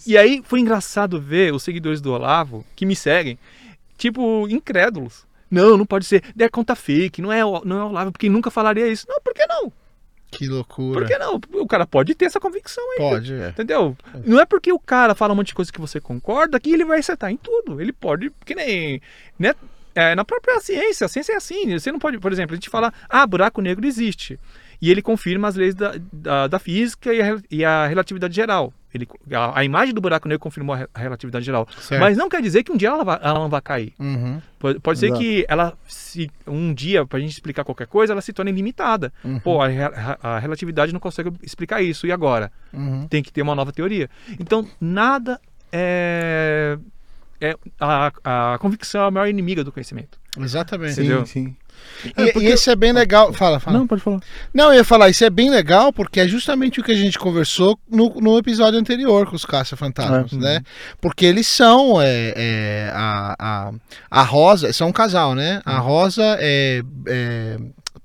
E 0.06 0.18
aí 0.18 0.42
foi 0.46 0.60
engraçado 0.60 1.20
ver 1.20 1.54
os 1.54 1.64
seguidores 1.64 2.00
do 2.02 2.12
Olavo, 2.14 2.66
que 2.76 2.86
me 2.86 2.96
seguem, 2.96 3.40
tipo, 3.98 4.48
incrédulos. 4.50 5.26
Não, 5.50 5.78
não 5.78 5.86
pode 5.86 6.06
ser. 6.06 6.24
É 6.38 6.48
conta 6.48 6.76
fake, 6.76 7.22
não 7.22 7.32
é, 7.32 7.44
o- 7.46 7.62
não 7.66 7.80
é 7.80 7.84
Olavo, 7.84 8.12
porque 8.12 8.30
nunca 8.30 8.50
falaria 8.52 8.88
isso. 8.88 9.06
Não, 9.10 9.20
por 9.22 9.34
que 9.34 9.46
não? 9.48 9.72
Que 10.32 10.48
loucura. 10.48 11.00
Por 11.02 11.08
que 11.08 11.18
não? 11.18 11.42
O 11.62 11.68
cara 11.68 11.86
pode 11.86 12.16
ter 12.16 12.24
essa 12.26 12.40
convicção 12.40 12.84
aí. 12.94 12.98
Pode, 13.00 13.34
é. 13.34 13.50
Entendeu? 13.50 13.98
Não 14.26 14.40
é 14.40 14.46
porque 14.46 14.72
o 14.72 14.80
cara 14.80 15.14
fala 15.14 15.34
um 15.34 15.36
monte 15.36 15.48
de 15.48 15.56
coisa 15.56 15.72
que 15.74 15.82
você 15.82 16.00
concorda 16.00 16.58
que 16.58 16.72
ele 16.72 16.86
vai 16.86 17.00
acertar 17.00 17.32
em 17.32 17.36
tudo. 17.38 17.82
Ele 17.82 17.92
pode, 17.92 18.32
que 18.46 18.56
nem. 18.56 19.02
Né? 19.38 19.54
É, 19.94 20.16
na 20.16 20.24
própria 20.24 20.58
ciência, 20.62 21.04
a 21.04 21.10
ciência 21.10 21.34
é 21.34 21.36
assim. 21.36 21.78
Você 21.78 21.92
não 21.92 22.00
pode, 22.00 22.18
por 22.18 22.32
exemplo, 22.32 22.54
a 22.54 22.56
gente 22.56 22.70
fala, 22.70 22.94
ah, 23.10 23.28
buraco 23.28 23.62
negro 23.62 23.86
existe. 23.86 24.40
E 24.82 24.90
ele 24.90 25.02
confirma 25.02 25.48
as 25.48 25.56
leis 25.56 25.76
da, 25.76 25.94
da, 26.12 26.48
da 26.48 26.58
física 26.60 27.14
e 27.14 27.22
a, 27.22 27.38
e 27.52 27.64
a 27.66 27.86
relatividade 27.88 28.36
geral. 28.36 28.74
Ele, 28.94 29.08
a, 29.32 29.60
a 29.60 29.64
imagem 29.64 29.94
do 29.94 30.02
buraco 30.02 30.28
negro 30.28 30.40
confirmou 30.42 30.74
a, 30.76 30.80
re- 30.80 30.88
a 30.94 31.00
relatividade 31.00 31.46
geral. 31.46 31.68
Certo. 31.80 32.02
Mas 32.02 32.18
não 32.18 32.28
quer 32.28 32.42
dizer 32.42 32.64
que 32.64 32.72
um 32.72 32.76
dia 32.78 32.90
ela, 32.90 33.04
vai- 33.06 33.20
ela 33.22 33.40
não 33.40 33.48
vai 33.50 33.62
cair. 33.62 33.94
Uhum, 34.00 34.42
Pode, 34.60 34.80
pode 34.80 35.00
ser 35.00 35.14
que 35.14 35.46
ela, 35.48 35.78
se 35.88 36.30
um 36.46 36.74
dia, 36.74 37.06
pra 37.06 37.20
gente 37.20 37.32
explicar 37.32 37.64
qualquer 37.64 37.88
coisa, 37.88 38.12
ela 38.12 38.22
se 38.22 38.34
torne 38.34 38.52
limitada. 38.52 39.14
uhum, 39.24 39.40
Pô, 39.40 39.62
a, 39.62 39.68
a 40.22 40.40
relatividade 40.40 40.92
não 40.92 41.00
consegue 41.00 41.32
explicar 41.44 41.82
isso. 41.82 42.06
E 42.08 42.12
agora? 42.12 42.52
uhum. 42.74 43.08
Tem 43.08 43.22
que 43.24 43.32
ter 43.32 43.42
uma 43.44 43.56
nova 43.56 43.72
teoria. 43.72 44.10
Então, 44.40 44.68
nada 44.82 45.40
é. 45.72 46.78
é 47.40 47.56
a, 47.80 48.54
a 48.54 48.58
convicção 48.60 49.04
é 49.04 49.08
a 49.08 49.12
maior 49.12 49.28
inimiga 49.28 49.64
do 49.64 49.72
conhecimento. 49.72 50.20
Exatamente. 50.38 50.94
Sim, 50.96 51.02
Entendeu? 51.02 51.26
E, 52.06 52.10
É, 52.22 52.32
porque- 52.32 52.48
e 52.48 52.52
esse 52.52 52.70
é 52.70 52.76
bem 52.76 52.92
legal. 52.92 53.32
Fala, 53.34 53.60
fala. 53.60 53.78
Não, 53.78 53.86
pode 53.88 54.02
falar. 54.02 54.20
Não, 54.54 54.70
eu 54.70 54.76
ia 54.76 54.84
falar, 54.84 55.10
isso 55.10 55.24
é 55.24 55.30
bem 55.30 55.50
legal 55.50 55.94
porque 55.94 56.20
é 56.20 56.28
justamente 56.28 56.80
o 56.80 56.84
que 56.84 56.92
a 56.92 56.96
gente 56.96 57.20
conversou 57.20 57.78
no, 57.90 58.10
no 58.20 58.38
episódio 58.38 58.80
anterior 58.80 59.28
com 59.28 59.36
os 59.36 59.46
caça-fantasmas, 59.46 60.34
É. 60.34 60.36
né? 60.36 60.62
Porque 61.00 61.26
eles 61.26 61.48
são 61.48 62.02
é, 62.02 62.34
é, 62.36 62.92
a, 62.94 63.36
a, 63.40 63.72
a 64.10 64.24
Rosa, 64.24 64.74
são 64.74 64.88
um 64.90 64.92
casal, 64.92 65.36
né? 65.36 65.62
A 65.66 65.78
Rosa 65.78 66.38
é, 66.40 66.82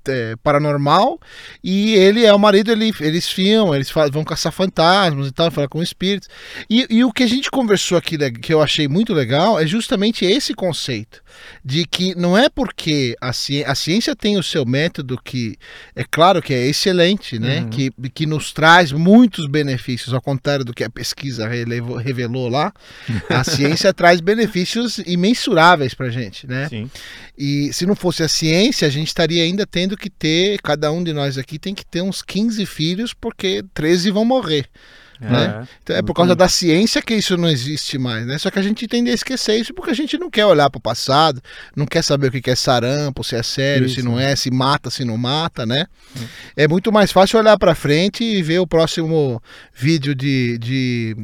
é, 0.07 0.35
paranormal 0.37 1.19
e 1.63 1.93
ele 1.95 2.25
é 2.25 2.33
o 2.33 2.39
marido, 2.39 2.71
ele, 2.71 2.91
eles 2.99 3.27
filmam, 3.29 3.75
eles 3.75 3.89
fa- 3.89 4.09
vão 4.09 4.23
caçar 4.23 4.51
fantasmas 4.51 5.27
e 5.27 5.31
tal, 5.31 5.51
falar 5.51 5.67
com 5.67 5.81
espíritos. 5.81 6.27
E, 6.69 6.85
e 6.89 7.03
o 7.03 7.11
que 7.11 7.23
a 7.23 7.27
gente 7.27 7.49
conversou 7.51 7.97
aqui, 7.97 8.17
que 8.31 8.53
eu 8.53 8.61
achei 8.61 8.87
muito 8.87 9.13
legal, 9.13 9.59
é 9.59 9.65
justamente 9.67 10.25
esse 10.25 10.53
conceito 10.53 11.21
de 11.63 11.85
que 11.85 12.15
não 12.15 12.37
é 12.37 12.49
porque 12.49 13.15
a, 13.21 13.31
ci- 13.33 13.63
a 13.65 13.75
ciência 13.75 14.15
tem 14.15 14.37
o 14.37 14.43
seu 14.43 14.65
método 14.65 15.19
que 15.23 15.55
é 15.95 16.03
claro 16.03 16.41
que 16.41 16.53
é 16.53 16.65
excelente, 16.67 17.37
né? 17.39 17.61
Uhum. 17.61 17.69
Que, 17.69 17.91
que 18.13 18.25
nos 18.25 18.51
traz 18.51 18.91
muitos 18.91 19.47
benefícios, 19.47 20.13
ao 20.13 20.21
contrário 20.21 20.65
do 20.65 20.73
que 20.73 20.83
a 20.83 20.89
pesquisa 20.89 21.47
relevou- 21.47 21.97
revelou 21.97 22.49
lá. 22.49 22.73
A 23.29 23.43
ciência 23.43 23.93
traz 23.93 24.19
benefícios 24.21 24.97
imensuráveis 24.99 25.93
pra 25.93 26.09
gente, 26.09 26.47
né? 26.47 26.67
Sim. 26.69 26.89
E 27.37 27.71
se 27.71 27.85
não 27.85 27.95
fosse 27.95 28.23
a 28.23 28.27
ciência, 28.27 28.87
a 28.87 28.91
gente 28.91 29.07
estaria 29.07 29.43
ainda 29.43 29.65
tendo 29.65 29.95
que 29.95 30.09
ter, 30.09 30.59
cada 30.61 30.91
um 30.91 31.03
de 31.03 31.13
nós 31.13 31.37
aqui 31.37 31.59
tem 31.59 31.75
que 31.75 31.85
ter 31.85 32.01
uns 32.01 32.21
15 32.23 32.65
filhos, 32.65 33.13
porque 33.13 33.63
13 33.73 34.09
vão 34.09 34.25
morrer. 34.25 34.67
Né? 35.19 35.67
Então, 35.81 35.95
é 35.95 36.01
por 36.01 36.13
causa 36.13 36.35
da 36.35 36.47
ciência 36.47 37.01
que 37.01 37.15
isso 37.15 37.37
não 37.37 37.49
existe 37.49 37.97
mais, 37.97 38.25
né? 38.25 38.37
Só 38.37 38.51
que 38.51 38.59
a 38.59 38.61
gente 38.61 38.87
tende 38.87 39.09
a 39.09 39.13
esquecer 39.13 39.57
isso 39.57 39.73
porque 39.73 39.91
a 39.91 39.95
gente 39.95 40.17
não 40.17 40.29
quer 40.29 40.45
olhar 40.45 40.69
para 40.69 40.77
o 40.77 40.81
passado, 40.81 41.41
não 41.75 41.85
quer 41.85 42.03
saber 42.03 42.27
o 42.27 42.31
que 42.31 42.49
é 42.49 42.55
sarampo, 42.55 43.23
se 43.23 43.35
é 43.35 43.43
sério, 43.43 43.89
se 43.89 43.99
Isso. 43.99 44.07
não 44.07 44.19
é, 44.19 44.35
se 44.35 44.51
mata, 44.51 44.89
se 44.89 45.03
não 45.03 45.17
mata, 45.17 45.65
né? 45.65 45.85
É 46.55 46.67
muito 46.67 46.91
mais 46.91 47.11
fácil 47.11 47.39
olhar 47.39 47.57
para 47.57 47.73
frente 47.75 48.23
e 48.23 48.41
ver 48.41 48.59
o 48.59 48.67
próximo 48.67 49.41
vídeo 49.73 50.13
de, 50.13 50.57
de 50.57 51.15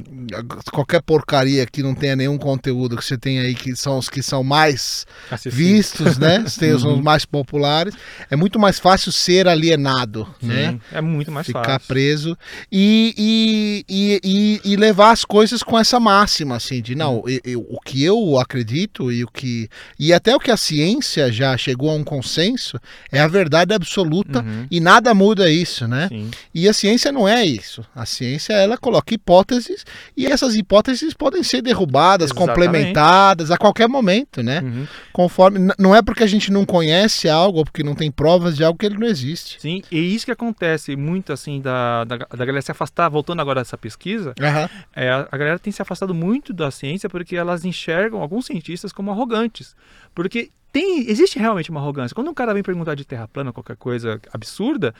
qualquer 0.71 1.01
porcaria 1.01 1.65
que 1.65 1.83
não 1.83 1.93
tenha 1.93 2.15
nenhum 2.15 2.37
conteúdo 2.37 2.97
que 2.97 3.03
você 3.03 3.17
tem 3.17 3.39
aí, 3.39 3.55
que 3.55 3.75
são 3.75 3.97
os 3.97 4.09
que 4.09 4.21
são 4.21 4.43
mais 4.43 5.05
vistos, 5.45 6.17
né? 6.17 6.43
Tem 6.59 6.71
os 6.71 6.83
mais 7.01 7.25
populares. 7.25 7.93
É 8.29 8.35
muito 8.35 8.59
mais 8.59 8.79
fácil 8.79 9.11
ser 9.11 9.47
alienado, 9.47 10.27
né? 10.41 10.71
Sim, 10.71 10.81
É 10.91 11.01
muito 11.01 11.31
mais 11.31 11.45
ficar 11.45 11.63
fácil. 11.63 11.87
preso 11.87 12.37
e, 12.71 13.13
e, 13.17 13.82
e, 13.89 14.19
e, 14.23 14.61
e 14.63 14.75
levar 14.75 15.11
as 15.11 15.25
coisas 15.25 15.61
com 15.63 15.77
essa 15.77 15.99
máxima 15.99 16.55
assim 16.55 16.81
de 16.81 16.95
não 16.95 17.23
eu- 17.27 17.39
eu- 17.43 17.67
o 17.69 17.79
que 17.79 18.03
eu 18.03 18.39
acredito 18.39 19.11
e 19.11 19.23
o 19.23 19.27
que 19.27 19.69
e 19.99 20.13
até 20.13 20.35
o 20.35 20.39
que 20.39 20.51
a 20.51 20.57
ciência 20.57 21.31
já 21.31 21.55
chegou 21.57 21.89
a 21.89 21.93
um 21.95 22.03
consenso 22.03 22.79
é 23.11 23.19
a 23.19 23.27
verdade 23.27 23.73
absoluta 23.73 24.41
Uhum. 24.41 24.67
e 24.69 24.79
nada 24.79 25.13
muda 25.13 25.49
isso 25.49 25.87
né 25.87 26.07
Sim. 26.09 26.29
e 26.53 26.67
a 26.67 26.73
ciência 26.73 27.11
não 27.11 27.27
é 27.27 27.45
isso 27.45 27.83
a 27.95 28.05
ciência 28.05 28.53
ela 28.53 28.77
coloca 28.77 29.13
hipóteses 29.13 29.85
e 30.15 30.25
essas 30.25 30.55
hipóteses 30.55 31.13
podem 31.13 31.43
ser 31.43 31.61
derrubadas 31.61 32.31
Exatamente. 32.31 32.49
complementadas 32.55 33.51
a 33.51 33.57
qualquer 33.57 33.87
momento 33.87 34.41
né 34.43 34.61
Uhum. 34.61 34.87
conforme 35.11 35.59
não 35.77 35.95
é 35.95 36.01
porque 36.01 36.23
a 36.23 36.27
gente 36.27 36.51
não 36.51 36.65
conhece 36.65 37.27
algo 37.29 37.59
ou 37.59 37.65
porque 37.65 37.83
não 37.83 37.95
tem 37.95 38.11
provas 38.11 38.55
de 38.55 38.63
algo 38.63 38.77
que 38.77 38.85
ele 38.85 38.97
não 38.97 39.07
existe 39.07 39.59
Sim, 39.59 39.81
e 39.91 40.13
isso 40.15 40.25
que 40.25 40.31
acontece 40.31 40.95
muito 40.95 41.31
assim 41.33 41.61
da, 41.61 42.03
da, 42.03 42.17
da 42.17 42.45
galera 42.45 42.61
se 42.61 42.71
afastar, 42.71 43.09
voltando 43.09 43.41
agora 43.41 43.63
dessa 43.73 43.77
pesquisa, 43.77 44.33
Aham. 44.39 44.69
é, 44.95 45.09
a, 45.09 45.37
galera 45.37 45.59
tem 45.59 45.71
se 45.73 45.81
afastado 45.81 46.13
muito 46.13 46.53
da 46.53 46.69
ciência 46.71 47.09
porque 47.09 47.35
elas 47.35 47.65
enxergam 47.65 48.21
alguns 48.21 48.45
cientistas 48.45 48.91
como 48.93 49.11
arrogantes. 49.11 49.75
Porque 50.13 50.51
tem, 50.71 51.09
existe 51.09 51.37
realmente 51.39 51.69
uma 51.69 51.79
arrogância. 51.79 52.15
Quando 52.15 52.29
um 52.29 52.33
cara 52.33 52.53
vem 52.53 52.63
perguntar 52.63 52.95
de 52.95 53.05
terra 53.05 53.27
plana, 53.27 53.51
qualquer 53.51 53.75
coisa 53.75 54.19
absurda, 54.31 54.93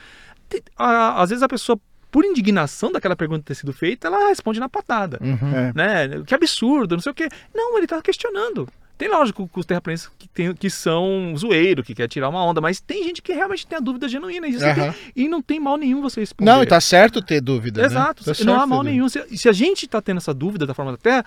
tem- 0.48 0.62
a- 0.76 1.22
às 1.22 1.30
vezes 1.30 1.42
a 1.42 1.48
pessoa, 1.48 1.78
por 2.10 2.24
indignação 2.24 2.92
daquela 2.92 3.16
pergunta 3.16 3.42
ter 3.44 3.54
sido 3.54 3.72
feita, 3.72 4.06
ela 4.08 4.28
responde 4.28 4.60
na 4.60 4.68
patada. 4.68 5.18
Uhum. 5.22 5.54
É. 5.54 5.72
Né? 5.74 6.22
Que 6.26 6.34
absurdo, 6.34 6.94
não 6.96 7.02
sei 7.02 7.12
o 7.12 7.14
quê. 7.14 7.28
Não, 7.54 7.76
ele 7.78 7.86
tá 7.86 8.00
questionando. 8.02 8.68
Tem 8.96 9.08
lógico 9.08 9.48
que 9.52 9.58
os 9.58 9.66
terraplanistas 9.66 10.12
que, 10.18 10.28
tem, 10.28 10.54
que 10.54 10.70
são 10.70 11.34
zoeiro, 11.36 11.82
que 11.82 11.94
quer 11.94 12.06
tirar 12.08 12.28
uma 12.28 12.44
onda, 12.44 12.60
mas 12.60 12.80
tem 12.80 13.02
gente 13.02 13.20
que 13.20 13.32
realmente 13.32 13.66
tem 13.66 13.76
a 13.76 13.80
dúvida 13.80 14.08
genuína. 14.08 14.46
Isso 14.46 14.64
Aham. 14.64 14.92
tem- 14.92 14.94
e 15.16 15.28
não 15.28 15.42
tem 15.42 15.58
mal 15.58 15.76
nenhum 15.76 16.00
você 16.00 16.20
responder. 16.20 16.50
Não, 16.50 16.62
e 16.62 16.66
tá 16.66 16.80
certo 16.80 17.20
ter 17.20 17.40
dúvida. 17.40 17.80
né? 17.80 17.86
Exato, 17.86 18.24
Tá 18.24 18.32
não 18.44 18.54
há 18.54 18.66
mal 18.66 18.78
dúvida. 18.78 18.90
nenhum. 18.92 19.08
Se, 19.08 19.36
se 19.36 19.48
a 19.48 19.52
gente 19.52 19.84
está 19.86 20.00
tendo 20.00 20.18
essa 20.18 20.32
dúvida 20.32 20.64
da 20.66 20.74
forma 20.74 20.92
da 20.92 20.98
Terra, 20.98 21.24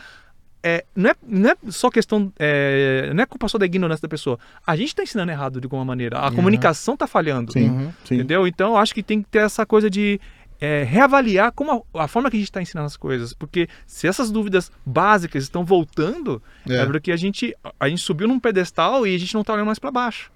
é, 0.64 0.84
não, 0.96 1.10
é, 1.10 1.16
não 1.28 1.50
é 1.52 1.56
só 1.70 1.90
questão. 1.90 2.32
é, 2.40 3.12
não 3.14 3.22
é 3.22 3.26
culpa 3.26 3.48
só 3.48 3.58
da 3.58 3.66
ignorância 3.66 4.02
da 4.02 4.08
pessoa. 4.10 4.40
A 4.66 4.76
gente 4.76 4.88
está 4.90 5.04
ensinando 5.04 5.32
errado 5.32 5.60
de 5.62 5.66
alguma 5.66 5.84
maneira. 5.86 6.18
A 6.20 6.30
Uhum. 6.30 6.36
comunicação 6.36 6.94
está 6.96 7.06
falhando. 7.06 7.52
Sim, 7.52 7.70
Uhum. 7.70 7.94
sim. 8.06 8.16
Entendeu? 8.16 8.48
Então 8.48 8.70
eu 8.72 8.78
acho 8.78 8.94
que 8.94 9.04
tem 9.04 9.22
que 9.22 9.30
ter 9.30 9.40
essa 9.40 9.66
coisa 9.66 9.90
de 9.90 10.20
é, 10.60 10.84
reavaliar 10.84 11.52
como 11.52 11.86
a, 11.94 12.04
a 12.04 12.08
forma 12.08 12.30
que 12.30 12.38
a 12.38 12.40
gente 12.40 12.50
está 12.50 12.62
ensinando 12.62 12.88
as 12.88 12.98
coisas. 12.98 13.34
Porque 13.34 13.68
se 13.86 14.08
essas 14.08 14.32
dúvidas 14.32 14.72
básicas 14.86 15.44
estão 15.44 15.64
voltando, 15.64 16.42
é, 16.68 16.78
É. 16.78 16.86
porque 16.86 17.12
a 17.12 17.18
gente, 17.18 17.56
a 17.80 17.88
gente 17.90 18.02
subiu 18.02 18.28
num 18.28 18.40
pedestal 18.40 19.06
e 19.06 19.16
a 19.16 19.18
gente 19.20 19.34
não 19.34 19.42
está 19.42 19.54
olhando 19.54 19.68
mais 19.68 19.80
para 19.80 19.92
baixo. 19.92 20.32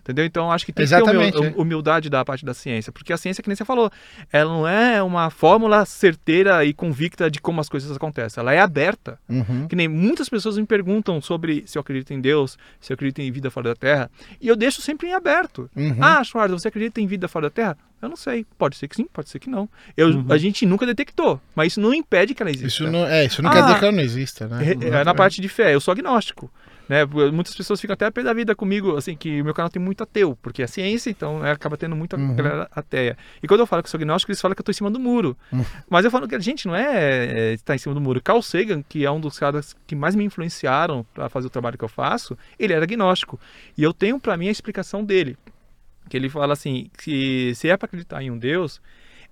Entendeu? 0.00 0.24
Então 0.24 0.50
acho 0.50 0.64
que 0.66 0.72
tem 0.72 0.84
que 0.84 0.90
ter 0.90 0.96
Exatamente, 0.96 1.36
é. 1.44 1.54
humildade 1.56 2.08
da 2.08 2.24
parte 2.24 2.44
da 2.44 2.54
ciência. 2.54 2.90
Porque 2.92 3.12
a 3.12 3.16
ciência, 3.16 3.42
que 3.42 3.48
nem 3.48 3.56
você 3.56 3.64
falou, 3.64 3.90
ela 4.32 4.50
não 4.52 4.66
é 4.66 5.02
uma 5.02 5.30
fórmula 5.30 5.84
certeira 5.84 6.64
e 6.64 6.72
convicta 6.72 7.30
de 7.30 7.40
como 7.40 7.60
as 7.60 7.68
coisas 7.68 7.94
acontecem. 7.94 8.40
Ela 8.40 8.54
é 8.54 8.60
aberta. 8.60 9.18
Uhum. 9.28 9.66
Que 9.68 9.76
nem 9.76 9.88
muitas 9.88 10.28
pessoas 10.28 10.56
me 10.58 10.66
perguntam 10.66 11.20
sobre 11.20 11.62
se 11.66 11.76
eu 11.76 11.80
acredito 11.80 12.12
em 12.12 12.20
Deus, 12.20 12.58
se 12.80 12.92
eu 12.92 12.94
acredito 12.94 13.20
em 13.20 13.30
vida 13.30 13.50
fora 13.50 13.70
da 13.70 13.74
Terra. 13.76 14.10
E 14.40 14.48
eu 14.48 14.56
deixo 14.56 14.80
sempre 14.80 15.08
em 15.08 15.12
aberto. 15.14 15.70
Uhum. 15.76 15.96
Ah, 16.00 16.22
Schwarza, 16.24 16.58
você 16.58 16.68
acredita 16.68 17.00
em 17.00 17.06
vida 17.06 17.28
fora 17.28 17.46
da 17.46 17.50
Terra? 17.50 17.76
Eu 18.02 18.08
não 18.08 18.16
sei. 18.16 18.46
Pode 18.56 18.76
ser 18.76 18.88
que 18.88 18.96
sim, 18.96 19.06
pode 19.12 19.28
ser 19.28 19.38
que 19.38 19.50
não. 19.50 19.68
Eu, 19.96 20.08
Uhum. 20.08 20.26
A 20.30 20.38
gente 20.38 20.64
nunca 20.66 20.86
detectou, 20.86 21.40
mas 21.54 21.72
isso 21.72 21.80
não 21.80 21.92
impede 21.94 22.34
que 22.34 22.42
ela 22.42 22.50
exista. 22.50 22.66
Isso 22.66 22.90
não, 22.90 23.06
é, 23.06 23.26
isso 23.26 23.42
não 23.42 23.50
Ah, 23.50 23.52
quer 23.52 23.62
dizer 23.62 23.78
que 23.78 23.84
ela 23.84 23.92
não 23.92 24.02
exista, 24.02 24.48
né? 24.48 24.64
É, 24.64 25.00
é, 25.00 25.04
na 25.04 25.14
parte 25.14 25.40
de 25.40 25.48
fé, 25.48 25.74
eu 25.74 25.80
sou 25.80 25.92
agnóstico. 25.92 26.50
Né? 26.90 27.04
Muitas 27.04 27.54
pessoas 27.54 27.80
ficam 27.80 27.94
até 27.94 28.04
a 28.04 28.10
pé 28.10 28.20
da 28.20 28.32
vida 28.32 28.52
comigo, 28.52 28.96
assim, 28.96 29.14
que 29.14 29.40
o 29.40 29.44
meu 29.44 29.54
canal 29.54 29.70
tem 29.70 29.80
muito 29.80 30.02
ateu, 30.02 30.36
porque 30.42 30.60
é 30.60 30.66
ciência, 30.66 31.08
então 31.08 31.38
né, 31.38 31.52
acaba 31.52 31.76
tendo 31.76 31.94
muita 31.94 32.16
Uhum. 32.16 32.34
galera 32.34 32.68
ateia. 32.74 33.16
E 33.40 33.46
quando 33.46 33.60
eu 33.60 33.66
falo 33.66 33.80
que 33.80 33.88
sou 33.88 33.96
agnóstico, 33.96 34.32
eles 34.32 34.40
falam 34.40 34.56
que 34.56 34.60
eu 34.60 34.64
tô 34.64 34.72
em 34.72 34.74
cima 34.74 34.90
do 34.90 34.98
muro. 34.98 35.36
Uhum. 35.52 35.64
Mas 35.88 36.04
eu 36.04 36.10
falo 36.10 36.26
que 36.26 36.34
a 36.34 36.40
gente 36.40 36.66
não 36.66 36.74
é, 36.74 37.26
é 37.26 37.52
estar 37.52 37.76
em 37.76 37.78
cima 37.78 37.94
do 37.94 38.00
muro. 38.00 38.20
Carl 38.20 38.42
Sagan, 38.42 38.82
que 38.82 39.06
é 39.06 39.10
um 39.10 39.20
dos 39.20 39.38
caras 39.38 39.76
que 39.86 39.94
mais 39.94 40.16
me 40.16 40.24
influenciaram 40.24 41.06
para 41.14 41.28
fazer 41.28 41.46
o 41.46 41.50
trabalho 41.50 41.78
que 41.78 41.84
eu 41.84 41.88
faço, 41.88 42.36
ele 42.58 42.72
era 42.72 42.82
agnóstico. 42.82 43.38
E 43.78 43.84
eu 43.84 43.92
tenho 43.94 44.18
para 44.18 44.36
mim 44.36 44.48
a 44.48 44.50
explicação 44.50 45.04
dele. 45.04 45.38
Que 46.08 46.16
ele 46.16 46.28
fala 46.28 46.54
assim, 46.54 46.90
que 46.98 47.52
se 47.54 47.68
é 47.68 47.76
para 47.76 47.86
acreditar 47.86 48.20
em 48.20 48.32
um 48.32 48.36
Deus, 48.36 48.80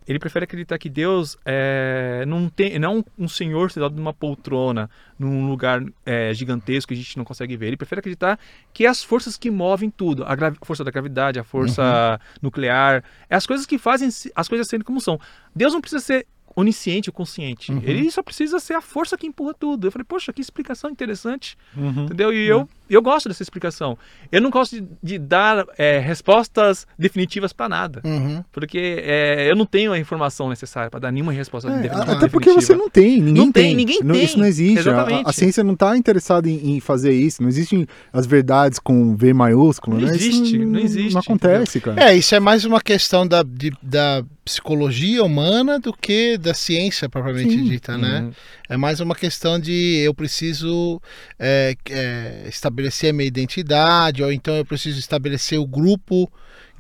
ele 0.09 0.18
prefere 0.18 0.44
acreditar 0.44 0.78
que 0.78 0.88
Deus 0.88 1.36
é, 1.44 2.24
não 2.26 2.48
tem, 2.48 2.78
não 2.78 2.98
é 2.98 3.04
um 3.18 3.28
senhor 3.28 3.70
sentado 3.70 3.94
numa 3.94 4.14
poltrona, 4.14 4.88
num 5.18 5.46
lugar 5.46 5.84
é, 6.06 6.32
gigantesco 6.32 6.88
que 6.88 6.94
a 6.94 6.96
gente 6.96 7.18
não 7.18 7.26
consegue 7.26 7.54
ver. 7.59 7.66
Ele 7.66 7.76
prefere 7.76 7.98
acreditar 7.98 8.40
que 8.72 8.86
é 8.86 8.88
as 8.88 9.02
forças 9.02 9.36
que 9.36 9.50
movem 9.50 9.90
tudo, 9.90 10.24
a, 10.24 10.34
força 10.64 10.82
da 10.82 10.90
gravidade, 10.90 11.38
a 11.38 11.44
força 11.44 12.18
nuclear, 12.40 13.04
é 13.28 13.36
as 13.36 13.46
coisas 13.46 13.66
que 13.66 13.76
fazem 13.76 14.09
as 14.34 14.48
coisas 14.48 14.66
serem 14.66 14.82
como 14.82 14.98
são. 14.98 15.20
Deus 15.54 15.74
não 15.74 15.80
precisa 15.82 16.00
ser 16.00 16.26
onisciente 16.56 17.11
ou 17.11 17.12
consciente. 17.12 17.70
Uhum. 17.70 17.82
Ele 17.84 18.11
só 18.11 18.22
precisa 18.22 18.59
ser 18.59 18.74
a 18.74 18.80
força 18.80 19.16
que 19.16 19.26
empurra 19.26 19.54
tudo. 19.54 19.86
Eu 19.86 19.92
falei, 19.92 20.04
poxa, 20.04 20.32
que 20.32 20.40
explicação 20.40 20.90
interessante. 20.90 21.56
Uhum. 21.76 22.04
Entendeu? 22.04 22.32
E 22.32 22.46
eu, 22.46 22.68
eu 22.95 23.03
gosto 23.03 23.28
dessa 23.28 23.43
explicação. 23.43 23.97
Eu 24.30 24.41
não 24.41 24.51
gosto 24.51 24.80
de, 24.80 24.86
de 25.03 25.18
dar 25.18 25.64
é, 25.76 25.99
respostas 25.99 26.86
definitivas 26.99 27.53
para 27.53 27.68
nada. 27.68 28.01
Uhum. 28.05 28.43
Porque 28.53 29.03
é, 29.05 29.51
eu 29.51 29.57
não 29.57 29.66
tenho 29.66 29.93
a 29.93 29.99
informação 29.99 30.49
necessária 30.49 30.91
para 30.91 31.01
dar 31.01 31.12
nenhuma 31.12 31.32
resposta 31.32 31.68
É, 31.70 31.78
definitiva. 31.82 32.12
até 32.12 32.28
porque 32.28 32.53
você 32.53 32.74
não 32.74 32.89
tem, 32.91 33.20
ninguém 33.20 33.45
Não 33.47 33.53
tem, 33.53 33.62
tem. 33.64 33.74
ninguém 33.76 34.01
Não- 34.03 34.14
tem. 34.14 34.24
Isso 34.24 34.39
não 34.39 34.47
existe. 34.47 34.89
A- 34.89 35.22
A, 35.24 35.32
ciência 35.32 35.62
não 35.64 35.74
está 35.74 35.97
interessada 35.97 36.49
em, 36.49 36.76
em 36.76 36.80
fazer 36.80 37.12
isso. 37.12 37.43
Não 37.43 37.49
existem 37.49 37.86
as 38.12 38.26
verdades 38.26 38.78
com 38.78 39.14
V 39.16 39.32
maiúsculo, 39.32 39.99
Não 39.99 40.07
né? 40.09 40.16
Isso 40.16 40.28
existe, 40.28 40.59
não 40.59 40.78
existe, 40.78 41.12
Não 41.14 41.20
acontece, 41.20 41.80
cara. 41.80 42.03
É, 42.11 42.16
isso 42.16 42.34
é 42.34 42.41
mais 42.41 42.64
uma 42.64 42.80
questão 42.80 43.26
da, 43.26 43.43
de- 43.43 43.72
da 43.82 44.22
psicologia 44.45 45.22
humana 45.22 45.78
do 45.78 45.93
que 45.93 46.39
da 46.39 46.55
ciência 46.55 47.09
propriamente 47.09 47.51
Sim. 47.51 47.64
dita, 47.64 47.99
né? 47.99 48.20
Uhum. 48.22 48.30
É 48.69 48.77
mais 48.77 49.01
uma 49.01 49.14
questão 49.14 49.59
de 49.59 49.97
eu 50.05 50.12
preciso 50.12 51.01
é, 51.39 51.75
é, 51.89 52.45
estabelecer 52.49 53.11
a 53.11 53.12
minha 53.14 53.27
identidade, 53.27 54.23
ou 54.23 54.31
então 54.31 54.55
eu 54.55 54.64
preciso 54.64 54.99
estabelecer 54.99 55.59
o 55.59 55.66
grupo 55.66 56.31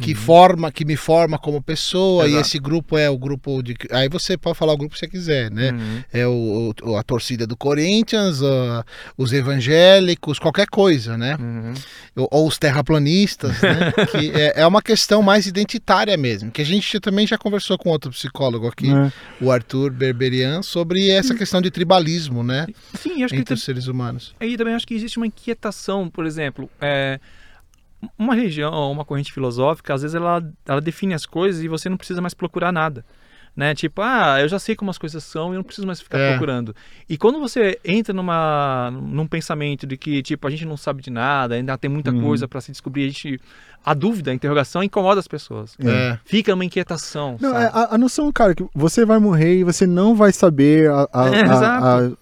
que 0.00 0.10
Uhum. 0.12 0.16
forma, 0.16 0.70
que 0.72 0.84
me 0.84 0.96
forma 0.96 1.38
como 1.38 1.60
pessoa, 1.62 2.24
e 2.26 2.30
Exato. 2.30 2.46
esse 2.46 2.58
grupo 2.58 2.96
é 2.96 3.10
o 3.10 3.18
grupo 3.18 3.62
de. 3.62 3.76
Aí 3.90 4.08
você 4.08 4.36
pode 4.36 4.56
falar 4.56 4.72
o 4.72 4.76
grupo 4.76 4.94
que 4.94 4.98
você 5.00 5.08
quiser, 5.08 5.50
né? 5.50 5.72
Uhum. 5.72 6.02
É 6.12 6.26
o, 6.26 6.74
o- 6.84 6.96
a 6.96 7.02
torcida 7.02 7.46
do 7.46 7.56
Corinthians, 7.56 8.42
a- 8.42 8.84
os 9.16 9.32
evangélicos, 9.32 10.38
qualquer 10.38 10.66
coisa, 10.68 11.16
né? 11.16 11.36
Uhum. 11.38 11.74
Ou, 12.16 12.28
ou 12.30 12.48
os 12.48 12.58
terraplanistas, 12.58 13.60
né? 13.60 13.92
que 14.10 14.30
é, 14.32 14.60
é 14.62 14.66
uma 14.66 14.80
questão 14.82 15.22
mais 15.22 15.46
identitária 15.46 16.16
mesmo. 16.16 16.50
Que 16.50 16.62
a 16.62 16.64
gente 16.64 16.98
também 17.00 17.26
já 17.26 17.36
conversou 17.38 17.76
com 17.78 17.90
outro 17.90 18.10
psicólogo 18.10 18.66
aqui, 18.68 18.88
né? 18.88 19.12
o 19.40 19.50
Arthur 19.50 19.90
Berberian, 19.90 20.62
sobre 20.62 21.10
essa 21.10 21.34
questão 21.34 21.60
de 21.60 21.70
tribalismo, 21.70 22.42
né? 22.42 22.66
Sim, 22.94 23.22
acho 23.22 23.34
que 23.34 23.40
Entre 23.40 23.54
os 23.54 23.62
seres 23.62 23.86
humanos. 23.86 24.34
Aí 24.40 24.56
também 24.56 24.74
acho 24.74 24.86
que 24.86 24.94
existe 24.94 25.16
uma 25.16 25.26
inquietação, 25.26 26.08
por 26.08 26.26
exemplo, 26.26 26.68
é, 26.80 27.18
uma 28.18 28.34
religião 28.34 28.72
ou 28.72 28.92
uma 28.92 29.04
corrente 29.04 29.32
filosófica, 29.32 29.94
às 29.94 30.02
vezes 30.02 30.14
ela, 30.14 30.42
ela 30.66 30.80
define 30.80 31.14
as 31.14 31.26
coisas 31.26 31.62
e 31.62 31.68
você 31.68 31.88
não 31.88 31.96
precisa 31.96 32.20
mais 32.20 32.34
procurar 32.34 32.72
nada. 32.72 33.04
Né? 33.56 33.74
Tipo, 33.74 34.02
ah, 34.02 34.36
eu 34.40 34.46
já 34.46 34.56
sei 34.56 34.76
como 34.76 34.88
as 34.88 34.98
coisas 34.98 35.24
são 35.24 35.48
e 35.48 35.54
eu 35.54 35.56
não 35.56 35.64
preciso 35.64 35.84
mais 35.84 36.00
ficar 36.00 36.16
É. 36.16 36.30
procurando. 36.30 36.76
E 37.08 37.18
quando 37.18 37.40
você 37.40 37.76
entra 37.84 38.14
numa, 38.14 38.88
num 38.92 39.26
pensamento 39.26 39.84
de 39.84 39.96
que, 39.96 40.22
tipo, 40.22 40.46
a 40.46 40.50
gente 40.50 40.64
não 40.64 40.76
sabe 40.76 41.02
de 41.02 41.10
nada, 41.10 41.56
ainda 41.56 41.76
tem 41.76 41.90
muita 41.90 42.12
Uhum. 42.12 42.22
coisa 42.22 42.46
para 42.46 42.60
se 42.60 42.70
descobrir, 42.70 43.06
a, 43.06 43.08
gente, 43.08 43.40
a 43.84 43.94
dúvida, 43.94 44.30
a 44.30 44.34
interrogação 44.34 44.80
incomoda 44.80 45.18
as 45.18 45.26
pessoas. 45.26 45.76
É. 45.84 46.16
Fica 46.24 46.54
uma 46.54 46.64
inquietação. 46.64 47.36
Não, 47.40 47.56
é 47.58 47.66
a, 47.66 47.94
a 47.96 47.98
noção, 47.98 48.30
cara, 48.30 48.54
que 48.54 48.64
você 48.72 49.04
vai 49.04 49.18
morrer 49.18 49.56
e 49.58 49.64
você 49.64 49.88
não 49.88 50.14
vai 50.14 50.30
saber 50.32 50.88
a, 50.88 51.08
a- 51.12 51.28
É, 51.34 51.42
a- 51.50 52.12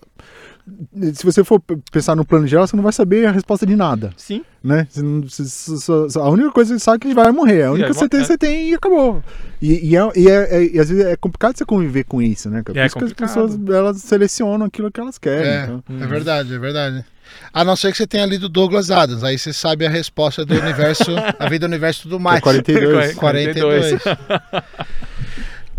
se 1.15 1.25
você 1.25 1.45
for 1.45 1.61
pensar 1.93 2.17
no 2.17 2.25
plano 2.25 2.47
geral, 2.47 2.67
você 2.67 2.75
não 2.77 2.83
vai 2.83 2.93
saber 2.93 3.27
a 3.27 3.31
resposta 3.31 3.65
de 3.65 3.77
nada, 3.77 4.11
Sim. 4.17 4.43
né? 4.63 4.87
Você 4.91 5.01
não- 5.03 5.23
você- 5.23 5.45
só- 5.79 6.09
só- 6.09 6.23
a 6.23 6.29
única 6.31 6.51
coisa 6.51 6.75
que 6.75 6.81
você 6.81 6.85
sabe 6.85 6.97
é 6.97 7.09
que 7.09 7.15
vai 7.15 7.31
morrer. 7.31 7.63
A 7.65 7.73
única 7.73 7.95
certeza 7.95 8.09
que 8.09 8.17
morrer. 8.17 8.27
você 8.27 8.39
tem 8.39 8.71
e 8.71 8.75
acabou. 8.75 9.23
E, 9.63 9.91
e, 9.91 9.97
é- 9.97 10.11
e 10.17 10.29
é- 10.29 10.57
é- 10.57 10.75
e 10.75 10.79
às 10.81 10.89
vezes 10.91 11.05
é 11.05 11.17
complicado 11.17 11.57
você 11.57 11.65
conviver 11.65 12.05
com 12.05 12.21
isso, 12.21 12.51
né? 12.51 12.63
cara? 12.65 12.75
Por 12.75 12.79
É 12.81 12.87
isso 12.87 12.97
que 12.97 13.05
as 13.05 13.13
pessoas 13.13 13.59
elas 13.69 13.99
selecionam 13.99 14.67
aquilo 14.67 14.91
que 14.91 15.01
elas 15.01 15.19
querem. 15.19 15.49
É, 15.51 15.65
então. 15.65 15.83
é 16.01 16.07
verdade, 16.07 16.55
é 16.55 16.59
verdade. 16.59 17.05
A 17.53 17.65
não 17.65 17.75
ser 17.75 17.91
que 17.91 17.97
você 17.99 18.07
tenha 18.07 18.25
lido 18.27 18.49
Douglas 18.49 18.91
Adams, 18.91 19.25
aí 19.25 19.37
você 19.39 19.53
sabe 19.53 19.85
a 19.87 19.91
resposta 19.91 20.45
do 20.45 20.55
universo, 20.55 21.11
a 21.39 21.49
vida 21.49 21.67
do 21.67 21.71
universo 21.73 22.03
tudo 22.03 22.21
mais. 22.21 22.39
É 22.39 22.41
42. 22.41 23.15
42. 23.15 24.01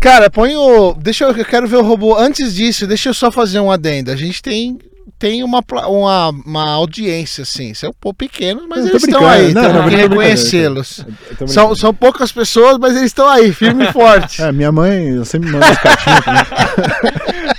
Cara, 0.00 0.30
põe 0.30 0.54
o. 0.56 0.94
Deixa 0.94 1.24
eu. 1.24 1.36
Eu 1.36 1.44
quero 1.44 1.66
ver 1.66 1.76
o 1.76 1.82
robô. 1.82 2.16
Antes 2.16 2.54
disso, 2.54 2.86
deixa 2.86 3.08
eu 3.08 3.14
só 3.14 3.30
fazer 3.32 3.60
um 3.60 3.70
adendo. 3.70 4.10
A 4.10 4.16
gente 4.16 4.42
tem. 4.42 4.78
Tem 5.18 5.42
uma, 5.42 5.64
uma, 5.88 6.28
uma 6.28 6.70
audiência, 6.74 7.42
assim. 7.42 7.74
São 7.74 7.90
um 7.90 7.94
pouco 7.98 8.18
pequenos, 8.18 8.64
mas 8.68 8.80
Eu 8.84 8.90
eles 8.90 9.02
estão 9.02 9.26
aí. 9.26 9.52
Não, 9.52 9.62
temos 9.62 9.76
não, 9.76 9.88
que 9.88 9.94
eu 9.94 9.98
reconhecê-los. 10.08 11.04
Eu 11.40 11.48
São, 11.48 11.74
são 11.74 11.92
poucas 11.94 12.30
pessoas, 12.30 12.78
mas 12.78 12.92
eles 12.94 13.06
estão 13.06 13.26
aí, 13.26 13.50
firme 13.52 13.84
e 13.86 13.90
forte. 13.92 14.40
É, 14.40 14.52
minha 14.52 14.70
mãe, 14.70 15.08
eu 15.08 15.24
sempre 15.24 15.50
mando 15.50 15.64
as 15.64 15.78
cartinhas 15.78 16.20
pra 16.20 16.32
mim. 16.34 16.38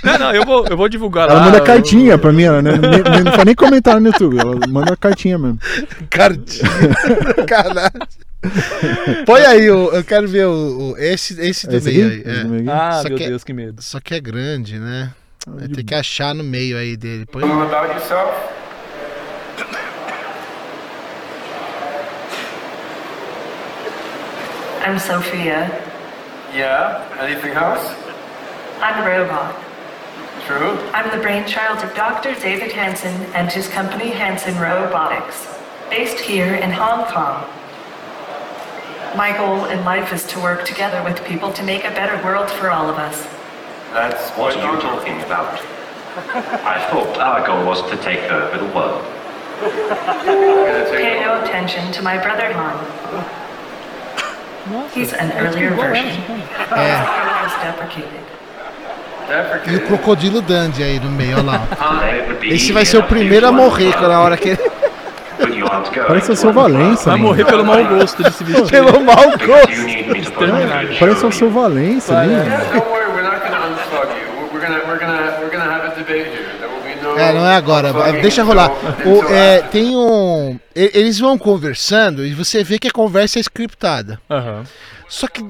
Não, 0.02 0.18
não, 0.18 0.32
eu 0.32 0.46
vou, 0.46 0.64
eu 0.70 0.76
vou 0.78 0.88
divulgar 0.88 1.28
Ela 1.28 1.40
lá. 1.40 1.44
manda 1.44 1.58
eu- 1.58 1.64
cartinha 1.64 2.16
pra 2.16 2.32
mim, 2.32 2.44
ela 2.44 2.62
não, 2.62 2.72
nem- 2.72 3.02
não 3.24 3.32
faz 3.32 3.44
nem 3.44 3.54
comentário 3.54 4.00
no 4.00 4.06
YouTube, 4.08 4.38
ela 4.38 4.56
manda 4.66 4.96
cartinha 4.96 5.36
mesmo. 5.38 5.58
Cartinha. 6.08 6.64
Caralho. 7.46 7.92
Põe 9.26 9.44
aí, 9.44 9.70
o, 9.70 9.90
eu 9.92 10.02
quero 10.02 10.26
ver 10.26 10.46
o, 10.46 10.92
o- 10.92 10.98
esse, 10.98 11.38
esse 11.40 11.66
do 11.66 11.76
Esse 11.76 11.90
meio 11.90 12.06
aqui? 12.06 12.28
aí. 12.28 12.36
É. 12.36 12.42
do 12.44 12.48
meio? 12.48 12.70
Ah, 12.70 13.00
Só 13.02 13.08
meu 13.08 13.18
que- 13.18 13.26
Deus, 13.26 13.44
que 13.44 13.52
medo. 13.52 13.82
Só 13.82 14.00
que 14.00 14.14
é 14.14 14.20
grande, 14.20 14.78
né? 14.78 15.12
Vai 15.46 15.68
ter 15.68 15.82
que 15.84 15.94
achar 15.94 16.34
no 16.34 16.42
meio 16.44 16.76
aí 16.76 16.96
dele. 16.96 17.26
Põe... 17.26 17.42
yourself? 17.42 18.32
I'm 24.82 24.98
Sophia. 24.98 25.68
Yeah. 26.54 27.04
Anything 27.20 27.52
else? 27.52 27.84
I'm 28.80 29.02
a 29.02 29.06
robot. 29.06 29.54
True. 30.46 30.72
I'm 30.94 31.10
the 31.14 31.22
brainchild 31.22 31.84
of 31.84 31.94
Dr. 31.94 32.34
David 32.40 32.72
Hansen 32.72 33.14
and 33.34 33.52
his 33.52 33.68
company 33.68 34.08
Hansen 34.10 34.54
Robotics, 34.58 35.46
based 35.90 36.18
here 36.18 36.54
in 36.54 36.70
Hong 36.70 37.04
Kong. 37.12 37.44
My 39.16 39.36
goal 39.36 39.64
in 39.64 39.84
life 39.84 40.12
is 40.12 40.24
to 40.26 40.38
work 40.40 40.64
together 40.64 41.02
with 41.02 41.24
people 41.24 41.52
to 41.52 41.62
make 41.64 41.84
a 41.84 41.90
better 41.90 42.22
world 42.24 42.48
for 42.48 42.70
all 42.70 42.88
of 42.88 42.96
us. 42.96 43.26
That's 43.92 44.30
What 44.38 44.56
you're 44.56 44.74
you 44.74 44.80
talking 44.80 45.20
about? 45.22 45.60
I 46.64 46.78
thought 46.90 47.18
our 47.18 47.44
goal 47.44 47.66
was 47.66 47.82
to 47.90 47.96
take 47.96 48.30
over 48.30 48.56
the 48.56 48.72
world. 48.72 49.04
Pay 50.92 51.20
no 51.24 51.42
attention 51.42 51.92
to 51.92 52.02
my 52.02 52.18
brother 52.18 52.52
Han. 52.52 52.78
He's 54.94 55.12
an 55.12 55.32
earlier 55.32 55.74
version. 55.74 56.22
É. 56.70 57.20
was 57.42 57.52
deprecated. 57.62 58.20
E 59.66 59.76
o 59.76 59.86
crocodilo 59.86 60.42
Dandy 60.42 60.82
aí 60.82 60.98
no 60.98 61.10
meio, 61.10 61.38
olha 61.38 61.52
lá. 61.52 61.68
Ah, 61.78 62.08
it 62.10 62.26
would 62.26 62.40
be 62.40 62.54
Esse 62.54 62.72
vai 62.72 62.84
ser 62.84 62.98
o 62.98 63.02
to 63.02 63.08
primeiro 63.08 63.46
a 63.46 63.52
morrer 63.52 63.94
na 64.00 64.20
hora 64.20 64.36
que 64.36 64.56
But 64.56 64.58
you 64.58 64.60
aren't 64.60 64.70
going 64.70 64.79
Parece 66.06 66.32
o 66.32 66.36
seu 66.36 66.52
Valença, 66.52 67.04
Vai 67.10 67.12
mano. 67.18 67.24
morrer 67.28 67.44
pelo 67.44 67.64
mau 67.64 67.84
gosto 67.84 68.22
de 68.22 68.32
se 68.32 68.44
vestir. 68.44 68.70
pelo 68.70 69.00
mau 69.00 69.16
gosto. 69.16 70.98
Parece 70.98 71.26
o 71.26 71.32
seu 71.32 71.50
Valença 71.50 72.18
ali. 72.18 72.32
mano. 72.34 72.44
Yeah, 72.44 72.64
don't 72.72 72.88
worry, 72.90 73.06
we're 73.12 73.22
not 73.22 73.40
gonna 73.42 73.66
unplug 73.66 74.08
you. 74.10 74.30
We're- 74.30 74.50
We're 74.52 74.66
gonna, 74.66 74.78
we're 74.88 74.98
gonna, 74.98 75.38
we're 75.40 75.50
gonna 75.50 75.72
have 75.72 75.86
a 75.86 75.94
debate 75.94 76.28
here. 76.30 76.44
There 76.58 76.68
will 76.68 76.82
be 76.82 77.00
no. 77.02 77.18
É, 77.18 77.32
não 77.32 77.46
é 77.46 77.56
agora. 77.56 77.92
Deixa 78.20 78.42
rolar. 78.42 78.70
O, 79.06 79.24
é, 79.32 79.62
tem 79.62 79.96
um. 79.96 80.58
Eles 80.74 81.18
vão 81.18 81.38
conversando 81.38 82.24
e 82.26 82.34
você 82.34 82.62
vê 82.64 82.78
que 82.78 82.88
a 82.88 82.92
conversa 82.92 83.38
é 83.38 83.40
scriptada. 83.42 84.20
Aham. 84.28 84.64
Só 85.10 85.26
que 85.26 85.44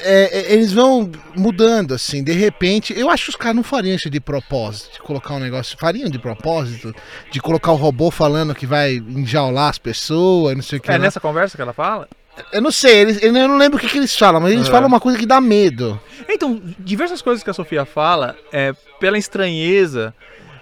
é, 0.00 0.38
é, 0.40 0.52
eles 0.54 0.72
vão 0.72 1.12
mudando, 1.36 1.92
assim, 1.92 2.24
de 2.24 2.32
repente. 2.32 2.98
Eu 2.98 3.10
acho 3.10 3.24
que 3.24 3.30
os 3.30 3.36
caras 3.36 3.54
não 3.54 3.62
fariam 3.62 3.94
isso 3.94 4.08
de 4.08 4.18
propósito, 4.18 4.94
de 4.94 5.00
colocar 5.00 5.34
um 5.34 5.38
negócio. 5.38 5.76
Fariam 5.78 6.08
de 6.08 6.18
propósito, 6.18 6.94
de 7.30 7.38
colocar 7.38 7.72
o 7.72 7.76
robô 7.76 8.10
falando 8.10 8.54
que 8.54 8.66
vai 8.66 8.94
enjaular 8.94 9.68
as 9.68 9.76
pessoas, 9.76 10.56
não 10.56 10.62
sei 10.62 10.78
o 10.78 10.80
que. 10.82 10.90
É 10.90 10.94
lá. 10.94 10.98
nessa 10.98 11.20
conversa 11.20 11.56
que 11.56 11.62
ela 11.62 11.74
fala? 11.74 12.08
Eu 12.50 12.62
não 12.62 12.72
sei, 12.72 13.00
eles, 13.00 13.22
eu 13.22 13.30
não 13.30 13.58
lembro 13.58 13.76
o 13.76 13.80
que, 13.80 13.86
que 13.86 13.98
eles 13.98 14.16
falam, 14.16 14.40
mas 14.40 14.52
eles 14.52 14.64
Aham. 14.64 14.72
falam 14.72 14.88
uma 14.88 14.98
coisa 14.98 15.18
que 15.18 15.26
dá 15.26 15.38
medo. 15.42 16.00
Então, 16.26 16.58
diversas 16.78 17.20
coisas 17.20 17.44
que 17.44 17.50
a 17.50 17.54
Sofia 17.54 17.84
fala, 17.84 18.34
é, 18.50 18.72
pela 18.98 19.18
estranheza 19.18 20.14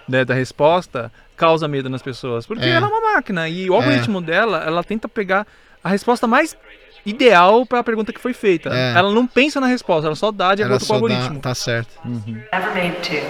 né, 0.09 0.25
da 0.25 0.33
resposta, 0.33 1.09
causa 1.37 1.69
medo 1.69 1.89
nas 1.89 2.01
pessoas. 2.01 2.45
Porque 2.45 2.65
É. 2.65 2.71
ela 2.71 2.87
é 2.87 2.89
uma 2.89 3.13
máquina 3.13 3.47
e 3.47 3.69
o 3.69 3.73
algoritmo 3.73 4.21
dela, 4.21 4.61
ela 4.67 4.83
tenta 4.83 5.07
pegar 5.07 5.47
a 5.81 5.87
resposta 5.87 6.27
mais 6.27 6.57
ideal 7.05 7.65
para 7.65 7.79
a 7.79 7.83
pergunta 7.83 8.11
que 8.13 8.19
foi 8.19 8.33
feita. 8.33 8.69
É. 8.69 8.93
Ela 8.97 9.11
não 9.11 9.25
pensa 9.27 9.59
na 9.59 9.67
resposta, 9.67 10.07
ela 10.07 10.15
só 10.15 10.31
dá 10.31 10.55
de 10.55 10.61
Ela 10.63 10.75
acordo 10.75 10.87
com 10.87 10.93
o 10.93 10.99
só 10.99 11.07
dá, 11.07 11.13
algoritmo. 11.15 11.39
tá 11.41 11.55
certo. 11.55 11.89
Two. 12.01 13.21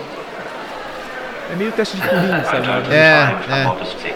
É 1.51 1.55
meio 1.55 1.71
teste 1.73 1.97
de 1.97 2.07
Turing, 2.07 2.41
I 2.41 2.45
sabe? 2.45 2.93
É, 2.93 3.35
é. 3.49 4.11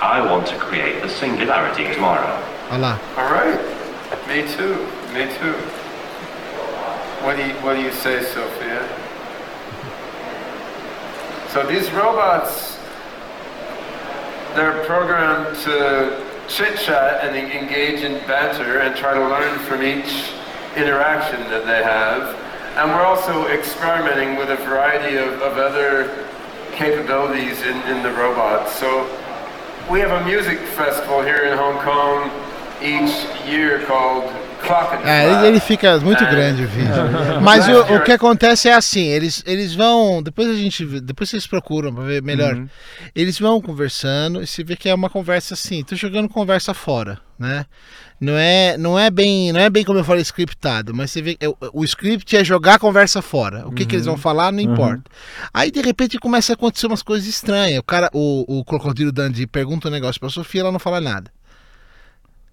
I 0.00 0.20
want 0.20 0.46
to 0.46 0.54
create 0.56 1.00
the 1.02 1.08
singularity 1.08 1.92
tomorrow. 1.92 2.38
Olha 2.70 2.80
lá. 2.80 2.98
All 3.16 3.28
right. 3.32 3.58
Me 4.28 4.42
too. 4.44 4.86
Me 5.12 5.26
too. 5.26 5.54
What 7.24 7.36
do 7.36 7.42
you 7.42 7.54
What 7.64 7.74
do 7.76 7.82
you 7.82 7.92
say, 7.92 8.22
Sophia? 8.22 8.80
So 11.48 11.64
these 11.64 11.90
robots, 11.92 12.78
they're 14.54 14.84
programmed 14.84 15.56
to 15.64 16.22
chit 16.48 16.78
chat 16.78 17.24
and 17.24 17.36
engage 17.36 18.00
in 18.00 18.14
banter 18.26 18.80
and 18.80 18.96
try 18.96 19.14
to 19.14 19.20
learn 19.20 19.58
from 19.60 19.82
each 19.82 20.32
interaction 20.76 21.40
that 21.50 21.66
they 21.66 21.82
have. 21.82 22.34
And 22.76 22.90
we're 22.90 23.04
also 23.04 23.46
experimenting 23.48 24.36
with 24.36 24.50
a 24.50 24.56
variety 24.56 25.16
of, 25.16 25.40
of 25.42 25.58
other 25.58 26.26
capabilities 26.72 27.60
in, 27.62 27.76
in 27.82 28.02
the 28.02 28.12
robots. 28.12 28.72
So 28.72 29.04
we 29.90 30.00
have 30.00 30.22
a 30.22 30.24
music 30.24 30.58
festival 30.58 31.22
here 31.22 31.44
in 31.44 31.58
Hong 31.58 31.82
Kong 31.84 32.30
each 32.80 33.26
year 33.46 33.84
called 33.84 34.32
É, 35.04 35.46
ele, 35.46 35.60
fica 35.60 35.98
muito 35.98 36.22
É. 36.22 36.30
grande 36.30 36.64
o 36.64 36.68
vídeo. 36.68 36.92
Mas 37.42 37.66
o, 37.68 37.96
o 37.96 38.02
que 38.02 38.12
acontece 38.12 38.68
é 38.68 38.74
assim, 38.74 39.06
eles, 39.06 39.42
eles 39.46 39.74
vão. 39.74 40.22
Depois 40.22 40.48
a 40.48 40.54
gente 40.54 40.84
Depois 41.00 41.30
vocês 41.30 41.46
procuram 41.46 41.94
pra 41.94 42.04
ver 42.04 42.22
melhor. 42.22 42.54
Uhum. 42.54 42.68
Eles 43.14 43.38
vão 43.38 43.60
conversando 43.60 44.42
e 44.42 44.46
se 44.46 44.62
vê 44.62 44.76
que 44.76 44.88
é 44.88 44.94
uma 44.94 45.10
conversa 45.10 45.54
assim, 45.54 45.82
tô 45.82 45.96
jogando 45.96 46.28
conversa 46.28 46.74
fora, 46.74 47.18
né? 47.38 47.64
Não 48.20 48.36
é, 48.36 48.76
não 48.76 48.98
é 48.98 49.10
bem, 49.10 49.52
não 49.52 49.60
é 49.60 49.70
bem 49.70 49.84
como 49.84 50.00
eu 50.00 50.04
falei 50.04 50.22
scriptado, 50.22 50.92
mas 50.92 51.12
você 51.12 51.22
vê 51.22 51.36
que 51.36 51.46
o, 51.72 51.84
script 51.84 52.36
é 52.36 52.42
jogar 52.42 52.74
a 52.74 52.78
conversa 52.78 53.22
fora. 53.22 53.66
O 53.66 53.72
que, 53.72 53.86
que 53.86 53.94
eles 53.94 54.06
vão 54.06 54.16
falar 54.16 54.50
não 54.50 54.60
importa. 54.60 55.04
Aí 55.54 55.70
de 55.70 55.80
repente 55.80 56.18
começa 56.18 56.52
a 56.52 56.54
acontecer 56.54 56.88
umas 56.88 57.02
coisas 57.02 57.28
estranhas. 57.28 57.78
O 57.78 57.82
cara, 57.82 58.10
o, 58.12 58.58
o 58.58 58.64
crocodilo 58.64 59.12
Dandy 59.12 59.46
pergunta 59.46 59.86
um 59.86 59.92
negócio 59.92 60.18
pra 60.18 60.28
Sofia, 60.28 60.62
ela 60.62 60.72
não 60.72 60.80
fala 60.80 61.00
nada. 61.00 61.30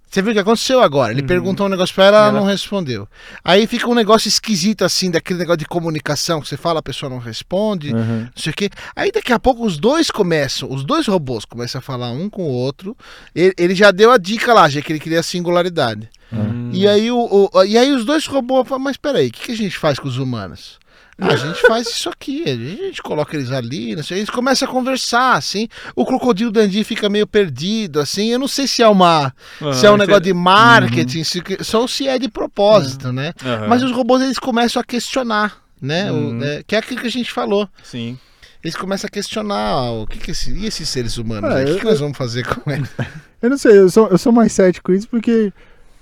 Você 0.09 0.21
viu 0.21 0.31
o 0.31 0.33
que 0.33 0.39
aconteceu 0.39 0.79
agora? 0.79 1.11
Ele 1.11 1.21
perguntou 1.23 1.65
um 1.65 1.69
negócio 1.69 1.93
pra 1.93 2.05
ela, 2.05 2.17
ela 2.27 2.31
não 2.31 2.45
respondeu. 2.45 3.05
Aí 3.43 3.67
fica 3.67 3.87
um 3.89 3.93
negócio 3.93 4.29
esquisito 4.29 4.85
assim, 4.85 5.11
daquele 5.11 5.39
negócio 5.39 5.57
de 5.57 5.65
comunicação 5.65 6.39
que 6.39 6.47
você 6.47 6.55
fala, 6.55 6.79
a 6.79 6.83
pessoa 6.83 7.09
não 7.09 7.17
responde, 7.19 7.93
Uhum. 7.93 8.21
não 8.21 8.29
sei 8.35 8.51
o 8.51 8.55
quê. 8.55 8.69
Aí 8.95 9.11
daqui 9.11 9.33
a 9.33 9.39
pouco 9.39 9.65
os 9.65 9.77
dois 9.77 10.09
começam, 10.09 10.71
os 10.71 10.85
dois 10.85 11.05
robôs 11.07 11.43
começam 11.43 11.79
a 11.79 11.81
falar 11.81 12.11
um 12.11 12.29
com 12.29 12.43
o 12.43 12.49
outro. 12.51 12.95
Ele, 13.35 13.53
ele 13.57 13.75
já 13.75 13.91
deu 13.91 14.09
a 14.11 14.17
dica 14.17 14.53
lá, 14.53 14.69
já 14.69 14.81
que 14.81 14.91
ele 14.93 14.99
queria 15.01 15.21
singularidade. 15.21 16.09
Hum. 16.31 16.69
E, 16.71 16.87
aí 16.87 17.11
o, 17.11 17.49
o- 17.53 17.63
e 17.65 17.77
aí 17.77 17.91
os 17.91 18.05
dois 18.05 18.25
robôs 18.25 18.67
falam, 18.67 18.83
mas 18.83 18.95
peraí, 18.97 19.27
o 19.27 19.31
que, 19.31 19.47
que 19.47 19.51
a 19.51 19.57
gente 19.57 19.77
faz 19.77 19.99
com 19.99 20.07
os 20.07 20.17
humanos? 20.17 20.79
Ah, 21.19 21.27
a 21.27 21.35
gente 21.37 21.61
faz 21.61 21.87
isso 21.87 22.09
aqui, 22.09 22.43
a 22.45 22.55
gente 22.55 23.01
coloca 23.01 23.37
eles 23.37 23.49
ali, 23.51 23.95
não 23.95 24.03
sei, 24.03 24.17
eles 24.17 24.29
começam 24.29 24.67
a 24.67 24.71
conversar, 24.71 25.35
assim. 25.35 25.67
O 25.95 26.05
crocodilo 26.05 26.51
Dandy 26.51 26.83
fica 26.83 27.07
meio 27.07 27.25
perdido, 27.25 28.01
assim. 28.01 28.31
Eu 28.31 28.39
não 28.39 28.47
sei 28.49 28.67
se 28.67 28.83
é 28.83 28.87
uma. 28.87 29.33
se 29.73 29.85
é 29.85 29.91
um 29.91 29.95
negócio 29.97 30.21
de 30.21 30.31
Uhum. 30.33 30.39
marketing, 30.39 31.23
se, 31.23 31.41
só 31.61 31.87
se 31.87 32.07
é 32.07 32.19
de 32.19 32.27
propósito, 32.27 33.13
né? 33.13 33.31
Aham. 33.45 33.67
Mas 33.67 33.81
os 33.81 33.91
robôs 33.91 34.21
eles 34.21 34.37
começam 34.37 34.81
a 34.81 34.83
questionar, 34.83 35.57
né? 35.81 36.11
O- 36.11 36.15
Uhum. 36.15 36.43
é, 36.43 36.63
que 36.67 36.75
é 36.75 36.79
aquilo 36.79 36.99
que 36.99 37.07
a 37.07 37.11
gente 37.11 37.31
falou. 37.31 37.69
Sim. 37.81 38.17
Eles 38.61 38.75
começam 38.75 39.07
a 39.07 39.09
questionar 39.11 39.55
ah, 39.69 39.91
o 39.91 40.07
que, 40.07 40.17
que 40.17 40.31
esse, 40.31 40.51
e 40.51 40.65
esses 40.65 40.89
seres 40.89 41.17
humanos 41.17 41.49
Ah, 41.49 41.57
aí? 41.57 41.63
O 41.63 41.67
que, 41.67 41.71
eu- 41.73 41.79
que 41.79 41.85
nós 41.85 41.99
vamos 41.99 42.17
fazer 42.17 42.45
com 42.45 42.69
eles? 42.69 42.89
Eu 43.41 43.49
não 43.51 43.57
sei, 43.59 43.77
eu 43.77 43.89
sou, 43.91 44.07
eu 44.07 44.17
sou 44.17 44.31
mais 44.33 44.51
cético 44.53 44.87
com 44.87 44.93
isso 44.97 45.07
porque 45.07 45.53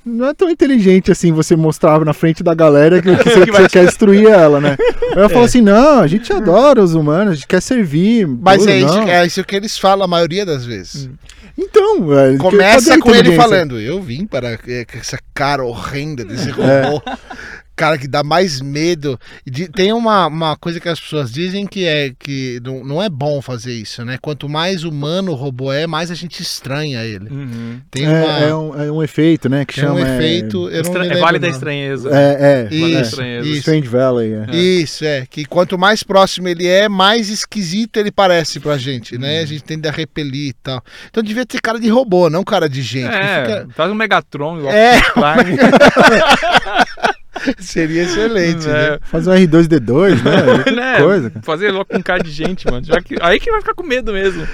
não 0.05 0.27
é 0.27 0.33
tão 0.33 0.49
inteligente 0.49 1.11
assim 1.11 1.31
você 1.31 1.55
mostrar 1.55 2.03
na 2.03 2.13
frente 2.13 2.43
da 2.43 2.53
galera 2.53 3.01
que, 3.01 3.15
que 3.15 3.23
você, 3.29 3.45
que 3.45 3.51
você 3.51 3.69
quer 3.69 3.85
destruir 3.85 4.27
ela, 4.27 4.59
né? 4.59 4.77
Aí 5.15 5.23
eu 5.23 5.29
falo 5.29 5.45
assim, 5.45 5.61
não, 5.61 5.99
a 5.99 6.07
gente 6.07 6.31
adora 6.31 6.81
os 6.83 6.93
humanos, 6.93 7.33
a 7.33 7.35
gente 7.35 7.47
quer 7.47 7.61
servir. 7.61 8.27
Mas 8.27 8.59
tudo, 8.59 8.69
é 8.69 8.79
isso, 8.79 8.99
é 8.99 9.25
isso 9.25 9.43
que 9.43 9.55
eles 9.55 9.77
falam 9.77 10.03
a 10.05 10.07
maioria 10.07 10.45
das 10.45 10.65
vezes. 10.65 11.09
Então, 11.57 12.07
velho, 12.07 12.37
cadê 12.39 12.49
Começa 12.49 12.99
com 12.99 13.13
ele 13.13 13.35
falando: 13.35 13.79
Eu 13.79 14.01
vim 14.01 14.25
para 14.25 14.57
é, 14.67 14.85
com 14.85 14.97
essa 14.97 15.19
cara 15.33 15.63
horrenda 15.63 16.25
desse 16.25 16.49
É. 16.49 16.83
Cara 17.75 17.97
que 17.97 18.07
dá 18.07 18.23
mais 18.23 18.61
medo. 18.61 19.19
De- 19.45 19.67
tem 19.67 19.91
uma, 19.91 20.27
uma 20.27 20.55
coisa 20.55 20.79
que 20.79 20.87
as 20.87 20.99
pessoas 20.99 21.31
dizem 21.31 21.65
que 21.65 21.85
é 21.85 22.11
que 22.17 22.61
não, 22.63 22.83
não 22.83 23.03
é 23.03 23.09
bom 23.09 23.41
fazer 23.41 23.73
isso, 23.73 24.05
né? 24.05 24.17
Quanto 24.21 24.47
mais 24.47 24.83
humano 24.83 25.31
o 25.31 25.35
robô 25.35 25.73
é, 25.73 25.87
mais 25.87 26.11
a 26.11 26.15
gente 26.15 26.41
estranha 26.41 27.03
ele. 27.03 27.29
Uhum. 27.29 27.81
Tem 27.89 28.07
uma, 28.07 28.39
É, 28.39 28.49
é 28.49 28.55
um, 28.55 28.83
é 28.83 28.91
um 28.91 29.03
efeito, 29.03 29.49
né? 29.49 29.65
Que 29.65 29.79
um 29.79 29.83
chama. 29.83 29.99
é- 30.07 30.15
efeito. 30.15 30.67
Eu 30.69 30.71
não 30.71 30.79
Estra- 30.81 30.99
me 30.99 31.05
É 31.05 31.09
lembro 31.09 31.21
vale 31.25 31.39
da 31.39 31.47
estranheza. 31.47 32.09
É, 32.11 32.37
é. 32.39 32.63
Vale 32.65 32.93
da 32.93 33.01
Isso, 33.01 33.09
estranheza. 33.09 33.47
isso. 33.47 33.57
Strange 33.59 33.87
Valley, 33.87 34.33
é. 34.33 34.55
Isso, 34.55 35.05
é. 35.05 35.25
Que 35.29 35.45
quanto 35.45 35.77
mais 35.77 36.03
próximo 36.03 36.47
ele 36.47 36.67
é, 36.67 36.87
mais 36.87 37.29
esquisito 37.29 37.97
ele 37.97 38.11
parece 38.11 38.59
pra 38.59 38.77
gente, 38.77 39.17
né? 39.17 39.39
A 39.39 39.45
gente 39.45 39.63
tende 39.63 39.87
a 39.87 39.91
repelir 39.91 40.49
e 40.49 40.53
tal. 40.53 40.81
Então 41.09 41.23
devia 41.23 41.45
ter 41.45 41.59
cara 41.59 41.79
de 41.79 41.89
robô, 41.89 42.29
não 42.29 42.43
cara 42.43 42.69
de 42.69 42.81
gente. 42.81 43.13
É, 43.13 43.43
fica- 43.45 43.67
faz 43.75 43.91
um 43.91 43.95
Megatron 43.95 44.59
igual 44.59 44.73
É. 44.73 45.01
Seria 47.59 48.03
excelente, 48.03 48.67
né? 48.67 48.95
É. 48.95 48.99
Faz 49.03 49.27
um 49.27 49.31
R2D2, 49.31 50.21
né? 50.23 50.63
Que 50.63 50.71
Né? 50.71 50.97
coisa, 51.01 51.29
cara. 51.29 51.45
Fazer 51.45 51.71
logo 51.71 51.85
com 51.85 52.01
cara 52.01 52.23
de 52.23 52.31
gente, 52.31 52.69
mano. 52.69 52.85
Já 52.85 52.99
que, 53.01 53.15
aí 53.21 53.39
que 53.39 53.51
vai 53.51 53.59
ficar 53.61 53.73
com 53.73 53.83
medo 53.83 54.11
mesmo. 54.13 54.47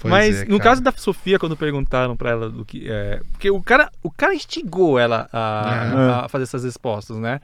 Pois 0.00 0.10
Mas 0.10 0.42
é, 0.42 0.44
no 0.46 0.58
cara. 0.58 0.70
caso 0.70 0.82
da 0.82 0.92
Sofia, 0.96 1.38
quando 1.38 1.56
perguntaram 1.56 2.16
pra 2.16 2.30
ela 2.30 2.48
do 2.50 2.64
que. 2.64 2.86
É, 2.90 3.20
porque 3.32 3.50
o 3.50 3.62
cara, 3.62 3.90
o 4.02 4.10
cara 4.10 4.34
instigou 4.34 4.98
ela 4.98 5.28
a, 5.32 6.24
a 6.24 6.28
fazer 6.28 6.44
essas 6.44 6.64
respostas, 6.64 7.18
né? 7.18 7.40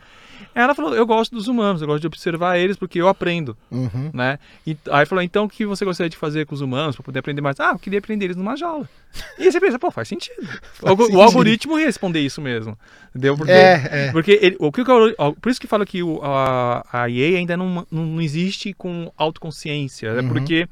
Ela 0.55 0.75
falou: 0.75 0.95
Eu 0.95 1.07
gosto 1.07 1.35
dos 1.35 1.49
humanos, 1.49 1.81
eu 1.83 1.87
gosto 1.89 2.01
de 2.01 2.07
observar 2.07 2.59
eles 2.59 2.77
porque 2.77 3.01
eu 3.01 3.09
aprendo, 3.09 3.57
Uhum. 3.71 4.11
né? 4.13 4.39
E 4.67 4.77
aí 4.91 5.07
falou: 5.07 5.23
Então 5.23 5.45
o 5.45 5.49
que 5.49 5.65
você 5.67 5.85
gostaria 5.85 6.11
de 6.11 6.17
fazer 6.17 6.47
com 6.47 6.55
os 6.55 6.61
humanos 6.61 6.97
pra 6.97 7.05
poder 7.05 7.19
aprender 7.21 7.41
mais? 7.41 7.59
Ah, 7.61 7.71
eu 7.73 7.79
queria 7.79 7.99
aprender 7.99 8.27
eles 8.27 8.37
numa 8.37 8.57
jaula. 8.57 8.89
E 9.39 9.45
aí 9.45 9.53
você 9.53 9.61
pensa: 9.61 9.79
Pô, 9.79 9.91
faz 9.91 10.09
sentido. 10.09 10.37
o, 10.83 10.93
o 10.93 10.97
sentido. 10.97 11.21
algoritmo 11.21 11.79
ia 11.79 11.87
responder 11.87 12.21
isso 12.21 12.41
mesmo. 12.41 12.77
Entendeu? 13.11 13.37
Porque, 13.37 13.53
É, 13.53 13.89
é. 13.91 14.13
porque 14.13 14.39
ele, 14.43 14.57
o 14.59 14.71
que 14.71 14.83
ó, 15.19 15.33
por 15.33 15.51
isso 15.51 15.61
que 15.61 15.67
fala 15.67 15.85
que 15.87 16.03
o, 16.03 16.21
a, 16.23 16.85
a 16.93 17.11
EA 17.11 17.39
ainda 17.39 17.57
não, 17.57 17.87
não, 17.91 18.21
existe 18.21 18.73
com 18.75 19.11
autoconsciência, 19.17 20.09
é 20.09 20.21
Uhum. 20.21 20.29
porque 20.29 20.69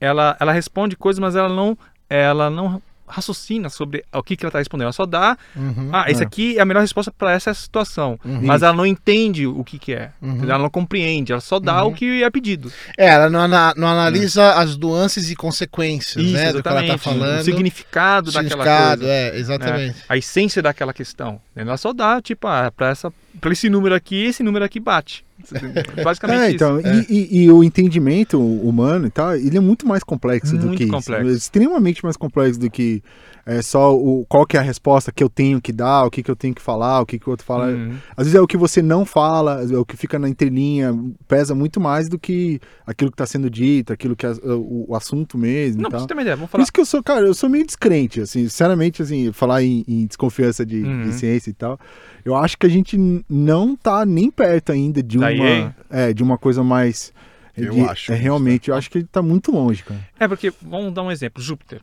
ela, 0.00 0.36
ela 0.40 0.52
responde 0.52 0.96
coisas, 0.96 1.18
mas 1.20 1.36
ela 1.36 1.48
não, 1.48 1.76
ela 2.08 2.48
não 2.50 2.80
raciocina 3.06 3.68
sobre 3.68 4.04
o 4.12 4.22
que, 4.22 4.36
que 4.36 4.44
ela 4.44 4.48
está 4.48 4.58
respondendo. 4.58 4.84
Ela 4.86 4.92
só 4.92 5.04
dá, 5.06 5.36
Uhum. 5.54 5.90
ah, 5.92 6.10
esse 6.10 6.22
É. 6.22 6.26
aqui 6.26 6.58
é 6.58 6.62
a 6.62 6.64
melhor 6.64 6.80
resposta 6.80 7.12
para 7.12 7.32
essa 7.32 7.52
situação, 7.54 8.18
mas 8.24 8.62
ela 8.62 8.72
não 8.72 8.86
entende 8.86 9.46
o 9.46 9.62
que, 9.62 9.78
que 9.78 9.92
é, 9.92 10.10
Uhum. 10.22 10.44
ela 10.44 10.58
não 10.58 10.70
compreende, 10.70 11.32
ela 11.32 11.40
só 11.40 11.58
dá 11.58 11.84
o 11.84 11.92
que 11.92 12.22
é 12.22 12.30
pedido. 12.30 12.72
É, 12.98 13.08
ela 13.08 13.28
não, 13.30 13.46
não 13.76 13.88
analisa 13.88 14.54
as 14.54 14.76
nuances 14.76 15.30
e 15.30 15.36
consequências, 15.36 16.24
né? 16.32 16.52
Do 16.52 16.62
que 16.62 16.68
ela 16.68 16.82
tá 16.86 16.98
falando. 16.98 17.40
o 17.40 17.44
significado, 17.44 18.30
o 18.30 18.32
daquela 18.32 18.48
significado, 18.50 19.00
coisa. 19.02 19.12
é, 19.14 19.38
exatamente. 19.38 19.94
né? 19.96 20.02
A 20.08 20.16
essência 20.16 20.62
daquela 20.62 20.92
questão. 20.92 21.40
Ela 21.54 21.76
só 21.76 21.92
dá, 21.92 22.20
tipo, 22.20 22.46
ah, 22.46 22.72
para 22.74 23.52
esse 23.52 23.68
número 23.68 23.94
aqui, 23.94 24.24
esse 24.26 24.42
número 24.42 24.64
aqui 24.64 24.80
bate. 24.80 25.24
Basicamente 26.04 26.40
É, 26.40 26.46
isso. 26.46 26.54
então, 26.56 26.80
E, 26.80 27.06
e- 27.08 27.44
e 27.44 27.50
o 27.50 27.62
entendimento 27.62 28.40
humano 28.40 29.06
e 29.06 29.10
tal, 29.10 29.34
ele 29.36 29.56
é 29.56 29.60
muito 29.60 29.86
mais 29.86 30.02
complexo 30.04 30.56
do 30.56 30.66
Muito 30.68 30.78
que 30.78 30.86
complexo. 30.86 31.26
isso. 31.28 31.36
Extremamente 31.38 32.02
mais 32.04 32.16
complexo 32.16 32.58
do 32.60 32.70
que 32.70 33.02
é, 33.46 33.60
só 33.60 33.94
o 33.94 34.24
qual 34.26 34.46
que 34.46 34.56
é 34.56 34.60
a 34.60 34.62
resposta 34.62 35.12
que 35.12 35.22
eu 35.22 35.28
tenho 35.28 35.60
que 35.60 35.70
dar, 35.70 36.04
o 36.06 36.10
que, 36.10 36.22
que 36.22 36.30
eu 36.30 36.36
tenho 36.36 36.54
que 36.54 36.62
falar, 36.62 37.02
o 37.02 37.06
que, 37.06 37.18
que 37.18 37.28
o 37.28 37.30
outro 37.30 37.44
fala. 37.44 37.66
Uhum. 37.66 37.94
Às 38.16 38.24
vezes 38.26 38.34
é 38.34 38.40
o 38.40 38.46
que 38.46 38.56
você 38.56 38.80
não 38.80 39.04
fala, 39.04 39.62
é 39.70 39.76
o 39.76 39.84
que 39.84 39.98
fica 39.98 40.18
na 40.18 40.28
entrelinha, 40.30 40.98
pesa 41.28 41.54
muito 41.54 41.78
mais 41.78 42.08
do 42.08 42.18
que 42.18 42.58
aquilo 42.86 43.10
que 43.10 43.14
está 43.16 43.26
sendo 43.26 43.50
dito, 43.50 43.92
aquilo 43.92 44.16
que 44.16 44.24
é 44.24 44.30
o, 44.30 44.86
o 44.88 44.96
assunto 44.96 45.36
mesmo 45.36 45.82
Não, 45.82 45.90
você 45.90 46.06
ter 46.06 46.14
uma 46.14 46.22
ideia, 46.22 46.36
vamos 46.36 46.48
Por 46.50 46.52
falar. 46.52 46.62
isso 46.62 46.72
que 46.72 46.80
eu 46.80 46.86
sou, 46.86 47.02
cara, 47.02 47.26
eu 47.26 47.34
sou 47.34 47.50
meio 47.50 47.66
descrente, 47.66 48.20
assim, 48.22 48.44
sinceramente, 48.44 49.02
assim, 49.02 49.30
falar 49.30 49.62
em, 49.62 49.84
em 49.86 50.06
desconfiança 50.06 50.64
de, 50.64 50.82
Uhum. 50.82 51.02
de 51.02 51.12
ciência 51.12 51.50
e 51.50 51.54
tal. 51.54 51.78
Eu 52.24 52.34
acho 52.34 52.56
que 52.56 52.66
a 52.66 52.70
gente 52.70 52.96
não 53.28 53.76
tá 53.76 54.04
nem 54.06 54.30
perto 54.30 54.72
ainda 54.72 55.02
de 55.02 55.18
Da 55.18 55.30
uma, 55.30 55.76
é, 55.90 56.12
de 56.12 56.22
uma 56.22 56.38
coisa 56.38 56.62
mais. 56.64 57.12
Eu 57.56 57.72
de- 57.74 57.80
acho 57.82 58.12
É, 58.12 58.16
realmente, 58.16 58.70
eu 58.70 58.74
acho 58.76 58.90
que 58.90 58.98
ele 58.98 59.06
tá 59.06 59.20
muito 59.22 59.52
longe, 59.52 59.82
cara. 59.84 60.00
É 60.18 60.26
porque, 60.26 60.52
vamos 60.62 60.92
dar 60.94 61.02
um 61.02 61.10
exemplo, 61.12 61.42
Júpiter. 61.42 61.80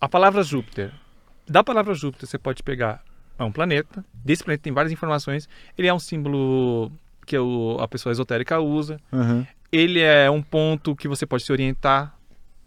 A 0.00 0.08
palavra 0.08 0.42
Júpiter. 0.42 0.90
Da 1.48 1.62
palavra 1.62 1.92
Júpiter 1.94 2.28
você 2.28 2.38
pode 2.38 2.62
pegar 2.62 3.02
é 3.38 3.44
um 3.44 3.52
planeta. 3.52 4.04
Desse 4.24 4.42
planeta 4.42 4.62
tem 4.62 4.72
várias 4.72 4.92
informações. 4.92 5.48
Ele 5.76 5.86
é 5.88 5.94
um 5.94 5.98
símbolo 5.98 6.90
que 7.26 7.36
o- 7.38 7.76
a 7.80 7.86
pessoa 7.86 8.10
esotérica 8.12 8.58
usa. 8.60 8.98
Aham. 9.12 9.46
Ele 9.70 10.00
é 10.00 10.30
um 10.30 10.42
ponto 10.42 10.94
que 10.96 11.06
você 11.08 11.24
pode 11.26 11.44
se 11.44 11.52
orientar 11.52 12.14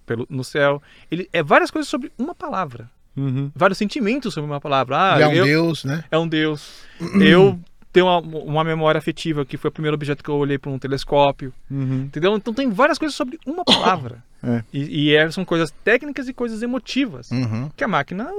pelo, 0.06 0.26
no 0.30 0.44
céu. 0.44 0.82
Ele 1.12 1.28
é 1.34 1.44
várias 1.44 1.70
coisas 1.72 1.90
sobre 1.90 2.12
uma 2.18 2.34
palavra. 2.36 2.90
Uhum. 3.16 3.52
Vários 3.56 3.78
sentimentos 3.78 4.34
sobre 4.34 4.50
uma 4.50 4.60
palavra. 4.62 5.16
Ah, 5.16 5.20
é 5.22 5.28
um 5.28 5.34
eu- 5.34 5.46
deus, 5.46 5.84
né? 5.86 6.04
é 6.12 6.18
um 6.18 6.28
deus. 6.28 6.82
eu 7.22 7.60
tenho 7.94 8.06
uma, 8.08 8.20
uma 8.20 8.64
memória 8.64 9.00
afetiva 9.00 9.46
que 9.46 9.56
foi 9.58 9.70
o 9.70 9.72
primeiro 9.72 9.96
objeto 9.96 10.24
que 10.24 10.30
eu 10.30 10.36
olhei 10.36 10.58
por 10.58 10.70
um 10.70 10.78
telescópio. 10.80 11.54
Uhum. 11.72 12.04
Entendeu? 12.04 12.36
Então 12.36 12.54
tem 12.54 12.70
várias 12.70 12.98
coisas 12.98 13.16
sobre 13.16 13.40
uma 13.46 13.64
palavra. 13.66 14.24
É. 14.44 14.64
E, 14.74 15.06
e 15.10 15.16
é- 15.16 15.30
são 15.32 15.46
coisas 15.46 15.72
técnicas 15.84 16.28
e 16.28 16.34
coisas 16.34 16.62
emotivas. 16.62 17.32
Uhum. 17.32 17.70
Que 17.76 17.84
a 17.84 17.88
máquina 17.88 18.30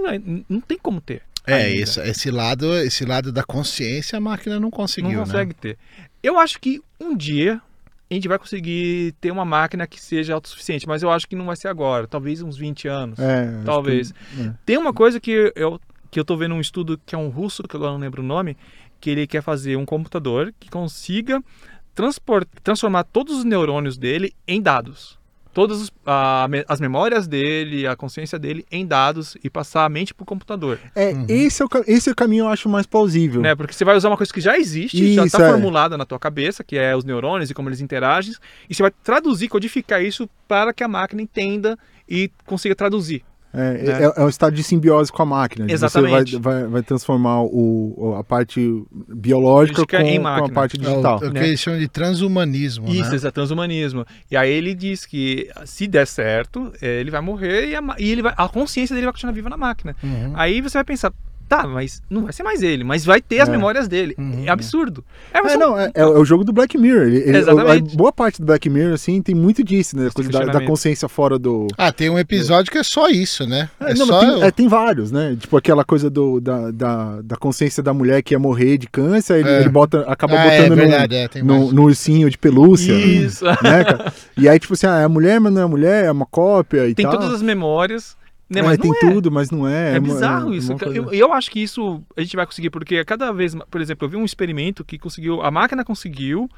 não 0.49 0.61
tem 0.61 0.79
como 0.79 1.01
ter. 1.01 1.23
É, 1.49 1.71
isso, 1.71 2.01
esse 2.01 2.29
lado, 2.31 2.77
esse 2.79 3.05
lado 3.05 3.31
da 3.31 3.45
consciência 3.45 4.17
a 4.17 4.21
máquina 4.21 4.59
não 4.59 4.69
conseguiu, 4.71 5.13
Não 5.13 5.21
consegue 5.21 5.55
ter. 5.55 5.79
Eu 6.21 6.39
acho 6.41 6.59
que 6.61 6.83
um 7.01 7.17
dia 7.17 7.61
a 8.11 8.15
gente 8.15 8.29
vai 8.29 8.39
conseguir 8.39 9.13
ter 9.21 9.31
uma 9.31 9.45
máquina 9.45 9.87
que 9.87 10.01
seja 10.01 10.35
autossuficiente, 10.35 10.87
mas 10.87 11.03
eu 11.03 11.11
acho 11.11 11.27
que 11.27 11.35
não 11.37 11.47
vai 11.47 11.57
ser 11.57 11.69
agora. 11.69 12.07
Talvez 12.07 12.41
uns 12.43 12.57
20 12.57 12.87
anos. 12.89 13.19
É, 13.19 13.63
Talvez. 13.65 14.13
que- 14.13 14.43
é. 14.43 14.55
Tem 14.65 14.79
uma 14.79 14.93
coisa 14.93 15.19
que 15.21 15.53
eu, 15.57 15.81
que 16.11 16.21
eu 16.21 16.25
tô 16.25 16.37
vendo 16.37 16.55
um 16.55 16.61
estudo 16.61 17.01
que 17.05 17.15
é 17.15 17.19
um 17.19 17.29
russo, 17.29 17.63
que 17.65 17.77
agora 17.77 17.93
não 17.93 17.99
lembro 17.99 18.23
o 18.23 18.27
nome, 18.27 18.57
que 19.01 19.11
ele 19.11 19.27
quer 19.27 19.43
fazer 19.43 19.77
um 19.77 19.85
computador 19.85 20.55
que 20.61 20.71
consiga 20.71 21.43
transport, 21.95 22.47
transformar 22.63 23.05
todos 23.05 23.39
os 23.39 23.45
neurônios 23.45 23.97
dele 23.99 24.33
em 24.47 24.61
dados. 24.63 25.19
Todas 25.57 25.81
os- 25.81 25.91
a 26.05 26.47
me- 26.51 26.67
as 26.69 26.81
memórias 26.83 27.27
dele, 27.27 27.87
a 27.87 27.97
consciência 27.97 28.39
dele 28.39 28.67
em 28.71 28.87
dados 28.87 29.39
e 29.43 29.49
passar 29.49 29.87
a 29.87 29.89
mente 29.89 30.13
pro 30.13 30.27
computador. 30.27 30.79
É, 30.95 31.15
esse, 31.31 31.63
é 31.63 31.65
o, 31.65 31.69
esse 31.87 32.11
é 32.11 32.13
o 32.13 32.15
caminho 32.15 32.45
eu 32.45 32.49
acho 32.49 32.69
mais 32.69 32.85
plausível. 32.87 33.41
Né? 33.41 33.55
Porque 33.55 33.73
você 33.73 33.83
vai 33.83 33.97
usar 33.97 34.09
uma 34.11 34.19
coisa 34.19 34.31
que 34.31 34.41
já 34.43 34.59
existe, 34.59 35.15
já 35.15 35.25
Isso, 35.25 35.35
está 35.35 35.47
é. 35.47 35.51
formulada 35.51 35.97
na 35.97 36.05
tua 36.05 36.19
cabeça, 36.19 36.63
que 36.63 36.77
é 36.77 36.95
os 36.95 37.05
neurônios 37.05 37.49
e 37.51 37.55
como 37.55 37.71
eles 37.71 37.81
interagem, 37.81 38.35
e 38.69 38.75
você 38.75 38.83
vai 38.83 38.93
traduzir, 39.03 39.49
codificar 39.49 40.05
isso 40.05 40.29
para 40.47 40.75
que 40.75 40.85
a 40.85 40.89
máquina 40.89 41.23
entenda 41.23 41.79
e 42.07 42.31
consiga 42.45 42.75
traduzir. 42.75 43.25
É, 43.57 43.73
Né? 43.83 44.03
é, 44.05 44.13
é 44.21 44.25
um 44.25 44.29
estado 44.29 44.55
de 44.55 44.63
simbiose 44.63 45.11
com 45.11 45.23
a 45.23 45.27
máquina. 45.27 45.67
Exatamente. 45.71 46.33
Você 46.33 46.39
vai, 46.39 46.61
vai, 46.61 46.69
vai 46.71 46.83
transformar 46.83 47.43
o, 47.43 47.95
o- 47.97 48.15
a 48.17 48.23
parte 48.25 48.85
biológica 49.09 49.87
com, 49.87 49.97
em 49.97 50.21
com 50.21 50.29
a 50.29 50.49
parte 50.51 50.77
É 50.77 50.81
o, 50.81 50.83
digital. 50.83 51.15
é 51.23 51.29
o 51.29 51.33
que 51.33 51.39
né? 51.41 51.47
eles 51.49 51.61
chamam 51.61 51.79
de 51.81 51.89
transhumanismo, 51.89 52.89
Isso, 52.89 53.11
né? 53.11 53.29
é 53.29 53.31
transhumanismo. 53.31 54.05
E 54.31 54.37
aí 54.37 54.53
ele 54.53 54.75
diz 54.75 55.07
que 55.07 55.49
se 55.65 55.87
der 55.87 56.07
certo, 56.07 56.73
eh, 56.81 57.01
ele 57.01 57.11
vai 57.11 57.21
morrer 57.21 57.71
e, 57.71 57.75
a, 57.75 57.83
e 57.99 58.11
ele 58.11 58.23
vai, 58.23 58.35
a 58.37 58.49
consciência 58.49 58.95
dele 58.95 59.07
vai 59.07 59.13
continuar 59.13 59.33
viva 59.33 59.49
na 59.49 59.57
máquina. 59.57 59.97
Uhum. 60.03 60.33
Aí 60.35 60.61
você 60.61 60.79
vai 60.79 60.85
pensar, 60.85 61.13
Tá, 61.49 61.65
mas 61.65 62.03
não 62.11 62.25
vai 62.25 62.33
ser 62.33 62.43
mais 62.43 62.61
ele, 62.61 62.83
mas 62.83 63.05
vai 63.05 63.21
ter 63.23 63.39
as 63.39 63.49
É. 63.49 63.53
memórias 63.53 63.87
dele. 63.87 64.17
Uhum. 64.19 64.43
É 64.45 64.51
absurdo. 64.51 65.05
É, 65.33 65.39
É, 65.39 65.57
não, 65.57 65.79
é, 65.79 65.93
é 65.95 66.05
o 66.05 66.25
jogo 66.25 66.43
do 66.43 66.53
Black 66.53 66.77
Mirror. 66.77 67.03
Ele, 67.07 67.19
ele- 67.19 67.39
Exatamente. 67.39 67.95
a 67.95 67.97
boa 67.97 68.11
parte 68.13 68.41
do 68.41 68.47
Black 68.47 68.69
Mirror, 68.69 68.95
assim, 68.95 69.23
tem 69.23 69.33
muito 69.35 69.63
disso, 69.63 69.97
né? 69.97 70.11
Coisa 70.13 70.29
da, 70.31 70.45
da 70.47 70.61
consciência 70.67 71.09
fora 71.09 71.39
do. 71.39 71.69
Ah, 71.79 71.93
tem 71.93 72.11
um 72.11 72.19
episódio 72.19 72.73
que 72.73 72.79
é 72.79 72.83
só 72.83 73.09
isso, 73.09 73.47
né? 73.47 73.71
É, 73.79 73.93
É, 73.93 73.95
não, 73.95 74.07
só. 74.07 74.21
mas 74.21 74.35
tem, 74.35 74.43
é, 74.43 74.51
tem 74.51 74.69
vários, 74.69 75.13
né? 75.13 75.37
Tipo 75.39 75.57
aquela 75.57 75.85
coisa 75.85 76.11
do, 76.11 76.41
da, 76.41 76.71
da, 76.73 77.23
da 77.23 77.37
consciência 77.37 77.81
da 77.81 77.95
mulher 77.95 78.23
que 78.23 78.35
ia 78.35 78.39
morrer 78.41 78.77
de 78.77 78.89
câncer, 78.89 79.39
ele, 79.39 79.49
É. 79.49 79.61
ele 79.61 79.69
bota, 79.69 80.01
acaba 80.09 80.35
Ah, 80.35 80.47
é 80.47 80.57
botando 80.63 80.71
no- 80.71 80.77
verdade, 80.77 81.15
é, 81.15 81.29
tem 81.29 81.43
no, 81.45 81.71
no 81.73 81.83
ursinho 81.85 82.29
de 82.29 82.37
pelúcia. 82.37 82.93
Isso. 82.93 83.45
Né, 83.45 83.85
cara? 83.85 84.13
E 84.37 84.49
aí, 84.49 84.59
tipo 84.59 84.75
assim, 84.75 84.87
ah, 84.89 84.99
é 84.99 85.05
a 85.05 85.09
mulher, 85.09 85.39
mas 85.41 85.53
não 85.53 85.61
é 85.61 85.65
a 85.65 85.69
mulher, 85.69 86.05
é 86.07 86.11
uma 86.11 86.27
cópia 86.27 86.89
e 86.89 86.95
Tem 86.95 87.05
tal. 87.07 87.13
todas 87.19 87.33
as 87.35 87.43
memórias, 87.43 88.17
né? 88.49 88.61
É, 88.61 88.63
mas 88.63 88.79
tem 88.79 88.91
não 88.91 88.97
é. 88.97 89.13
tudo, 89.13 89.31
mas 89.31 89.51
não 89.51 89.67
é. 89.69 89.97
É 89.97 89.99
uma- 89.99 90.01
bizarro 90.01 90.53
é 90.53 90.57
isso. 90.57 90.77
coisa- 90.77 90.97
Eu, 90.97 91.13
eu 91.13 91.33
acho 91.33 91.51
que 91.51 91.61
isso 91.63 92.03
a 92.17 92.21
gente 92.21 92.37
vai 92.37 92.47
conseguir, 92.47 92.71
porque 92.71 93.05
cada 93.05 93.33
vez, 93.33 93.55
por 93.71 93.81
exemplo, 93.81 94.07
eu 94.07 94.11
vi 94.11 94.17
um 94.17 94.25
experimento 94.25 94.85
que 94.85 94.99
conseguiu, 94.99 95.43
a 95.43 95.51
máquina 95.51 95.85
conseguiu 95.85 96.49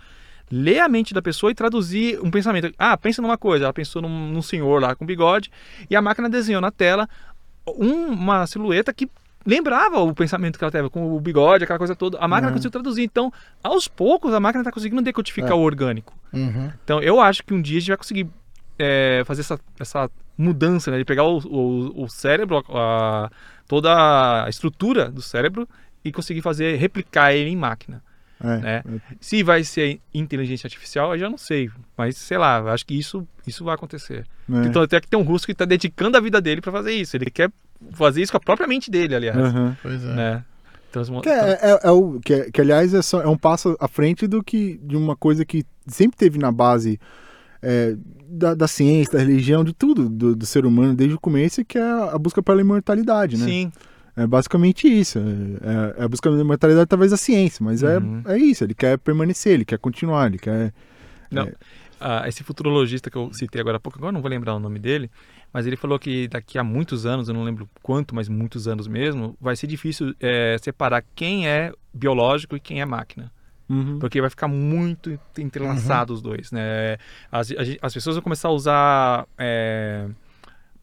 ler 0.50 0.80
a 0.80 0.88
mente 0.88 1.12
da 1.12 1.20
pessoa 1.20 1.50
e 1.52 1.54
traduzir 1.54 2.18
um 2.22 2.30
pensamento. 2.30 2.72
Ah, 2.78 2.96
pensa 2.96 3.20
numa 3.20 3.36
coisa, 3.36 3.64
ela 3.66 3.72
pensou 3.72 4.00
num, 4.02 4.28
num 4.32 4.42
senhor 4.42 4.80
lá 4.80 4.94
com 4.94 5.04
bigode, 5.04 5.50
e 5.90 5.94
a 5.96 6.00
máquina 6.02 6.28
desenhou 6.28 6.60
na 6.60 6.70
tela 6.70 7.08
um- 7.66 8.06
uma 8.08 8.46
silhueta 8.46 8.92
que 8.94 9.08
lembrava 9.46 10.00
o 10.00 10.14
pensamento 10.14 10.58
que 10.58 10.64
ela 10.64 10.70
teve, 10.70 10.90
com 10.90 11.14
o 11.16 11.20
bigode, 11.20 11.64
aquela 11.64 11.78
coisa 11.78 11.94
toda. 11.94 12.18
A 12.18 12.26
máquina 12.28 12.48
Uhum. 12.48 12.54
conseguiu 12.54 12.70
traduzir. 12.70 13.02
Então, 13.02 13.32
aos 13.62 13.88
poucos, 13.88 14.32
a 14.34 14.40
máquina 14.40 14.60
está 14.62 14.72
conseguindo 14.72 15.00
decodificar 15.02 15.52
É. 15.52 15.54
o 15.54 15.58
orgânico. 15.60 16.14
Uhum. 16.32 16.70
Então, 16.84 17.00
eu 17.02 17.20
acho 17.20 17.42
que 17.44 17.52
um 17.54 17.60
dia 17.62 17.76
a 17.78 17.80
gente 17.80 17.88
vai 17.88 17.96
conseguir 17.96 18.26
é, 18.78 19.22
fazer 19.26 19.40
essa, 19.40 19.58
essa 19.80 20.08
mudança, 20.38 20.90
né? 20.90 20.98
De 20.98 21.04
pegar 21.04 21.24
o, 21.24 21.38
o, 21.38 22.04
o 22.04 22.08
cérebro, 22.08 22.64
a- 22.70 23.28
toda 23.66 24.44
a 24.44 24.48
estrutura 24.48 25.10
do 25.10 25.20
cérebro 25.20 25.68
e 26.04 26.10
conseguir 26.12 26.40
fazer, 26.40 26.76
replicar 26.76 27.34
ele 27.34 27.50
em 27.50 27.56
máquina. 27.56 28.02
É, 28.40 28.56
né? 28.58 28.82
é. 28.86 29.00
Se 29.20 29.42
vai 29.42 29.64
ser 29.64 30.00
inteligência 30.14 30.68
artificial, 30.68 31.12
eu 31.12 31.18
já 31.18 31.28
não 31.28 31.36
sei. 31.36 31.68
Mas, 31.96 32.16
sei 32.16 32.38
lá, 32.38 32.60
acho 32.72 32.86
que 32.86 32.96
isso, 32.96 33.26
isso 33.44 33.64
vai 33.64 33.74
acontecer. 33.74 34.24
É. 34.50 34.66
Então, 34.66 34.80
até 34.82 35.00
que 35.00 35.08
tem 35.08 35.18
um 35.18 35.24
russo 35.24 35.44
que 35.44 35.50
está 35.52 35.64
dedicando 35.64 36.16
a 36.16 36.20
vida 36.20 36.40
dele 36.40 36.60
para 36.60 36.70
fazer 36.70 36.92
isso. 36.92 37.16
Ele 37.16 37.26
quer 37.30 37.50
fazer 37.92 38.22
isso 38.22 38.30
com 38.30 38.38
a 38.38 38.40
própria 38.40 38.68
mente 38.68 38.90
dele, 38.92 39.16
aliás. 39.16 39.36
Aham. 39.36 39.76
Pois 39.82 40.04
é. 40.04 40.14
Né? 40.14 40.44
Transmo- 40.92 41.20
Que, 41.20 41.28
é, 41.28 41.58
é- 41.60 41.80
é 41.82 41.90
o, 41.90 42.20
que, 42.24 42.32
é- 42.32 42.50
que, 42.50 42.60
aliás, 42.60 42.94
é, 42.94 43.02
só- 43.02 43.20
é 43.20 43.28
um 43.28 43.36
passo 43.36 43.76
à 43.80 43.88
frente 43.88 44.26
do 44.28 44.42
que 44.42 44.78
de 44.84 44.96
uma 44.96 45.16
coisa 45.16 45.44
que 45.44 45.64
sempre 45.86 46.16
teve 46.16 46.38
na 46.38 46.50
base 46.52 46.98
é, 47.62 47.96
da, 48.28 48.54
da 48.54 48.68
ciência, 48.68 49.14
da 49.14 49.24
religião, 49.24 49.64
de 49.64 49.72
tudo 49.72 50.08
do, 50.08 50.34
do 50.36 50.46
ser 50.46 50.64
humano 50.66 50.94
desde 50.94 51.14
o 51.14 51.20
começo, 51.20 51.64
que 51.64 51.78
é 51.78 51.82
a, 51.82 52.18
busca 52.18 52.42
pela 52.42 52.60
imortalidade, 52.60 53.36
né? 53.36 53.44
Sim, 53.46 53.72
É 54.16 54.26
basicamente 54.26 54.86
isso. 54.88 55.18
É, 55.18 56.00
é 56.00 56.04
a 56.04 56.08
busca 56.08 56.28
pela 56.28 56.40
imortalidade, 56.40 56.86
talvez 56.86 57.12
a 57.12 57.16
ciência, 57.16 57.64
mas 57.64 57.82
Uhum. 57.82 58.22
é, 58.26 58.34
é 58.34 58.38
isso. 58.38 58.64
Ele 58.64 58.74
quer 58.74 58.98
permanecer, 58.98 59.52
ele 59.52 59.64
quer 59.64 59.78
continuar, 59.78 60.26
ele 60.26 60.38
quer. 60.38 60.72
Não. 61.30 61.44
É. 61.44 61.54
Ah, 62.00 62.28
esse 62.28 62.44
futurologista 62.44 63.10
que 63.10 63.16
eu 63.16 63.32
citei 63.32 63.60
agora 63.60 63.76
há 63.76 63.80
pouco, 63.80 63.98
agora 63.98 64.12
não 64.12 64.20
vou 64.20 64.30
lembrar 64.30 64.54
o 64.54 64.60
nome 64.60 64.78
dele, 64.78 65.10
mas 65.52 65.66
ele 65.66 65.76
falou 65.76 65.98
que 65.98 66.28
daqui 66.28 66.56
a 66.56 66.62
muitos 66.62 67.04
anos, 67.04 67.28
eu 67.28 67.34
não 67.34 67.42
lembro 67.42 67.68
quanto, 67.82 68.14
mas 68.14 68.28
muitos 68.28 68.68
anos 68.68 68.86
mesmo, 68.86 69.36
vai 69.40 69.56
ser 69.56 69.66
difícil 69.66 70.14
é, 70.20 70.56
separar 70.62 71.02
quem 71.16 71.48
é 71.48 71.72
biológico 71.92 72.54
e 72.54 72.60
quem 72.60 72.80
é 72.80 72.86
máquina. 72.86 73.32
Uhum. 73.68 73.98
Porque 73.98 74.20
vai 74.20 74.30
ficar 74.30 74.48
muito 74.48 75.18
entrelaçado 75.36 76.12
os 76.14 76.22
dois, 76.22 76.50
né? 76.50 76.96
As, 77.30 77.52
as 77.82 77.92
pessoas 77.94 78.16
vão 78.16 78.22
começar 78.22 78.48
a 78.48 78.52
usar 78.52 79.26
é, 79.36 80.06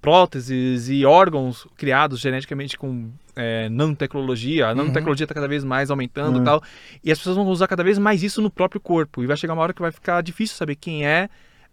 próteses 0.02 0.88
e 0.90 1.03
órgãos 1.03 1.66
criados 1.76 2.20
geneticamente 2.20 2.78
com 2.78 3.10
é, 3.36 3.68
nanotecnologia. 3.70 4.68
A 4.68 4.76
nanotecnologia 4.76 5.24
está 5.26 5.34
cada 5.34 5.48
vez 5.48 5.64
mais 5.64 5.90
aumentando 5.90 6.36
Uhum. 6.36 6.41
e 6.41 6.45
tal. 6.45 6.64
E 7.03 7.12
as 7.12 7.18
pessoas 7.18 7.36
vão 7.36 7.48
usar 7.48 7.68
cada 7.68 7.84
vez 7.84 7.98
mais 7.98 8.22
isso 8.22 8.41
no 8.41 8.52
próprio 8.52 8.80
corpo. 8.80 9.24
E 9.24 9.26
vai 9.26 9.36
chegar 9.36 9.53
uma 9.53 9.64
hora 9.64 9.74
que 9.74 9.82
vai 9.82 9.91
ficar 9.91 10.22
difícil 10.22 10.56
saber 10.56 10.76
quem 10.76 11.07
é 11.07 11.28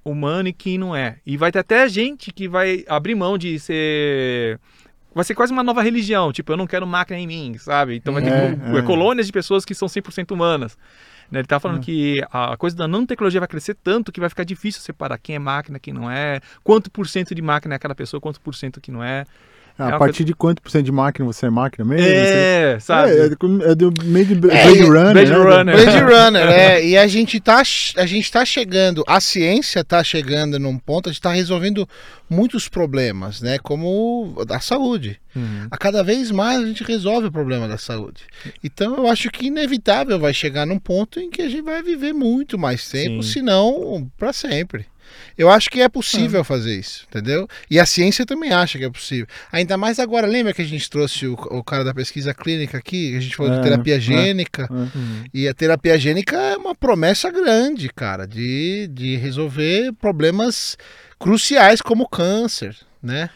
humano 0.04 0.48
e 0.48 0.52
quem 0.52 0.78
não 0.78 0.96
é. 0.96 1.18
E 1.26 1.36
vai 1.36 1.52
ter 1.52 1.58
até 1.58 1.86
gente 1.88 2.32
que 2.32 2.48
vai 2.48 2.84
abrir 2.88 3.14
mão 3.14 3.36
de 3.36 3.58
ser... 3.58 4.58
Vai 5.14 5.24
ser 5.24 5.34
quase 5.34 5.52
uma 5.52 5.62
nova 5.62 5.82
religião. 5.82 6.32
Tipo, 6.32 6.52
eu 6.52 6.56
não 6.56 6.66
quero 6.66 6.86
máquina 6.86 7.18
em 7.18 7.26
mim, 7.26 7.56
sabe? 7.58 7.96
Então 7.96 8.14
vai 8.14 8.22
ter 8.22 8.32
É, 8.32 8.48
gru- 8.54 8.78
é. 8.78 8.82
colônias 8.82 9.26
de 9.26 9.32
pessoas 9.32 9.64
que 9.64 9.74
são 9.74 9.88
100% 9.88 10.30
humanas. 10.32 10.76
Né? 11.30 11.40
Ele 11.40 11.46
tá 11.46 11.58
falando 11.60 11.78
Hum. 11.78 11.82
que 11.82 12.22
a 12.32 12.56
coisa 12.56 12.76
da 12.76 12.86
nanotecnologia 12.88 13.40
vai 13.40 13.48
crescer 13.48 13.74
tanto 13.74 14.10
que 14.12 14.20
vai 14.20 14.28
ficar 14.28 14.44
difícil 14.44 14.80
separar 14.82 15.18
quem 15.18 15.36
é 15.36 15.38
máquina, 15.38 15.78
quem 15.78 15.92
não 15.94 16.10
é, 16.10 16.40
quanto 16.62 16.90
por 16.90 17.06
cento 17.08 17.34
de 17.34 17.42
máquina 17.42 17.74
é 17.74 17.76
aquela 17.76 17.94
pessoa, 17.94 18.20
quanto 18.20 18.40
por 18.40 18.54
cento 18.54 18.80
que 18.80 18.90
não 18.90 19.02
é. 19.02 19.24
A 19.78 19.86
uma 19.88 19.98
partir 19.98 20.22
de 20.24 20.34
quanto 20.34 20.60
por 20.62 20.70
cento 20.70 20.84
de 20.84 20.92
máquina 20.92 21.24
você 21.26 21.46
é 21.46 21.50
máquina 21.50 21.84
mesmo? 21.84 22.06
Você- 22.06 22.12
É, 22.14 22.78
sabe? 22.80 23.10
É, 23.12 23.24
é, 23.24 23.28
do- 23.30 23.64
é 23.64 23.74
do 23.74 23.92
meio 24.04 24.26
de 24.26 24.32
É, 24.34 24.36
Blade 24.36 24.78
e- 24.78 24.82
Runner. 24.82 25.12
Blade 25.12 25.30
né? 25.30 25.36
Runner. 25.36 25.76
Blade 25.76 25.98
Runner, 26.14 26.48
é. 26.48 26.86
E 26.86 26.96
a 26.96 27.06
gente 27.06 27.40
tá, 27.40 27.62
a 27.96 28.06
gente 28.06 28.30
tá 28.30 28.44
chegando, 28.44 29.02
a 29.06 29.20
ciência 29.20 29.82
tá 29.82 30.02
chegando 30.04 30.58
num 30.58 30.78
ponto, 30.78 31.08
a 31.08 31.12
gente 31.12 31.22
tá 31.22 31.32
resolvendo 31.32 31.88
muitos 32.28 32.68
problemas, 32.68 33.40
né? 33.42 33.58
Como 33.58 34.34
da 34.46 34.60
saúde. 34.60 35.20
Uhum. 35.34 35.66
A 35.70 35.76
cada 35.78 36.02
vez 36.04 36.30
mais 36.30 36.62
a 36.62 36.66
gente 36.66 36.84
resolve 36.84 37.26
o 37.28 37.32
problema 37.32 37.66
da 37.66 37.78
saúde. 37.78 38.22
Então 38.62 38.96
eu 38.96 39.08
acho 39.08 39.30
que 39.30 39.46
inevitável 39.46 40.18
vai 40.18 40.32
chegar 40.34 40.66
num 40.66 40.78
ponto 40.78 41.18
em 41.18 41.30
que 41.30 41.40
a 41.42 41.48
gente 41.48 41.62
vai 41.62 41.82
viver 41.82 42.12
muito 42.12 42.58
mais 42.58 42.88
tempo, 42.88 43.22
Sim. 43.22 43.30
se 43.32 43.42
não 43.42 44.06
para 44.18 44.32
sempre. 44.32 44.86
Eu 45.36 45.50
acho 45.50 45.70
que 45.70 45.80
é 45.80 45.88
possível 45.88 46.44
fazer 46.44 46.78
isso, 46.78 47.06
entendeu? 47.08 47.48
E 47.70 47.78
a 47.80 47.86
ciência 47.86 48.26
também 48.26 48.52
acha 48.52 48.78
que 48.78 48.84
é 48.84 48.90
possível. 48.90 49.26
Ainda 49.50 49.76
mais 49.76 49.98
agora, 49.98 50.26
lembra 50.26 50.52
que 50.52 50.62
a 50.62 50.64
gente 50.66 50.88
trouxe 50.90 51.26
o, 51.26 51.34
o 51.34 51.64
cara 51.64 51.84
da 51.84 51.94
pesquisa 51.94 52.34
clínica 52.34 52.78
aqui, 52.78 53.16
a 53.16 53.20
gente 53.20 53.36
falou 53.36 53.52
É, 53.52 53.56
de 53.56 53.62
terapia 53.62 53.96
é. 53.96 54.00
gênica. 54.00 54.68
Uhum. 54.70 55.24
E 55.32 55.48
a 55.48 55.54
terapia 55.54 55.98
gênica 55.98 56.36
é 56.36 56.56
uma 56.56 56.74
promessa 56.74 57.30
grande, 57.30 57.88
cara, 57.88 58.26
de, 58.26 58.88
de 58.92 59.16
resolver 59.16 59.92
problemas 59.94 60.76
cruciais 61.18 61.80
como 61.80 62.08
câncer, 62.08 62.76
né? 63.02 63.30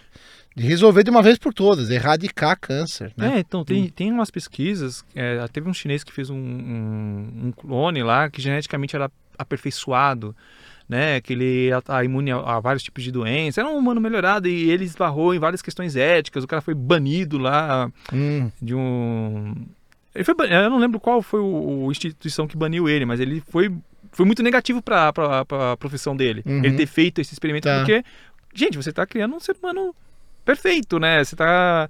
De 0.54 0.66
resolver 0.66 1.02
de 1.04 1.10
uma 1.10 1.22
vez 1.22 1.36
por 1.36 1.52
todas, 1.52 1.90
erradicar 1.90 2.58
câncer, 2.58 3.12
né? 3.16 3.36
É, 3.36 3.38
então 3.40 3.62
tem, 3.62 3.88
tem 3.90 4.10
umas 4.10 4.30
pesquisas. 4.30 5.04
é, 5.14 5.46
teve 5.48 5.68
um 5.68 5.74
chinês 5.74 6.02
que 6.02 6.12
fez 6.12 6.30
um, 6.30 6.36
um, 6.36 7.46
um 7.48 7.52
clone 7.52 8.02
lá 8.02 8.30
que 8.30 8.40
geneticamente 8.40 8.96
era 8.96 9.10
aperfeiçoado, 9.38 10.34
né? 10.88 11.20
Que 11.20 11.32
ele 11.32 11.70
tá 11.84 12.02
imune 12.04 12.30
a, 12.30 12.36
a 12.36 12.60
vários 12.60 12.82
tipos 12.82 13.02
de 13.04 13.10
doenças. 13.10 13.58
Era 13.58 13.68
um 13.68 13.76
humano 13.78 14.00
melhorado 14.00 14.48
e 14.48 14.70
ele 14.70 14.84
esbarrou 14.84 15.34
em 15.34 15.38
várias 15.38 15.62
questões 15.62 15.96
éticas. 15.96 16.44
O 16.44 16.46
cara 16.46 16.62
foi 16.62 16.74
banido 16.74 17.38
lá 17.38 17.90
Hum, 18.12 18.50
de 18.60 18.74
um. 18.74 19.54
Ele 20.14 20.24
foi, 20.24 20.34
ban- 20.34 20.46
eu 20.46 20.70
não 20.70 20.78
lembro 20.78 20.98
qual 20.98 21.20
foi 21.20 21.40
o, 21.40 21.84
o 21.86 21.90
instituição 21.90 22.46
que 22.46 22.56
baniu 22.56 22.88
ele, 22.88 23.04
mas 23.04 23.20
ele 23.20 23.42
foi, 23.48 23.70
foi 24.12 24.24
muito 24.24 24.42
negativo 24.42 24.80
para 24.80 25.08
a 25.10 25.76
profissão 25.76 26.16
dele. 26.16 26.42
Uhum. 26.46 26.64
Ele 26.64 26.76
ter 26.76 26.86
feito 26.86 27.20
esse 27.20 27.32
experimento, 27.34 27.64
Tá. 27.64 27.78
porque, 27.78 28.02
gente, 28.54 28.76
você 28.78 28.88
está 28.90 29.04
criando 29.06 29.34
um 29.36 29.40
ser 29.40 29.54
humano 29.62 29.94
perfeito, 30.44 30.98
né? 30.98 31.22
Você 31.22 31.34
está 31.34 31.88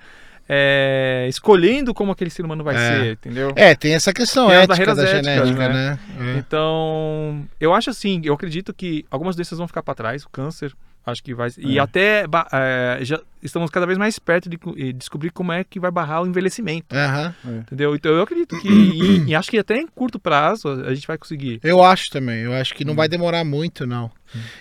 escolhendo 1.29 1.93
como 1.95 2.13
aquele 2.13 2.31
ser 2.31 2.45
humano 2.45 2.63
vai 2.65 2.75
É. 2.75 2.79
ser, 2.79 3.13
entendeu? 3.13 3.53
É, 3.57 3.75
tem 3.75 3.95
essa 3.95 4.13
questão 4.13 4.47
Tem 4.49 4.57
ética 4.57 4.69
barreiras 4.69 4.97
da 4.97 5.03
éticas, 5.05 5.27
genética, 5.27 5.69
né? 5.69 5.99
né? 6.19 6.35
É. 6.35 6.39
Então, 6.39 7.47
eu 7.61 7.75
acho 7.75 7.91
assim, 7.91 8.21
eu 8.25 8.35
acredito 8.35 8.73
que 8.75 9.05
algumas 9.11 9.37
doenças 9.37 9.59
vão 9.59 9.67
ficar 9.67 9.83
para 9.83 9.95
trás, 9.95 10.25
o 10.25 10.29
câncer, 10.31 10.73
acho 11.05 11.23
que 11.23 11.35
vai. 11.35 11.49
E 11.59 11.79
É. 11.79 11.81
até 11.81 12.25
é, 12.53 12.99
já 13.03 13.21
estamos 13.43 13.71
cada 13.71 13.87
vez 13.87 13.97
mais 13.97 14.19
perto 14.19 14.49
de 14.49 14.59
co- 14.59 14.75
de 14.75 14.93
descobrir 14.93 15.31
como 15.31 15.53
é 15.53 15.63
que 15.63 15.79
vai 15.79 15.91
barrar 15.91 16.23
o 16.23 16.27
envelhecimento. 16.27 16.95
Aham. 16.97 17.33
Entendeu? 17.45 17.95
Então 17.95 18.11
eu 18.13 18.23
acredito 18.23 18.59
que. 18.61 18.67
e, 19.25 19.25
e 19.31 19.35
acho 19.35 19.49
que 19.51 19.59
até 19.59 19.77
em 19.77 19.87
curto 19.87 20.19
prazo 20.19 20.69
a 20.69 20.93
gente 20.95 21.07
vai 21.07 21.17
conseguir. 21.17 21.61
Eu 21.63 21.83
acho 21.83 22.11
também, 22.11 22.41
eu 22.41 22.53
acho 22.53 22.75
que 22.75 22.83
Hum. 22.83 22.89
não 22.89 22.95
vai 22.97 23.09
demorar 23.09 23.45
muito, 23.45 23.87
não. 23.87 24.11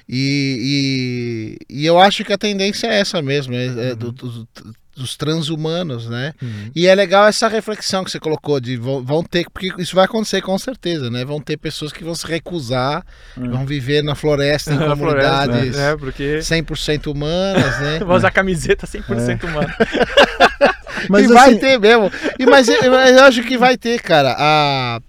E, 0.08 1.58
e, 1.70 1.82
e 1.82 1.86
eu 1.86 2.00
acho 2.00 2.24
que 2.24 2.32
a 2.32 2.38
tendência 2.38 2.88
é 2.88 3.00
essa 3.00 3.22
mesmo, 3.22 3.54
é, 3.56 3.68
Uhum. 3.68 3.82
é 3.82 3.96
do- 3.96 4.12
do- 4.12 4.48
dos 4.96 5.18
transhumanos, 5.18 6.08
né? 6.10 6.34
E 6.76 6.88
é 6.88 6.96
legal 6.96 7.28
essa 7.28 7.48
reflexão 7.48 8.04
que 8.04 8.12
você 8.12 8.20
colocou 8.20 8.60
de 8.60 8.78
vão, 8.78 9.04
vão 9.04 9.22
ter, 9.24 9.46
porque 9.50 9.72
isso 9.78 9.96
vai 9.96 10.06
acontecer 10.06 10.42
com 10.42 10.58
certeza, 10.58 11.10
né? 11.10 11.26
Vão 11.26 11.40
ter 11.42 11.58
pessoas 11.58 11.92
que 11.92 12.04
vão 12.04 12.16
se 12.16 12.26
recusar, 12.26 13.04
Hum. 13.38 13.52
vão 13.52 13.66
viver 13.66 14.02
na 14.04 14.16
floresta, 14.16 14.74
em 14.74 14.78
Na 14.80 14.96
floresta, 14.96 15.30
comunidades 15.48 15.76
né? 15.76 15.92
É, 15.92 15.98
porque. 15.98 16.38
100% 16.40 17.08
humanas, 17.12 17.80
né? 17.80 18.00
Vai 18.06 18.18
usar 18.18 18.32
camiseta 18.32 18.88
100% 18.88 19.44
humana. 19.44 19.76
Mas 21.10 21.26
e 21.26 21.28
vai 21.34 21.50
assim, 21.52 21.60
ter 21.60 21.80
mesmo. 21.80 22.10
E, 22.40 22.46
mas, 22.46 22.68
eu- 22.68 22.90
mas 22.90 23.12
eu 23.16 23.24
acho 23.26 23.44
que 23.44 23.58
vai 23.58 23.78
ter, 23.78 24.02
cara. 24.02 24.34
A, 24.38 25.00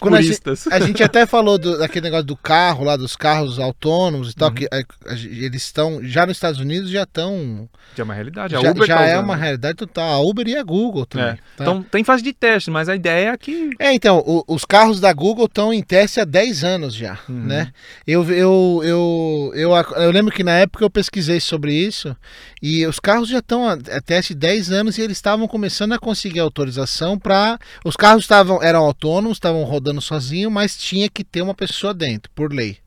Quando 0.00 0.16
a 0.16 0.22
gente, 0.22 0.40
a 0.70 0.80
gente 0.80 1.02
até 1.04 1.24
falou 1.26 1.56
do- 1.58 1.78
daquele 1.78 2.04
negócio 2.04 2.26
do 2.26 2.36
carro 2.36 2.84
lá, 2.84 2.96
dos 2.96 3.16
carros 3.16 3.58
autônomos 3.58 4.30
e 4.32 4.34
tal, 4.34 4.48
Uhum. 4.48 4.54
que 4.54 4.66
a- 4.66 4.76
a- 4.78 5.12
eles 5.14 5.62
estão, 5.64 6.00
já 6.02 6.26
nos 6.26 6.36
Estados 6.36 6.60
Unidos 6.60 6.90
já 6.90 7.04
estão, 7.04 7.68
Já 7.96 8.02
é 8.02 8.04
uma 8.04 8.14
realidade. 8.14 8.56
A 8.56 8.60
já, 8.60 8.70
Uber 8.70 8.86
já 8.86 8.96
tá 8.96 9.04
é 9.06 9.18
uma 9.18 9.36
realidade 9.36 9.76
total. 9.76 10.12
A 10.12 10.20
Uber 10.20 10.46
e 10.48 10.56
a 10.56 10.62
Google 10.62 11.04
também. 11.06 11.28
É. 11.28 11.32
tá? 11.56 11.64
Então 11.64 11.82
tem 11.82 12.02
fase 12.04 12.22
de 12.22 12.32
teste, 12.32 12.70
mas 12.70 12.88
a 12.88 12.96
ideia 12.96 13.30
é 13.30 13.36
que. 13.36 13.70
É, 13.78 13.92
então, 13.92 14.18
o- 14.26 14.44
os 14.48 14.64
carros 14.64 14.98
da 15.00 15.12
Google 15.12 15.46
estão 15.46 15.72
em 15.72 15.82
teste 15.82 16.20
há 16.20 16.24
10 16.24 16.64
anos 16.64 16.94
já, 16.94 17.18
Uhum. 17.28 17.34
né? 17.44 17.70
Eu, 18.06 18.24
eu, 18.30 18.80
eu, 18.84 19.52
eu, 19.54 19.70
eu 19.74 20.10
lembro 20.10 20.32
que 20.34 20.42
na 20.44 20.52
época 20.58 20.84
eu 20.84 20.90
pesquisei 20.90 21.38
sobre 21.40 21.74
isso 21.74 22.16
e 22.62 22.86
os 22.86 22.98
carros 22.98 23.28
já 23.28 23.38
estão 23.40 23.68
a, 23.68 23.72
a 23.74 24.00
teste 24.00 24.34
10 24.34 24.70
anos 24.70 24.96
e 24.98 25.02
eles 25.02 25.16
estavam 25.18 25.46
começando 25.46 25.92
a 25.92 25.98
conseguir 25.98 26.40
autorização 26.40 27.18
para... 27.18 27.58
Os 27.84 27.96
carros 27.96 28.22
estavam 28.24 28.62
eram 28.62 28.80
autônomos, 28.84 29.36
estavam 29.36 29.51
rodando 29.62 30.00
sozinho, 30.00 30.50
mas 30.50 30.76
tinha 30.76 31.08
que 31.08 31.22
ter 31.22 31.42
uma 31.42 31.54
pessoa 31.54 31.92
dentro, 31.92 32.30
por 32.34 32.52
lei. 32.52 32.78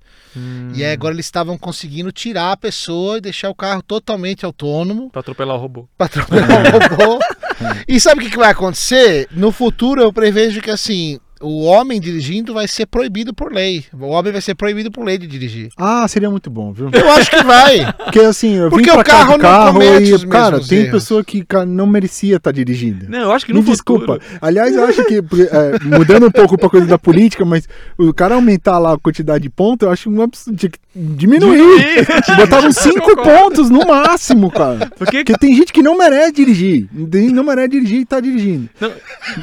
E 0.74 0.84
aí 0.84 0.92
agora 0.92 1.14
eles 1.14 1.26
estavam 1.26 1.58
conseguindo 1.58 2.12
tirar 2.12 2.52
a 2.52 2.58
pessoa 2.58 3.18
e 3.18 3.22
deixar 3.22 3.50
o 3.50 3.56
carro 3.56 3.82
totalmente 3.82 4.46
autônomo 4.46 5.10
Pra 5.10 5.22
atropelar 5.22 5.56
o 5.56 5.60
robô. 5.60 5.88
para 5.98 6.08
atropelar 6.08 6.76
um 6.76 6.80
robô. 6.80 7.20
E 7.88 8.02
sabe 8.02 8.20
o 8.20 8.24
que, 8.26 8.32
que 8.32 8.38
vai 8.38 8.52
acontecer? 8.52 9.30
No 9.32 9.50
futuro 9.50 10.02
eu 10.02 10.12
prevejo 10.12 10.62
que 10.62 10.70
assim, 10.70 11.22
o 11.46 11.64
homem 11.64 12.00
dirigindo 12.00 12.54
vai 12.54 12.68
ser 12.68 12.86
proibido 12.86 13.34
por 13.34 13.52
lei. 13.54 13.86
O 13.94 14.08
homem 14.08 14.32
vai 14.32 14.42
ser 14.42 14.56
proibido 14.56 14.92
por 14.92 15.06
lei 15.06 15.18
de 15.18 15.28
dirigir. 15.28 15.70
Ah, 15.78 16.08
seria 16.08 16.30
muito 16.30 16.50
bom, 16.50 16.72
viu? 16.74 16.90
Eu 16.92 17.12
acho 17.12 17.30
que 17.30 17.44
vai. 17.44 17.94
Porque 18.04 18.20
assim, 18.20 18.56
eu 18.56 18.70
Porque 18.70 18.90
o 18.90 19.04
carro 19.04 19.32
não 19.32 19.40
carro 19.40 19.74
comete 19.74 20.14
os 20.14 20.24
e, 20.24 20.28
cara, 20.28 20.60
tem 20.60 20.80
erros. 20.80 20.92
pessoa 20.92 21.24
que 21.24 21.46
cara, 21.46 21.66
não 21.66 21.86
merecia 21.86 22.38
estar 22.38 22.52
dirigindo. 22.52 23.06
Não, 23.10 23.20
eu 23.20 23.32
acho 23.32 23.46
que 23.46 23.54
no 23.54 23.62
Me 23.62 23.66
futuro. 23.66 24.00
desculpa. 24.00 24.38
Aliás, 24.42 24.76
eu 24.76 24.86
acho 24.86 25.04
que, 25.06 25.16
é, 25.18 25.98
mudando 25.98 26.28
um 26.28 26.32
pouco 26.32 26.58
pra 26.58 26.70
coisa 26.70 26.88
da 26.88 26.98
política, 26.98 27.46
mas 27.46 27.68
o 27.98 28.14
cara 28.14 28.36
aumentar 28.36 28.80
lá 28.80 28.94
a 28.94 28.98
quantidade 28.98 29.44
de 29.44 29.50
pontos, 29.50 29.86
eu 29.86 29.92
acho 29.92 30.10
um 30.10 30.22
absurdo. 30.22 30.58
Tinha 30.58 30.70
que 30.72 30.80
diminuir. 30.96 32.06
Botaram 32.38 32.72
cinco 32.74 33.16
pontos 33.22 33.70
no 33.70 33.86
máximo, 33.86 34.52
cara. 34.52 34.92
Porque 34.98 35.24
Porque 35.24 35.38
tem 35.38 35.56
gente 35.56 35.72
que 35.72 35.84
não 35.84 35.98
merece 35.98 36.32
dirigir. 36.34 36.88
Não 36.92 37.44
merece 37.44 37.70
dirigir 37.70 38.00
e 38.02 38.06
tá 38.06 38.20
dirigindo. 38.20 38.70
Não, 38.80 38.92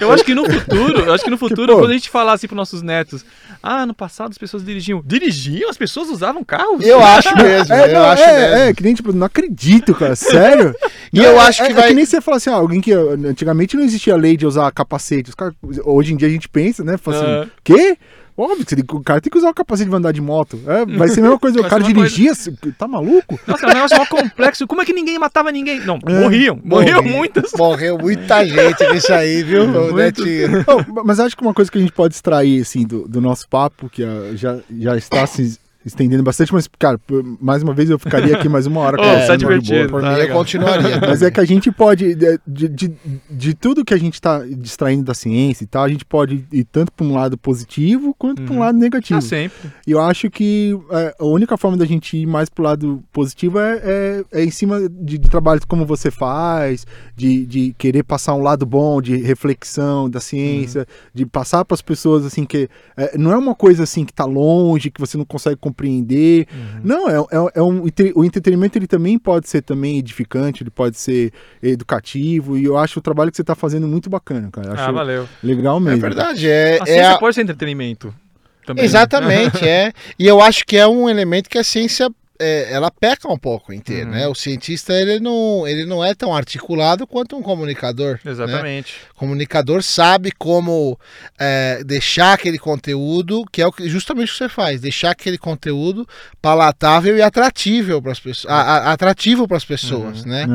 eu 0.00 0.12
acho 0.12 0.24
que 0.24 0.34
no 0.34 0.44
futuro, 0.44 1.00
eu 1.00 1.12
acho 1.14 1.24
que 1.24 1.30
no 1.30 1.38
futuro, 1.38 1.78
pô. 1.78 1.91
A 1.94 1.98
gente 1.98 2.10
falar 2.10 2.32
assim 2.32 2.46
pros 2.46 2.56
nossos 2.56 2.82
netos, 2.82 3.24
ah, 3.62 3.84
no 3.86 3.94
passado 3.94 4.30
as 4.30 4.38
pessoas 4.38 4.64
dirigiam. 4.64 5.02
Dirigiam? 5.04 5.68
As 5.70 5.76
pessoas 5.76 6.08
usavam 6.08 6.42
carros? 6.44 6.84
Eu 6.84 7.02
acho 7.02 7.34
mesmo. 7.36 7.72
É, 7.74 7.88
eu 7.88 7.92
não, 7.94 8.04
acho 8.10 8.22
é, 8.22 8.40
mesmo. 8.40 8.56
é, 8.56 8.74
que 8.74 8.82
nem, 8.82 8.94
tipo, 8.94 9.12
não 9.12 9.26
acredito, 9.26 9.94
cara. 9.94 10.16
Sério? 10.16 10.74
E 11.14 11.18
eu 11.18 11.32
É, 11.32 11.38
acho 11.40 11.62
é- 11.62 11.66
que 11.66 11.72
é 11.72 11.74
vai- 11.74 11.88
que 11.88 11.94
nem 11.94 12.06
você 12.06 12.22
fala 12.22 12.38
assim, 12.38 12.48
ah, 12.48 12.54
alguém 12.54 12.80
que 12.80 12.90
antigamente 12.92 13.76
não 13.76 13.84
existia 13.84 14.16
lei 14.16 14.34
de 14.34 14.46
usar 14.46 14.70
capacete. 14.72 15.28
Os 15.28 15.34
caras- 15.34 15.54
hoje 15.84 16.14
em 16.14 16.16
dia 16.16 16.26
a 16.26 16.30
gente 16.30 16.48
pensa, 16.48 16.82
né? 16.82 16.96
Fala 16.96 17.16
assim, 17.18 17.26
É. 17.26 17.46
quê? 17.62 17.98
Óbvio 18.36 18.64
que 18.64 18.94
o 18.96 19.00
cara 19.00 19.20
tem 19.20 19.30
que 19.30 19.36
usar 19.38 19.50
o 19.50 19.54
capacete 19.54 19.88
pra 19.88 19.98
andar 19.98 20.12
de 20.12 20.20
moto. 20.20 20.58
É, 20.66 20.86
vai 20.96 21.08
ser 21.08 21.20
a 21.20 21.22
mesma 21.24 21.38
coisa. 21.38 21.60
o 21.60 21.68
cara 21.68 21.82
uma 21.82 21.92
dirigir, 21.92 22.30
assim, 22.30 22.54
tá 22.78 22.88
maluco? 22.88 23.38
Nossa, 23.46 23.66
é 23.66 23.70
um 23.70 23.74
negócio 23.74 23.96
mó 23.98 24.06
complexo. 24.06 24.66
Como 24.66 24.80
é 24.80 24.84
que 24.84 24.92
ninguém 24.92 25.18
matava 25.18 25.52
ninguém? 25.52 25.80
Não, 25.80 25.98
É. 26.06 26.20
morriam. 26.20 26.58
Morriam 26.64 27.02
Morri- 27.02 27.14
muitas. 27.16 27.52
Morreu 27.56 27.98
muita 27.98 28.44
gente 28.46 28.86
nisso 28.92 29.12
aí, 29.12 29.42
viu, 29.42 29.66
Netinho? 29.94 30.64
Não, 30.66 31.04
mas 31.04 31.20
acho 31.20 31.36
que 31.36 31.42
uma 31.42 31.54
coisa 31.54 31.70
que 31.70 31.78
a 31.78 31.80
gente 31.80 31.92
pode 31.92 32.14
extrair, 32.14 32.62
assim, 32.62 32.86
do, 32.86 33.06
do 33.06 33.20
nosso 33.20 33.48
papo, 33.48 33.88
que 33.90 34.02
já, 34.34 34.58
já 34.78 34.96
está 34.96 35.26
se 35.26 35.58
estendendo 35.84 36.22
bastante, 36.22 36.52
mas, 36.52 36.68
cara, 36.78 36.98
mais 37.40 37.62
uma 37.62 37.72
vez 37.74 37.90
eu 37.90 37.98
ficaria 37.98 38.36
aqui 38.36 38.48
mais 38.48 38.66
uma 38.66 38.80
hora 38.80 38.96
Ô, 39.00 39.02
conversando 39.02 39.26
tá 39.26 39.36
de 39.36 39.44
boa. 39.44 39.58
divertido. 39.58 39.88
Por 39.90 40.00
Tá 40.02 40.12
mim, 40.12 40.18
eu 40.20 40.28
continuaria. 40.32 41.00
Mas 41.00 41.22
é 41.22 41.30
que 41.30 41.40
a 41.40 41.44
gente 41.44 41.70
pode, 41.72 42.14
de, 42.14 42.38
de, 42.68 42.92
de, 43.30 43.54
tudo 43.54 43.84
que 43.84 43.94
a 43.94 43.98
gente 43.98 44.14
está 44.14 44.40
distraindo 44.46 45.02
da 45.04 45.14
ciência 45.14 45.64
e 45.64 45.66
tal, 45.66 45.84
a 45.84 45.88
gente 45.88 46.04
pode 46.04 46.44
ir 46.52 46.64
tanto 46.64 46.92
para 46.92 47.06
um 47.06 47.14
lado 47.14 47.36
positivo 47.38 48.14
quanto 48.18 48.42
para 48.42 48.52
um 48.52 48.56
Uhum. 48.56 48.60
lado 48.62 48.78
negativo. 48.78 49.18
Ah, 49.18 49.22
sempre. 49.22 49.70
E 49.86 49.90
eu 49.90 50.00
acho 50.00 50.30
que 50.30 50.78
é, 50.90 51.14
a 51.18 51.24
única 51.24 51.56
forma 51.56 51.76
da 51.76 51.84
gente 51.84 52.16
ir 52.16 52.26
mais 52.26 52.48
pro 52.48 52.62
lado 52.64 53.02
positivo 53.12 53.58
é, 53.58 53.80
é, 53.82 54.24
é 54.40 54.44
em 54.44 54.50
cima 54.50 54.80
de, 54.88 55.18
de 55.18 55.28
trabalhos 55.30 55.64
como 55.64 55.84
você 55.86 56.10
faz, 56.10 56.86
de, 57.16 57.44
de 57.46 57.74
querer 57.78 58.02
passar 58.02 58.34
um 58.34 58.42
lado 58.42 58.64
bom 58.66 59.00
de 59.00 59.16
reflexão 59.16 60.08
da 60.08 60.20
ciência, 60.20 60.86
de 61.14 61.24
passar 61.26 61.64
para 61.64 61.74
as 61.74 61.82
pessoas 61.82 62.24
assim 62.24 62.44
que 62.44 62.68
é, 62.96 63.16
não 63.18 63.32
é 63.32 63.36
uma 63.36 63.54
coisa 63.54 63.82
assim 63.84 64.04
que 64.04 64.12
tá 64.12 64.24
longe, 64.24 64.90
que 64.90 65.00
você 65.00 65.16
não 65.16 65.24
consegue 65.24 65.56
compreender. 65.56 65.71
Não, 66.84 67.08
é, 67.08 67.14
é, 67.18 67.50
é 67.56 67.62
um, 67.62 67.82
o 68.14 68.24
entretenimento 68.24 68.78
ele 68.78 68.86
também 68.86 69.18
pode 69.18 69.48
ser 69.48 69.62
também 69.62 69.98
edificante, 69.98 70.62
ele 70.62 70.70
pode 70.70 70.96
ser 70.98 71.32
educativo, 71.62 72.56
e 72.56 72.64
eu 72.64 72.76
acho 72.78 72.98
o 72.98 73.02
trabalho 73.02 73.30
que 73.30 73.36
você 73.36 73.44
tá 73.44 73.54
fazendo 73.54 73.86
muito 73.88 74.08
bacana, 74.10 74.48
cara. 74.50 74.68
Eu 74.68 74.72
Ah, 74.72 74.84
acho 74.84 74.92
valeu. 74.92 75.28
legal 75.42 75.76
É 75.78 75.80
mesmo. 75.80 76.00
verdade, 76.00 76.48
é, 76.48 76.78
A 76.80 76.82
é 76.82 76.86
ciência 76.86 77.10
a- 77.12 77.18
pode 77.18 77.34
ser 77.34 77.42
entretenimento. 77.42 78.14
Também. 78.64 78.84
Exatamente, 78.84 79.64
é. 79.66 79.92
E 80.18 80.26
eu 80.26 80.40
acho 80.40 80.64
que 80.64 80.76
é 80.76 80.86
um 80.86 81.08
elemento 81.08 81.50
que 81.50 81.58
a 81.58 81.64
ciência 81.64 82.08
é, 82.38 82.72
ela 82.72 82.90
peca 82.90 83.30
um 83.30 83.38
pouco 83.38 83.72
em 83.72 83.80
ter, 83.80 84.04
Uhum. 84.04 84.10
né? 84.12 84.26
O 84.28 84.34
cientista 84.34 84.92
ele 84.92 85.20
não, 85.20 85.66
ele 85.66 85.84
não 85.84 86.04
é 86.04 86.14
tão 86.14 86.34
articulado 86.34 87.06
quanto 87.06 87.36
um 87.36 87.42
comunicador. 87.42 88.18
né? 88.24 88.30
Exatamente. 88.32 88.94
O 89.14 89.18
comunicador 89.18 89.82
sabe 89.82 90.32
como 90.32 90.98
é, 91.38 91.82
deixar 91.84 92.32
aquele 92.32 92.58
conteúdo, 92.58 93.44
que 93.52 93.62
é 93.62 93.66
o 93.66 93.72
que, 93.72 93.88
justamente 93.88 94.30
o 94.30 94.32
que 94.32 94.38
você 94.38 94.48
faz, 94.48 94.80
deixar 94.80 95.10
aquele 95.12 95.38
conteúdo 95.38 96.06
palatável 96.40 97.16
e 97.16 97.22
atratível 97.22 98.02
para 98.02 98.12
as 98.12 98.18
pessoas, 98.20 98.52
a- 98.52 98.60
a- 98.62 98.92
atrativo 98.92 99.46
para 99.46 99.56
as 99.56 99.64
pessoas, 99.64 100.22
Uhum. 100.24 100.28
né? 100.30 100.46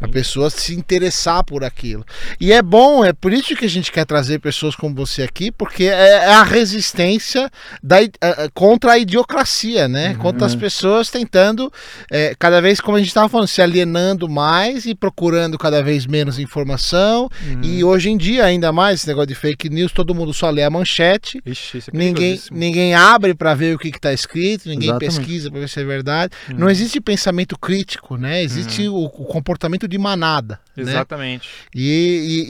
É. 0.00 0.04
A 0.04 0.08
pessoa 0.08 0.48
se 0.50 0.74
interessar 0.74 1.44
por 1.44 1.62
aquilo. 1.62 2.04
E 2.40 2.52
é 2.52 2.62
bom, 2.62 3.04
é 3.04 3.12
por 3.12 3.32
isso 3.32 3.54
que 3.54 3.64
a 3.64 3.70
gente 3.70 3.92
quer 3.92 4.06
trazer 4.06 4.38
pessoas 4.38 4.74
como 4.74 4.94
você 4.94 5.22
aqui, 5.22 5.50
porque 5.50 5.84
é 5.84 6.14
é 6.24 6.32
a 6.34 6.42
resistência 6.42 7.50
da, 7.82 7.96
a- 7.98 8.48
contra 8.54 8.92
a 8.92 8.98
idiocracia, 8.98 9.88
né? 9.88 10.14
Contra 10.20 10.46
as 10.46 10.54
pessoas 10.54 11.10
tentando, 11.10 11.33
é, 12.10 12.34
cada 12.38 12.60
vez, 12.60 12.80
como 12.80 12.96
a 12.96 13.00
gente 13.00 13.08
estava 13.08 13.28
falando, 13.28 13.48
se 13.48 13.60
alienando 13.62 14.28
mais 14.28 14.86
e 14.86 14.94
procurando 14.94 15.58
cada 15.58 15.82
vez 15.82 16.06
menos 16.06 16.38
informação. 16.38 17.28
E 17.62 17.82
hoje 17.84 18.10
em 18.10 18.16
dia, 18.16 18.44
ainda 18.44 18.72
mais, 18.72 19.00
esse 19.00 19.06
negócio 19.08 19.28
de 19.28 19.34
fake 19.34 19.68
news, 19.68 19.92
todo 19.92 20.14
mundo 20.14 20.32
só 20.32 20.50
lê 20.50 20.62
a 20.62 20.70
manchete. 20.70 21.40
Ixi, 21.44 21.78
é 21.78 21.82
Ninguém, 21.92 22.40
ninguém 22.50 22.94
abre 22.94 23.34
para 23.34 23.54
ver 23.54 23.74
o 23.74 23.78
que 23.78 23.88
está 23.88 24.12
escrito, 24.12 24.68
ninguém 24.68 24.90
Exatamente. 24.90 25.16
pesquisa 25.16 25.50
para 25.50 25.60
ver 25.60 25.68
se 25.68 25.80
é 25.80 25.84
verdade. 25.84 26.32
Não 26.56 26.68
existe 26.70 27.00
pensamento 27.00 27.58
crítico, 27.58 28.16
né? 28.16 28.42
Existe 28.42 28.88
o, 28.88 29.04
o 29.04 29.08
comportamento 29.24 29.86
de 29.88 29.98
manada. 29.98 30.60
Né? 30.76 30.82
Exatamente. 30.82 31.48
E, 31.74 31.80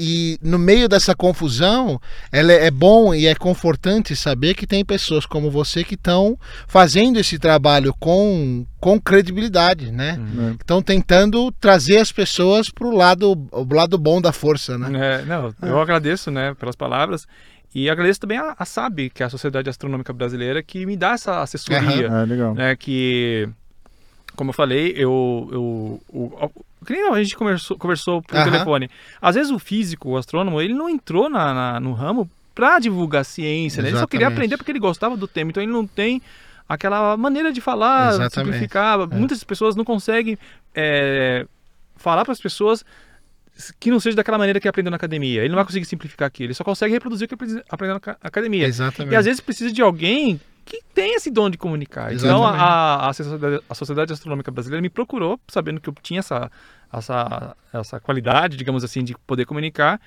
e- 0.00 0.38
e 0.44 0.48
no 0.48 0.58
meio 0.58 0.88
dessa 0.88 1.14
confusão, 1.14 2.00
ela 2.32 2.52
é, 2.52 2.66
é 2.66 2.70
bom 2.70 3.14
e 3.14 3.26
é 3.26 3.34
confortante 3.34 4.16
saber 4.16 4.54
que 4.54 4.66
tem 4.66 4.84
pessoas 4.84 5.26
como 5.26 5.50
você 5.50 5.84
que 5.84 5.94
estão 5.94 6.38
fazendo 6.66 7.18
esse 7.18 7.38
trabalho 7.38 7.94
com, 7.98 8.63
com 8.80 9.00
credibilidade, 9.00 9.90
né? 9.90 10.18
É. 10.50 10.52
Estão 10.52 10.82
tentando 10.82 11.50
trazer 11.52 11.98
as 11.98 12.10
pessoas 12.12 12.68
para 12.70 12.86
o 12.86 12.94
lado, 12.96 13.32
o 13.52 13.74
lado 13.74 13.96
bom 13.98 14.20
da 14.20 14.32
força, 14.32 14.76
né? 14.78 15.20
É, 15.20 15.24
não, 15.24 15.54
eu 15.62 15.80
agradeço, 15.80 16.30
né, 16.30 16.54
pelas 16.54 16.76
palavras. 16.76 17.26
E 17.74 17.90
agradeço 17.90 18.20
também 18.20 18.38
a, 18.38 18.54
a 18.58 18.64
SAB, 18.64 19.10
que 19.12 19.22
é 19.22 19.26
a 19.26 19.30
Sociedade 19.30 19.68
Astronômica 19.68 20.12
Brasileira, 20.12 20.62
que 20.62 20.86
me 20.86 20.96
dá 20.96 21.12
essa 21.12 21.40
assessoria. 21.42 22.06
É, 22.06 22.24
legal. 22.24 22.54
né, 22.54 22.76
que, 22.76 23.48
como 24.36 24.50
eu 24.50 24.54
falei, 24.54 24.92
eu, 24.96 25.48
eu, 25.50 25.60
o, 26.08 26.50
o- 26.54 26.64
que 26.86 26.92
nem 26.92 27.08
a 27.10 27.22
gente 27.22 27.36
conversou, 27.36 27.76
conversou 27.78 28.22
por 28.22 28.36
Aham. 28.36 28.44
telefone. 28.50 28.90
Às 29.20 29.34
vezes 29.34 29.50
o 29.50 29.58
físico, 29.58 30.10
o 30.10 30.16
astrônomo, 30.16 30.60
ele 30.60 30.74
não 30.74 30.88
entrou 30.88 31.28
na, 31.28 31.52
na- 31.54 31.80
no 31.80 31.92
ramo 31.94 32.30
para 32.54 32.78
divulgar 32.78 33.22
a 33.22 33.24
ciência, 33.24 33.82
né? 33.82 33.88
ele 33.88 33.98
só 33.98 34.06
queria 34.06 34.28
aprender 34.28 34.56
porque 34.56 34.70
ele 34.70 34.78
gostava 34.78 35.16
do 35.16 35.26
tema, 35.26 35.50
então 35.50 35.60
ele 35.60 35.72
não 35.72 35.84
tem 35.84 36.22
aquela 36.68 37.16
maneira 37.16 37.52
de 37.52 37.60
falar, 37.60 38.08
Exatamente. 38.14 38.34
simplificar. 38.54 38.98
Muitas 39.08 39.42
pessoas 39.44 39.76
não 39.76 39.84
conseguem 39.84 40.38
é, 40.74 41.46
falar 41.96 42.24
para 42.24 42.32
as 42.32 42.40
pessoas 42.40 42.84
que 43.78 43.90
não 43.90 44.00
seja 44.00 44.16
daquela 44.16 44.36
maneira 44.38 44.58
que 44.58 44.66
aprendeu 44.66 44.90
na 44.90 44.96
academia. 44.96 45.40
Ele 45.40 45.48
não 45.50 45.56
vai 45.56 45.64
conseguir 45.64 45.84
simplificar 45.84 46.26
aquilo, 46.26 46.48
ele 46.48 46.54
só 46.54 46.64
consegue 46.64 46.92
reproduzir 46.92 47.26
o 47.26 47.28
que 47.28 47.34
aprende- 47.34 47.62
aprendeu 47.70 47.94
na 47.94 48.00
ca- 48.00 48.16
academia. 48.20 48.66
Exatamente. 48.66 49.12
E 49.12 49.16
às 49.16 49.24
vezes 49.24 49.40
precisa 49.40 49.72
de 49.72 49.80
alguém 49.80 50.40
que 50.64 50.80
tem 50.94 51.14
esse 51.14 51.30
dom 51.30 51.48
de 51.50 51.58
comunicar. 51.58 52.12
Então 52.12 52.42
Exatamente. 52.42 52.62
a, 52.64 53.08
a, 53.08 53.12
Sociedade, 53.12 53.64
a 53.68 53.74
Sociedade 53.74 54.12
Astronômica 54.12 54.50
Brasileira 54.50 54.80
me 54.82 54.88
procurou, 54.90 55.38
sabendo 55.46 55.80
que 55.80 55.88
eu 55.88 55.94
tinha 56.02 56.20
essa, 56.20 56.50
essa, 56.92 57.54
essa 57.72 58.00
qualidade, 58.00 58.56
digamos 58.56 58.82
assim, 58.82 59.04
de 59.04 59.14
poder 59.26 59.44
comunicar, 59.44 60.00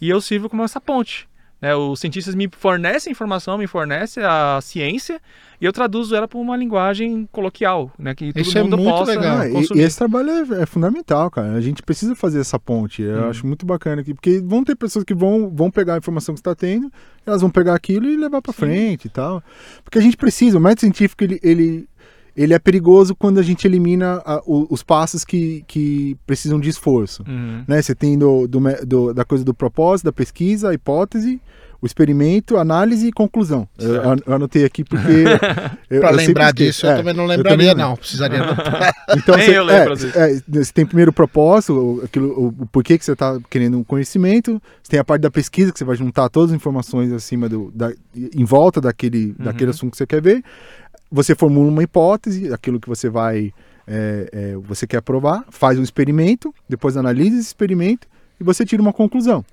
e 0.00 0.08
eu 0.10 0.20
sirvo 0.20 0.48
como 0.50 0.62
essa 0.62 0.80
ponte. 0.80 1.28
Né? 1.62 1.74
Os 1.76 2.00
cientistas 2.00 2.34
me 2.34 2.50
fornecem 2.58 3.12
informação, 3.12 3.56
me 3.56 3.68
fornecem 3.68 4.22
a 4.24 4.58
ciência, 4.60 5.20
e 5.60 5.64
eu 5.64 5.72
traduzo 5.72 6.14
ela 6.16 6.26
para 6.26 6.38
uma 6.40 6.56
linguagem 6.56 7.26
coloquial, 7.30 7.92
né? 7.96 8.16
que 8.16 8.32
todo 8.32 8.42
Isso 8.42 8.58
é 8.58 8.62
mundo 8.64 8.76
muito 8.76 8.90
possa 8.90 9.12
legal. 9.12 9.38
Ah, 9.38 9.48
e- 9.48 9.80
esse 9.80 9.96
trabalho 9.96 10.28
é, 10.28 10.62
é 10.62 10.66
fundamental, 10.66 11.30
cara. 11.30 11.52
A 11.52 11.60
gente 11.60 11.80
precisa 11.84 12.16
fazer 12.16 12.40
essa 12.40 12.58
ponte. 12.58 13.00
Eu 13.00 13.26
Hum. 13.26 13.30
acho 13.30 13.46
muito 13.46 13.64
bacana 13.64 14.02
aqui, 14.02 14.12
porque 14.12 14.40
vão 14.44 14.64
ter 14.64 14.74
pessoas 14.74 15.04
que 15.04 15.14
vão, 15.14 15.48
vão 15.54 15.70
pegar 15.70 15.94
a 15.94 15.98
informação 15.98 16.34
que 16.34 16.40
você 16.40 16.42
está 16.42 16.54
tendo, 16.56 16.90
elas 17.24 17.40
vão 17.40 17.48
pegar 17.50 17.74
aquilo 17.74 18.06
e 18.08 18.16
levar 18.16 18.42
para 18.42 18.52
frente 18.52 19.04
e 19.04 19.08
tal. 19.08 19.40
Porque 19.84 19.98
a 19.98 20.02
gente 20.02 20.16
precisa, 20.16 20.58
o 20.58 20.60
método 20.60 20.80
científico, 20.80 21.22
ele, 21.22 21.38
ele, 21.44 21.88
ele 22.36 22.54
é 22.54 22.58
perigoso 22.58 23.14
quando 23.14 23.38
a 23.38 23.42
gente 23.42 23.66
elimina 23.66 24.22
a- 24.24 24.42
o- 24.46 24.66
os 24.70 24.82
passos 24.82 25.24
que, 25.24 25.64
que 25.66 26.16
precisam 26.26 26.58
de 26.60 26.68
esforço. 26.70 27.22
Uhum. 27.28 27.64
Né? 27.68 27.82
Você 27.82 27.94
tem 27.94 28.16
do, 28.18 28.46
do 28.46 28.60
do- 28.86 29.14
da 29.14 29.24
coisa 29.24 29.44
do 29.44 29.52
propósito, 29.54 30.06
da 30.06 30.12
pesquisa, 30.12 30.70
a 30.70 30.74
hipótese, 30.74 31.40
o 31.80 31.86
experimento, 31.86 32.56
análise 32.58 33.08
e 33.08 33.12
conclusão. 33.12 33.66
Eu, 33.76 33.94
eu 34.24 34.34
anotei 34.34 34.64
aqui 34.64 34.84
porque. 34.84 35.02
eu, 35.90 36.00
Pra 36.00 36.10
eu 36.10 36.18
sempre 36.18 36.26
lembrar 36.28 36.52
disso, 36.52 36.86
eu 36.86 36.90
É, 36.92 36.96
também 36.98 37.12
não 37.12 37.24
também 37.26 37.36
lembraria, 37.38 37.74
não. 37.74 37.96
Precisaria 37.96 38.40
anotar. 38.42 38.92
Então, 39.16 39.34
Nem 39.36 39.46
você, 39.46 39.58
eu 39.58 39.64
lembro, 39.64 39.92
é, 39.92 39.96
vezes. 39.96 40.16
é, 40.16 40.42
você 40.64 40.72
tem 40.72 40.86
primeiro 40.86 41.10
o 41.10 41.14
propósito, 41.14 41.72
o, 41.74 42.04
aquilo, 42.04 42.28
o, 42.28 42.46
o 42.62 42.66
porquê 42.66 42.96
que 42.96 43.04
você 43.04 43.12
está 43.12 43.36
querendo 43.50 43.76
um 43.78 43.84
conhecimento, 43.84 44.62
você 44.82 44.90
tem 44.92 45.00
a 45.00 45.04
parte 45.04 45.22
da 45.22 45.30
pesquisa, 45.30 45.72
que 45.72 45.78
você 45.78 45.84
vai 45.84 45.96
juntar 45.96 46.28
todas 46.28 46.50
as 46.52 46.56
informações 46.56 47.12
acima 47.12 47.48
do, 47.48 47.70
da, 47.74 47.92
em 48.14 48.44
volta 48.44 48.80
daquele, 48.80 49.34
Uhum. 49.38 49.44
daquele 49.46 49.70
assunto 49.72 49.90
que 49.90 49.98
você 49.98 50.06
quer 50.06 50.22
ver. 50.22 50.42
Você 51.12 51.34
formula 51.34 51.68
uma 51.70 51.82
hipótese, 51.82 52.52
aquilo 52.52 52.80
que 52.80 52.88
você 52.88 53.08
vai. 53.10 53.52
é, 53.86 54.28
é, 54.32 54.56
você 54.56 54.86
quer 54.86 55.02
provar, 55.02 55.44
faz 55.50 55.76
um 55.78 55.82
experimento, 55.82 56.54
depois 56.68 56.96
analisa 56.96 57.36
esse 57.36 57.48
experimento 57.48 58.06
e 58.40 58.44
você 58.44 58.64
tira 58.64 58.80
uma 58.80 58.92
conclusão. 58.92 59.44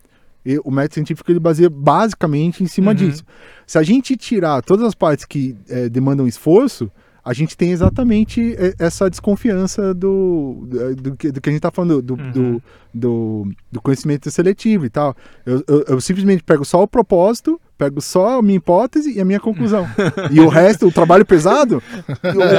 E 0.46 0.58
o 0.64 0.70
método 0.72 0.94
científico 0.94 1.30
ele 1.32 1.40
baseia 1.40 1.70
basicamente 1.70 2.64
em 2.64 2.68
cima 2.68 2.92
Uhum. 2.92 2.96
disso. 2.98 3.24
Se 3.68 3.78
a 3.78 3.84
gente 3.84 4.16
tirar 4.16 4.62
todas 4.62 4.86
as 4.86 4.94
partes 4.96 5.26
que 5.26 5.56
eh, 5.68 5.90
demandam 5.90 6.28
esforço, 6.28 6.90
a 7.26 7.34
gente 7.34 7.58
tem 7.58 7.72
exatamente 7.72 8.56
eh, 8.58 8.74
essa 8.80 9.10
desconfiança 9.10 9.94
do, 9.94 10.64
do, 10.68 10.96
do 10.96 11.16
que 11.18 11.28
a 11.50 11.52
gente 11.52 11.56
está 11.58 11.72
falando, 11.72 12.02
do, 12.02 12.14
Uhum. 12.14 12.32
do, 12.32 12.64
do, 12.94 13.48
do 13.72 13.82
conhecimento 13.82 14.30
seletivo 14.32 14.86
e 14.86 14.90
tal. 14.90 15.16
Eu, 15.46 15.64
eu, 15.68 15.86
eu, 15.88 16.02
simplesmente 16.02 16.44
pego 16.44 16.66
só 16.66 16.82
o 16.82 16.88
propósito, 16.88 17.60
pego 17.78 18.02
só 18.02 18.40
a 18.40 18.42
minha 18.42 18.58
hipótese 18.58 19.14
e 19.14 19.22
a 19.22 19.26
minha 19.26 19.40
conclusão. 19.40 19.88
e 20.32 20.40
o 20.40 20.48
resto, 20.48 20.88
o 20.88 20.92
trabalho 20.92 21.26
pesado, 21.26 21.82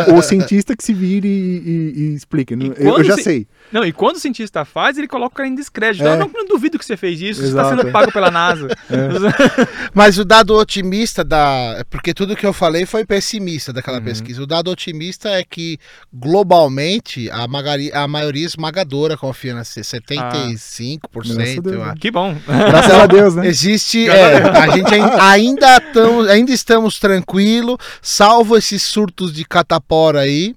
o, 0.09 0.15
o 0.15 0.23
cientista 0.23 0.77
que 0.77 0.83
se 0.85 0.95
vire 0.95 1.29
e, 1.29 1.59
e, 1.59 2.01
e 2.01 2.15
explique. 2.15 2.55
E 2.55 2.73
eu, 2.79 2.99
eu, 2.99 3.05
já 3.05 3.17
sei. 3.17 3.47
Não, 3.73 3.85
e 3.85 3.93
quando 3.93 4.17
o 4.17 4.21
cientista 4.21 4.65
faz, 4.65 4.97
ele 4.97 5.09
coloca 5.09 5.35
o 5.35 5.37
cara 5.37 5.49
em 5.49 5.55
descrédito. 5.55 6.07
É. 6.07 6.15
Eu 6.15 6.19
não, 6.19 6.31
não, 6.33 6.47
duvido 6.47 6.79
que 6.79 6.85
você 6.85 6.97
fez 6.97 7.21
isso, 7.21 7.41
tá 7.41 7.47
Exato. 7.47 7.69
você 7.69 7.75
está 7.75 7.83
sendo 7.83 7.93
pago 7.93 8.13
pela 8.13 8.31
NASA. 8.31 8.69
É. 8.91 9.09
Mas 9.95 10.19
o 10.19 10.25
dado 10.25 10.57
otimista 10.57 11.23
da. 11.23 11.85
Porque 11.89 12.13
tudo 12.13 12.35
que 12.35 12.45
eu 12.45 12.53
falei 12.53 12.87
foi 12.87 13.05
pessimista 13.05 13.73
daquela 13.73 13.99
uhum. 13.99 14.05
pesquisa. 14.05 14.43
O 14.43 14.47
dado 14.47 14.71
otimista 14.71 15.29
é 15.29 15.45
que 15.45 15.79
globalmente 16.13 17.31
a, 17.31 17.47
magari... 17.47 17.93
a 17.93 18.09
maioria 18.09 18.45
esmagadora 18.45 19.17
confia 19.17 19.55
na 19.55 19.65
ciência. 19.65 19.99
Você 19.99 20.01
tem 20.01 20.20
95%. 20.21 21.79
Né? 21.79 21.95
Que 21.99 22.11
bom. 22.11 22.37
Graças 22.47 22.93
a 22.93 23.07
Deus, 23.07 23.35
né? 23.35 23.47
Existe. 23.47 24.09
É, 24.21 24.43
a 24.43 24.69
gente 24.77 24.95
ainda, 25.21 25.81
tamo, 25.81 26.23
ainda 26.23 26.53
estamos 26.53 26.99
tranquilo, 26.99 27.79
salvo 28.03 28.57
esses 28.57 28.83
surtos 28.83 29.33
de 29.33 29.45
catapora 29.45 30.21
aí 30.21 30.55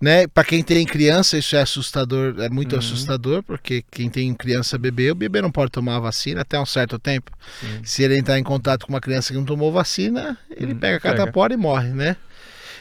né? 0.00 0.26
Para 0.26 0.44
quem 0.44 0.62
tem 0.62 0.84
criança, 0.84 1.38
isso 1.38 1.56
é 1.56 1.62
assustador, 1.62 2.34
é 2.38 2.48
muito 2.48 2.72
uhum. 2.74 2.78
assustador, 2.78 3.42
porque 3.42 3.82
quem 3.90 4.10
tem 4.10 4.32
criança 4.34 4.76
bebê, 4.76 5.10
o 5.10 5.14
bebê 5.14 5.40
não 5.40 5.50
pode 5.50 5.70
tomar 5.70 5.98
vacina 5.98 6.42
até 6.42 6.60
um 6.60 6.66
certo 6.66 6.98
tempo. 6.98 7.30
Se 7.82 8.02
ele 8.02 8.18
entrar 8.18 8.38
em 8.38 8.42
contato 8.42 8.86
com 8.86 8.92
uma 8.92 9.00
criança 9.00 9.32
que 9.32 9.38
não 9.38 9.44
tomou 9.44 9.72
vacina, 9.72 10.38
ele 10.50 10.74
hum, 10.74 10.78
pega 10.78 11.00
catapora 11.00 11.54
e 11.54 11.56
morre, 11.56 11.88
né? 11.88 12.16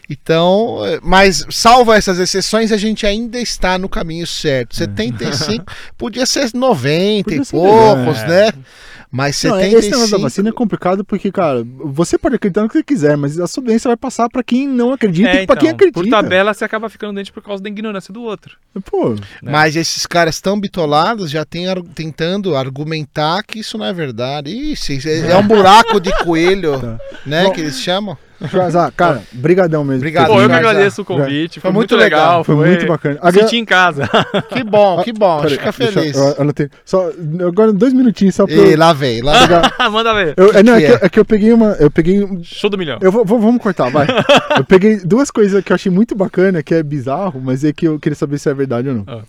Então, 0.10 0.86
é, 0.86 1.00
mas 1.02 1.46
salvo 1.50 1.92
essas 1.94 2.20
exceções, 2.20 2.72
a 2.72 2.78
gente 2.78 3.06
ainda 3.06 3.40
está 3.40 3.78
no 3.78 3.90
caminho 3.90 4.26
certo. 4.28 4.76
75, 4.76 5.66
podia 5.98 6.26
ser 6.26 6.52
90 6.54 7.24
Podia 7.24 7.42
e 7.42 7.46
ser 7.46 7.52
poucos, 7.52 8.22
melhor. 8.22 8.28
né? 8.28 8.54
Mas 9.12 9.42
Não, 9.44 9.52
75... 9.56 9.80
esse 9.80 9.90
negócio 9.92 10.12
da 10.18 10.24
vacina 10.24 10.50
é 10.50 10.52
complicado 10.52 11.06
porque, 11.06 11.32
cara, 11.32 11.66
você 11.86 12.18
pode 12.18 12.36
acreditar 12.36 12.64
no 12.64 12.68
que 12.68 12.74
você 12.74 12.84
quiser, 12.84 13.16
mas 13.16 13.40
a 13.40 13.48
sua 13.48 13.64
doença 13.64 13.88
vai 13.88 13.96
passar 13.96 14.28
pra 14.30 14.44
quem 14.44 14.68
não 14.68 14.92
acredita 14.92 15.30
É, 15.30 15.44
e 15.44 15.48
pra 15.48 15.56
quem 15.56 15.70
então, 15.70 15.76
acredita. 15.88 16.02
por 16.02 16.10
tabela, 16.10 16.54
você 16.54 16.66
acaba 16.66 16.90
ficando 16.90 17.14
doente 17.14 17.32
por 17.32 17.42
causa 17.42 17.64
da 17.64 17.70
ignorância 17.70 18.14
do 18.14 18.22
outro. 18.24 18.58
Pô, 18.84 19.12
né? 19.12 19.18
Mas 19.42 19.78
esses 19.78 20.06
caras 20.06 20.42
tão 20.42 20.60
bitolados 20.60 21.32
já 21.32 21.46
têm 21.46 21.68
ar- 21.70 21.82
tentando 21.94 22.58
argumentar 22.58 23.42
que 23.44 23.60
isso 23.60 23.78
não 23.78 23.86
é 23.86 23.94
verdade. 23.94 24.50
Isso, 24.52 24.92
isso 24.92 25.08
é, 25.08 25.32
é 25.32 25.38
um 25.38 25.48
buraco 25.48 26.00
de 26.02 26.12
coelho, 26.24 26.78
Tá. 26.82 27.00
né? 27.26 27.46
Bom, 27.46 27.52
que 27.52 27.62
eles 27.62 27.80
chamam. 27.80 28.18
Shazar, 28.50 28.92
cara, 28.96 29.22
brigadão 29.32 29.84
mesmo. 29.84 30.00
Obrigado, 30.00 30.28
Pô, 30.28 30.42
eu 30.42 30.50
que 30.50 30.56
agradeço 30.56 31.02
o 31.02 31.04
ah, 31.04 31.06
convite. 31.06 31.60
Foi, 31.60 31.70
foi 31.70 31.72
muito 31.72 31.94
muito 31.94 32.04
legal. 32.04 32.44
Foi 32.44 32.56
muito 32.56 32.86
bacana. 32.86 33.20
Me 33.24 33.32
senti 33.32 33.58
em 33.58 33.66
casa. 33.66 34.10
Que 34.50 34.64
bom, 34.64 35.02
que 35.04 35.12
bom. 35.12 35.42
Peraí, 35.42 35.58
Fica 35.58 35.72
feliz. 35.72 36.16
eu 36.16 36.42
anotei. 36.42 36.70
Só, 36.86 37.10
agora 37.48 37.72
dois 37.74 37.94
minutinhos 37.94 38.36
só 38.36 38.46
pra 38.46 38.56
E 38.56 38.76
lá 38.76 38.94
vem, 38.94 39.22
lá 39.22 39.46
vem. 39.46 39.58
Manda 39.92 40.14
ver. 40.14 40.34
eu- 40.38 40.52
é, 40.54 40.64
não, 40.64 40.76
é, 40.76 40.82
que 40.82 40.88
que, 40.88 40.94
é? 40.94 41.00
é 41.06 41.10
que 41.10 41.20
eu 41.20 41.26
peguei 41.26 41.54
uma... 41.54 41.72
Eu 41.80 41.90
peguei... 41.92 42.24
um- 42.24 42.44
Show 42.44 42.70
do 42.70 42.78
milhão. 42.78 42.98
Eu 43.02 43.12
vou, 43.12 43.26
vou- 43.26 43.40
vamos 43.40 43.62
cortar, 43.62 43.90
vai. 43.90 44.08
eu 44.58 44.64
peguei 44.64 44.98
duas 44.98 45.30
coisas 45.32 45.64
que 45.64 45.72
eu 45.72 45.76
achei 45.76 45.92
muito 45.92 46.16
bacana, 46.16 46.62
que 46.64 46.74
é 46.74 46.84
bizarro, 46.84 47.42
mas 47.44 47.64
é 47.64 47.72
que 47.74 47.88
eu 47.88 48.00
queria 48.00 48.16
saber 48.16 48.38
se 48.38 48.50
é 48.50 48.54
verdade 48.54 48.90
ou 48.90 48.96
não. 48.96 49.04
Ah. 49.08 49.22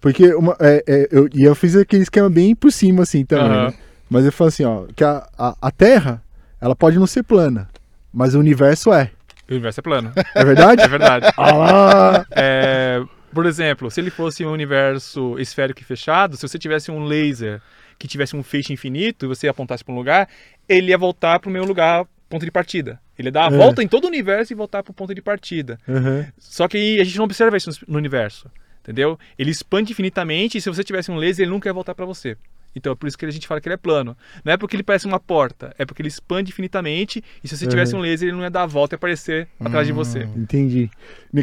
Porque 0.00 0.34
uma, 0.34 0.56
é, 0.60 0.84
é, 0.86 1.08
eu, 1.10 1.28
e 1.34 1.42
eu 1.44 1.54
fiz 1.54 1.74
aquele 1.76 2.02
esquema 2.02 2.28
bem 2.28 2.54
por 2.54 2.70
cima, 2.70 3.02
assim, 3.04 3.24
também, 3.24 3.46
Aham. 3.46 3.66
né? 3.68 3.74
Mas 4.10 4.24
eu 4.26 4.32
falo 4.32 4.48
assim, 4.48 4.64
ó, 4.64 4.82
que 4.94 5.02
a, 5.02 5.26
a, 5.38 5.54
a 5.62 5.70
Terra, 5.70 6.22
ela 6.64 6.74
pode 6.74 6.98
não 6.98 7.06
ser 7.06 7.22
plana, 7.22 7.68
mas 8.10 8.34
o 8.34 8.38
universo 8.40 8.90
é. 8.90 9.10
O 9.46 9.52
universo 9.52 9.80
é 9.80 9.82
plano. 9.82 10.12
É 10.34 10.44
verdade? 10.44 10.80
É 10.80 10.88
verdade. 10.88 11.26
ah! 11.36 12.24
É, 12.30 13.02
por 13.34 13.44
exemplo, 13.44 13.90
se 13.90 14.00
ele 14.00 14.08
fosse 14.08 14.46
um 14.46 14.50
universo 14.50 15.38
esférico 15.38 15.82
e 15.82 15.84
fechado, 15.84 16.36
se 16.36 16.48
você 16.48 16.58
tivesse 16.58 16.90
um 16.90 17.04
laser 17.04 17.60
que 17.98 18.08
tivesse 18.08 18.34
um 18.34 18.42
feixe 18.42 18.72
infinito 18.72 19.26
e 19.26 19.28
você 19.28 19.46
apontasse 19.46 19.84
para 19.84 19.92
um 19.92 19.96
lugar, 19.98 20.26
ele 20.66 20.88
ia 20.88 20.96
voltar 20.96 21.38
para 21.38 21.50
o 21.50 21.52
meu 21.52 21.64
lugar, 21.64 22.06
ponto 22.30 22.46
de 22.46 22.50
partida. 22.50 22.98
Ele 23.18 23.28
ia 23.28 23.32
dar 23.32 23.50
a 23.52 23.54
É. 23.54 23.58
volta 23.58 23.82
em 23.82 23.86
todo 23.86 24.04
o 24.04 24.08
universo 24.08 24.52
e 24.52 24.56
voltar 24.56 24.82
para 24.82 24.90
o 24.90 24.94
ponto 24.94 25.14
de 25.14 25.20
partida. 25.20 25.78
Uhum. 25.86 26.24
Só 26.38 26.66
que 26.66 26.98
a 26.98 27.04
gente 27.04 27.18
não 27.18 27.26
observa 27.26 27.56
isso 27.58 27.70
no 27.86 27.98
universo, 27.98 28.50
entendeu? 28.82 29.18
Ele 29.38 29.50
expande 29.50 29.92
infinitamente 29.92 30.56
e 30.56 30.60
se 30.62 30.70
você 30.70 30.82
tivesse 30.82 31.10
um 31.10 31.16
laser, 31.16 31.44
ele 31.44 31.52
nunca 31.52 31.68
ia 31.68 31.72
voltar 31.74 31.94
para 31.94 32.06
você. 32.06 32.38
Então 32.74 32.92
é 32.92 32.96
por 32.96 33.06
isso 33.06 33.16
que 33.16 33.24
a 33.24 33.30
gente 33.30 33.46
fala 33.46 33.60
que 33.60 33.68
ele 33.68 33.74
é 33.74 33.78
plano. 33.78 34.16
Não 34.44 34.52
é 34.52 34.56
porque 34.56 34.74
ele 34.76 34.82
parece 34.82 35.06
uma 35.06 35.20
porta, 35.20 35.74
é 35.78 35.84
porque 35.84 36.02
ele 36.02 36.08
expande 36.08 36.50
infinitamente 36.50 37.22
e 37.42 37.48
se 37.48 37.56
você 37.56 37.66
tivesse 37.66 37.92
Uhum. 37.94 38.00
um 38.00 38.02
laser, 38.02 38.28
ele 38.28 38.36
não 38.36 38.42
ia 38.44 38.50
dar 38.50 38.62
a 38.62 38.66
volta 38.66 38.94
e 38.94 38.96
aparecer 38.96 39.48
atrás 39.64 39.86
de 39.86 39.92
você. 39.92 40.28
Entendi. 40.36 40.90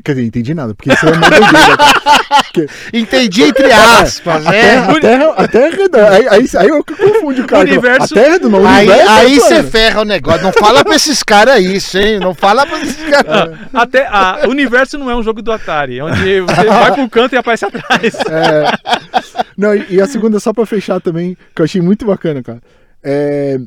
Quer 0.03 0.13
dizer, 0.13 0.25
entendi 0.25 0.53
nada, 0.53 0.73
porque 0.73 0.91
isso 0.93 1.05
é 1.05 1.11
uma 1.11 1.29
doideira. 1.29 1.51
Porque 2.51 2.65
Entendi 2.93 3.43
entre 3.43 3.71
aspas, 3.71 4.45
a, 4.45 4.51
né? 4.51 4.61
terra, 4.61 4.91
a, 4.91 4.99
terra, 4.99 5.29
a 5.35 5.47
Terra 5.47 5.65
é 5.65 5.69
redonda. 5.69 6.09
Aí, 6.11 6.27
aí, 6.29 6.45
aí 6.57 6.67
eu 6.69 6.83
confundo 6.83 7.41
o 7.41 7.47
cara. 7.47 7.59
O 7.59 7.63
universo- 7.67 8.13
A 8.13 8.17
Terra 8.17 8.27
é 8.27 8.31
redonda, 8.31 8.57
o 8.57 8.67
Aí, 8.67 8.87
universo 8.87 9.11
é 9.11 9.15
aí 9.19 9.35
você 9.39 9.47
plano. 9.55 9.69
ferra 9.69 10.01
o 10.01 10.05
negócio. 10.05 10.43
Não 10.43 10.53
fala 10.53 10.83
pra 10.83 10.95
esses 10.95 11.23
caras 11.23 11.61
isso, 11.61 11.97
hein? 11.97 12.19
Não 12.19 12.33
fala 12.33 12.65
pra 12.65 12.79
esses 12.81 12.95
caras. 13.09 13.57
Até 13.73 14.07
a, 14.07 14.43
o 14.45 14.49
universo 14.49 14.97
não 14.97 15.11
é 15.11 15.15
um 15.15 15.23
jogo 15.23 15.41
do 15.41 15.51
Atari, 15.51 16.01
onde 16.01 16.41
você 16.41 16.63
vai 16.65 16.93
pro 16.93 17.09
canto 17.09 17.35
e 17.35 17.37
aparece 17.37 17.65
atrás. 17.65 18.13
É. 18.29 19.41
Não, 19.57 19.75
e, 19.75 19.85
e 19.95 20.01
a 20.01 20.07
segunda, 20.07 20.39
só 20.39 20.53
pra 20.53 20.65
fechar 20.65 20.99
também, 21.01 21.20
que 21.55 21.61
eu 21.61 21.65
achei 21.65 21.81
muito 21.81 22.05
bacana, 22.05 22.41
cara. 22.43 22.61
É, 23.03 23.59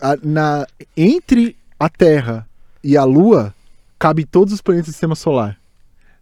a- 0.00 0.16
na, 0.22 0.66
entre 0.96 1.56
a 1.78 1.88
Terra 1.88 2.46
e 2.82 2.96
a 2.96 3.04
Lua, 3.04 3.54
cabe 3.98 4.24
todos 4.24 4.52
os 4.54 4.60
planetas 4.60 4.88
do 4.88 4.92
sistema 4.92 5.14
solar. 5.14 5.56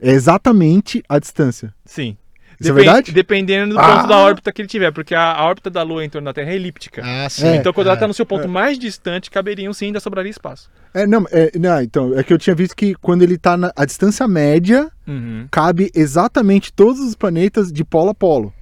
É 0.01 0.11
exatamente 0.11 1.03
a 1.09 1.19
distância. 1.19 1.75
Sim. 1.85 2.17
Isso 2.59 2.71
é 2.71 2.73
Depen- 2.73 2.85
verdade? 2.87 3.13
Dependendo 3.13 3.75
do 3.75 3.79
Ah! 3.81 3.97
ponto 3.97 4.09
da 4.09 4.17
órbita 4.17 4.51
que 4.51 4.63
ele 4.63 4.69
tiver, 4.69 4.91
porque 4.91 5.15
a, 5.15 5.33
a 5.35 5.45
órbita 5.45 5.69
da 5.69 5.83
Lua 5.83 6.03
em 6.03 6.09
torno 6.09 6.25
da 6.25 6.33
Terra 6.33 6.53
é 6.53 6.55
elíptica. 6.55 7.03
Ah, 7.05 7.29
sim. 7.29 7.47
É. 7.49 7.57
Então, 7.57 7.71
quando 7.71 7.89
ela 7.89 7.95
está 7.97 8.09
no 8.09 8.15
seu 8.15 8.25
ponto 8.25 8.49
mais 8.49 8.79
distante, 8.79 9.31
caberiam 9.31 9.75
sim, 9.75 9.87
ainda 9.87 10.01
sobraria 10.01 10.31
espaço. 10.31 10.71
É, 10.95 11.07
não, 11.07 11.27
é, 11.31 11.51
não, 11.59 11.83
então, 11.83 12.19
é 12.19 12.23
que 12.23 12.33
eu 12.33 12.39
tinha 12.39 12.57
visto 12.57 12.75
que 12.75 12.95
quando 12.95 13.21
ele 13.23 13.37
tá 13.37 13.59
na 13.59 13.71
a 13.77 13.85
distância 13.85 14.27
média, 14.27 14.91
Uhum. 15.07 15.47
cabe 15.51 15.91
exatamente 15.95 16.73
todos 16.73 16.99
os 17.01 17.15
planetas 17.15 17.71
de 17.71 17.85
polo 17.85 18.11
a 18.11 18.15
polo. 18.15 18.53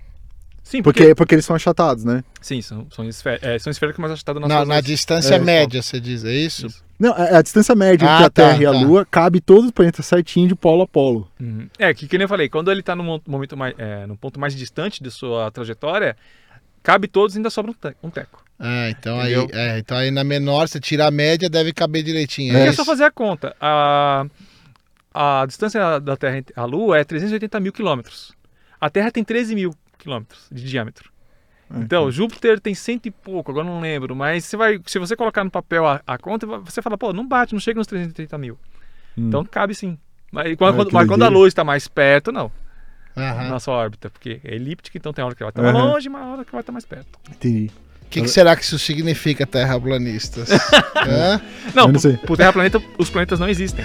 Sim, 0.65 0.83
porque, 0.83 1.01
Porque, 1.03 1.15
porque 1.15 1.35
eles 1.35 1.45
são 1.45 1.55
achatados, 1.55 2.05
né? 2.05 2.25
sim, 2.41 2.63
são, 2.63 2.87
são, 2.91 3.07
esfé- 3.07 3.39
é, 3.43 3.59
são 3.59 3.71
esféricos, 3.71 4.01
mas 4.01 4.11
achatados 4.13 4.41
Na, 4.41 4.65
na 4.65 4.75
asas. 4.77 4.85
distância 4.87 5.35
É. 5.35 5.39
média, 5.39 5.83
você 5.83 6.01
diz, 6.01 6.25
é 6.25 6.33
isso? 6.33 6.67
Isso. 6.69 6.83
Não, 6.99 7.15
é 7.15 7.37
a 7.37 7.43
distância 7.43 7.75
média 7.75 8.09
Ah, 8.09 8.13
entre 8.15 8.25
a 8.25 8.31
tá, 8.31 8.43
Terra 8.49 8.63
e 8.63 8.67
a 8.67 8.73
tá. 8.73 8.79
Lua, 8.79 9.05
cabe 9.05 9.41
todos 9.43 9.67
os 9.67 9.71
planetas 9.73 10.07
certinho 10.07 10.49
de 10.49 10.55
polo 10.55 10.83
a 10.83 10.87
polo. 10.89 11.29
Uhum. 11.39 11.69
É, 11.79 11.93
que, 11.93 12.09
que 12.09 12.17
nem 12.17 12.25
eu 12.25 12.29
falei, 12.29 12.49
quando 12.49 12.71
ele 12.71 12.81
está 12.81 12.97
no 12.97 13.05
mo- 13.05 13.21
momento 13.27 13.55
mais, 13.57 13.75
é, 13.77 14.07
no 14.07 14.17
ponto 14.17 14.41
mais 14.41 14.55
distante 14.57 15.03
de 15.03 15.11
sua 15.11 15.51
trajetória, 15.51 16.17
cabe 16.83 17.09
todos 17.09 17.35
e 17.35 17.39
ainda 17.39 17.51
sobra 17.51 17.71
um, 17.71 17.75
te- 17.75 17.97
um 18.03 18.09
teco. 18.09 18.43
Ah, 18.59 18.89
então 18.89 19.21
aí, 19.21 19.35
é, 19.53 19.79
então 19.81 19.99
aí 19.99 20.11
na 20.11 20.25
menor, 20.25 20.67
você 20.67 20.81
tira 20.81 21.07
a 21.07 21.11
média, 21.11 21.51
deve 21.51 21.75
caber 21.75 22.03
direitinho. 22.03 22.57
É, 22.57 22.63
É, 22.65 22.67
é 22.69 22.73
só 22.73 22.85
fazer 22.87 23.05
a 23.05 23.11
conta. 23.11 23.55
A, 23.61 24.25
a 25.13 25.45
distância 25.47 25.99
da 26.01 26.17
Terra 26.17 26.43
à 26.57 26.65
Lua 26.65 26.99
é 26.99 27.05
380 27.05 27.61
mil 27.61 27.73
quilômetros. 27.73 28.33
A 28.81 28.89
Terra 28.89 29.11
tem 29.11 29.23
13 29.25 29.55
mil 29.55 29.75
quilômetros 29.99 30.47
de 30.51 30.65
diâmetro. 30.65 31.15
Então, 31.77 32.11
Júpiter 32.11 32.61
tem 32.61 32.75
cento 32.75 33.07
e 33.07 33.11
pouco, 33.11 33.51
agora 33.51 33.67
não 33.67 33.81
lembro, 33.81 34.15
mas 34.15 34.45
você 34.45 34.57
vai, 34.57 34.79
se 34.87 34.99
você 34.99 35.17
colocar 35.17 35.43
no 35.43 35.51
papel 35.51 35.87
a, 35.87 36.01
a 36.07 36.17
conta, 36.19 36.47
você 36.47 36.81
fala, 36.81 36.97
pô, 36.97 37.13
não 37.13 37.27
bate, 37.27 37.53
não 37.53 37.61
chega 37.61 37.79
nos 37.79 37.87
380 37.87 38.39
mil. 38.39 38.59
Hum. 39.17 39.29
Então 39.29 39.45
cabe 39.45 39.75
sim. 39.75 39.99
Mas, 40.31 40.57
quando, 40.57 40.81
Ah, 40.83 40.87
que 40.87 40.93
mas 40.93 41.09
quando 41.09 41.23
a. 41.23 41.29
Lua 41.29 41.49
está 41.49 41.65
mais 41.65 41.89
perto, 41.89 42.31
não. 42.33 42.51
Aham. 43.17 43.49
Na 43.49 43.61
sua 43.61 43.75
órbita, 43.75 44.11
porque 44.11 44.41
é 44.45 44.55
elíptica, 44.55 44.99
então 44.99 45.13
tem 45.13 45.25
hora 45.25 45.35
que 45.35 45.43
ela 45.43 45.53
vai 45.55 45.63
estar 45.63 45.79
Aham. 45.79 45.93
longe, 45.93 46.09
mas 46.09 46.23
hora 46.27 46.45
que 46.45 46.53
vai 46.53 46.61
estar 46.61 46.73
mais 46.73 46.85
perto. 46.85 47.19
Entendi. 47.31 47.71
que, 48.11 48.21
que 48.23 48.29
será 48.29 48.57
que 48.57 48.63
isso 48.63 48.79
significa, 48.79 49.47
terraplanistas? 49.47 50.49
Não, 51.75 51.89
não 51.89 52.37
Terra 52.37 52.53
Planeta, 52.53 52.83
os 52.99 53.11
planetas 53.11 53.39
não 53.39 53.49
existem. 53.49 53.85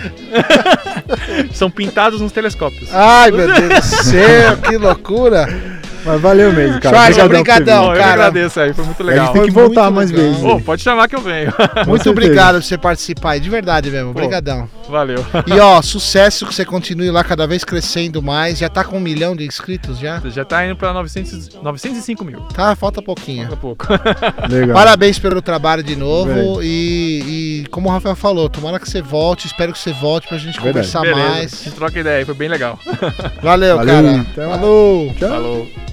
São 1.53 1.69
pintados 1.69 2.22
nos 2.22 2.31
telescópios. 2.31 2.94
Ai, 2.94 3.31
meu 3.31 3.48
Deus 3.53 3.90
do 3.90 4.03
céu, 4.03 4.57
que 4.57 4.77
loucura! 4.77 5.78
Mas 6.05 6.21
valeu 6.21 6.51
mesmo, 6.53 6.80
cara. 6.80 6.95
Schwarz, 6.95 7.17
Obrigadão 7.17 7.84
Bom, 7.85 7.93
eu 7.93 7.97
cara. 7.99 8.13
agradeço 8.13 8.59
aí, 8.59 8.73
foi 8.73 8.85
muito 8.85 9.03
legal. 9.03 9.23
A 9.23 9.26
gente 9.27 9.34
tem 9.35 9.43
que 9.45 9.51
voltar 9.51 9.84
muito 9.84 9.95
mais 9.95 10.11
vezes. 10.11 10.43
Ô, 10.43 10.59
pode 10.59 10.81
chamar 10.81 11.07
que 11.07 11.15
eu 11.15 11.21
venho. 11.21 11.53
Muito 11.88 12.09
obrigado 12.09 12.55
por 12.55 12.63
você 12.63 12.77
participar 12.77 13.31
aí, 13.31 13.39
de 13.39 13.49
verdade 13.49 13.89
mesmo. 13.89 14.11
Obrigadão. 14.11 14.69
Valeu. 14.88 15.26
E 15.47 15.59
ó, 15.59 15.81
sucesso 15.81 16.45
que 16.45 16.53
você 16.53 16.65
continue 16.65 17.09
lá 17.11 17.23
cada 17.23 17.45
vez 17.47 17.63
crescendo 17.63 18.21
mais. 18.21 18.57
Já 18.57 18.69
tá 18.69 18.84
com 18.84 18.97
um 18.97 18.99
milhão 18.99 19.35
de 19.35 19.45
inscritos 19.45 19.97
já? 19.99 20.21
Já 20.26 20.45
tá 20.45 20.65
indo 20.65 20.76
pra 20.76 20.93
900, 20.93 21.55
905 21.61 22.26
mil. 22.26 22.39
Tá, 22.53 22.76
falta 22.76 23.01
pouquinho. 23.01 23.43
Daqui 23.43 23.53
a 23.53 23.57
pouco. 23.57 23.85
Legal. 24.49 24.76
Parabéns 24.76 25.19
pelo 25.19 25.41
trabalho 25.41 25.84
de 25.84 25.95
novo. 25.95 26.61
E, 26.61 27.63
e 27.63 27.67
como 27.69 27.89
o 27.89 27.91
Rafael 27.91 28.15
falou, 28.15 28.49
tomara 28.49 28.80
que 28.80 28.89
você 28.89 29.01
volte. 29.01 29.47
Espero 29.47 29.73
que 29.73 29.80
você 29.80 29.93
volte 29.93 30.27
pra 30.27 30.38
gente 30.38 30.59
Verdade. 30.61 30.69
conversar 30.88 31.01
Beleza. 31.01 31.21
A 31.21 31.30
mais. 31.30 31.63
gente 31.63 31.76
troca 31.76 31.99
ideia 31.99 32.17
aí, 32.19 32.26
foi 32.26 32.35
bem 32.35 32.49
legal. 32.49 32.80
Valeu, 33.41 33.77
Valeu, 33.77 34.26
cara. 34.35 34.49
Falou. 34.49 35.13
Tchau. 35.17 35.30
Falou. 35.30 35.88